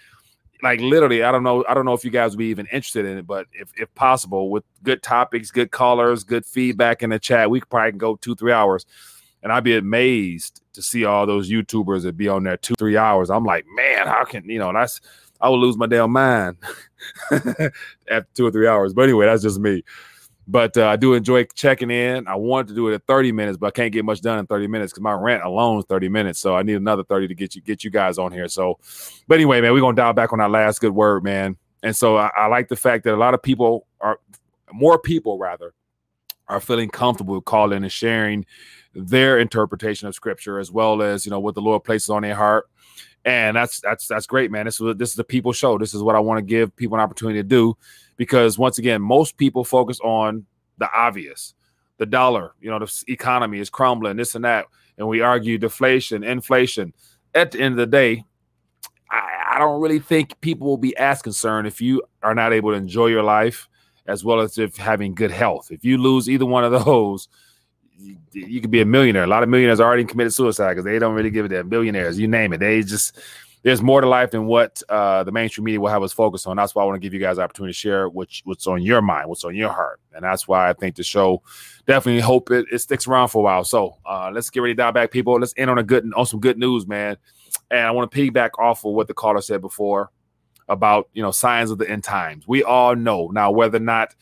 like 0.61 0.79
literally, 0.81 1.23
I 1.23 1.31
don't 1.31 1.43
know, 1.43 1.63
I 1.67 1.73
don't 1.73 1.85
know 1.85 1.93
if 1.93 2.03
you 2.03 2.11
guys 2.11 2.31
would 2.31 2.39
be 2.39 2.47
even 2.47 2.65
interested 2.67 3.05
in 3.05 3.17
it, 3.17 3.27
but 3.27 3.47
if 3.53 3.71
if 3.77 3.93
possible, 3.95 4.49
with 4.49 4.63
good 4.83 5.01
topics, 5.01 5.51
good 5.51 5.71
callers, 5.71 6.23
good 6.23 6.45
feedback 6.45 7.03
in 7.03 7.09
the 7.09 7.19
chat, 7.19 7.49
we 7.49 7.59
could 7.59 7.69
probably 7.69 7.93
go 7.93 8.15
two, 8.15 8.35
three 8.35 8.51
hours. 8.51 8.85
And 9.41 9.53
I'd 9.53 9.63
be 9.63 9.77
amazed 9.77 10.61
to 10.73 10.81
see 10.81 11.05
all 11.05 11.25
those 11.25 11.49
YouTubers 11.49 12.03
that 12.03 12.17
be 12.17 12.27
on 12.27 12.43
there 12.43 12.57
two, 12.57 12.75
three 12.77 12.97
hours. 12.97 13.29
I'm 13.29 13.45
like, 13.45 13.65
man, 13.73 14.05
how 14.05 14.25
can 14.25 14.49
you 14.49 14.59
know 14.59 14.73
that's 14.73 14.99
I 15.41 15.49
would 15.49 15.57
lose 15.57 15.77
my 15.77 15.85
damn 15.85 16.11
mind 16.11 16.57
after 17.31 18.27
two 18.33 18.47
or 18.47 18.51
three 18.51 18.67
hours. 18.67 18.93
But 18.93 19.03
anyway, 19.03 19.25
that's 19.25 19.43
just 19.43 19.59
me. 19.59 19.83
But 20.49 20.75
uh, 20.77 20.87
I 20.87 20.95
do 20.95 21.13
enjoy 21.13 21.43
checking 21.53 21.91
in. 21.91 22.27
I 22.27 22.35
wanted 22.35 22.69
to 22.69 22.73
do 22.73 22.87
it 22.87 22.95
at 22.95 23.05
30 23.05 23.31
minutes, 23.31 23.55
but 23.59 23.67
I 23.67 23.71
can't 23.71 23.93
get 23.93 24.03
much 24.03 24.19
done 24.21 24.39
in 24.39 24.47
30 24.47 24.65
minutes 24.65 24.91
because 24.91 25.03
my 25.03 25.13
rent 25.13 25.43
alone 25.43 25.77
is 25.77 25.85
30 25.85 26.09
minutes. 26.09 26.39
So 26.39 26.55
I 26.55 26.63
need 26.63 26.73
another 26.73 27.03
30 27.03 27.27
to 27.27 27.35
get 27.35 27.53
you 27.53 27.61
get 27.61 27.83
you 27.83 27.91
guys 27.91 28.17
on 28.17 28.31
here. 28.31 28.47
So, 28.47 28.79
but 29.27 29.35
anyway, 29.35 29.61
man, 29.61 29.73
we're 29.73 29.81
gonna 29.81 29.95
dial 29.95 30.13
back 30.13 30.33
on 30.33 30.41
our 30.41 30.49
last 30.49 30.81
good 30.81 30.95
word, 30.95 31.23
man. 31.23 31.55
And 31.83 31.95
so 31.95 32.17
I, 32.17 32.31
I 32.35 32.47
like 32.47 32.67
the 32.67 32.75
fact 32.75 33.03
that 33.03 33.13
a 33.13 33.15
lot 33.15 33.35
of 33.35 33.43
people 33.43 33.85
are 34.01 34.19
more 34.73 34.97
people 34.97 35.37
rather 35.37 35.75
are 36.47 36.59
feeling 36.59 36.89
comfortable 36.89 37.39
calling 37.41 37.83
and 37.83 37.91
sharing 37.91 38.43
their 38.95 39.37
interpretation 39.37 40.07
of 40.07 40.15
scripture 40.15 40.57
as 40.57 40.71
well 40.71 41.03
as 41.03 41.27
you 41.27 41.29
know 41.29 41.39
what 41.39 41.53
the 41.53 41.61
Lord 41.61 41.83
places 41.83 42.09
on 42.09 42.23
their 42.23 42.33
heart. 42.33 42.67
And 43.23 43.55
that's 43.55 43.81
that's 43.81 44.07
that's 44.07 44.25
great, 44.25 44.49
man. 44.49 44.65
This 44.65 44.81
is 44.81 44.97
this 44.97 45.13
is 45.13 45.19
a 45.19 45.23
people 45.23 45.53
show. 45.53 45.77
This 45.77 45.93
is 45.93 46.01
what 46.01 46.15
I 46.15 46.19
want 46.19 46.39
to 46.39 46.41
give 46.41 46.75
people 46.75 46.97
an 46.97 47.01
opportunity 47.01 47.37
to 47.37 47.47
do 47.47 47.77
because 48.19 48.57
once 48.59 48.77
again, 48.77 49.01
most 49.01 49.37
people 49.37 49.63
focus 49.63 49.97
on 50.01 50.45
the 50.77 50.89
obvious, 50.93 51.53
the 51.99 52.05
dollar, 52.05 52.51
you 52.59 52.69
know, 52.69 52.77
the 52.77 53.03
economy 53.07 53.59
is 53.59 53.69
crumbling, 53.69 54.17
this 54.17 54.35
and 54.35 54.43
that, 54.43 54.65
and 54.97 55.07
we 55.07 55.21
argue 55.21 55.57
deflation, 55.57 56.21
inflation. 56.25 56.93
At 57.33 57.51
the 57.51 57.61
end 57.61 57.73
of 57.73 57.77
the 57.77 57.85
day, 57.85 58.25
I, 59.09 59.53
I 59.53 59.57
don't 59.57 59.79
really 59.79 59.99
think 59.99 60.39
people 60.41 60.67
will 60.67 60.77
be 60.77 60.95
as 60.97 61.21
concerned 61.21 61.65
if 61.65 61.79
you 61.79 62.03
are 62.21 62.35
not 62.35 62.51
able 62.51 62.71
to 62.71 62.75
enjoy 62.75 63.07
your 63.07 63.23
life 63.23 63.69
as 64.05 64.25
well 64.25 64.41
as 64.41 64.57
if 64.57 64.75
having 64.75 65.15
good 65.15 65.31
health. 65.31 65.71
If 65.71 65.85
you 65.85 65.97
lose 65.97 66.29
either 66.29 66.45
one 66.45 66.65
of 66.65 66.71
those, 66.85 67.29
you, 67.97 68.17
you 68.33 68.59
could 68.59 68.71
be 68.71 68.81
a 68.81 68.85
millionaire. 68.85 69.23
A 69.23 69.27
lot 69.27 69.43
of 69.43 69.49
millionaires 69.49 69.79
already 69.79 70.03
committed 70.03 70.33
suicide 70.33 70.73
because 70.73 70.83
they 70.83 70.99
don't 70.99 71.15
really 71.15 71.31
give 71.31 71.45
it 71.45 71.49
to 71.49 71.63
billionaires. 71.63 72.19
You 72.19 72.27
name 72.27 72.51
it. 72.51 72.57
They 72.57 72.81
just 72.81 73.17
there's 73.61 73.81
more 73.81 73.99
to 73.99 74.07
life 74.07 74.31
than 74.31 74.45
what 74.45 74.81
uh, 74.87 75.23
the 75.23 75.31
mainstream 75.31 75.65
media 75.65 75.81
will 75.81 75.89
have 75.89 76.03
us 76.03 76.13
focus 76.13 76.45
on. 76.45 76.55
That's 76.55 76.73
why 76.73 76.83
I 76.83 76.85
want 76.85 76.95
to 76.95 77.05
give 77.05 77.13
you 77.13 77.19
guys 77.19 77.39
opportunity 77.39 77.73
to 77.73 77.77
share 77.77 78.07
what's 78.07 78.67
on 78.67 78.81
your 78.81 79.01
mind, 79.01 79.27
what's 79.27 79.43
on 79.43 79.55
your 79.55 79.69
heart, 79.69 79.99
and 80.13 80.23
that's 80.23 80.47
why 80.47 80.69
I 80.69 80.73
think 80.73 80.95
the 80.95 81.03
show 81.03 81.43
definitely 81.85 82.21
hope 82.21 82.51
it, 82.51 82.65
it 82.71 82.79
sticks 82.79 83.07
around 83.07 83.29
for 83.29 83.39
a 83.39 83.43
while. 83.43 83.63
So 83.63 83.97
uh, 84.05 84.31
let's 84.33 84.49
get 84.49 84.61
ready 84.61 84.73
to 84.73 84.77
dive 84.77 84.93
back, 84.93 85.11
people. 85.11 85.39
Let's 85.39 85.53
end 85.57 85.69
on 85.69 85.77
a 85.77 85.83
good 85.83 86.09
on 86.15 86.25
some 86.25 86.39
good 86.39 86.57
news, 86.57 86.87
man. 86.87 87.17
And 87.69 87.81
I 87.81 87.91
want 87.91 88.09
to 88.09 88.17
piggyback 88.17 88.51
off 88.57 88.85
of 88.85 88.93
what 88.93 89.07
the 89.07 89.13
caller 89.13 89.41
said 89.41 89.61
before 89.61 90.11
about 90.69 91.09
you 91.13 91.21
know 91.21 91.31
signs 91.31 91.71
of 91.71 91.79
the 91.79 91.89
end 91.89 92.03
times. 92.03 92.47
We 92.47 92.63
all 92.63 92.95
know 92.95 93.27
now 93.27 93.51
whether 93.51 93.77
or 93.77 93.81
not 93.81 94.15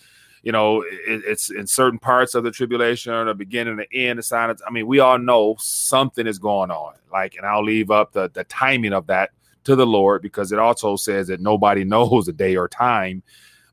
you 0.47 0.53
know, 0.53 0.81
it, 0.81 1.23
it's 1.25 1.51
in 1.51 1.67
certain 1.67 1.99
parts 1.99 2.33
of 2.33 2.45
the 2.45 2.51
tribulation 2.51 3.11
or 3.11 3.25
the 3.25 3.33
beginning 3.33 3.75
the 3.75 3.93
end, 3.93 4.17
the 4.17 4.23
signs. 4.23 4.61
I 4.65 4.71
mean, 4.71 4.87
we 4.87 4.99
all 4.99 5.19
know 5.19 5.57
something 5.59 6.25
is 6.25 6.39
going 6.39 6.71
on. 6.71 6.93
Like, 7.11 7.35
and 7.35 7.45
I'll 7.45 7.65
leave 7.65 7.91
up 7.91 8.13
the, 8.13 8.31
the 8.33 8.45
timing 8.45 8.93
of 8.93 9.07
that 9.07 9.31
to 9.65 9.75
the 9.75 9.85
Lord 9.85 10.21
because 10.21 10.53
it 10.53 10.57
also 10.57 10.95
says 10.95 11.27
that 11.27 11.41
nobody 11.41 11.83
knows 11.93 12.27
the 12.27 12.31
day 12.31 12.55
or 12.55 12.69
time. 12.69 13.23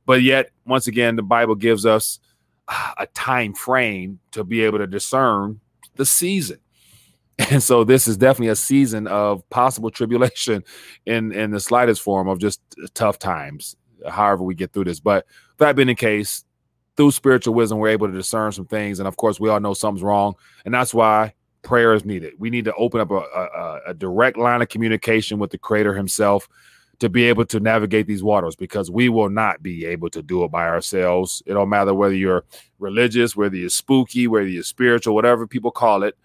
But 0.05 0.23
yet, 0.23 0.51
once 0.67 0.89
again, 0.89 1.15
the 1.15 1.23
Bible 1.23 1.55
gives 1.55 1.87
us 1.87 2.19
a 2.99 3.07
time 3.15 3.55
frame 3.55 4.19
to 4.33 4.43
be 4.43 4.63
able 4.63 4.79
to 4.79 4.89
discern 4.89 5.61
the 5.95 6.05
season. 6.05 6.59
And 7.51 7.63
so 7.63 7.85
this 7.85 8.09
is 8.09 8.17
definitely 8.17 8.49
a 8.49 8.57
season 8.57 9.07
of 9.07 9.49
possible 9.49 9.91
tribulation 9.91 10.65
in 11.07 11.31
in 11.33 11.53
the 11.53 11.61
slightest 11.61 12.03
form 12.03 12.27
of 12.27 12.41
just 12.41 12.61
tough 12.95 13.19
times, 13.21 13.77
however 14.09 14.43
we 14.43 14.57
get 14.57 14.73
through 14.73 14.85
this. 14.85 14.99
But 14.99 15.27
that 15.59 15.75
being 15.75 15.89
the 15.89 15.95
case, 15.95 16.45
through 16.97 17.11
spiritual 17.11 17.55
wisdom, 17.55 17.79
we're 17.79 17.89
able 17.89 18.07
to 18.07 18.13
discern 18.13 18.53
some 18.53 18.67
things. 18.67 18.99
And 18.99 19.09
of 19.09 19.17
course, 19.17 19.41
we 19.41 19.49
all 19.49 19.61
know 19.61 19.75
something's 19.75 20.03
wrong. 20.03 20.35
And 20.65 20.73
that's 20.73 20.95
why 20.95 21.35
prayer 21.63 21.95
is 21.95 22.05
needed. 22.05 22.35
We 22.39 22.51
need 22.51 22.67
to 22.67 22.75
open 22.75 23.01
up 23.01 23.11
a, 23.11 23.17
a, 23.17 23.81
a 23.89 23.95
direct 23.95 24.37
line 24.37 24.63
of 24.63 24.69
communication 24.69 25.39
with 25.39 25.51
the 25.51 25.59
Creator 25.59 25.95
Himself 25.95 26.49
to 27.01 27.09
be 27.09 27.25
able 27.25 27.45
to 27.47 27.59
navigate 27.59 28.07
these 28.07 28.23
waters 28.23 28.55
because 28.55 28.91
we 28.91 29.09
will 29.09 29.29
not 29.29 29.63
be 29.63 29.85
able 29.85 30.09
to 30.11 30.23
do 30.23 30.45
it 30.45 30.51
by 30.51 30.69
ourselves. 30.69 31.43
It 31.47 31.55
don't 31.55 31.69
matter 31.69 31.93
whether 31.93 32.15
you're 32.15 32.45
religious, 32.79 33.35
whether 33.35 33.57
you're 33.57 33.69
spooky, 33.69 34.29
whether 34.29 34.47
you're 34.47 34.63
spiritual, 34.63 35.15
whatever 35.15 35.47
people 35.47 35.73
call 35.73 36.05
it. 36.05 36.17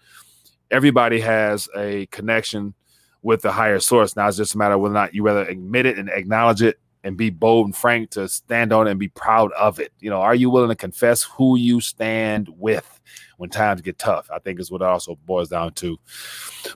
Everybody 0.70 1.18
has 1.20 1.68
a 1.76 2.06
connection 2.06 2.74
with 3.22 3.42
the 3.42 3.50
higher 3.50 3.80
source. 3.80 4.14
Now 4.14 4.28
it's 4.28 4.36
just 4.36 4.54
a 4.54 4.58
matter 4.58 4.74
of 4.74 4.80
whether 4.80 4.94
or 4.94 4.98
not 4.98 5.14
you 5.14 5.24
rather 5.24 5.44
admit 5.44 5.86
it 5.86 5.98
and 5.98 6.08
acknowledge 6.08 6.62
it 6.62 6.78
and 7.02 7.16
be 7.16 7.30
bold 7.30 7.66
and 7.66 7.76
frank 7.76 8.10
to 8.10 8.28
stand 8.28 8.72
on 8.72 8.86
it 8.86 8.90
and 8.90 9.00
be 9.00 9.08
proud 9.08 9.52
of 9.52 9.80
it. 9.80 9.92
You 10.00 10.10
know, 10.10 10.20
are 10.20 10.34
you 10.34 10.50
willing 10.50 10.68
to 10.68 10.74
confess 10.74 11.22
who 11.22 11.56
you 11.56 11.80
stand 11.80 12.48
with 12.58 13.00
when 13.38 13.48
times 13.48 13.80
get 13.80 13.98
tough? 13.98 14.30
I 14.30 14.38
think 14.38 14.60
is 14.60 14.70
what 14.70 14.82
it 14.82 14.86
also 14.86 15.16
boils 15.26 15.48
down 15.48 15.72
to. 15.74 15.98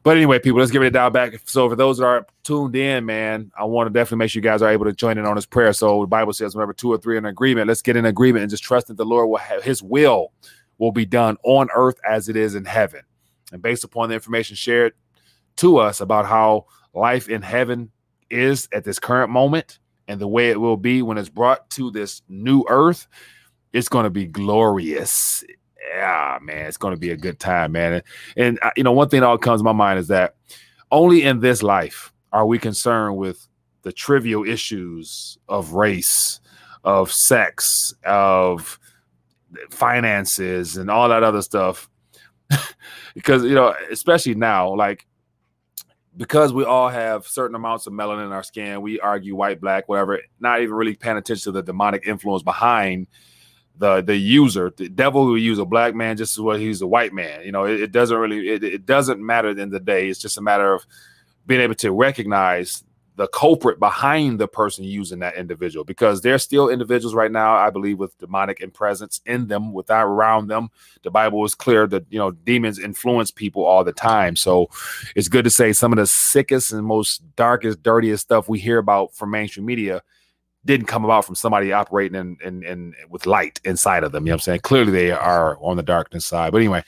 But 0.02 0.16
anyway, 0.16 0.38
people, 0.38 0.60
let's 0.60 0.70
give 0.70 0.82
it 0.82 0.86
a 0.86 0.90
dial 0.90 1.10
back. 1.10 1.38
So 1.44 1.68
for 1.68 1.76
those 1.76 1.98
that 1.98 2.06
are 2.06 2.26
tuned 2.42 2.74
in, 2.74 3.04
man, 3.04 3.50
I 3.58 3.64
want 3.64 3.86
to 3.86 3.92
definitely 3.92 4.18
make 4.18 4.30
sure 4.30 4.40
you 4.40 4.48
guys 4.48 4.62
are 4.62 4.70
able 4.70 4.86
to 4.86 4.92
join 4.92 5.18
in 5.18 5.26
on 5.26 5.36
this 5.36 5.46
prayer. 5.46 5.72
So 5.72 6.00
the 6.00 6.06
Bible 6.06 6.32
says, 6.32 6.54
whenever 6.54 6.72
two 6.72 6.92
or 6.92 6.98
three 6.98 7.18
in 7.18 7.26
agreement, 7.26 7.68
let's 7.68 7.82
get 7.82 7.96
in 7.96 8.06
agreement 8.06 8.42
and 8.42 8.50
just 8.50 8.64
trust 8.64 8.86
that 8.88 8.96
the 8.96 9.04
Lord 9.04 9.28
will 9.28 9.36
have 9.36 9.62
his 9.62 9.82
will 9.82 10.32
will 10.78 10.92
be 10.92 11.06
done 11.06 11.36
on 11.44 11.68
earth 11.74 12.00
as 12.08 12.28
it 12.28 12.36
is 12.36 12.54
in 12.54 12.64
heaven. 12.64 13.02
And 13.52 13.62
based 13.62 13.84
upon 13.84 14.08
the 14.08 14.14
information 14.14 14.56
shared 14.56 14.94
to 15.56 15.78
us 15.78 16.00
about 16.00 16.26
how 16.26 16.66
life 16.94 17.28
in 17.28 17.42
heaven 17.42 17.90
is 18.30 18.68
at 18.72 18.84
this 18.84 18.98
current 18.98 19.30
moment, 19.30 19.78
and 20.08 20.20
the 20.20 20.28
way 20.28 20.50
it 20.50 20.60
will 20.60 20.76
be 20.76 21.02
when 21.02 21.18
it's 21.18 21.28
brought 21.28 21.68
to 21.70 21.90
this 21.90 22.22
new 22.28 22.64
earth, 22.68 23.06
it's 23.72 23.88
going 23.88 24.04
to 24.04 24.10
be 24.10 24.26
glorious. 24.26 25.44
Yeah, 25.88 26.38
man, 26.42 26.66
it's 26.66 26.76
going 26.76 26.94
to 26.94 27.00
be 27.00 27.10
a 27.10 27.16
good 27.16 27.38
time, 27.38 27.72
man. 27.72 27.94
And, 27.94 28.02
and 28.36 28.58
uh, 28.62 28.70
you 28.76 28.84
know, 28.84 28.92
one 28.92 29.08
thing 29.08 29.20
that 29.20 29.26
all 29.26 29.38
comes 29.38 29.60
to 29.60 29.64
my 29.64 29.72
mind 29.72 29.98
is 29.98 30.08
that 30.08 30.34
only 30.90 31.22
in 31.22 31.40
this 31.40 31.62
life 31.62 32.12
are 32.32 32.46
we 32.46 32.58
concerned 32.58 33.16
with 33.16 33.46
the 33.82 33.92
trivial 33.92 34.44
issues 34.44 35.38
of 35.48 35.72
race, 35.72 36.40
of 36.84 37.12
sex, 37.12 37.94
of 38.04 38.78
finances, 39.70 40.76
and 40.76 40.90
all 40.90 41.08
that 41.08 41.22
other 41.22 41.42
stuff. 41.42 41.88
because 43.14 43.44
you 43.44 43.54
know, 43.54 43.74
especially 43.90 44.34
now, 44.34 44.74
like 44.74 45.06
because 46.16 46.52
we 46.52 46.64
all 46.64 46.88
have 46.88 47.26
certain 47.26 47.54
amounts 47.54 47.86
of 47.86 47.92
melanin 47.92 48.26
in 48.26 48.32
our 48.32 48.42
skin, 48.42 48.80
we 48.80 49.00
argue 49.00 49.34
white, 49.34 49.60
black, 49.60 49.88
whatever, 49.88 50.20
not 50.38 50.60
even 50.60 50.74
really 50.74 50.94
paying 50.94 51.16
attention 51.16 51.44
to 51.44 51.52
the 51.52 51.62
demonic 51.62 52.06
influence 52.06 52.42
behind 52.42 53.06
the 53.78 54.00
the 54.02 54.16
user. 54.16 54.72
The 54.76 54.88
devil 54.88 55.26
will 55.26 55.38
use 55.38 55.58
a 55.58 55.64
black 55.64 55.94
man 55.94 56.16
just 56.16 56.34
as 56.34 56.40
well 56.40 56.56
he's 56.56 56.82
a 56.82 56.86
white 56.86 57.12
man. 57.12 57.44
You 57.44 57.52
know, 57.52 57.64
it, 57.64 57.80
it 57.80 57.92
doesn't 57.92 58.16
really 58.16 58.48
it, 58.48 58.62
it, 58.62 58.86
doesn't 58.86 59.24
matter 59.24 59.50
in 59.50 59.56
the, 59.56 59.66
the 59.66 59.80
day. 59.80 60.08
It's 60.08 60.20
just 60.20 60.38
a 60.38 60.42
matter 60.42 60.72
of 60.72 60.86
being 61.46 61.60
able 61.60 61.74
to 61.76 61.90
recognize 61.90 62.83
the 63.16 63.28
culprit 63.28 63.78
behind 63.78 64.40
the 64.40 64.48
person 64.48 64.84
using 64.84 65.20
that 65.20 65.36
individual 65.36 65.84
because 65.84 66.20
there's 66.20 66.42
still 66.42 66.68
individuals 66.68 67.14
right 67.14 67.30
now 67.30 67.54
i 67.54 67.70
believe 67.70 67.98
with 67.98 68.16
demonic 68.18 68.60
and 68.60 68.74
presence 68.74 69.20
in 69.26 69.46
them 69.46 69.72
without 69.72 70.06
around 70.06 70.48
them. 70.48 70.70
The 71.02 71.10
bible 71.10 71.44
is 71.44 71.54
clear 71.54 71.86
that 71.88 72.04
you 72.10 72.18
know 72.18 72.30
demons 72.30 72.78
influence 72.78 73.30
people 73.30 73.64
all 73.64 73.84
the 73.84 73.92
time. 73.92 74.36
So 74.36 74.68
it's 75.16 75.28
good 75.28 75.44
to 75.44 75.50
say 75.50 75.72
some 75.72 75.92
of 75.92 75.98
the 75.98 76.06
sickest 76.06 76.72
and 76.72 76.86
most 76.86 77.22
darkest 77.36 77.82
dirtiest 77.82 78.24
stuff 78.24 78.48
we 78.48 78.58
hear 78.58 78.78
about 78.78 79.14
from 79.14 79.30
mainstream 79.30 79.66
media 79.66 80.02
didn't 80.64 80.86
come 80.86 81.04
about 81.04 81.24
from 81.24 81.34
somebody 81.34 81.72
operating 81.72 82.18
in, 82.18 82.36
in, 82.44 82.62
in 82.62 82.94
with 83.08 83.26
light 83.26 83.60
inside 83.64 84.04
of 84.04 84.12
them. 84.12 84.26
You 84.26 84.30
know 84.30 84.34
what 84.34 84.42
I'm 84.42 84.44
saying? 84.44 84.60
Clearly 84.60 84.92
they 84.92 85.10
are 85.10 85.58
on 85.60 85.76
the 85.76 85.82
darkness 85.82 86.24
side. 86.26 86.52
But 86.52 86.58
anyway, 86.58 86.84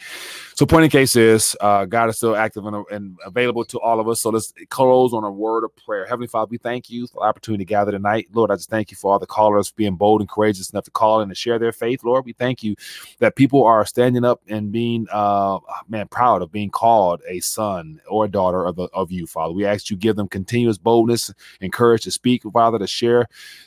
so 0.54 0.64
point 0.64 0.84
in 0.84 0.90
case 0.90 1.16
is 1.16 1.54
uh, 1.60 1.84
God 1.84 2.08
is 2.08 2.16
still 2.16 2.34
active 2.34 2.64
and, 2.64 2.86
and, 2.90 3.16
available 3.26 3.64
to 3.66 3.78
all 3.80 4.00
of 4.00 4.08
us. 4.08 4.22
So 4.22 4.30
let's 4.30 4.54
close 4.70 5.12
on 5.12 5.24
a 5.24 5.30
word 5.30 5.64
of 5.64 5.76
prayer. 5.76 6.06
Heavenly 6.06 6.28
Father, 6.28 6.48
we 6.50 6.58
thank 6.58 6.88
you 6.88 7.06
for 7.06 7.20
the 7.20 7.26
opportunity 7.26 7.64
to 7.64 7.68
gather 7.68 7.92
tonight. 7.92 8.28
Lord, 8.32 8.50
I 8.50 8.56
just 8.56 8.70
thank 8.70 8.90
you 8.90 8.96
for 8.96 9.12
all 9.12 9.18
the 9.18 9.26
callers 9.26 9.70
being 9.70 9.96
bold 9.96 10.22
and 10.22 10.30
courageous 10.30 10.70
enough 10.70 10.84
to 10.84 10.90
call 10.90 11.20
in 11.20 11.28
and 11.28 11.36
share 11.36 11.58
their 11.58 11.72
faith. 11.72 12.02
Lord, 12.04 12.24
we 12.24 12.32
thank 12.32 12.62
you 12.62 12.74
that 13.18 13.36
people 13.36 13.64
are 13.64 13.84
standing 13.84 14.24
up 14.24 14.40
and 14.48 14.72
being, 14.72 15.06
uh, 15.12 15.58
man, 15.88 16.08
proud 16.08 16.40
of 16.40 16.50
being 16.50 16.70
called 16.70 17.20
a 17.28 17.40
son 17.40 18.00
or 18.08 18.24
a 18.24 18.28
daughter 18.28 18.64
of, 18.64 18.76
the, 18.76 18.88
of 18.94 19.12
you, 19.12 19.26
Father. 19.26 19.52
We 19.52 19.66
ask 19.66 19.90
you 19.90 19.96
give 19.96 20.16
them 20.16 20.28
continuous 20.28 20.78
boldness 20.78 21.32
and 21.60 21.72
courage 21.72 22.04
to 22.04 22.10
speak, 22.10 22.44
Father, 22.44 22.78
to 22.78 22.86
share 22.86 23.26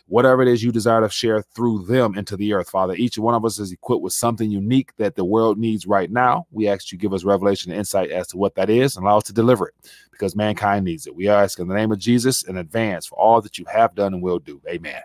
whatever 0.09 0.41
it 0.41 0.47
is 0.47 0.63
you 0.63 0.71
desire 0.71 1.01
to 1.01 1.09
share 1.09 1.41
through 1.41 1.85
them 1.85 2.17
into 2.17 2.35
the 2.35 2.53
earth, 2.53 2.69
Father. 2.69 2.95
Each 2.95 3.17
one 3.17 3.35
of 3.35 3.45
us 3.45 3.59
is 3.59 3.71
equipped 3.71 4.01
with 4.01 4.13
something 4.13 4.49
unique 4.49 4.95
that 4.97 5.15
the 5.15 5.23
world 5.23 5.57
needs 5.57 5.85
right 5.87 6.11
now. 6.11 6.47
We 6.51 6.67
ask 6.67 6.91
you 6.91 6.97
give 6.97 7.13
us 7.13 7.23
revelation 7.23 7.71
and 7.71 7.79
insight 7.79 8.11
as 8.11 8.27
to 8.29 8.37
what 8.37 8.55
that 8.55 8.69
is 8.69 8.97
and 8.97 9.05
allow 9.05 9.17
us 9.17 9.23
to 9.25 9.33
deliver 9.33 9.67
it 9.67 9.75
because 10.11 10.35
mankind 10.35 10.85
needs 10.85 11.07
it. 11.07 11.15
We 11.15 11.29
ask 11.29 11.59
in 11.59 11.67
the 11.67 11.75
name 11.75 11.91
of 11.91 11.99
Jesus 11.99 12.43
in 12.43 12.57
advance 12.57 13.05
for 13.05 13.17
all 13.17 13.39
that 13.41 13.57
you 13.57 13.65
have 13.71 13.95
done 13.95 14.13
and 14.13 14.23
will 14.23 14.39
do. 14.39 14.61
Amen. 14.67 15.01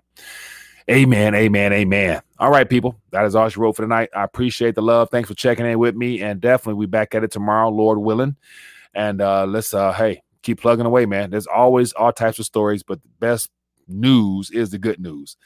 Amen, 0.91 1.35
amen, 1.35 1.73
amen. 1.73 2.21
All 2.39 2.51
right, 2.51 2.69
people. 2.69 3.01
That 3.11 3.25
is 3.25 3.35
all 3.35 3.49
she 3.49 3.59
wrote 3.59 3.77
for 3.77 3.83
tonight. 3.83 4.11
I 4.15 4.23
appreciate 4.23 4.75
the 4.75 4.83
love. 4.83 5.09
Thanks 5.11 5.29
for 5.29 5.35
checking 5.35 5.65
in 5.65 5.79
with 5.79 5.95
me. 5.95 6.21
And 6.21 6.41
definitely 6.41 6.75
we 6.75 6.87
back 6.87 7.15
at 7.15 7.25
it 7.25 7.31
tomorrow, 7.31 7.71
Lord 7.71 7.99
willing. 7.99 8.37
And 8.95 9.21
uh 9.21 9.47
let's 9.47 9.73
uh 9.73 9.93
hey, 9.93 10.23
keep 10.43 10.61
plugging 10.61 10.87
away, 10.87 11.07
man. 11.07 11.31
There's 11.31 11.47
always 11.47 11.93
all 11.93 12.13
types 12.13 12.39
of 12.39 12.45
stories, 12.45 12.83
but 12.83 13.03
the 13.03 13.09
best 13.19 13.51
news 13.89 14.51
is 14.51 14.71
the 14.71 14.79
good 14.79 15.01
news. 15.01 15.37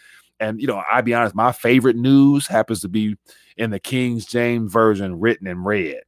And 0.40 0.60
you 0.60 0.66
know, 0.66 0.82
I'll 0.90 1.02
be 1.02 1.14
honest, 1.14 1.34
my 1.34 1.52
favorite 1.52 1.96
news 1.96 2.46
happens 2.46 2.80
to 2.80 2.88
be 2.88 3.16
in 3.56 3.70
the 3.70 3.80
King 3.80 4.18
James 4.20 4.72
version 4.72 5.18
written 5.18 5.46
in 5.46 5.64
red. 5.64 6.02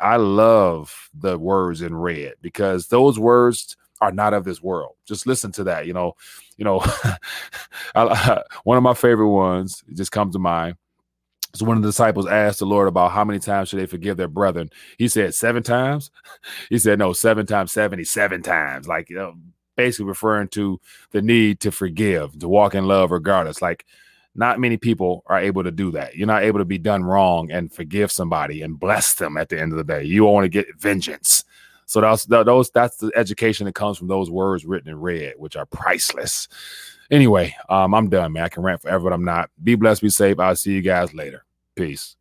I 0.00 0.16
love 0.16 1.10
the 1.12 1.38
words 1.38 1.82
in 1.82 1.94
red 1.94 2.34
because 2.40 2.86
those 2.86 3.18
words 3.18 3.76
are 4.00 4.12
not 4.12 4.32
of 4.32 4.44
this 4.44 4.62
world. 4.62 4.94
Just 5.06 5.26
listen 5.26 5.52
to 5.52 5.64
that. 5.64 5.86
You 5.86 5.92
know, 5.92 6.14
you 6.56 6.64
know, 6.64 6.78
one 8.64 8.76
of 8.76 8.82
my 8.82 8.94
favorite 8.94 9.28
ones 9.28 9.82
just 9.94 10.12
comes 10.12 10.34
to 10.34 10.38
mind. 10.38 10.76
So 11.54 11.64
one 11.64 11.76
of 11.76 11.82
the 11.82 11.88
disciples 11.88 12.26
asked 12.26 12.58
the 12.58 12.66
Lord 12.66 12.88
about 12.88 13.12
how 13.12 13.24
many 13.24 13.38
times 13.38 13.68
should 13.68 13.80
they 13.80 13.86
forgive 13.86 14.16
their 14.16 14.28
brethren. 14.28 14.70
He 14.98 15.08
said 15.08 15.34
seven 15.34 15.62
times. 15.62 16.10
He 16.70 16.78
said 16.78 16.98
no, 16.98 17.12
seven 17.12 17.46
times 17.46 17.72
seventy-seven 17.72 18.42
times. 18.42 18.86
Like 18.86 19.10
you 19.10 19.16
know, 19.16 19.34
basically 19.78 20.06
referring 20.06 20.48
to 20.48 20.80
the 21.12 21.22
need 21.22 21.60
to 21.60 21.70
forgive, 21.70 22.36
to 22.40 22.48
walk 22.48 22.74
in 22.74 22.84
love 22.84 23.12
regardless. 23.12 23.62
Like 23.62 23.86
not 24.34 24.58
many 24.58 24.76
people 24.76 25.22
are 25.26 25.38
able 25.38 25.62
to 25.62 25.70
do 25.70 25.92
that. 25.92 26.16
You're 26.16 26.26
not 26.26 26.42
able 26.42 26.58
to 26.58 26.64
be 26.64 26.78
done 26.78 27.04
wrong 27.04 27.50
and 27.50 27.72
forgive 27.72 28.10
somebody 28.12 28.60
and 28.60 28.78
bless 28.78 29.14
them 29.14 29.36
at 29.36 29.48
the 29.48 29.58
end 29.58 29.72
of 29.72 29.78
the 29.78 29.84
day. 29.84 30.02
You 30.02 30.24
want 30.24 30.44
to 30.44 30.48
get 30.48 30.66
vengeance. 30.78 31.44
So 31.86 32.02
that's 32.02 32.26
those 32.26 32.70
that's 32.70 32.98
the 32.98 33.10
education 33.14 33.64
that 33.64 33.74
comes 33.74 33.96
from 33.96 34.08
those 34.08 34.30
words 34.30 34.66
written 34.66 34.90
in 34.90 35.00
red, 35.00 35.34
which 35.38 35.56
are 35.56 35.64
priceless. 35.64 36.48
Anyway, 37.10 37.56
um, 37.70 37.94
I'm 37.94 38.10
done, 38.10 38.32
man. 38.32 38.44
I 38.44 38.48
can 38.48 38.62
rant 38.62 38.82
forever, 38.82 39.04
but 39.04 39.14
I'm 39.14 39.24
not. 39.24 39.48
Be 39.62 39.76
blessed, 39.76 40.02
be 40.02 40.10
safe. 40.10 40.38
I'll 40.38 40.56
see 40.56 40.72
you 40.72 40.82
guys 40.82 41.14
later. 41.14 41.44
Peace. 41.76 42.17